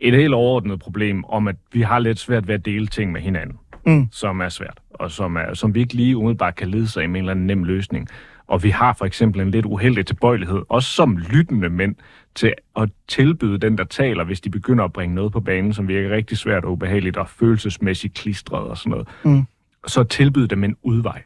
Et 0.00 0.14
helt 0.14 0.34
overordnet 0.34 0.80
problem 0.80 1.24
om, 1.24 1.48
at 1.48 1.56
vi 1.72 1.82
har 1.82 1.98
lidt 1.98 2.18
svært 2.18 2.48
ved 2.48 2.54
at 2.54 2.64
dele 2.64 2.86
ting 2.86 3.12
med 3.12 3.20
hinanden, 3.20 3.56
Mm. 3.88 4.08
som 4.12 4.40
er 4.40 4.48
svært, 4.48 4.80
og 4.90 5.10
som, 5.10 5.36
er, 5.36 5.54
som 5.54 5.74
vi 5.74 5.80
ikke 5.80 5.94
lige 5.94 6.16
umiddelbart 6.16 6.56
kan 6.56 6.68
lede 6.68 6.88
sig 6.88 7.04
i 7.04 7.06
med 7.06 7.20
en 7.20 7.24
eller 7.24 7.30
anden 7.30 7.46
nem 7.46 7.64
løsning. 7.64 8.08
Og 8.46 8.62
vi 8.62 8.70
har 8.70 8.92
for 8.92 9.04
eksempel 9.04 9.40
en 9.40 9.50
lidt 9.50 9.66
uheldig 9.66 10.06
tilbøjelighed, 10.06 10.62
også 10.68 10.90
som 10.90 11.16
lyttende 11.16 11.68
mænd, 11.68 11.94
til 12.34 12.54
at 12.76 12.88
tilbyde 13.08 13.58
den, 13.58 13.78
der 13.78 13.84
taler, 13.84 14.24
hvis 14.24 14.40
de 14.40 14.50
begynder 14.50 14.84
at 14.84 14.92
bringe 14.92 15.14
noget 15.14 15.32
på 15.32 15.40
banen, 15.40 15.72
som 15.72 15.88
virker 15.88 16.10
rigtig 16.10 16.38
svært 16.38 16.64
og 16.64 16.72
ubehageligt 16.72 17.16
og 17.16 17.28
følelsesmæssigt 17.28 18.14
klistret 18.14 18.68
og 18.68 18.78
sådan 18.78 18.90
noget. 18.90 19.08
Mm. 19.24 19.42
Så 19.86 20.04
tilbyde 20.04 20.48
dem 20.48 20.64
en 20.64 20.76
udvej 20.82 21.22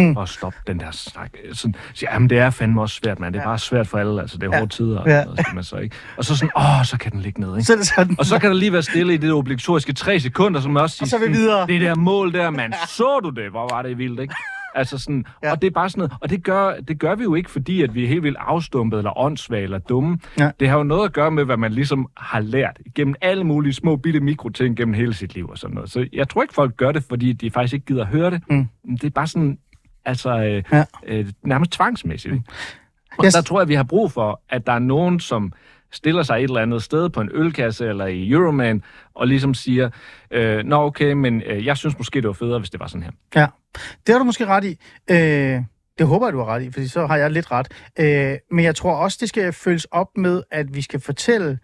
Mm. 0.00 0.16
at 0.18 0.28
stoppe 0.28 0.58
den 0.66 0.80
der 0.80 0.90
snak. 0.90 1.30
Sådan, 1.52 1.74
siger, 1.94 2.10
jamen 2.12 2.30
det 2.30 2.38
er 2.38 2.50
fandme 2.50 2.80
også 2.82 3.00
svært, 3.02 3.20
mand. 3.20 3.34
Det 3.34 3.38
er 3.40 3.42
Ja. 3.42 3.48
bare 3.48 3.58
svært 3.58 3.86
for 3.86 3.98
alle, 3.98 4.20
altså 4.20 4.38
det 4.38 4.46
er 4.46 4.50
Ja. 4.52 4.58
hårde 4.58 4.72
tider. 4.72 4.98
Og, 5.00 5.08
Ja. 5.08 5.24
skal 5.38 5.54
man 5.54 5.64
så, 5.64 5.76
ikke? 5.76 5.96
og 6.16 6.24
så 6.24 6.36
sådan, 6.36 6.50
åh, 6.56 6.84
så 6.84 6.96
kan 6.98 7.12
den 7.12 7.20
ligge 7.20 7.40
ned, 7.40 7.50
ikke? 7.56 7.62
Så 7.62 7.76
det 7.76 7.86
sådan. 7.86 8.16
Og 8.18 8.26
så 8.26 8.38
kan 8.38 8.50
der 8.50 8.56
lige 8.56 8.72
være 8.72 8.82
stille 8.82 9.14
i 9.14 9.16
det 9.16 9.32
obligatoriske 9.32 9.92
tre 9.92 10.20
sekunder, 10.20 10.60
som 10.60 10.76
også 10.76 10.96
siger, 10.96 11.04
Og 11.04 11.08
så 11.08 11.18
vi 11.26 11.32
videre. 11.32 11.66
det 11.66 11.80
der 11.80 11.94
mål 11.94 12.32
der, 12.32 12.50
mand, 12.50 12.72
så 12.88 13.20
du 13.22 13.30
det? 13.30 13.50
Hvor 13.50 13.68
var 13.74 13.82
det 13.82 13.98
vildt, 13.98 14.20
ikke? 14.20 14.34
Altså 14.78 14.98
sådan, 14.98 15.24
Ja. 15.42 15.46
ja. 15.48 15.52
og 15.54 15.62
det 15.62 15.66
er 15.66 15.70
bare 15.70 15.90
sådan 15.90 16.00
noget, 16.00 16.12
og 16.20 16.30
det 16.30 16.44
gør, 16.44 16.74
det 16.88 16.98
gør 16.98 17.14
vi 17.14 17.22
jo 17.22 17.34
ikke, 17.34 17.50
fordi 17.50 17.82
at 17.82 17.94
vi 17.94 18.04
er 18.04 18.08
helt 18.08 18.22
vildt 18.22 18.36
afstumpet, 18.40 18.98
eller 18.98 19.18
åndssvage, 19.18 19.62
eller 19.62 19.78
dumme. 19.78 20.18
Ja. 20.38 20.50
Det 20.60 20.68
har 20.68 20.76
jo 20.76 20.82
noget 20.82 21.04
at 21.04 21.12
gøre 21.12 21.30
med, 21.30 21.44
hvad 21.44 21.56
man 21.56 21.72
ligesom 21.72 22.06
har 22.16 22.40
lært 22.40 22.78
gennem 22.94 23.14
alle 23.20 23.44
mulige 23.44 23.72
små 23.72 23.96
bitte 23.96 24.20
mikroting 24.20 24.76
gennem 24.76 24.94
hele 24.94 25.14
sit 25.14 25.34
liv 25.34 25.48
og 25.48 25.58
sådan 25.58 25.74
noget. 25.74 25.90
Så 25.90 26.06
jeg 26.12 26.28
tror 26.28 26.42
ikke, 26.42 26.54
folk 26.54 26.76
gør 26.76 26.92
det, 26.92 27.04
fordi 27.08 27.32
de 27.32 27.50
faktisk 27.50 27.74
ikke 27.74 27.86
gider 27.86 28.02
at 28.02 28.08
høre 28.08 28.30
det. 28.30 28.42
Mm. 28.50 28.68
Det 28.96 29.04
er 29.04 29.10
bare 29.10 29.26
sådan, 29.26 29.58
altså 30.06 30.30
øh, 30.38 30.62
Ja. 30.72 30.84
øh, 31.06 31.26
nærmest 31.42 31.72
tvangsmæssigt. 31.72 32.34
Ikke? 32.34 32.44
Og 33.18 33.24
Yes. 33.24 33.34
der 33.34 33.42
tror 33.42 33.60
jeg, 33.60 33.68
vi 33.68 33.74
har 33.74 33.82
brug 33.82 34.12
for, 34.12 34.40
at 34.48 34.66
der 34.66 34.72
er 34.72 34.78
nogen, 34.78 35.20
som 35.20 35.52
stiller 35.92 36.22
sig 36.22 36.36
et 36.36 36.42
eller 36.42 36.60
andet 36.60 36.82
sted 36.82 37.08
på 37.08 37.20
en 37.20 37.28
ølkasse 37.32 37.86
eller 37.88 38.06
i 38.06 38.30
Euroman, 38.30 38.82
og 39.14 39.26
ligesom 39.26 39.54
siger, 39.54 39.90
øh, 40.30 40.64
nå 40.64 40.76
okay, 40.82 41.12
men 41.12 41.42
øh, 41.46 41.66
jeg 41.66 41.76
synes 41.76 41.98
måske, 41.98 42.20
det 42.20 42.26
var 42.26 42.32
federe, 42.32 42.58
hvis 42.58 42.70
det 42.70 42.80
var 42.80 42.86
sådan 42.86 43.02
her. 43.02 43.10
Ja, 43.34 43.46
det 44.06 44.12
har 44.12 44.18
du 44.18 44.24
måske 44.24 44.46
ret 44.46 44.64
i. 44.64 44.78
Øh, 45.10 45.60
det 45.98 46.06
håber 46.06 46.26
jeg, 46.26 46.32
du 46.32 46.38
har 46.38 46.46
ret 46.46 46.62
i, 46.62 46.70
fordi 46.70 46.88
så 46.88 47.06
har 47.06 47.16
jeg 47.16 47.30
lidt 47.30 47.50
ret. 47.52 47.68
Øh, 47.98 48.36
men 48.50 48.64
jeg 48.64 48.74
tror 48.74 48.94
også, 48.96 49.18
det 49.20 49.28
skal 49.28 49.52
følges 49.52 49.84
op 49.84 50.08
med, 50.16 50.42
at 50.50 50.74
vi 50.74 50.82
skal 50.82 51.00
fortælle 51.00 51.58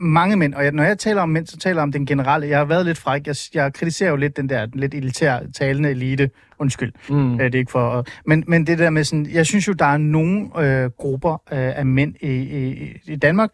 mange 0.00 0.36
mænd, 0.36 0.54
og 0.54 0.64
jeg, 0.64 0.72
når 0.72 0.82
jeg 0.82 0.98
taler 0.98 1.22
om 1.22 1.28
mænd, 1.28 1.46
så 1.46 1.56
taler 1.56 1.76
jeg 1.76 1.82
om 1.82 1.92
den 1.92 2.06
generelle. 2.06 2.48
Jeg 2.48 2.58
har 2.58 2.64
været 2.64 2.86
lidt 2.86 2.98
fræk. 2.98 3.26
Jeg, 3.26 3.36
jeg 3.54 3.72
kritiserer 3.72 4.10
jo 4.10 4.16
lidt 4.16 4.36
den 4.36 4.48
der 4.48 4.66
lidt 4.74 4.94
elitær 4.94 5.38
talende 5.54 5.90
elite. 5.90 6.30
Undskyld. 6.58 6.92
Mm. 7.10 7.34
Øh, 7.34 7.40
det 7.40 7.54
er 7.54 7.58
ikke 7.58 7.72
for... 7.72 8.04
Men, 8.26 8.44
men 8.46 8.66
det 8.66 8.78
der 8.78 8.90
med 8.90 9.04
sådan... 9.04 9.26
Jeg 9.26 9.46
synes 9.46 9.68
jo, 9.68 9.72
der 9.72 9.84
er 9.84 9.96
nogle 9.96 10.48
øh, 10.58 10.90
grupper 10.90 11.32
øh, 11.32 11.78
af 11.78 11.86
mænd 11.86 12.14
i, 12.20 12.32
i, 12.32 12.92
i 13.04 13.16
Danmark, 13.16 13.50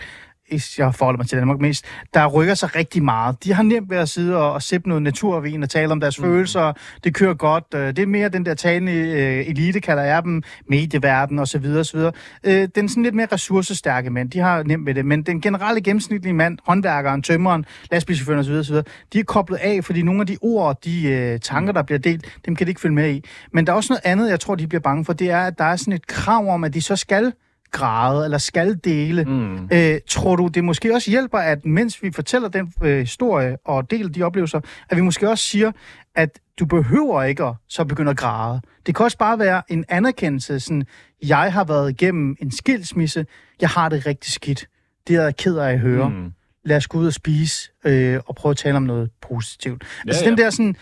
hvis 0.51 0.79
jeg 0.79 0.95
forholder 0.95 1.19
mig 1.19 1.27
til 1.29 1.39
Danmark 1.39 1.61
mest, 1.61 1.85
der 2.15 2.27
rykker 2.27 2.55
sig 2.55 2.77
rigtig 2.77 3.03
meget. 3.03 3.45
De 3.45 3.53
har 3.53 3.63
nemt 3.63 3.91
ved 3.91 3.97
at 3.97 4.09
sidde 4.09 4.37
og, 4.37 4.53
og 4.53 4.63
sippe 4.63 4.89
noget 4.89 5.03
naturvin 5.03 5.63
og 5.63 5.71
tale 5.71 5.93
om 5.93 6.01
deres 6.01 6.19
mm. 6.19 6.25
følelser. 6.25 6.73
Det 7.05 7.15
kører 7.15 7.35
godt. 7.35 7.65
Øh, 7.75 7.89
det 7.89 7.99
er 7.99 8.07
mere 8.07 8.29
den 8.29 8.47
der 8.47 8.55
talende 8.55 8.93
øh, 8.93 9.47
elite, 9.49 9.81
kalder 9.81 10.03
jeg 10.03 10.23
dem, 10.23 10.43
medieverden 10.69 11.39
osv. 11.39 11.67
osv. 11.67 11.99
Øh, 12.45 12.69
den 12.75 12.89
sådan 12.89 13.03
lidt 13.03 13.15
mere 13.15 13.27
ressourcestærke 13.33 14.11
mænd, 14.11 14.31
de 14.31 14.39
har 14.39 14.63
nemt 14.63 14.87
ved 14.87 14.95
det. 14.95 15.05
Men 15.05 15.23
den 15.23 15.41
generelle 15.41 15.81
gennemsnitlige 15.81 16.35
mand, 16.35 16.59
håndværkeren, 16.67 17.23
tømmeren, 17.23 17.65
lastbilchaufføren 17.91 18.41
osv., 18.41 18.53
osv., 18.53 18.77
de 19.13 19.19
er 19.19 19.25
koblet 19.25 19.57
af, 19.57 19.85
fordi 19.85 20.03
nogle 20.03 20.21
af 20.21 20.27
de 20.27 20.37
ord, 20.43 20.83
de 20.85 21.09
øh, 21.09 21.41
tanker, 21.41 21.73
der 21.73 21.83
bliver 21.83 21.99
delt, 21.99 22.39
dem 22.47 22.57
kan 22.57 22.67
de 22.67 22.71
ikke 22.71 22.81
følge 22.81 22.95
med 22.95 23.11
i. 23.11 23.25
Men 23.53 23.67
der 23.67 23.73
er 23.73 23.77
også 23.77 23.93
noget 23.93 24.03
andet, 24.05 24.31
jeg 24.31 24.41
tror, 24.41 24.55
de 24.55 24.67
bliver 24.67 24.81
bange 24.81 25.05
for, 25.05 25.13
det 25.13 25.31
er, 25.31 25.41
at 25.41 25.59
der 25.59 25.65
er 25.65 25.77
sådan 25.77 25.93
et 25.93 26.07
krav 26.07 26.49
om, 26.49 26.65
at 26.65 26.75
de 26.75 26.83
så 26.83 26.97
skal 26.97 27.33
græde 27.71 28.25
eller 28.25 28.39
skal 28.39 28.79
dele. 28.85 29.25
Mm. 29.25 29.69
Øh, 29.73 30.01
tror 30.09 30.37
du, 30.37 30.47
det 30.47 30.65
måske 30.65 30.95
også 30.95 31.11
hjælper, 31.11 31.39
at 31.39 31.65
mens 31.65 32.03
vi 32.03 32.13
fortæller 32.13 32.49
den 32.49 32.73
øh, 32.83 32.99
historie 32.99 33.57
og 33.65 33.91
deler 33.91 34.09
de 34.09 34.23
oplevelser, 34.23 34.61
at 34.89 34.97
vi 34.97 35.03
måske 35.03 35.31
også 35.31 35.45
siger, 35.45 35.73
at 36.15 36.39
du 36.59 36.67
behøver 36.67 37.23
ikke 37.23 37.45
at 37.45 37.55
så 37.69 37.85
begynde 37.85 38.11
at 38.11 38.17
græde. 38.17 38.61
Det 38.87 38.95
kan 38.95 39.05
også 39.05 39.19
bare 39.19 39.39
være 39.39 39.63
en 39.69 39.85
anerkendelse, 39.89 40.61
sådan, 40.61 40.85
jeg 41.23 41.53
har 41.53 41.65
været 41.65 41.91
igennem 41.91 42.37
en 42.43 42.51
skilsmisse, 42.51 43.27
jeg 43.61 43.69
har 43.69 43.89
det 43.89 44.07
rigtig 44.07 44.33
skidt. 44.33 44.69
Det 45.09 45.17
er 45.17 45.23
jeg 45.23 45.37
ked 45.37 45.57
af 45.57 45.73
at 45.73 45.81
høre. 45.81 46.09
Mm. 46.09 46.33
Lad 46.65 46.77
os 46.77 46.87
gå 46.87 46.99
ud 46.99 47.07
og 47.07 47.13
spise 47.13 47.71
øh, 47.85 48.21
og 48.27 48.35
prøve 48.35 48.51
at 48.51 48.57
tale 48.57 48.77
om 48.77 48.83
noget 48.83 49.11
positivt. 49.23 49.83
Ja, 49.83 50.11
altså 50.11 50.25
ja. 50.25 50.31
den 50.31 50.39
der 50.39 50.51
sådan, 50.51 50.77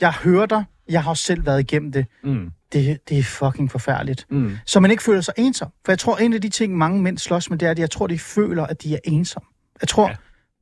jeg 0.00 0.12
hører 0.12 0.46
dig, 0.46 0.64
jeg 0.88 1.02
har 1.02 1.10
også 1.10 1.24
selv 1.24 1.46
været 1.46 1.60
igennem 1.60 1.92
det. 1.92 2.06
Mm. 2.24 2.50
Det, 2.74 3.08
det 3.08 3.18
er 3.18 3.22
fucking 3.22 3.70
forfærdeligt. 3.70 4.26
Mm. 4.30 4.56
Så 4.66 4.80
man 4.80 4.90
ikke 4.90 5.02
føler 5.02 5.20
sig 5.20 5.34
ensom. 5.38 5.68
For 5.84 5.92
jeg 5.92 5.98
tror, 5.98 6.16
en 6.16 6.32
af 6.32 6.40
de 6.40 6.48
ting, 6.48 6.78
mange 6.78 7.02
mænd 7.02 7.18
slås 7.18 7.50
med, 7.50 7.58
det 7.58 7.66
er, 7.66 7.70
at 7.70 7.78
jeg 7.78 7.90
tror, 7.90 8.06
de 8.06 8.18
føler, 8.18 8.66
at 8.66 8.82
de 8.82 8.94
er 8.94 8.98
ensomme. 9.04 9.46
Jeg 9.80 9.88
tror, 9.88 10.08
ja. 10.08 10.14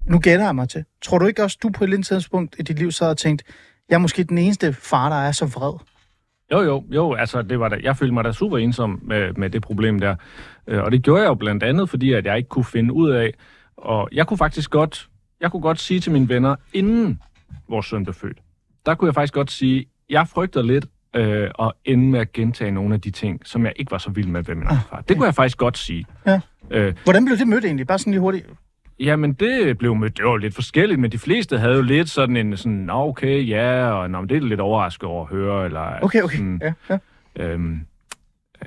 Nu 0.07 0.19
gætter 0.19 0.45
jeg 0.45 0.55
mig 0.55 0.69
til. 0.69 0.85
Tror 1.03 1.19
du 1.19 1.27
ikke 1.27 1.43
også, 1.43 1.59
du 1.63 1.69
på 1.69 1.85
et 1.85 1.87
eller 1.87 1.97
andet 1.97 2.07
tidspunkt 2.07 2.57
i 2.59 2.63
dit 2.63 2.79
liv 2.79 2.93
så 2.93 3.05
har 3.05 3.15
tænkt, 3.15 3.43
jeg 3.89 3.95
er 3.95 3.99
måske 3.99 4.25
den 4.25 4.39
eneste 4.39 4.73
far, 4.73 5.09
der 5.09 5.17
er 5.17 5.33
så 5.33 5.47
vred? 5.47 5.79
Jo, 6.53 6.61
jo, 6.61 6.85
jo, 6.91 7.15
altså 7.15 7.43
det 7.43 7.61
var 7.61 7.69
da, 7.69 7.79
jeg 7.83 7.97
følte 7.97 8.15
mig 8.15 8.25
da 8.25 8.33
super 8.33 8.59
ensom 8.59 9.01
med, 9.03 9.33
med 9.33 9.51
det 9.51 9.63
problem 9.63 10.01
der. 10.01 10.17
Øh, 10.67 10.83
Og 10.83 10.93
det 10.93 11.03
gjorde 11.03 11.23
jeg 11.23 11.29
jo 11.29 11.35
blandt 11.35 11.63
andet, 11.63 11.91
fordi 11.91 12.13
at 12.13 12.27
jeg 12.27 12.37
ikke 12.37 12.49
kunne 12.49 12.65
finde 12.65 12.93
ud 12.95 13.11
af, 13.11 13.35
og 13.77 14.09
jeg 14.13 14.27
kunne 14.27 14.39
faktisk 14.39 14.71
godt, 14.71 15.09
jeg 15.41 15.51
kunne 15.51 15.63
godt 15.63 15.81
sige 15.81 16.01
til 16.01 16.13
mine 16.13 16.29
venner, 16.29 16.57
inden 16.73 17.21
vores 17.69 17.87
søn 17.87 18.05
blev 18.05 18.15
født, 18.15 18.39
der 18.87 18.95
kunne 18.95 19.07
jeg 19.07 19.15
faktisk 19.15 19.35
godt 19.35 19.51
sige, 19.51 19.87
jeg 20.11 20.29
frygter 20.29 20.63
lidt 20.63 20.87
øh, 21.17 21.51
at 21.59 21.73
ende 21.85 22.05
med 22.11 22.21
at 22.21 22.33
gentage 22.33 22.71
nogle 22.71 22.95
af 22.95 23.01
de 23.01 23.11
ting, 23.11 23.41
som 23.45 23.65
jeg 23.65 23.73
ikke 23.77 23.91
var 23.93 23.99
så 23.99 24.11
vild 24.11 24.29
med 24.29 24.43
ved 24.43 24.55
min 24.55 24.67
egen 24.67 24.79
far. 24.91 25.01
Det 25.01 25.17
kunne 25.17 25.27
jeg 25.27 25.35
faktisk 25.35 25.59
godt 25.59 25.79
sige. 25.79 26.05
Ja. 26.27 26.41
Øh, 26.71 26.95
Hvordan 27.05 27.25
blev 27.25 27.39
det 27.39 27.49
mødt 27.49 27.65
egentlig? 27.65 27.87
Bare 27.87 27.99
sådan 27.99 28.11
lige 28.11 28.21
hurtigt. 28.21 28.47
Jamen, 29.01 29.33
det 29.33 29.79
blev 29.79 29.95
med, 29.97 30.11
det 30.11 30.25
var 30.25 30.37
lidt 30.37 30.55
forskelligt, 30.55 31.01
men 31.01 31.13
de 31.13 31.19
fleste 31.19 31.59
havde 31.59 31.75
jo 31.75 31.83
lidt 31.83 32.11
sådan 32.11 32.37
en 32.37 32.57
sådan, 32.57 32.73
nå 32.79 33.09
okay, 33.09 33.49
ja, 33.49 33.85
og 33.91 34.11
nå, 34.11 34.25
det 34.25 34.37
er 34.37 34.41
lidt 34.41 34.61
overrasket 34.61 35.05
over 35.09 35.23
at 35.25 35.31
høre, 35.31 35.65
eller... 35.65 35.99
Okay, 36.03 36.23
okay. 36.23 36.37
Sådan, 36.37 36.61
Ja, 36.65 36.73
ja. 36.91 36.99
øhm, 37.49 37.81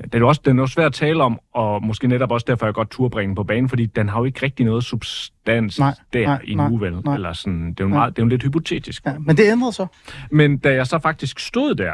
det 0.04 0.16
er 0.16 0.20
jo 0.20 0.28
også, 0.28 0.42
den 0.46 0.58
er 0.60 0.64
jo 0.64 0.68
svært 0.68 0.86
at 0.86 0.94
tale 0.94 1.24
om, 1.24 1.40
og 1.54 1.84
måske 1.84 2.08
netop 2.08 2.32
også 2.32 2.46
derfor, 2.50 2.66
jeg 2.66 2.74
godt 2.74 2.90
turde 2.90 3.10
bringe 3.10 3.36
på 3.36 3.44
banen, 3.44 3.70
fordi 3.70 3.86
den 3.86 4.10
har 4.10 4.20
jo 4.20 4.26
ikke 4.26 4.40
rigtig 4.44 4.66
noget 4.66 4.84
substans 4.84 5.80
Nej, 5.80 5.94
der 6.14 6.26
nej, 6.26 6.42
endnu, 6.44 6.70
nej, 6.70 6.80
vel? 6.90 7.02
nej. 7.06 7.14
Eller 7.16 7.34
sådan, 7.34 7.70
det 7.70 7.80
er 7.80 7.84
jo, 7.84 7.88
meget, 7.88 8.16
det 8.16 8.22
er 8.22 8.26
jo 8.26 8.30
lidt 8.30 8.44
hypotetisk. 8.44 9.06
ja. 9.06 9.14
Men 9.20 9.38
det 9.38 9.52
ændrede 9.52 9.74
så. 9.74 9.88
Men 10.32 10.58
da 10.58 10.74
jeg 10.74 10.88
så 10.88 11.00
faktisk 11.00 11.40
stod 11.40 11.76
der, 11.76 11.94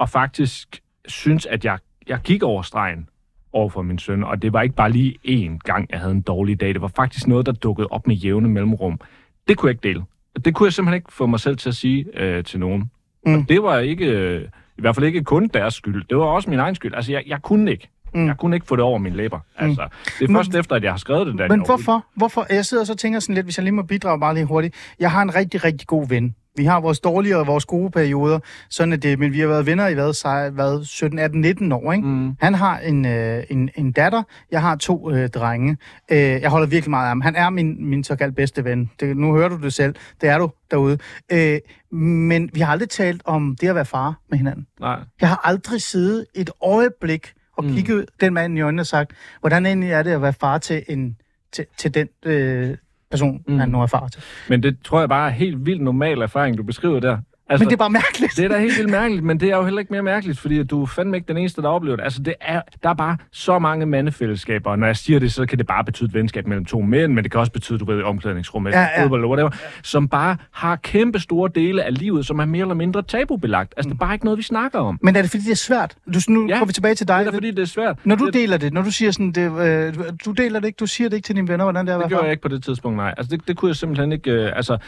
og 0.00 0.08
faktisk 0.08 0.80
synes, 1.08 1.46
at 1.46 1.64
jeg, 1.64 1.78
jeg 2.08 2.18
gik 2.24 2.42
over 2.42 2.62
stregen 2.62 3.08
over 3.52 3.68
for 3.68 3.82
min 3.82 3.98
søn, 3.98 4.24
og 4.24 4.42
det 4.42 4.52
var 4.52 4.62
ikke 4.62 4.74
bare 4.74 4.90
lige 4.90 5.14
én 5.28 5.58
gang, 5.64 5.86
jeg 5.90 5.98
havde 6.00 6.12
en 6.12 6.20
dårlig 6.22 6.60
dag. 6.60 6.68
Det 6.74 6.80
var 6.82 6.88
faktisk 6.96 7.26
noget, 7.26 7.46
der 7.46 7.52
dukkede 7.52 7.88
op 7.90 8.06
med 8.06 8.16
jævne 8.16 8.48
mellemrum. 8.48 9.00
Det 9.48 9.56
kunne 9.56 9.68
jeg 9.68 9.74
ikke 9.84 9.88
dele. 9.88 10.04
Det 10.44 10.54
kunne 10.54 10.66
jeg 10.66 10.72
simpelthen 10.72 10.96
ikke 10.96 11.12
få 11.12 11.26
mig 11.26 11.40
selv 11.40 11.56
til 11.56 11.68
at 11.68 11.74
sige 11.74 12.06
øh, 12.14 12.44
til 12.44 12.60
nogen. 12.60 12.80
Mm. 13.26 13.32
Mm. 13.32 13.38
Og 13.38 13.48
det 13.48 13.62
var 13.62 13.78
ikke, 13.78 14.06
øh, 14.06 14.42
i 14.78 14.80
hvert 14.80 14.94
fald 14.94 15.06
ikke 15.06 15.24
kun 15.24 15.48
deres 15.54 15.74
skyld. 15.74 16.04
Det 16.10 16.16
var 16.18 16.24
også 16.24 16.50
min 16.50 16.58
egen 16.58 16.74
skyld. 16.74 16.94
Altså, 16.94 17.12
jeg, 17.12 17.22
jeg 17.26 17.42
kunne 17.42 17.70
ikke. 17.70 17.88
Mm. 18.14 18.20
Mm. 18.20 18.26
Jeg 18.26 18.36
kunne 18.36 18.56
ikke 18.56 18.66
få 18.66 18.76
det 18.76 18.84
over 18.84 18.98
mine 18.98 19.16
læber. 19.16 19.40
Altså, 19.56 19.88
det 20.18 20.24
er 20.24 20.28
Men- 20.28 20.36
først 20.36 20.54
efter, 20.54 20.76
at 20.76 20.82
jeg 20.82 20.92
har 20.92 20.98
skrevet 20.98 21.26
det 21.26 21.38
der. 21.38 21.48
Men 21.48 21.64
hvorfor? 21.64 22.04
hvorfor? 22.16 22.46
Jeg 22.50 22.64
sidder 22.66 22.82
og 22.82 22.86
så 22.86 22.94
tænker 22.94 23.20
sådan 23.20 23.34
lidt, 23.34 23.46
hvis 23.46 23.58
jeg 23.58 23.64
lige 23.64 23.74
må 23.74 23.82
bidrage 23.82 24.20
bare 24.20 24.34
lige 24.34 24.44
hurtigt. 24.46 24.74
Jeg 25.00 25.10
har 25.10 25.22
en 25.22 25.34
rigtig, 25.34 25.64
rigtig 25.64 25.86
god 25.86 26.08
ven. 26.08 26.34
Vi 26.56 26.64
har 26.64 26.80
vores 26.80 27.00
dårlige 27.00 27.36
og 27.38 27.46
vores 27.46 27.64
gode 27.64 27.90
perioder, 27.90 28.38
sådan 28.70 28.92
er 28.92 28.96
det, 28.96 29.18
men 29.18 29.32
vi 29.32 29.40
har 29.40 29.46
været 29.46 29.66
venner 29.66 29.86
i 29.88 29.94
hvad, 29.94 30.12
sej- 30.12 30.50
hvad 30.50 30.84
17, 30.84 31.18
18, 31.18 31.40
19 31.40 31.72
år, 31.72 31.92
ikke? 31.92 32.06
Mm. 32.08 32.32
Han 32.40 32.54
har 32.54 32.78
en, 32.78 33.06
øh, 33.06 33.44
en, 33.50 33.70
en 33.76 33.92
datter, 33.92 34.22
jeg 34.50 34.60
har 34.62 34.76
to 34.76 35.10
øh, 35.10 35.28
drenge. 35.28 35.76
Øh, 36.12 36.18
jeg 36.18 36.50
holder 36.50 36.66
virkelig 36.66 36.90
meget 36.90 37.04
af 37.04 37.08
ham. 37.08 37.20
Han 37.20 37.36
er 37.36 37.50
min, 37.50 37.88
min 37.90 38.04
såkaldt 38.04 38.36
bedste 38.36 38.64
ven. 38.64 38.90
Det, 39.00 39.16
nu 39.16 39.32
hører 39.34 39.48
du 39.48 39.56
det 39.62 39.72
selv. 39.72 39.94
Det 40.20 40.28
er 40.28 40.38
du 40.38 40.50
derude. 40.70 40.98
Øh, 41.32 41.58
men 41.98 42.50
vi 42.52 42.60
har 42.60 42.72
aldrig 42.72 42.88
talt 42.88 43.22
om 43.24 43.56
det 43.60 43.68
at 43.68 43.74
være 43.74 43.84
far 43.84 44.20
med 44.30 44.38
hinanden. 44.38 44.66
Nej. 44.80 44.98
Jeg 45.20 45.28
har 45.28 45.40
aldrig 45.44 45.82
siddet 45.82 46.26
et 46.34 46.50
øjeblik 46.62 47.32
og 47.56 47.64
Mm. 47.64 47.70
kigget 47.74 48.06
den 48.20 48.34
mand 48.34 48.58
i 48.58 48.60
øjnene 48.60 48.82
og 48.82 48.86
sagt, 48.86 49.12
hvordan 49.40 49.66
egentlig 49.66 49.90
er 49.90 50.02
det 50.02 50.10
at 50.10 50.22
være 50.22 50.32
far 50.32 50.58
til, 50.58 50.82
en, 50.88 51.16
til, 51.52 51.66
til 51.78 51.94
den 51.94 52.08
øh, 52.24 52.76
person, 53.10 53.42
Mm. 53.46 53.58
han 53.58 53.68
nu 53.68 53.82
er 53.82 53.86
far 53.86 54.08
til. 54.08 54.22
Men 54.48 54.62
det 54.62 54.78
tror 54.84 55.00
jeg 55.00 55.08
bare 55.08 55.28
er 55.30 55.32
helt 55.34 55.66
vildt 55.66 55.82
normal 55.82 56.18
erfaring, 56.22 56.58
du 56.58 56.62
beskriver 56.62 57.00
der. 57.00 57.18
Altså, 57.50 57.64
Men 57.64 57.70
det 57.70 57.74
er 57.74 57.78
bare 57.78 57.90
mærkeligt. 57.90 58.36
Det 58.36 58.44
er 58.44 58.48
da 58.48 58.58
helt 58.58 58.78
vildt 58.78 58.90
mærkeligt, 58.90 59.24
men 59.24 59.40
det 59.40 59.50
er 59.50 59.56
jo 59.56 59.64
heller 59.64 59.80
ikke 59.80 59.92
mere 59.92 60.02
mærkeligt, 60.02 60.38
fordi 60.38 60.62
du 60.62 60.82
er 60.82 60.86
fandme 60.86 61.16
ikke 61.16 61.28
den 61.28 61.36
eneste, 61.36 61.62
der 61.62 61.68
oplever 61.68 61.96
det. 61.96 62.04
Altså, 62.04 62.22
det 62.22 62.34
er, 62.40 62.62
der 62.82 62.88
er 62.88 62.94
bare 62.94 63.16
så 63.32 63.58
mange 63.58 63.86
mandefællesskaber, 63.86 64.70
og 64.70 64.78
når 64.78 64.86
jeg 64.86 64.96
siger 64.96 65.18
det, 65.18 65.32
så 65.32 65.46
kan 65.46 65.58
det 65.58 65.66
bare 65.66 65.84
betyde 65.84 66.06
et 66.08 66.14
venskab 66.14 66.46
mellem 66.46 66.64
to 66.64 66.80
mænd, 66.80 67.12
men 67.12 67.24
det 67.24 67.30
kan 67.32 67.40
også 67.40 67.52
betyde, 67.52 67.78
du 67.78 67.84
ved, 67.84 68.02
omklædningsrum 68.02 68.62
med 68.62 68.72
Ja, 68.72 68.80
ja, 68.80 69.02
fodbold 69.02 69.20
eller 69.20 69.28
whatever, 69.28 69.50
som 69.82 70.08
bare 70.08 70.36
har 70.52 70.76
kæmpe 70.76 71.18
store 71.18 71.50
dele 71.54 71.82
af 71.84 71.98
livet, 71.98 72.26
som 72.26 72.38
er 72.38 72.44
mere 72.44 72.60
eller 72.62 72.74
mindre 72.74 73.02
tabubelagt. 73.02 73.74
Altså, 73.76 73.88
det 73.88 73.94
er 73.94 73.98
bare 73.98 74.14
ikke 74.14 74.24
noget, 74.24 74.38
vi 74.38 74.42
snakker 74.42 74.78
om. 74.78 74.98
Men 75.02 75.16
er 75.16 75.22
det 75.22 75.30
fordi, 75.30 75.42
det 75.44 75.50
er 75.52 75.54
svært? 75.56 75.94
Du, 76.14 76.20
nu 76.28 76.48
Ja, 76.48 76.58
går 76.58 76.66
vi 76.66 76.72
tilbage 76.72 76.94
til 76.94 77.08
dig. 77.08 77.20
Det 77.20 77.26
er 77.28 77.32
fordi 77.32 77.50
det 77.50 77.58
er 77.58 77.64
svært. 77.64 77.96
Når 78.04 78.16
du 78.16 78.26
det, 78.26 78.34
deler 78.34 78.56
det, 78.56 78.72
når 78.72 78.82
du 78.82 78.90
siger 78.90 79.10
sådan, 79.10 79.32
det, 79.32 79.60
øh, 79.60 79.94
du 80.24 80.32
deler 80.32 80.60
det 80.60 80.66
ikke, 80.66 80.76
du 80.76 80.86
siger 80.86 81.08
det 81.10 81.16
ikke 81.16 81.26
til 81.26 81.36
dine 81.36 81.48
venner, 81.48 81.64
hvordan 81.64 81.86
det 81.86 81.94
er 81.94 81.98
det 81.98 82.08
gjorde 82.08 82.24
jeg 82.24 82.30
ikke 82.30 82.42
på 82.42 82.48
det 82.48 82.64
tidspunkt, 82.64 82.96
nej. 82.96 83.14
Altså, 83.16 83.36
det, 83.36 83.48
det 83.48 83.56
kunne 83.56 83.68
jeg 83.68 83.76
simpelthen 83.76 84.12
ikke... 84.12 84.30
Øh, 84.30 84.52
altså, 84.56 84.78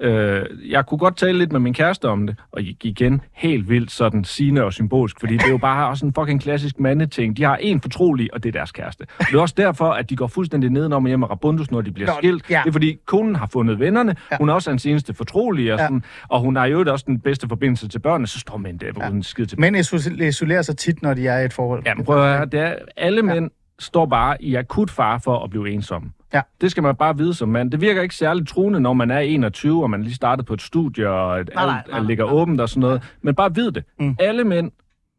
øh, 0.00 0.42
jeg 0.70 0.86
kunne 0.86 0.98
godt 0.98 1.16
tale 1.16 1.38
lidt 1.38 1.52
med 1.52 1.60
min 1.60 1.74
kæreste 1.74 2.08
om 2.08 2.26
det, 2.26 2.36
og 2.52 2.62
igen 2.62 3.20
helt 3.32 3.68
vildt 3.68 3.90
sådan 3.90 4.24
sigende 4.24 4.64
og 4.64 4.72
symbolsk, 4.72 5.20
fordi 5.20 5.32
det 5.36 5.44
er 5.46 5.50
jo 5.50 5.58
bare 5.58 5.88
også 5.88 6.06
en 6.06 6.12
fucking 6.14 6.42
klassisk 6.42 6.80
mandeting. 6.80 7.36
De 7.36 7.42
har 7.42 7.56
en 7.56 7.80
fortrolig, 7.80 8.34
og 8.34 8.42
det 8.42 8.48
er 8.48 8.52
deres 8.52 8.72
kæreste. 8.72 9.06
Det 9.20 9.34
er 9.34 9.40
også 9.40 9.54
derfor, 9.58 9.90
at 9.90 10.10
de 10.10 10.16
går 10.16 10.26
fuldstændig 10.26 10.70
nedenom 10.70 11.04
og 11.04 11.08
hjem 11.08 11.18
med 11.20 11.30
Rabundus, 11.30 11.70
når 11.70 11.80
de 11.80 11.92
bliver 11.92 12.06
Nå, 12.06 12.12
skilt. 12.18 12.50
ja. 12.50 12.60
Det 12.64 12.68
er 12.68 12.72
fordi, 12.72 12.96
konen 13.06 13.36
har 13.36 13.46
fundet 13.52 13.78
vennerne, 13.80 14.16
Ja. 14.32 14.36
hun 14.40 14.48
er 14.48 14.52
også 14.54 14.70
hans 14.70 14.86
eneste 14.86 15.14
fortrolige, 15.14 15.72
og, 15.74 15.78
Ja. 15.78 15.84
sådan, 15.84 16.02
og 16.28 16.40
hun 16.40 16.56
har 16.56 16.66
jo 16.66 16.84
også 16.92 17.04
den 17.08 17.20
bedste 17.20 17.48
forbindelse 17.48 17.88
til 17.88 17.98
børnene, 17.98 18.26
så 18.26 18.38
står 18.40 18.56
mænd 18.56 18.78
der, 18.80 18.92
hvor 18.92 19.02
Ja. 19.02 19.08
hun 19.10 19.22
skider 19.22 19.48
til 19.48 19.60
Mænd 19.60 19.76
iso- 19.76 20.22
isolerer 20.24 20.62
sig 20.62 20.76
tit, 20.76 21.02
når 21.02 21.14
de 21.14 21.26
er 21.28 21.38
i 21.38 21.44
et 21.44 21.52
forhold. 21.52 21.82
Ja, 21.86 21.94
men 21.94 22.04
prøv 22.04 22.22
at 22.24 22.36
høre, 22.36 22.46
det 22.46 22.60
er, 22.60 22.74
alle 22.96 23.22
mænd 23.22 23.50
står 23.78 24.06
bare 24.06 24.42
i 24.42 24.54
akut 24.54 24.90
fare 24.90 25.20
for 25.20 25.44
at 25.44 25.50
blive 25.50 25.70
ensomme. 25.70 26.10
Ja. 26.34 26.40
Det 26.60 26.70
skal 26.70 26.82
man 26.82 26.96
bare 26.96 27.16
vide 27.16 27.34
som 27.34 27.48
mand. 27.48 27.70
Det 27.70 27.80
virker 27.80 28.02
ikke 28.02 28.14
særlig 28.14 28.48
truende, 28.48 28.80
når 28.80 28.92
man 28.92 29.10
er 29.10 29.18
21, 29.18 29.82
og 29.82 29.90
man 29.90 30.02
lige 30.02 30.14
startet 30.14 30.46
på 30.46 30.54
et 30.54 30.62
studie, 30.62 31.08
og 31.10 31.38
at 31.38 31.50
Nej, 31.54 31.66
nej, 31.66 31.76
alt 31.84 31.90
nej, 31.90 32.00
ligger 32.00 32.24
nej. 32.24 32.34
åbent 32.34 32.60
og 32.60 32.68
sådan 32.68 32.80
noget. 32.80 33.02
Men 33.22 33.34
bare 33.34 33.54
vid 33.54 33.70
det. 33.70 33.84
Mm. 34.00 34.16
Alle 34.20 34.44
mænd 34.44 34.70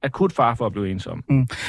akut 0.08 0.34
fare 0.34 0.56
for 0.56 0.66
at 0.66 0.72
blive 0.72 0.92
ensomme. 0.92 1.24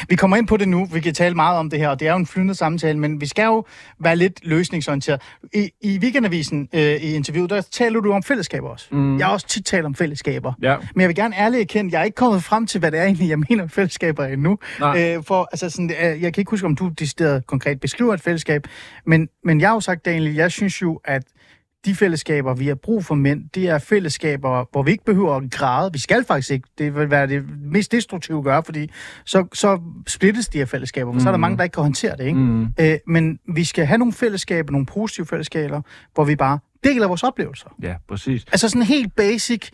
Vi 0.08 0.16
kommer 0.16 0.36
ind 0.36 0.46
på 0.46 0.56
det 0.56 0.68
nu. 0.68 0.84
Vi 0.84 1.00
kan 1.00 1.14
tale 1.14 1.34
meget 1.34 1.58
om 1.58 1.70
det 1.70 1.78
her, 1.78 1.88
og 1.88 2.00
det 2.00 2.08
er 2.08 2.12
jo 2.12 2.18
en 2.18 2.26
flydende 2.26 2.54
samtale, 2.54 2.98
men 2.98 3.20
vi 3.20 3.26
skal 3.26 3.44
jo 3.44 3.64
være 4.00 4.16
lidt 4.16 4.40
løsningsorienteret. 4.42 5.20
I, 5.54 5.70
i 5.80 5.98
weekendavisen 6.02 6.68
øh, 6.74 6.80
i 6.80 7.14
interviewet, 7.14 7.50
der 7.50 7.60
taler 7.60 8.00
du 8.00 8.12
om 8.12 8.22
fællesskaber 8.22 8.68
også. 8.68 8.86
Mm. 8.90 9.18
Jeg 9.18 9.26
har 9.26 9.32
også 9.32 9.46
tit 9.46 9.66
talt 9.66 9.86
om 9.86 9.94
fællesskaber. 9.94 10.52
Ja. 10.62 10.76
Men 10.94 11.00
jeg 11.00 11.08
vil 11.08 11.16
gerne 11.16 11.34
ærligt 11.38 11.60
erkende, 11.60 11.92
jeg 11.92 12.00
er 12.00 12.04
ikke 12.04 12.14
kommet 12.14 12.44
frem 12.44 12.66
til, 12.66 12.78
hvad 12.78 12.90
det 12.90 13.00
er 13.00 13.04
egentlig, 13.04 13.28
jeg 13.28 13.38
mener 13.38 13.62
med 13.62 13.68
fællesskaber 13.68 14.24
endnu. 14.24 14.58
Nej. 14.80 15.14
Øh, 15.16 15.24
for, 15.24 15.48
altså 15.52 15.70
sådan, 15.70 15.90
øh, 15.90 16.22
jeg 16.22 16.34
kan 16.34 16.40
ikke 16.40 16.50
huske, 16.50 16.66
om 16.66 16.76
du 16.76 16.88
decideret 16.88 17.46
konkret 17.46 17.80
beskriver 17.80 18.14
et 18.14 18.20
fællesskab, 18.20 18.66
men, 19.06 19.28
men 19.44 19.60
jeg 19.60 19.68
har 19.68 19.74
jo 19.74 19.80
sagt, 19.80 20.04
Daniel, 20.04 20.34
jeg 20.34 20.50
synes 20.50 20.82
jo, 20.82 21.00
at 21.04 21.22
de 21.84 21.94
fællesskaber, 21.94 22.54
vi 22.54 22.66
har 22.66 22.74
brug 22.74 23.04
for 23.04 23.14
mænd, 23.14 23.44
det 23.54 23.68
er 23.68 23.78
fællesskaber, 23.78 24.64
hvor 24.72 24.82
vi 24.82 24.90
ikke 24.90 25.04
behøver 25.04 25.36
at 25.36 25.50
græde. 25.50 25.92
Vi 25.92 25.98
skal 25.98 26.24
faktisk 26.24 26.50
ikke. 26.50 26.68
Det 26.78 26.94
vil 26.94 27.10
være 27.10 27.26
det 27.26 27.44
mest 27.60 27.92
destruktive 27.92 28.38
at 28.38 28.44
gøre, 28.44 28.62
fordi 28.64 28.90
så, 29.24 29.46
så 29.54 29.80
splittes 30.06 30.48
de 30.48 30.58
her 30.58 30.64
fællesskaber, 30.64 31.12
for 31.12 31.20
så 31.20 31.28
er 31.28 31.32
der 31.32 31.36
Mm. 31.36 31.40
mange, 31.40 31.56
der 31.56 31.62
ikke 31.62 31.74
kan 31.74 31.82
håndtere 31.82 32.16
det. 32.16 32.26
Ikke? 32.26 32.38
Mm. 32.38 32.66
Øh, 32.80 32.98
men 33.06 33.38
vi 33.54 33.64
skal 33.64 33.86
have 33.86 33.98
nogle 33.98 34.12
fællesskaber, 34.12 34.72
nogle 34.72 34.86
positive 34.86 35.26
fællesskaber, 35.26 35.82
hvor 36.14 36.24
vi 36.24 36.36
bare 36.36 36.58
deler 36.84 37.06
vores 37.08 37.22
oplevelser. 37.22 37.68
Ja, 37.82 37.94
præcis. 38.08 38.44
Altså 38.52 38.68
sådan 38.68 38.82
helt 38.82 39.16
basic, 39.16 39.68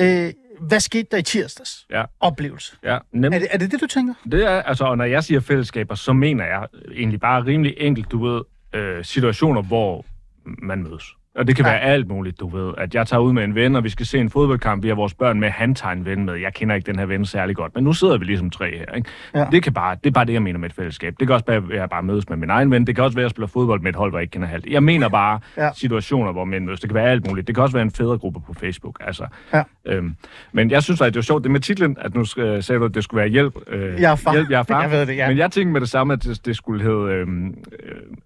øh, 0.00 0.30
hvad 0.60 0.80
skete 0.80 1.06
der 1.10 1.16
i 1.16 1.22
tirsdags? 1.22 1.86
Ja. 1.90 2.04
Oplevelse. 2.20 2.76
Ja, 2.84 2.94
Er 2.94 2.98
nemlig. 3.12 3.40
det, 3.40 3.48
er 3.50 3.58
det 3.58 3.70
det, 3.72 3.80
du 3.80 3.86
tænker? 3.86 4.14
Det 4.32 4.44
er, 4.44 4.62
altså, 4.62 4.84
og 4.84 4.96
når 4.98 5.04
jeg 5.04 5.24
siger 5.24 5.40
fællesskaber, 5.40 5.94
så 5.94 6.12
mener 6.12 6.44
jeg 6.44 6.66
egentlig 6.92 7.20
bare 7.20 7.44
rimelig 7.44 7.74
enkelt, 7.78 8.10
du 8.10 8.26
ved, 8.26 8.42
øh, 8.74 9.04
situationer, 9.04 9.62
hvor 9.62 10.04
man 10.44 10.82
mødes. 10.82 11.04
Og 11.38 11.46
det 11.46 11.56
kan 11.56 11.64
Ja. 11.64 11.70
være 11.70 11.80
alt 11.80 12.08
muligt, 12.08 12.40
du 12.40 12.48
ved. 12.48 12.74
At 12.78 12.94
jeg 12.94 13.06
tager 13.06 13.20
ud 13.20 13.32
med 13.32 13.44
en 13.44 13.54
ven, 13.54 13.76
og 13.76 13.84
vi 13.84 13.88
skal 13.88 14.06
se 14.06 14.18
en 14.18 14.30
fodboldkamp, 14.30 14.82
vi 14.82 14.88
har 14.88 14.94
vores 14.94 15.14
børn 15.14 15.40
med, 15.40 15.48
han 15.50 15.74
tager 15.74 15.92
en 15.92 16.04
ven 16.04 16.24
med. 16.24 16.34
Jeg 16.34 16.54
kender 16.54 16.74
ikke 16.74 16.86
den 16.86 16.98
her 16.98 17.06
ven 17.06 17.26
særlig 17.26 17.56
godt, 17.56 17.74
men 17.74 17.84
nu 17.84 17.92
sidder 17.92 18.18
vi 18.18 18.24
ligesom 18.24 18.50
tre 18.50 18.76
her, 18.78 18.94
ikke? 18.96 19.08
Ja. 19.34 19.44
Det, 19.52 19.62
kan 19.62 19.72
bare, 19.72 19.96
det 20.04 20.10
er 20.10 20.14
bare 20.14 20.24
det, 20.24 20.32
jeg 20.32 20.42
mener 20.42 20.58
med 20.58 20.68
et 20.70 20.74
fællesskab. 20.74 21.14
Det 21.20 21.26
kan 21.28 21.34
også 21.34 21.46
være, 21.48 21.56
at 21.56 21.76
jeg 21.76 21.88
bare 21.90 22.02
mødes 22.02 22.28
med 22.28 22.36
min 22.36 22.50
egen 22.50 22.70
ven. 22.70 22.86
Det 22.86 22.94
kan 22.94 23.04
også 23.04 23.14
være, 23.14 23.22
at 23.22 23.24
jeg 23.24 23.30
spiller 23.30 23.46
fodbold 23.46 23.80
med 23.80 23.90
et 23.90 23.96
hold, 23.96 24.10
hvor 24.10 24.18
jeg 24.18 24.22
ikke 24.22 24.32
kender 24.32 24.48
halvt. 24.48 24.66
Jeg 24.66 24.82
mener 24.82 25.08
bare 25.08 25.40
Ja. 25.56 25.70
situationer, 25.74 26.32
hvor 26.32 26.44
mænd 26.44 26.64
mødes. 26.64 26.80
Det 26.80 26.88
kan 26.90 26.94
være 26.94 27.10
alt 27.10 27.26
muligt. 27.28 27.46
Det 27.46 27.54
kan 27.54 27.62
også 27.64 27.76
være 27.76 27.82
en 27.82 27.90
fædregruppe 27.90 28.40
på 28.46 28.54
Facebook. 28.60 28.98
Altså, 29.06 29.26
Ja. 29.54 29.62
øhm, 29.86 30.14
men 30.52 30.70
jeg 30.70 30.82
synes 30.82 30.98
faktisk, 30.98 31.12
det 31.14 31.18
var 31.18 31.22
sjovt. 31.22 31.42
Det 31.44 31.50
med 31.50 31.60
titlen, 31.60 31.96
at 32.00 32.14
nu 32.14 32.20
øh, 32.20 32.62
sagde 32.62 32.78
du, 32.78 32.84
at 32.84 32.94
det 32.94 33.04
skulle 33.04 33.18
være 33.20 33.28
hjælp. 33.30 33.54
Øh, 33.68 34.00
Jeg 34.00 34.12
er 34.12 34.16
far. 34.16 34.32
Hjælp, 34.32 34.50
jeg 34.50 34.58
er 34.58 34.62
far. 34.62 34.82
Jeg 34.82 34.90
ved 34.90 35.06
det, 35.06 35.16
ja. 35.16 35.28
Men 35.28 35.38
jeg 35.38 35.50
tænkte 35.50 35.72
med 35.72 35.80
det 35.80 35.88
samme, 35.88 36.12
at 36.12 36.24
det, 36.24 36.46
det 36.46 36.56
skulle 36.56 36.82
hedde 36.82 37.12
øhm, 37.14 37.54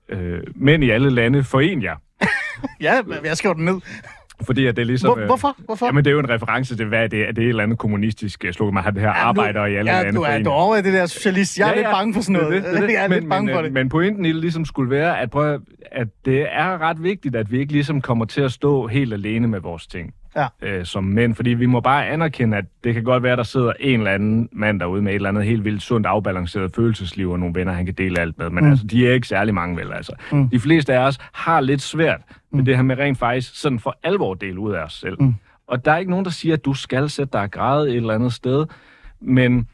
øh, 0.08 0.34
øh, 0.34 0.40
Mænd 0.54 0.84
i 0.84 0.90
alle 0.90 1.10
lande, 1.10 1.44
foren 1.44 1.82
jer. 1.82 1.96
Ja, 2.80 2.92
jeg 3.24 3.36
skriver 3.36 3.54
den 3.54 3.64
ned. 3.64 3.74
Fordi 4.46 4.66
at 4.66 4.76
det 4.76 4.82
er 4.82 4.86
ligesom... 4.86 5.18
Hvor, 5.18 5.26
hvorfor? 5.26 5.56
Hvorfor? 5.64 5.86
Jamen, 5.86 6.04
det 6.04 6.10
er 6.10 6.14
jo 6.14 6.20
en 6.20 6.30
reference 6.30 6.76
til, 6.76 6.86
hvad 6.86 7.08
det 7.08 7.28
er. 7.28 7.32
Det 7.32 7.38
er 7.38 7.42
et 7.46 7.48
eller 7.48 7.62
andet 7.62 7.78
kommunistisk 7.78 8.44
øh, 8.44 8.52
slogan. 8.52 8.74
Man 8.74 8.82
har 8.82 8.90
det 8.90 9.00
her 9.00 9.08
Ja, 9.08 9.14
arbejder 9.14 9.66
i 9.66 9.74
alle 9.74 9.90
ja, 9.92 10.02
lande. 10.02 10.16
du 10.18 10.22
er, 10.22 10.26
foren 10.30 10.44
du 10.44 10.50
er 10.50 10.54
over 10.54 10.76
i 10.76 10.82
det 10.82 10.92
der 10.92 11.06
socialist. 11.06 11.58
Jeg 11.58 11.64
er 11.64 11.68
Ja, 11.70 11.74
lidt 11.76 11.86
ja. 11.86 11.92
bange 11.92 12.14
for 12.14 12.20
sådan 12.20 12.32
noget. 12.42 12.62
Det 12.62 12.68
er 12.68 12.80
det, 12.80 12.82
det 12.82 12.88
er. 12.90 12.92
Jeg 12.92 13.04
er 13.04 13.08
men, 13.08 13.18
lidt 13.18 13.28
bange 13.30 13.46
men, 13.46 13.54
for 13.54 13.58
øh, 13.60 13.64
det. 13.64 13.72
Men 13.72 13.88
pointen 13.88 14.24
i 14.24 14.28
det 14.28 14.36
ligesom 14.36 14.64
skulle 14.64 14.90
være, 14.90 15.20
at, 15.20 15.30
prøv, 15.30 15.60
at- 15.92 16.08
det 16.24 16.46
er 16.50 16.80
ret 16.80 17.02
vigtigt, 17.02 17.36
at 17.36 17.52
vi 17.52 17.58
ikke 17.58 17.72
ligesom 17.72 18.00
kommer 18.00 18.24
til 18.24 18.40
at 18.40 18.52
stå 18.52 18.86
helt 18.86 19.12
alene 19.12 19.48
med 19.48 19.60
vores 19.60 19.86
ting. 19.86 20.14
Ja. 20.36 20.46
Øh, 20.62 20.84
som 20.84 21.04
mænd, 21.04 21.34
fordi 21.34 21.50
vi 21.50 21.66
må 21.66 21.80
bare 21.80 22.06
anerkende, 22.08 22.56
at 22.56 22.64
det 22.84 22.94
kan 22.94 23.04
godt 23.04 23.22
være, 23.22 23.32
at 23.32 23.38
der 23.38 23.44
sidder 23.44 23.72
en 23.80 24.00
eller 24.00 24.10
anden 24.12 24.48
mand 24.52 24.80
derude 24.80 25.02
med 25.02 25.12
et 25.12 25.14
eller 25.14 25.28
andet 25.28 25.44
helt 25.44 25.64
vildt 25.64 25.82
sundt, 25.82 26.06
afbalanceret 26.06 26.72
følelsesliv 26.76 27.30
og 27.30 27.38
nogle 27.38 27.54
venner, 27.54 27.72
han 27.72 27.84
kan 27.86 27.94
dele 27.94 28.20
alt 28.20 28.38
med. 28.38 28.50
Men 28.50 28.64
Mm. 28.64 28.70
altså, 28.70 28.86
de 28.86 29.08
er 29.08 29.12
ikke 29.12 29.26
særlig 29.26 29.54
mange 29.54 29.76
vel. 29.76 29.92
Altså. 29.92 30.12
Mm. 30.32 30.48
De 30.48 30.60
fleste 30.60 30.94
af 30.94 30.98
os 31.06 31.18
har 31.32 31.60
lidt 31.60 31.82
svært 31.82 32.20
Mm. 32.58 32.64
det 32.64 32.76
her 32.76 32.82
med 32.82 32.98
rent 32.98 33.18
faktisk 33.18 33.60
sådan 33.60 33.78
for 33.78 33.96
alvor 34.02 34.34
dele 34.34 34.60
ud 34.60 34.72
af 34.72 34.82
os 34.82 34.92
selv. 34.92 35.22
Mm. 35.22 35.34
Og 35.66 35.84
der 35.84 35.92
er 35.92 35.98
ikke 35.98 36.10
nogen, 36.10 36.24
der 36.24 36.30
siger, 36.30 36.54
at 36.54 36.64
du 36.64 36.74
skal 36.74 37.10
sætte 37.10 37.32
dig 37.32 37.40
og 37.40 37.50
græde 37.50 37.90
et 37.90 37.96
eller 37.96 38.14
andet 38.14 38.32
sted. 38.32 38.66
Men 39.20 39.68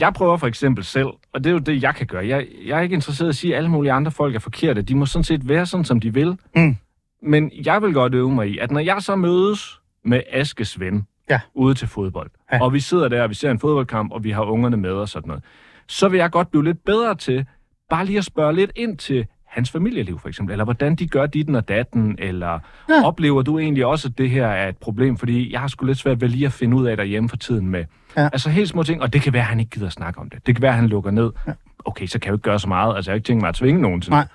jeg 0.00 0.12
prøver 0.12 0.36
for 0.36 0.46
eksempel 0.46 0.84
selv, 0.84 1.06
og 1.32 1.44
det 1.44 1.46
er 1.46 1.52
jo 1.54 1.58
det, 1.58 1.82
jeg 1.82 1.94
kan 1.94 2.06
gøre. 2.06 2.26
Jeg, 2.26 2.46
jeg 2.66 2.78
er 2.78 2.82
ikke 2.82 2.94
interesseret 2.94 3.28
i 3.28 3.30
at 3.30 3.34
sige, 3.36 3.52
at 3.54 3.56
alle 3.58 3.70
mulige 3.70 3.92
andre 3.92 4.10
folk 4.10 4.34
er 4.34 4.38
forkerte. 4.38 4.82
De 4.82 4.94
må 4.94 5.06
sådan 5.06 5.24
set 5.24 5.48
være 5.48 5.66
sådan, 5.66 5.84
som 5.84 6.00
de 6.00 6.14
vil. 6.14 6.38
Mm. 6.56 6.76
Men 7.22 7.50
jeg 7.64 7.82
vil 7.82 7.92
godt 7.94 8.14
øve 8.14 8.34
mig 8.34 8.48
i, 8.50 8.58
at 8.58 8.70
når 8.70 8.80
jeg 8.80 8.96
så 9.02 9.16
mødes 9.16 9.80
med 10.04 10.22
Askes 10.32 10.80
ven 10.80 11.06
Ja. 11.30 11.40
ude 11.54 11.74
til 11.74 11.88
fodbold, 11.88 12.30
ja. 12.52 12.62
og 12.62 12.72
vi 12.72 12.80
sidder 12.80 13.08
der, 13.08 13.22
og 13.22 13.30
vi 13.30 13.34
ser 13.34 13.50
en 13.50 13.58
fodboldkamp, 13.60 14.12
og 14.12 14.24
vi 14.24 14.30
har 14.30 14.42
ungerne 14.42 14.76
med 14.76 14.90
og 14.92 15.08
sådan 15.08 15.28
noget, 15.28 15.42
så 15.88 16.08
vil 16.08 16.18
jeg 16.18 16.30
godt 16.30 16.50
blive 16.50 16.64
lidt 16.64 16.84
bedre 16.84 17.14
til 17.14 17.46
bare 17.90 18.04
lige 18.04 18.18
at 18.18 18.24
spørge 18.24 18.54
lidt 18.54 18.72
ind 18.76 18.98
til 18.98 19.26
hans 19.50 19.70
familieliv, 19.70 20.18
for 20.18 20.28
eksempel, 20.28 20.52
eller 20.52 20.64
hvordan 20.64 20.94
de 20.94 21.06
gør 21.06 21.26
ditten 21.26 21.54
og 21.54 21.68
datten, 21.68 22.16
eller 22.18 22.58
ja. 22.88 23.04
oplever 23.04 23.42
du 23.42 23.58
egentlig 23.58 23.86
også, 23.86 24.08
at 24.08 24.18
det 24.18 24.30
her 24.30 24.46
er 24.46 24.68
et 24.68 24.76
problem, 24.76 25.16
fordi 25.16 25.52
jeg 25.52 25.60
har 25.60 25.68
sgu 25.68 25.86
lidt 25.86 25.98
svært 25.98 26.20
ved 26.20 26.28
lige 26.28 26.46
at 26.46 26.52
finde 26.52 26.76
ud 26.76 26.86
af 26.86 26.96
derhjemme 26.96 27.28
for 27.28 27.36
tiden 27.36 27.68
med, 27.68 27.84
Ja. 28.16 28.24
altså 28.32 28.50
helt 28.50 28.68
små 28.68 28.82
ting, 28.82 29.02
og 29.02 29.12
det 29.12 29.22
kan 29.22 29.32
være, 29.32 29.42
at 29.42 29.48
han 29.48 29.60
ikke 29.60 29.70
gider 29.70 29.86
at 29.86 29.92
snakke 29.92 30.20
om 30.20 30.30
det. 30.30 30.46
Det 30.46 30.54
kan 30.54 30.62
være, 30.62 30.70
at 30.70 30.76
han 30.76 30.86
lukker 30.86 31.10
ned. 31.10 31.30
Ja. 31.46 31.52
Okay, 31.84 32.06
så 32.06 32.18
kan 32.18 32.26
jeg 32.26 32.30
jo 32.30 32.34
ikke 32.36 32.42
gøre 32.42 32.58
så 32.58 32.68
meget, 32.68 32.96
altså 32.96 33.10
jeg 33.10 33.12
har 33.12 33.16
ikke 33.16 33.26
tænkt 33.26 33.40
mig 33.42 33.48
at 33.48 33.54
tvinge 33.54 33.82
nogen 33.82 34.00
til 34.00 34.10
Nej. 34.10 34.26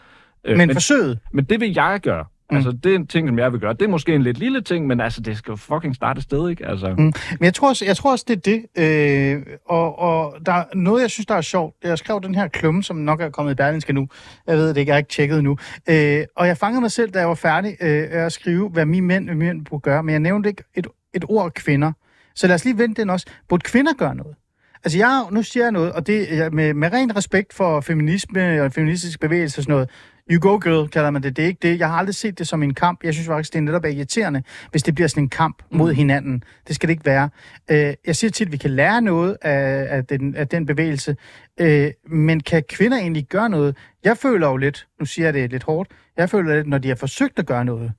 Øh, 0.46 0.58
Men 0.58 0.68
men, 0.68 0.76
forsøget, 0.76 1.20
men 1.32 1.46
det 1.46 1.60
vil 1.60 1.74
jeg 1.74 2.00
gøre. 2.04 2.26
Mm. 2.52 2.58
Altså, 2.58 2.72
det 2.72 2.92
er 2.92 2.96
en 2.96 3.08
ting, 3.08 3.28
som 3.28 3.40
jeg 3.40 3.52
vil 3.52 3.60
gøre. 3.60 3.74
Det 3.74 3.82
er 3.82 3.88
måske 3.88 4.16
en 4.16 4.24
lidt 4.24 4.38
lille 4.38 4.62
ting, 4.62 4.88
men 4.88 5.00
altså, 5.02 5.22
det 5.22 5.38
skal 5.38 5.52
jo 5.52 5.56
fucking 5.56 5.96
starte 5.96 6.22
sted, 6.22 6.50
ikke? 6.50 6.68
Altså, 6.68 6.96
Mm. 6.98 7.04
Men 7.04 7.14
jeg 7.42 7.54
tror 7.54 7.70
også, 7.70 7.86
jeg 7.86 7.98
tror 7.98 8.12
også 8.12 8.26
det 8.28 8.36
er 8.38 8.42
det. 8.76 8.84
Øh, 8.84 9.42
og, 9.70 10.00
og 10.00 10.36
der 10.46 10.54
er 10.54 10.64
noget, 10.76 11.02
jeg 11.02 11.12
synes, 11.12 11.26
der 11.26 11.36
er 11.36 11.42
sjovt. 11.42 11.76
Jeg 11.84 11.98
skrev 11.98 12.22
den 12.22 12.36
her 12.36 12.48
klumme, 12.48 12.84
som 12.84 12.96
nok 12.96 13.22
er 13.22 13.30
kommet 13.30 13.52
i 13.52 13.56
Berlinske 13.56 13.94
nu. 13.94 14.08
Jeg 14.48 14.58
ved 14.58 14.70
det 14.70 14.78
ikke, 14.78 14.90
jeg 14.90 14.96
har 14.96 14.98
ikke 14.98 15.10
tjekket 15.10 15.44
nu. 15.44 15.58
Øh, 15.90 16.24
og 16.36 16.48
jeg 16.48 16.58
fangede 16.58 16.82
mig 16.82 16.92
selv, 16.92 17.12
da 17.12 17.20
jeg 17.20 17.28
var 17.28 17.36
færdig 17.36 17.78
øh, 17.82 18.08
at 18.12 18.32
skrive, 18.32 18.70
hvad 18.70 18.86
mine 18.86 19.06
mænd, 19.08 19.26
mine 19.26 19.40
mænd 19.40 19.66
burde 19.66 19.82
gøre. 19.82 20.04
Men 20.04 20.12
jeg 20.14 20.20
nævnte 20.20 20.50
ikke 20.50 20.64
et, 20.76 20.88
et 21.14 21.26
ord 21.30 21.52
kvinder. 21.52 21.92
Så 22.36 22.48
lad 22.48 22.56
os 22.56 22.66
lige 22.66 22.78
vente 22.78 23.02
den 23.02 23.10
også. 23.10 23.26
Burde 23.50 23.62
kvinder 23.64 23.94
gøre 23.94 24.16
noget? 24.16 24.36
Altså, 24.84 24.98
jeg, 24.98 25.24
nu 25.32 25.44
siger 25.44 25.64
jeg 25.64 25.72
noget, 25.72 25.92
og 25.92 26.08
det 26.08 26.54
med, 26.54 26.74
med 26.74 26.94
ren 26.94 27.16
respekt 27.16 27.54
for 27.54 27.82
feminisme 27.82 28.62
og 28.62 28.74
feministisk 28.74 29.20
bevægelse 29.20 29.60
og 29.60 29.64
sådan 29.64 29.74
noget. 29.74 29.90
You 30.32 30.40
go 30.40 30.58
girl, 30.58 30.88
kalder 30.90 31.10
man 31.10 31.24
det. 31.24 31.36
Det 31.36 31.44
er 31.44 31.48
ikke 31.48 31.60
det. 31.62 31.80
Jeg 31.80 31.90
har 31.90 31.98
aldrig 31.98 32.16
set 32.16 32.40
det 32.40 32.48
som 32.48 32.64
en 32.64 32.74
kamp. 32.74 33.04
Jeg 33.04 33.14
synes 33.14 33.28
faktisk, 33.28 33.54
det 33.54 33.60
er 33.60 33.64
netop 33.64 33.86
irriterende, 33.86 34.44
hvis 34.72 34.84
det 34.84 34.96
bliver 34.96 35.08
sådan 35.08 35.24
en 35.24 35.30
kamp 35.30 35.64
mod 35.72 35.94
hinanden. 35.94 36.44
Det 36.68 36.76
skal 36.76 36.88
det 36.88 36.94
ikke 36.94 37.06
være. 37.06 37.30
Øh, 37.72 37.94
jeg 38.06 38.16
siger 38.16 38.32
tit, 38.32 38.46
at 38.46 38.52
vi 38.52 38.58
kan 38.58 38.72
lære 38.72 39.02
noget 39.02 39.38
af, 39.42 39.88
af, 39.90 40.06
den, 40.06 40.36
af 40.36 40.48
den 40.48 40.66
bevægelse. 40.66 41.16
Øh, 41.60 41.92
men 42.08 42.40
kan 42.40 42.64
kvinder 42.70 42.98
egentlig 42.98 43.26
gøre 43.28 43.50
noget? 43.50 43.78
Jeg 44.04 44.18
føler 44.18 44.48
jo 44.48 44.58
lidt, 44.58 44.88
nu 45.00 45.06
siger 45.06 45.26
jeg 45.26 45.34
det 45.34 45.52
lidt 45.52 45.64
hårdt, 45.64 45.90
jeg 46.18 46.30
føler 46.30 46.56
lidt, 46.56 46.68
når 46.68 46.78
de 46.78 46.88
har 46.88 46.96
forsøgt 46.96 47.40
at 47.40 47.46
gøre 47.46 47.66
noget, 47.66 47.92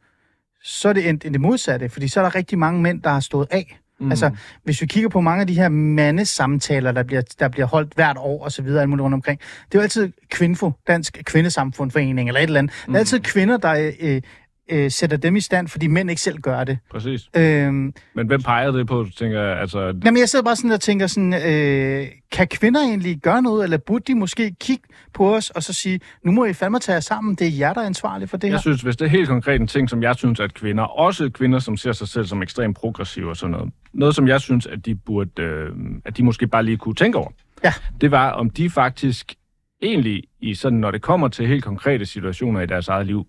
så 0.63 0.89
er 0.89 0.93
det 0.93 1.09
endt 1.09 1.23
det 1.23 1.41
modsatte, 1.41 1.89
fordi 1.89 2.09
så 2.09 2.21
er 2.21 2.25
der 2.25 2.35
rigtig 2.35 2.59
mange 2.59 2.83
mænd, 2.83 3.03
der 3.03 3.11
har 3.11 3.21
stået 3.21 3.47
af. 3.51 3.79
Mm. 4.01 4.11
Altså, 4.11 4.31
hvis 4.65 4.81
vi 4.81 4.87
kigger 4.87 5.09
på 5.09 5.21
mange 5.21 5.41
af 5.41 5.47
de 5.47 5.55
her 5.55 5.69
mandesamtaler, 5.69 6.93
der 6.93 7.03
bliver, 7.03 7.23
der 7.39 7.49
bliver 7.49 7.67
holdt 7.67 7.95
hvert 7.95 8.17
år 8.19 8.45
og 8.45 8.53
så 8.53 8.63
videre, 8.63 8.81
alt 8.81 8.91
muligt 8.91 9.03
rundt 9.05 9.15
omkring, 9.15 9.41
det 9.41 9.75
er 9.75 9.79
jo 9.79 9.83
altid 9.83 10.13
Kvinfo, 10.31 10.73
Dansk 10.87 11.23
Kvindesamfundforening 11.25 12.29
eller 12.29 12.41
et 12.41 12.45
eller 12.45 12.59
andet. 12.59 12.75
Mm. 12.87 12.93
Det 12.93 12.99
er 12.99 13.01
altid 13.01 13.21
kvinder, 13.21 13.57
der 13.57 13.93
øh, 14.01 14.23
øh, 14.71 14.91
sætter 14.91 15.17
dem 15.17 15.37
i 15.37 15.41
stand, 15.41 15.69
fordi 15.69 15.87
mænd 15.87 16.11
ikke 16.11 16.23
selv 16.23 16.39
gør 16.39 16.65
det. 16.65 16.79
præcis. 16.91 17.21
Øhm, 17.37 17.95
Men 18.15 18.27
hvem 18.27 18.43
peger 18.43 18.71
det 18.71 18.87
på, 18.87 19.07
tænker 19.17 19.41
jeg? 19.43 19.61
Altså, 19.61 19.81
Jamen, 20.05 20.19
jeg 20.21 20.29
sidder 20.29 20.45
bare 20.45 20.57
sådan 20.57 20.71
og 20.71 20.81
tænker 20.81 21.07
sådan, 21.07 21.35
øh, 21.35 22.07
kan 22.33 22.47
kvinder 22.49 22.81
egentlig 22.81 23.17
gøre 23.23 23.43
noget, 23.43 23.65
eller 23.65 23.77
burde 23.79 24.05
de 24.07 24.15
måske 24.19 24.55
kigge 24.61 24.83
på 25.15 25.35
os 25.35 25.51
og 25.51 25.63
så 25.63 25.73
sige, 25.73 26.01
nu 26.25 26.33
må 26.33 26.45
I 26.45 26.53
fandme 26.53 26.79
tage 26.79 26.95
jer 26.95 27.01
sammen, 27.01 27.35
det 27.35 27.47
er 27.47 27.51
jer, 27.59 27.73
der 27.73 27.81
er 27.81 27.87
ansvarlige 27.87 28.29
for 28.29 28.37
det 28.37 28.51
her. 28.51 28.55
Jeg 28.55 28.61
synes, 28.61 28.83
hvis 28.83 28.97
det 28.97 29.05
er 29.05 29.09
helt 29.09 29.29
konkret 29.29 29.61
en 29.61 29.67
ting, 29.67 29.91
som 29.91 30.03
jeg 30.03 30.15
synes, 30.17 30.41
at 30.41 30.55
kvinder, 30.55 30.85
også 30.85 31.31
kvinder, 31.31 31.59
som 31.59 31.77
ser 31.77 31.93
sig 31.93 32.09
selv 32.09 32.27
som 32.27 32.43
ekstremt 32.43 32.77
progressive 32.77 33.29
og 33.31 33.37
sådan 33.37 33.51
noget, 33.51 33.73
noget, 33.93 34.15
som 34.15 34.29
jeg 34.29 34.41
synes, 34.41 34.67
at 34.67 34.87
de 34.87 34.95
burde, 34.95 35.43
øh, 35.43 35.69
at 36.05 36.17
de 36.17 36.23
måske 36.25 36.47
bare 36.47 36.63
lige 36.63 36.77
kunne 36.77 36.95
tænke 36.95 37.19
over, 37.19 37.31
Ja. 37.65 37.73
det 38.01 38.11
var, 38.11 38.31
om 38.31 38.51
de 38.51 38.71
faktisk 38.71 39.35
egentlig, 39.83 40.23
i 40.41 40.55
sådan, 40.55 40.79
når 40.79 40.91
det 40.91 41.03
kommer 41.03 41.29
til 41.29 41.47
helt 41.47 41.65
konkrete 41.65 42.07
situationer 42.07 42.61
i 42.61 42.67
deres 42.67 42.89
eget 42.89 43.07
liv, 43.07 43.27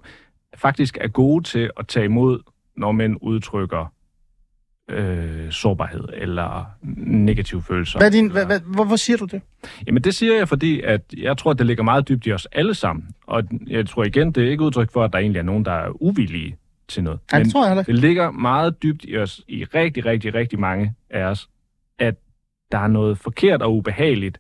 faktisk 0.56 0.98
er 1.02 1.08
gode 1.08 1.43
til 1.43 1.72
at 1.78 1.88
tage 1.88 2.06
imod, 2.06 2.39
når 2.78 2.91
mænd 2.91 3.18
udtrykker 3.22 3.93
øh, 4.89 5.52
sårbarhed 5.52 6.04
eller 6.14 6.66
negative 7.08 7.62
følelser. 7.62 8.00
Hvad 8.00 8.12
din, 8.12 8.32
hvad, 8.32 8.45
hvad, 8.45 8.60
hvorfor 8.60 8.95
siger 8.95 9.18
du 9.18 9.26
det? 9.26 9.41
Jamen 9.88 10.04
det 10.04 10.16
siger 10.16 10.38
jeg, 10.38 10.48
fordi 10.48 10.82
at 10.82 11.02
jeg 11.18 11.38
tror, 11.38 11.52
at 11.52 11.58
det 11.58 11.66
ligger 11.66 11.84
meget 11.84 12.08
dybt 12.08 12.28
i 12.28 12.32
os 12.32 12.45
alle 12.45 12.74
sammen. 12.74 13.08
Og 13.28 13.43
jeg 13.68 13.88
tror 13.88 14.04
igen, 14.04 14.32
det 14.32 14.43
er 14.43 14.52
ikke 14.52 14.64
udtryk 14.64 14.91
for, 14.91 15.04
at 15.04 15.14
der 15.14 15.20
egentlig 15.20 15.39
er 15.39 15.43
nogen, 15.43 15.66
der 15.66 15.72
er 15.72 15.89
uvillige 16.02 16.58
til 16.88 17.04
noget. 17.04 17.20
Ja, 17.34 17.39
det 17.39 17.52
tror 17.52 17.64
jeg 17.64 17.70
heller 17.70 17.82
ikke. 17.82 17.91
det 17.91 18.00
ligger 18.00 18.32
meget 18.32 18.84
dybt 18.84 19.06
i 19.08 19.18
os, 19.18 19.41
i 19.48 19.64
rigtig, 19.64 20.06
rigtig, 20.06 20.34
rigtig 20.34 20.60
mange 20.60 20.93
af 21.10 21.24
os, 21.24 21.50
at 22.00 22.16
der 22.72 22.78
er 22.78 22.88
noget 22.88 23.18
forkert 23.18 23.62
og 23.62 23.76
ubehageligt 23.76 24.39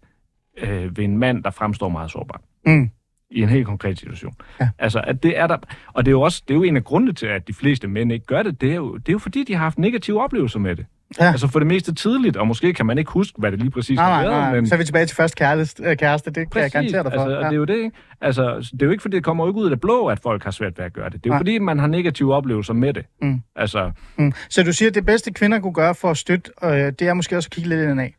øh, 0.57 0.97
ved 0.97 1.03
en 1.03 1.17
mand, 1.17 1.43
der 1.43 1.49
fremstår 1.49 1.89
meget 1.89 2.11
sårbar. 2.11 2.41
Mm. 2.65 2.89
I 3.31 3.41
en 3.41 3.49
helt 3.49 3.65
konkret 3.65 3.99
situation. 3.99 4.35
Ja. 4.61 4.69
Altså, 4.79 5.01
at 5.03 5.23
det 5.23 5.37
er 5.39 5.47
der... 5.47 5.57
Og 5.93 6.05
det 6.05 6.09
er 6.09 6.13
jo 6.13 6.21
også 6.21 6.41
det 6.47 6.53
er 6.53 6.57
jo 6.57 6.63
en 6.63 6.77
af 6.77 6.83
grundene 6.83 7.13
til, 7.13 7.25
at 7.25 7.47
de 7.47 7.53
fleste 7.53 7.87
mænd 7.87 8.11
ikke 8.11 8.25
gør 8.25 8.43
det. 8.43 8.61
Det 8.61 8.71
er 8.71 8.75
jo, 8.75 8.97
det 8.97 9.09
er 9.09 9.13
jo 9.13 9.19
fordi, 9.19 9.43
de 9.43 9.53
har 9.53 9.59
haft 9.63 9.77
negative 9.79 10.23
oplevelser 10.23 10.59
med 10.59 10.75
det. 10.75 10.85
Ja. 11.19 11.25
Altså 11.31 11.47
for 11.47 11.59
det 11.59 11.67
meste 11.67 11.93
tidligt, 11.95 12.37
og 12.37 12.47
måske 12.47 12.73
kan 12.73 12.85
man 12.85 12.97
ikke 12.97 13.11
huske, 13.11 13.39
hvad 13.39 13.51
det 13.51 13.59
lige 13.59 13.71
præcis 13.71 13.95
Nej, 13.95 14.05
har 14.11 14.21
været, 14.21 14.31
nej. 14.41 14.55
men... 14.55 14.67
Så 14.67 14.75
er 14.75 14.79
vi 14.79 14.83
tilbage 14.83 15.05
til 15.05 15.15
først 15.15 15.35
kæreste, 15.35 15.83
øh, 15.83 15.97
kæreste. 15.97 16.31
det 16.31 16.51
kan 16.51 16.61
jeg 16.61 16.71
garantere 16.71 17.03
dig 17.03 17.11
for. 17.15 17.21
Altså, 17.21 17.37
ja. 17.37 17.43
Det 17.45 17.51
er 17.51 17.57
jo 17.57 17.65
det, 17.65 17.75
ikke? 17.75 17.91
Altså, 18.21 18.69
det 18.73 18.81
er 18.81 18.85
jo 18.85 18.91
ikke, 18.91 19.01
fordi 19.01 19.15
det 19.15 19.23
kommer 19.23 19.47
ikke 19.47 19.59
ud 19.59 19.63
af 19.65 19.69
det 19.69 19.81
blå, 19.81 20.07
at 20.07 20.19
folk 20.19 20.43
har 20.43 20.51
svært 20.51 20.77
ved 20.77 20.85
at 20.85 20.93
gøre 20.93 21.09
det. 21.09 21.13
Det 21.13 21.25
er 21.25 21.29
jo 21.29 21.33
Nej. 21.33 21.39
fordi, 21.39 21.59
man 21.59 21.79
har 21.79 21.87
negative 21.87 22.35
oplevelser 22.35 22.73
med 22.73 22.93
det. 22.93 23.05
Mm. 23.21 23.41
Altså, 23.55 23.91
Mm. 24.17 24.33
Så 24.49 24.63
du 24.63 24.73
siger, 24.73 24.89
at 24.89 24.95
det 24.95 25.05
bedste 25.05 25.33
kvinder 25.33 25.59
kunne 25.59 25.73
gøre 25.73 25.95
for 25.95 26.09
at 26.11 26.17
støtte, 26.17 26.51
øh, 26.63 26.71
det 26.71 27.01
er 27.01 27.13
måske 27.13 27.37
også 27.37 27.47
at 27.47 27.51
kigge 27.51 27.69
lidt 27.69 27.89
ind 27.89 28.01
af. 28.01 28.15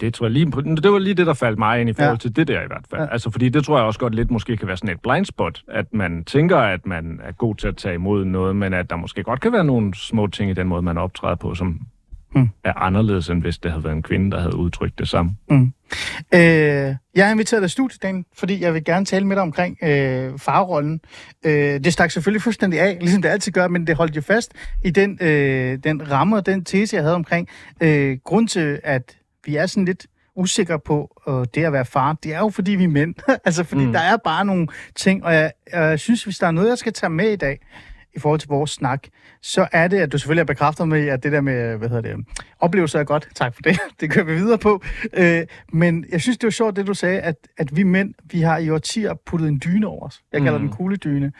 Det 0.00 0.14
tror 0.14 0.26
jeg 0.26 0.30
lige, 0.32 0.46
det 0.82 0.92
var 0.92 0.98
lige 0.98 1.14
det, 1.14 1.26
der 1.26 1.34
faldt 1.34 1.58
mig 1.58 1.80
ind 1.80 1.90
i 1.90 1.92
forhold 1.92 2.12
Ja. 2.12 2.16
til 2.18 2.36
det 2.36 2.48
der 2.48 2.62
i 2.62 2.66
hvert 2.66 2.84
fald. 2.90 3.00
Ja. 3.00 3.12
Altså, 3.12 3.30
fordi 3.30 3.48
det 3.48 3.64
tror 3.64 3.76
jeg 3.78 3.86
også 3.86 3.98
godt 4.00 4.14
lidt 4.14 4.30
måske 4.30 4.56
kan 4.56 4.68
være 4.68 4.76
sådan 4.76 4.94
et 4.94 5.00
blind 5.02 5.24
spot, 5.24 5.62
at 5.68 5.86
man 5.94 6.24
tænker, 6.24 6.56
at 6.58 6.86
man 6.86 7.20
er 7.24 7.32
god 7.32 7.54
til 7.54 7.68
at 7.68 7.76
tage 7.76 7.94
imod 7.94 8.24
noget, 8.24 8.56
men 8.56 8.74
at 8.74 8.90
der 8.90 8.96
måske 8.96 9.22
godt 9.22 9.40
kan 9.40 9.52
være 9.52 9.64
nogle 9.64 9.94
små 9.94 10.26
ting 10.26 10.50
i 10.50 10.54
den 10.54 10.66
måde, 10.68 10.82
man 10.82 10.98
optræder 10.98 11.34
på, 11.34 11.54
som 11.54 11.80
Mm. 12.34 12.48
er 12.64 12.72
anderledes, 12.72 13.28
end 13.30 13.40
hvis 13.42 13.58
det 13.58 13.70
havde 13.70 13.84
været 13.84 13.96
en 13.96 14.02
kvinde, 14.02 14.30
der 14.30 14.40
havde 14.40 14.56
udtrykt 14.56 14.98
det 14.98 15.08
samme. 15.08 15.32
Øh, 16.34 16.40
jeg 17.14 17.26
har 17.26 17.30
inviteret 17.32 17.60
dig 17.62 17.66
i 17.66 17.68
studiet, 17.68 18.02
Dan, 18.02 18.24
fordi 18.38 18.62
jeg 18.62 18.74
vil 18.74 18.84
gerne 18.84 19.04
tale 19.04 19.26
med 19.26 19.36
dig 19.36 19.42
omkring 19.42 19.78
øh, 19.82 20.38
farrollen. 20.38 21.00
Øh, 21.46 21.52
det 21.52 21.92
stak 21.92 22.10
selvfølgelig 22.10 22.42
fuldstændig 22.42 22.80
af, 22.80 22.96
ligesom 23.00 23.22
det 23.22 23.28
altid 23.28 23.52
gør, 23.52 23.68
men 23.68 23.86
det 23.86 23.96
holdt 23.96 24.16
jo 24.16 24.20
fast 24.20 24.52
i 24.84 24.90
den, 24.90 25.18
øh, 25.20 25.78
den 25.84 26.10
ramme 26.10 26.36
og 26.36 26.46
den 26.46 26.64
tese, 26.64 26.96
jeg 26.96 27.02
havde 27.04 27.14
omkring. 27.14 27.48
Øh, 27.80 28.18
grund 28.24 28.48
til, 28.48 28.80
at 28.84 29.16
vi 29.46 29.56
er 29.56 29.66
sådan 29.66 29.84
lidt 29.84 30.06
usikre 30.36 30.78
på 30.80 31.22
øh, 31.28 31.44
det 31.54 31.64
at 31.64 31.72
være 31.72 31.84
far, 31.84 32.12
det 32.12 32.34
er 32.34 32.38
jo 32.38 32.48
fordi 32.48 32.72
vi 32.72 32.84
er 32.84 32.88
mænd. 32.88 33.14
altså 33.44 33.64
fordi 33.64 33.84
mm. 33.86 33.92
Der 33.92 34.00
er 34.00 34.16
bare 34.16 34.44
nogle 34.44 34.68
ting, 34.96 35.24
og 35.24 35.34
jeg, 35.34 35.52
jeg 35.72 36.00
synes, 36.00 36.24
hvis 36.24 36.38
der 36.38 36.46
er 36.46 36.50
noget, 36.50 36.68
jeg 36.68 36.78
skal 36.78 36.92
tage 36.92 37.10
med 37.10 37.30
i 37.30 37.36
dag, 37.36 37.58
i 38.16 38.18
forhold 38.18 38.40
til 38.40 38.48
vores 38.48 38.70
snak, 38.70 39.02
så 39.42 39.68
er 39.72 39.88
det, 39.88 39.98
at 39.98 40.12
du 40.12 40.18
selvfølgelig 40.18 40.40
har 40.40 40.46
bekræftet 40.46 40.88
mig 40.88 41.10
at 41.10 41.22
det 41.22 41.32
der 41.32 41.40
med, 41.40 41.76
hvad 41.76 41.88
hedder 41.88 42.02
det, 42.16 42.26
oplevelser 42.60 42.98
er 43.00 43.04
godt. 43.04 43.28
Tak 43.34 43.54
for 43.54 43.62
det. 43.62 43.78
Det 44.00 44.10
kører 44.10 44.24
vi 44.24 44.34
videre 44.34 44.58
på. 44.58 44.82
Øh, 45.14 45.42
men 45.72 46.04
jeg 46.12 46.20
synes, 46.20 46.38
det 46.38 46.46
var 46.46 46.50
sjovt, 46.50 46.76
det 46.76 46.86
du 46.86 46.94
sagde, 46.94 47.20
at, 47.20 47.36
at 47.58 47.76
vi 47.76 47.82
mænd, 47.82 48.14
vi 48.24 48.40
har 48.40 48.58
i 48.58 48.70
årtier 48.70 49.14
puttet 49.26 49.48
en 49.48 49.60
dyne 49.64 49.86
over 49.86 50.06
os. 50.06 50.20
Jeg 50.32 50.42
kalder 50.42 50.58
Mm. 50.58 50.64
den 50.68 50.76
kugledyne. 50.76 51.32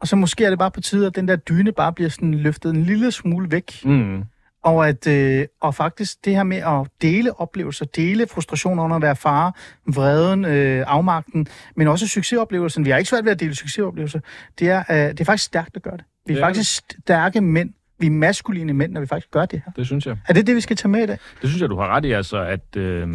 Og 0.00 0.08
så 0.08 0.16
måske 0.16 0.44
er 0.44 0.50
det 0.50 0.58
bare 0.58 0.70
på 0.70 0.80
tide, 0.80 1.06
at 1.06 1.16
den 1.16 1.28
der 1.28 1.36
dyne 1.36 1.72
bare 1.72 1.92
bliver 1.92 2.10
sådan 2.10 2.34
løftet 2.34 2.70
en 2.74 2.82
lille 2.82 3.10
smule 3.10 3.50
væk. 3.50 3.80
Mm. 3.84 4.22
Og, 4.68 4.88
at, 4.88 5.06
øh, 5.06 5.46
og 5.60 5.74
faktisk 5.74 6.24
det 6.24 6.36
her 6.36 6.42
med 6.42 6.56
at 6.56 6.86
dele 7.02 7.40
oplevelser, 7.40 7.84
dele 7.84 8.26
frustrationer 8.26 8.84
under 8.84 8.96
at 8.96 9.02
være 9.02 9.16
far, 9.16 9.56
vreden, 9.86 10.44
øh, 10.44 10.84
afmagten, 10.86 11.46
men 11.76 11.88
også 11.88 12.08
succesoplevelsen. 12.08 12.84
Vi 12.84 12.90
har 12.90 12.98
ikke 12.98 13.10
svært 13.10 13.24
ved 13.24 13.32
at 13.32 13.40
dele 13.40 13.54
succesoplevelser. 13.54 14.20
Det 14.58 14.70
er, 14.70 14.84
øh, 14.90 14.96
det 14.96 15.20
er 15.20 15.24
faktisk 15.24 15.44
stærkt 15.44 15.76
at 15.76 15.82
gøre 15.82 15.96
det. 15.96 16.04
Vi 16.26 16.32
er 16.32 16.38
er 16.38 16.40
faktisk 16.40 16.82
stærke 17.02 17.40
mænd. 17.40 17.70
Vi 17.98 18.06
er 18.06 18.10
maskuline 18.10 18.72
mænd, 18.72 18.92
når 18.92 19.00
vi 19.00 19.06
faktisk 19.06 19.30
gør 19.30 19.44
det 19.44 19.62
her. 19.64 19.72
Det 19.72 19.86
synes 19.86 20.06
jeg. 20.06 20.16
Er 20.28 20.32
det 20.32 20.46
det, 20.46 20.56
vi 20.56 20.60
skal 20.60 20.76
tage 20.76 20.90
med 20.90 21.02
i 21.02 21.06
dag? 21.06 21.18
Det 21.42 21.48
synes 21.48 21.60
jeg, 21.60 21.70
du 21.70 21.76
har 21.76 21.88
ret 21.88 22.04
i, 22.04 22.12
altså, 22.12 22.38
at, 22.38 22.76
øh, 22.76 23.08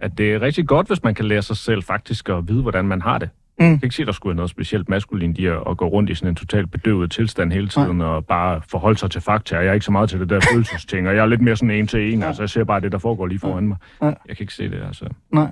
at 0.00 0.18
det 0.18 0.34
er 0.34 0.40
rigtig 0.40 0.68
godt, 0.68 0.86
hvis 0.86 1.02
man 1.02 1.14
kan 1.14 1.24
lære 1.24 1.42
sig 1.42 1.56
selv 1.56 1.82
faktisk 1.82 2.28
at 2.28 2.48
vide, 2.48 2.62
hvordan 2.62 2.84
man 2.84 3.02
har 3.02 3.18
det. 3.18 3.28
Mm. 3.58 3.64
Jeg 3.66 3.78
kan 3.78 3.86
ikke 3.86 3.96
se, 3.96 4.04
der 4.04 4.12
skulle 4.12 4.30
være 4.30 4.36
noget 4.36 4.50
specielt 4.50 4.88
maskulint 4.88 5.38
i 5.38 5.46
at, 5.46 5.56
at 5.70 5.76
gå 5.76 5.86
rundt 5.86 6.10
i 6.10 6.14
sådan 6.14 6.28
en 6.28 6.34
totalt 6.34 6.70
bedøvet 6.70 7.10
tilstand 7.10 7.52
hele 7.52 7.68
tiden, 7.68 7.98
Nej. 7.98 8.06
og 8.06 8.26
bare 8.26 8.60
forholde 8.68 8.98
sig 8.98 9.10
til 9.10 9.20
fakta. 9.20 9.56
Jeg 9.56 9.66
er 9.66 9.72
ikke 9.72 9.86
så 9.86 9.92
meget 9.92 10.10
til 10.10 10.20
det 10.20 10.28
der 10.28 10.40
følelsesting, 10.52 11.08
og 11.08 11.16
jeg 11.16 11.22
er 11.22 11.26
lidt 11.26 11.40
mere 11.40 11.56
sådan 11.56 11.70
en 11.70 11.86
til 11.86 12.12
en, 12.12 12.22
altså 12.22 12.42
jeg 12.42 12.50
ser 12.50 12.64
bare 12.64 12.80
det, 12.80 12.92
der 12.92 12.98
foregår 12.98 13.26
lige 13.26 13.38
foran 13.38 13.68
mig. 13.68 13.76
Nej. 14.00 14.14
Jeg 14.28 14.36
kan 14.36 14.44
ikke 14.44 14.54
se 14.54 14.70
det, 14.70 14.82
altså. 14.86 15.04
Nej. 15.32 15.48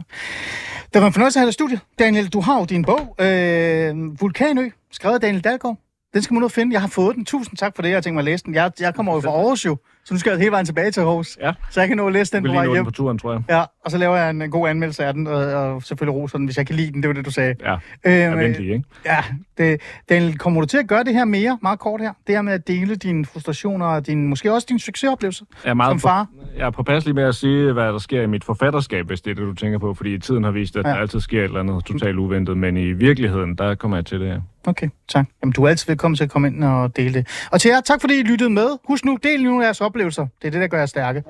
Det 0.95 1.01
var 1.01 1.07
en 1.07 1.13
fornøjelse 1.13 1.39
at 1.39 1.41
have 1.41 1.47
dig 1.47 1.55
studiet. 1.55 1.81
Daniel, 1.99 2.29
du 2.29 2.41
har 2.41 2.59
jo 2.59 2.65
din 2.65 2.85
bog, 2.85 3.17
øh, 3.21 4.21
Vulkanø, 4.21 4.71
skrevet 4.93 5.15
af 5.15 5.21
Daniel 5.21 5.45
Dalgaard. 5.45 5.79
Den 6.15 6.23
skal 6.23 6.35
man 6.35 6.43
og 6.43 6.51
finde. 6.51 6.73
Jeg 6.73 6.81
har 6.81 6.89
fået 6.89 7.17
den. 7.17 7.25
Tusind 7.25 7.57
tak 7.57 7.73
for 7.77 7.83
det. 7.83 7.91
Jeg 7.91 8.03
tænkt 8.03 8.15
mig 8.15 8.21
at 8.21 8.25
læse 8.25 8.45
den. 8.45 8.55
Jeg, 8.55 8.73
jeg 8.81 8.95
kommer 8.95 9.13
over 9.13 9.21
fra 9.21 9.31
Aarhus 9.39 9.65
jo, 9.65 9.77
så 10.05 10.15
nu 10.15 10.19
skal 10.21 10.31
jeg 10.31 10.39
hele 10.39 10.51
vejen 10.51 10.67
tilbage 10.67 10.91
til 10.91 11.01
Aarhus. 11.01 11.39
Ja. 11.41 11.53
Så 11.71 11.81
jeg 11.81 11.89
kan 11.89 11.97
nå 11.97 12.07
at 12.07 12.13
læse 12.13 12.37
den 12.37 12.45
på 12.45 12.53
vej 12.53 12.67
hjem. 12.73 12.85
på 12.85 12.91
turen, 12.91 13.19
tror 13.19 13.33
jeg. 13.33 13.43
Ja, 13.49 13.63
og 13.85 13.91
så 13.91 13.99
laver 13.99 14.17
jeg 14.17 14.31
en, 14.31 14.43
en 14.43 14.51
god 14.51 14.69
anmeldelse 14.69 15.05
af 15.05 15.15
den, 15.15 15.27
og, 15.27 15.35
og 15.35 15.83
selvfølgelig 15.83 16.15
roser 16.23 16.39
den, 16.39 16.45
hvis 16.47 16.57
jeg 16.57 16.67
kan 16.67 16.77
lide 16.77 16.93
den. 16.93 17.03
Det 17.03 17.09
var 17.09 17.15
det, 17.15 17.25
du 17.25 17.31
sagde. 17.31 17.55
Ja, 17.65 17.77
Øhm, 18.07 18.39
venter 18.39 18.61
ikke? 18.61 18.83
Ja, 19.07 19.19
det, 19.59 19.81
Daniel, 20.09 20.39
kommer 20.39 20.61
du 20.61 20.67
til 20.67 20.79
at 20.79 20.87
gøre 20.89 21.05
det 21.05 21.15
her 21.15 21.25
mere, 21.25 21.59
meget 21.63 21.79
kort 21.79 22.01
her? 22.01 22.13
Det 22.27 22.35
her 22.35 22.43
med 22.43 22.53
at 22.53 22.69
dele 22.69 22.97
dine 22.97 23.25
frustrationer 23.25 23.87
og 23.87 24.07
din, 24.07 24.27
måske 24.29 24.53
også 24.53 24.67
dine 24.69 24.81
succesoplevelser 24.81 25.45
Jeg 25.65 25.71
er, 25.71 25.75
meget 25.75 25.91
som 25.91 26.01
far? 26.01 26.27
jeg 26.57 26.67
er 26.67 26.71
påpasselig 26.71 27.15
med 27.15 27.25
at 27.25 27.35
sige, 27.35 27.73
hvad 27.73 27.85
der 27.87 27.99
sker 27.99 28.23
i 28.23 28.27
mit 28.27 28.45
forfatterskab, 28.45 29.07
hvis 29.07 29.21
det 29.21 29.31
er 29.31 29.35
det, 29.35 29.45
du 29.45 29.55
tænker 29.55 29.79
på, 29.79 29.95
fordi 29.95 30.19
tiden 30.19 30.45
har 30.45 30.51
vist, 30.51 30.77
at 30.77 30.85
ja. 30.87 30.91
der 30.91 30.97
altid 30.97 31.21
sker 31.21 31.39
et 31.41 31.45
eller 31.45 31.61
andet 31.61 31.85
totalt 31.85 32.17
uventet, 32.19 32.57
men 32.59 32.77
i 32.77 32.93
virkeligheden, 32.93 33.55
der 33.55 33.75
kommer 33.75 33.97
jeg 33.97 34.07
til 34.07 34.21
det 34.21 34.29
her. 34.29 34.41
Okay, 34.67 34.89
tak. 35.09 35.27
Jamen, 35.43 35.53
du 35.53 35.65
er 35.65 35.69
altid 35.69 35.87
velkommen 35.87 36.17
til 36.17 36.25
at 36.25 36.31
komme 36.31 36.49
ind 36.49 36.65
og 36.65 36.97
dele 36.97 37.15
det. 37.15 37.47
Og 37.53 37.61
til 37.61 37.69
jer, 37.69 37.81
tak 37.81 38.01
fordi 38.01 38.19
I 38.19 38.23
lyttede 38.23 38.51
med. 38.51 38.69
Husk 38.89 39.05
nu, 39.05 39.19
del 39.23 39.45
nu 39.45 39.63
jeres 39.63 39.81
oplevelser. 39.81 40.27
Det 40.43 40.49
er 40.49 40.51
det, 40.51 40.61
der 40.61 40.67
gør 40.67 40.79
jer 40.79 40.87
stærke. 40.87 41.23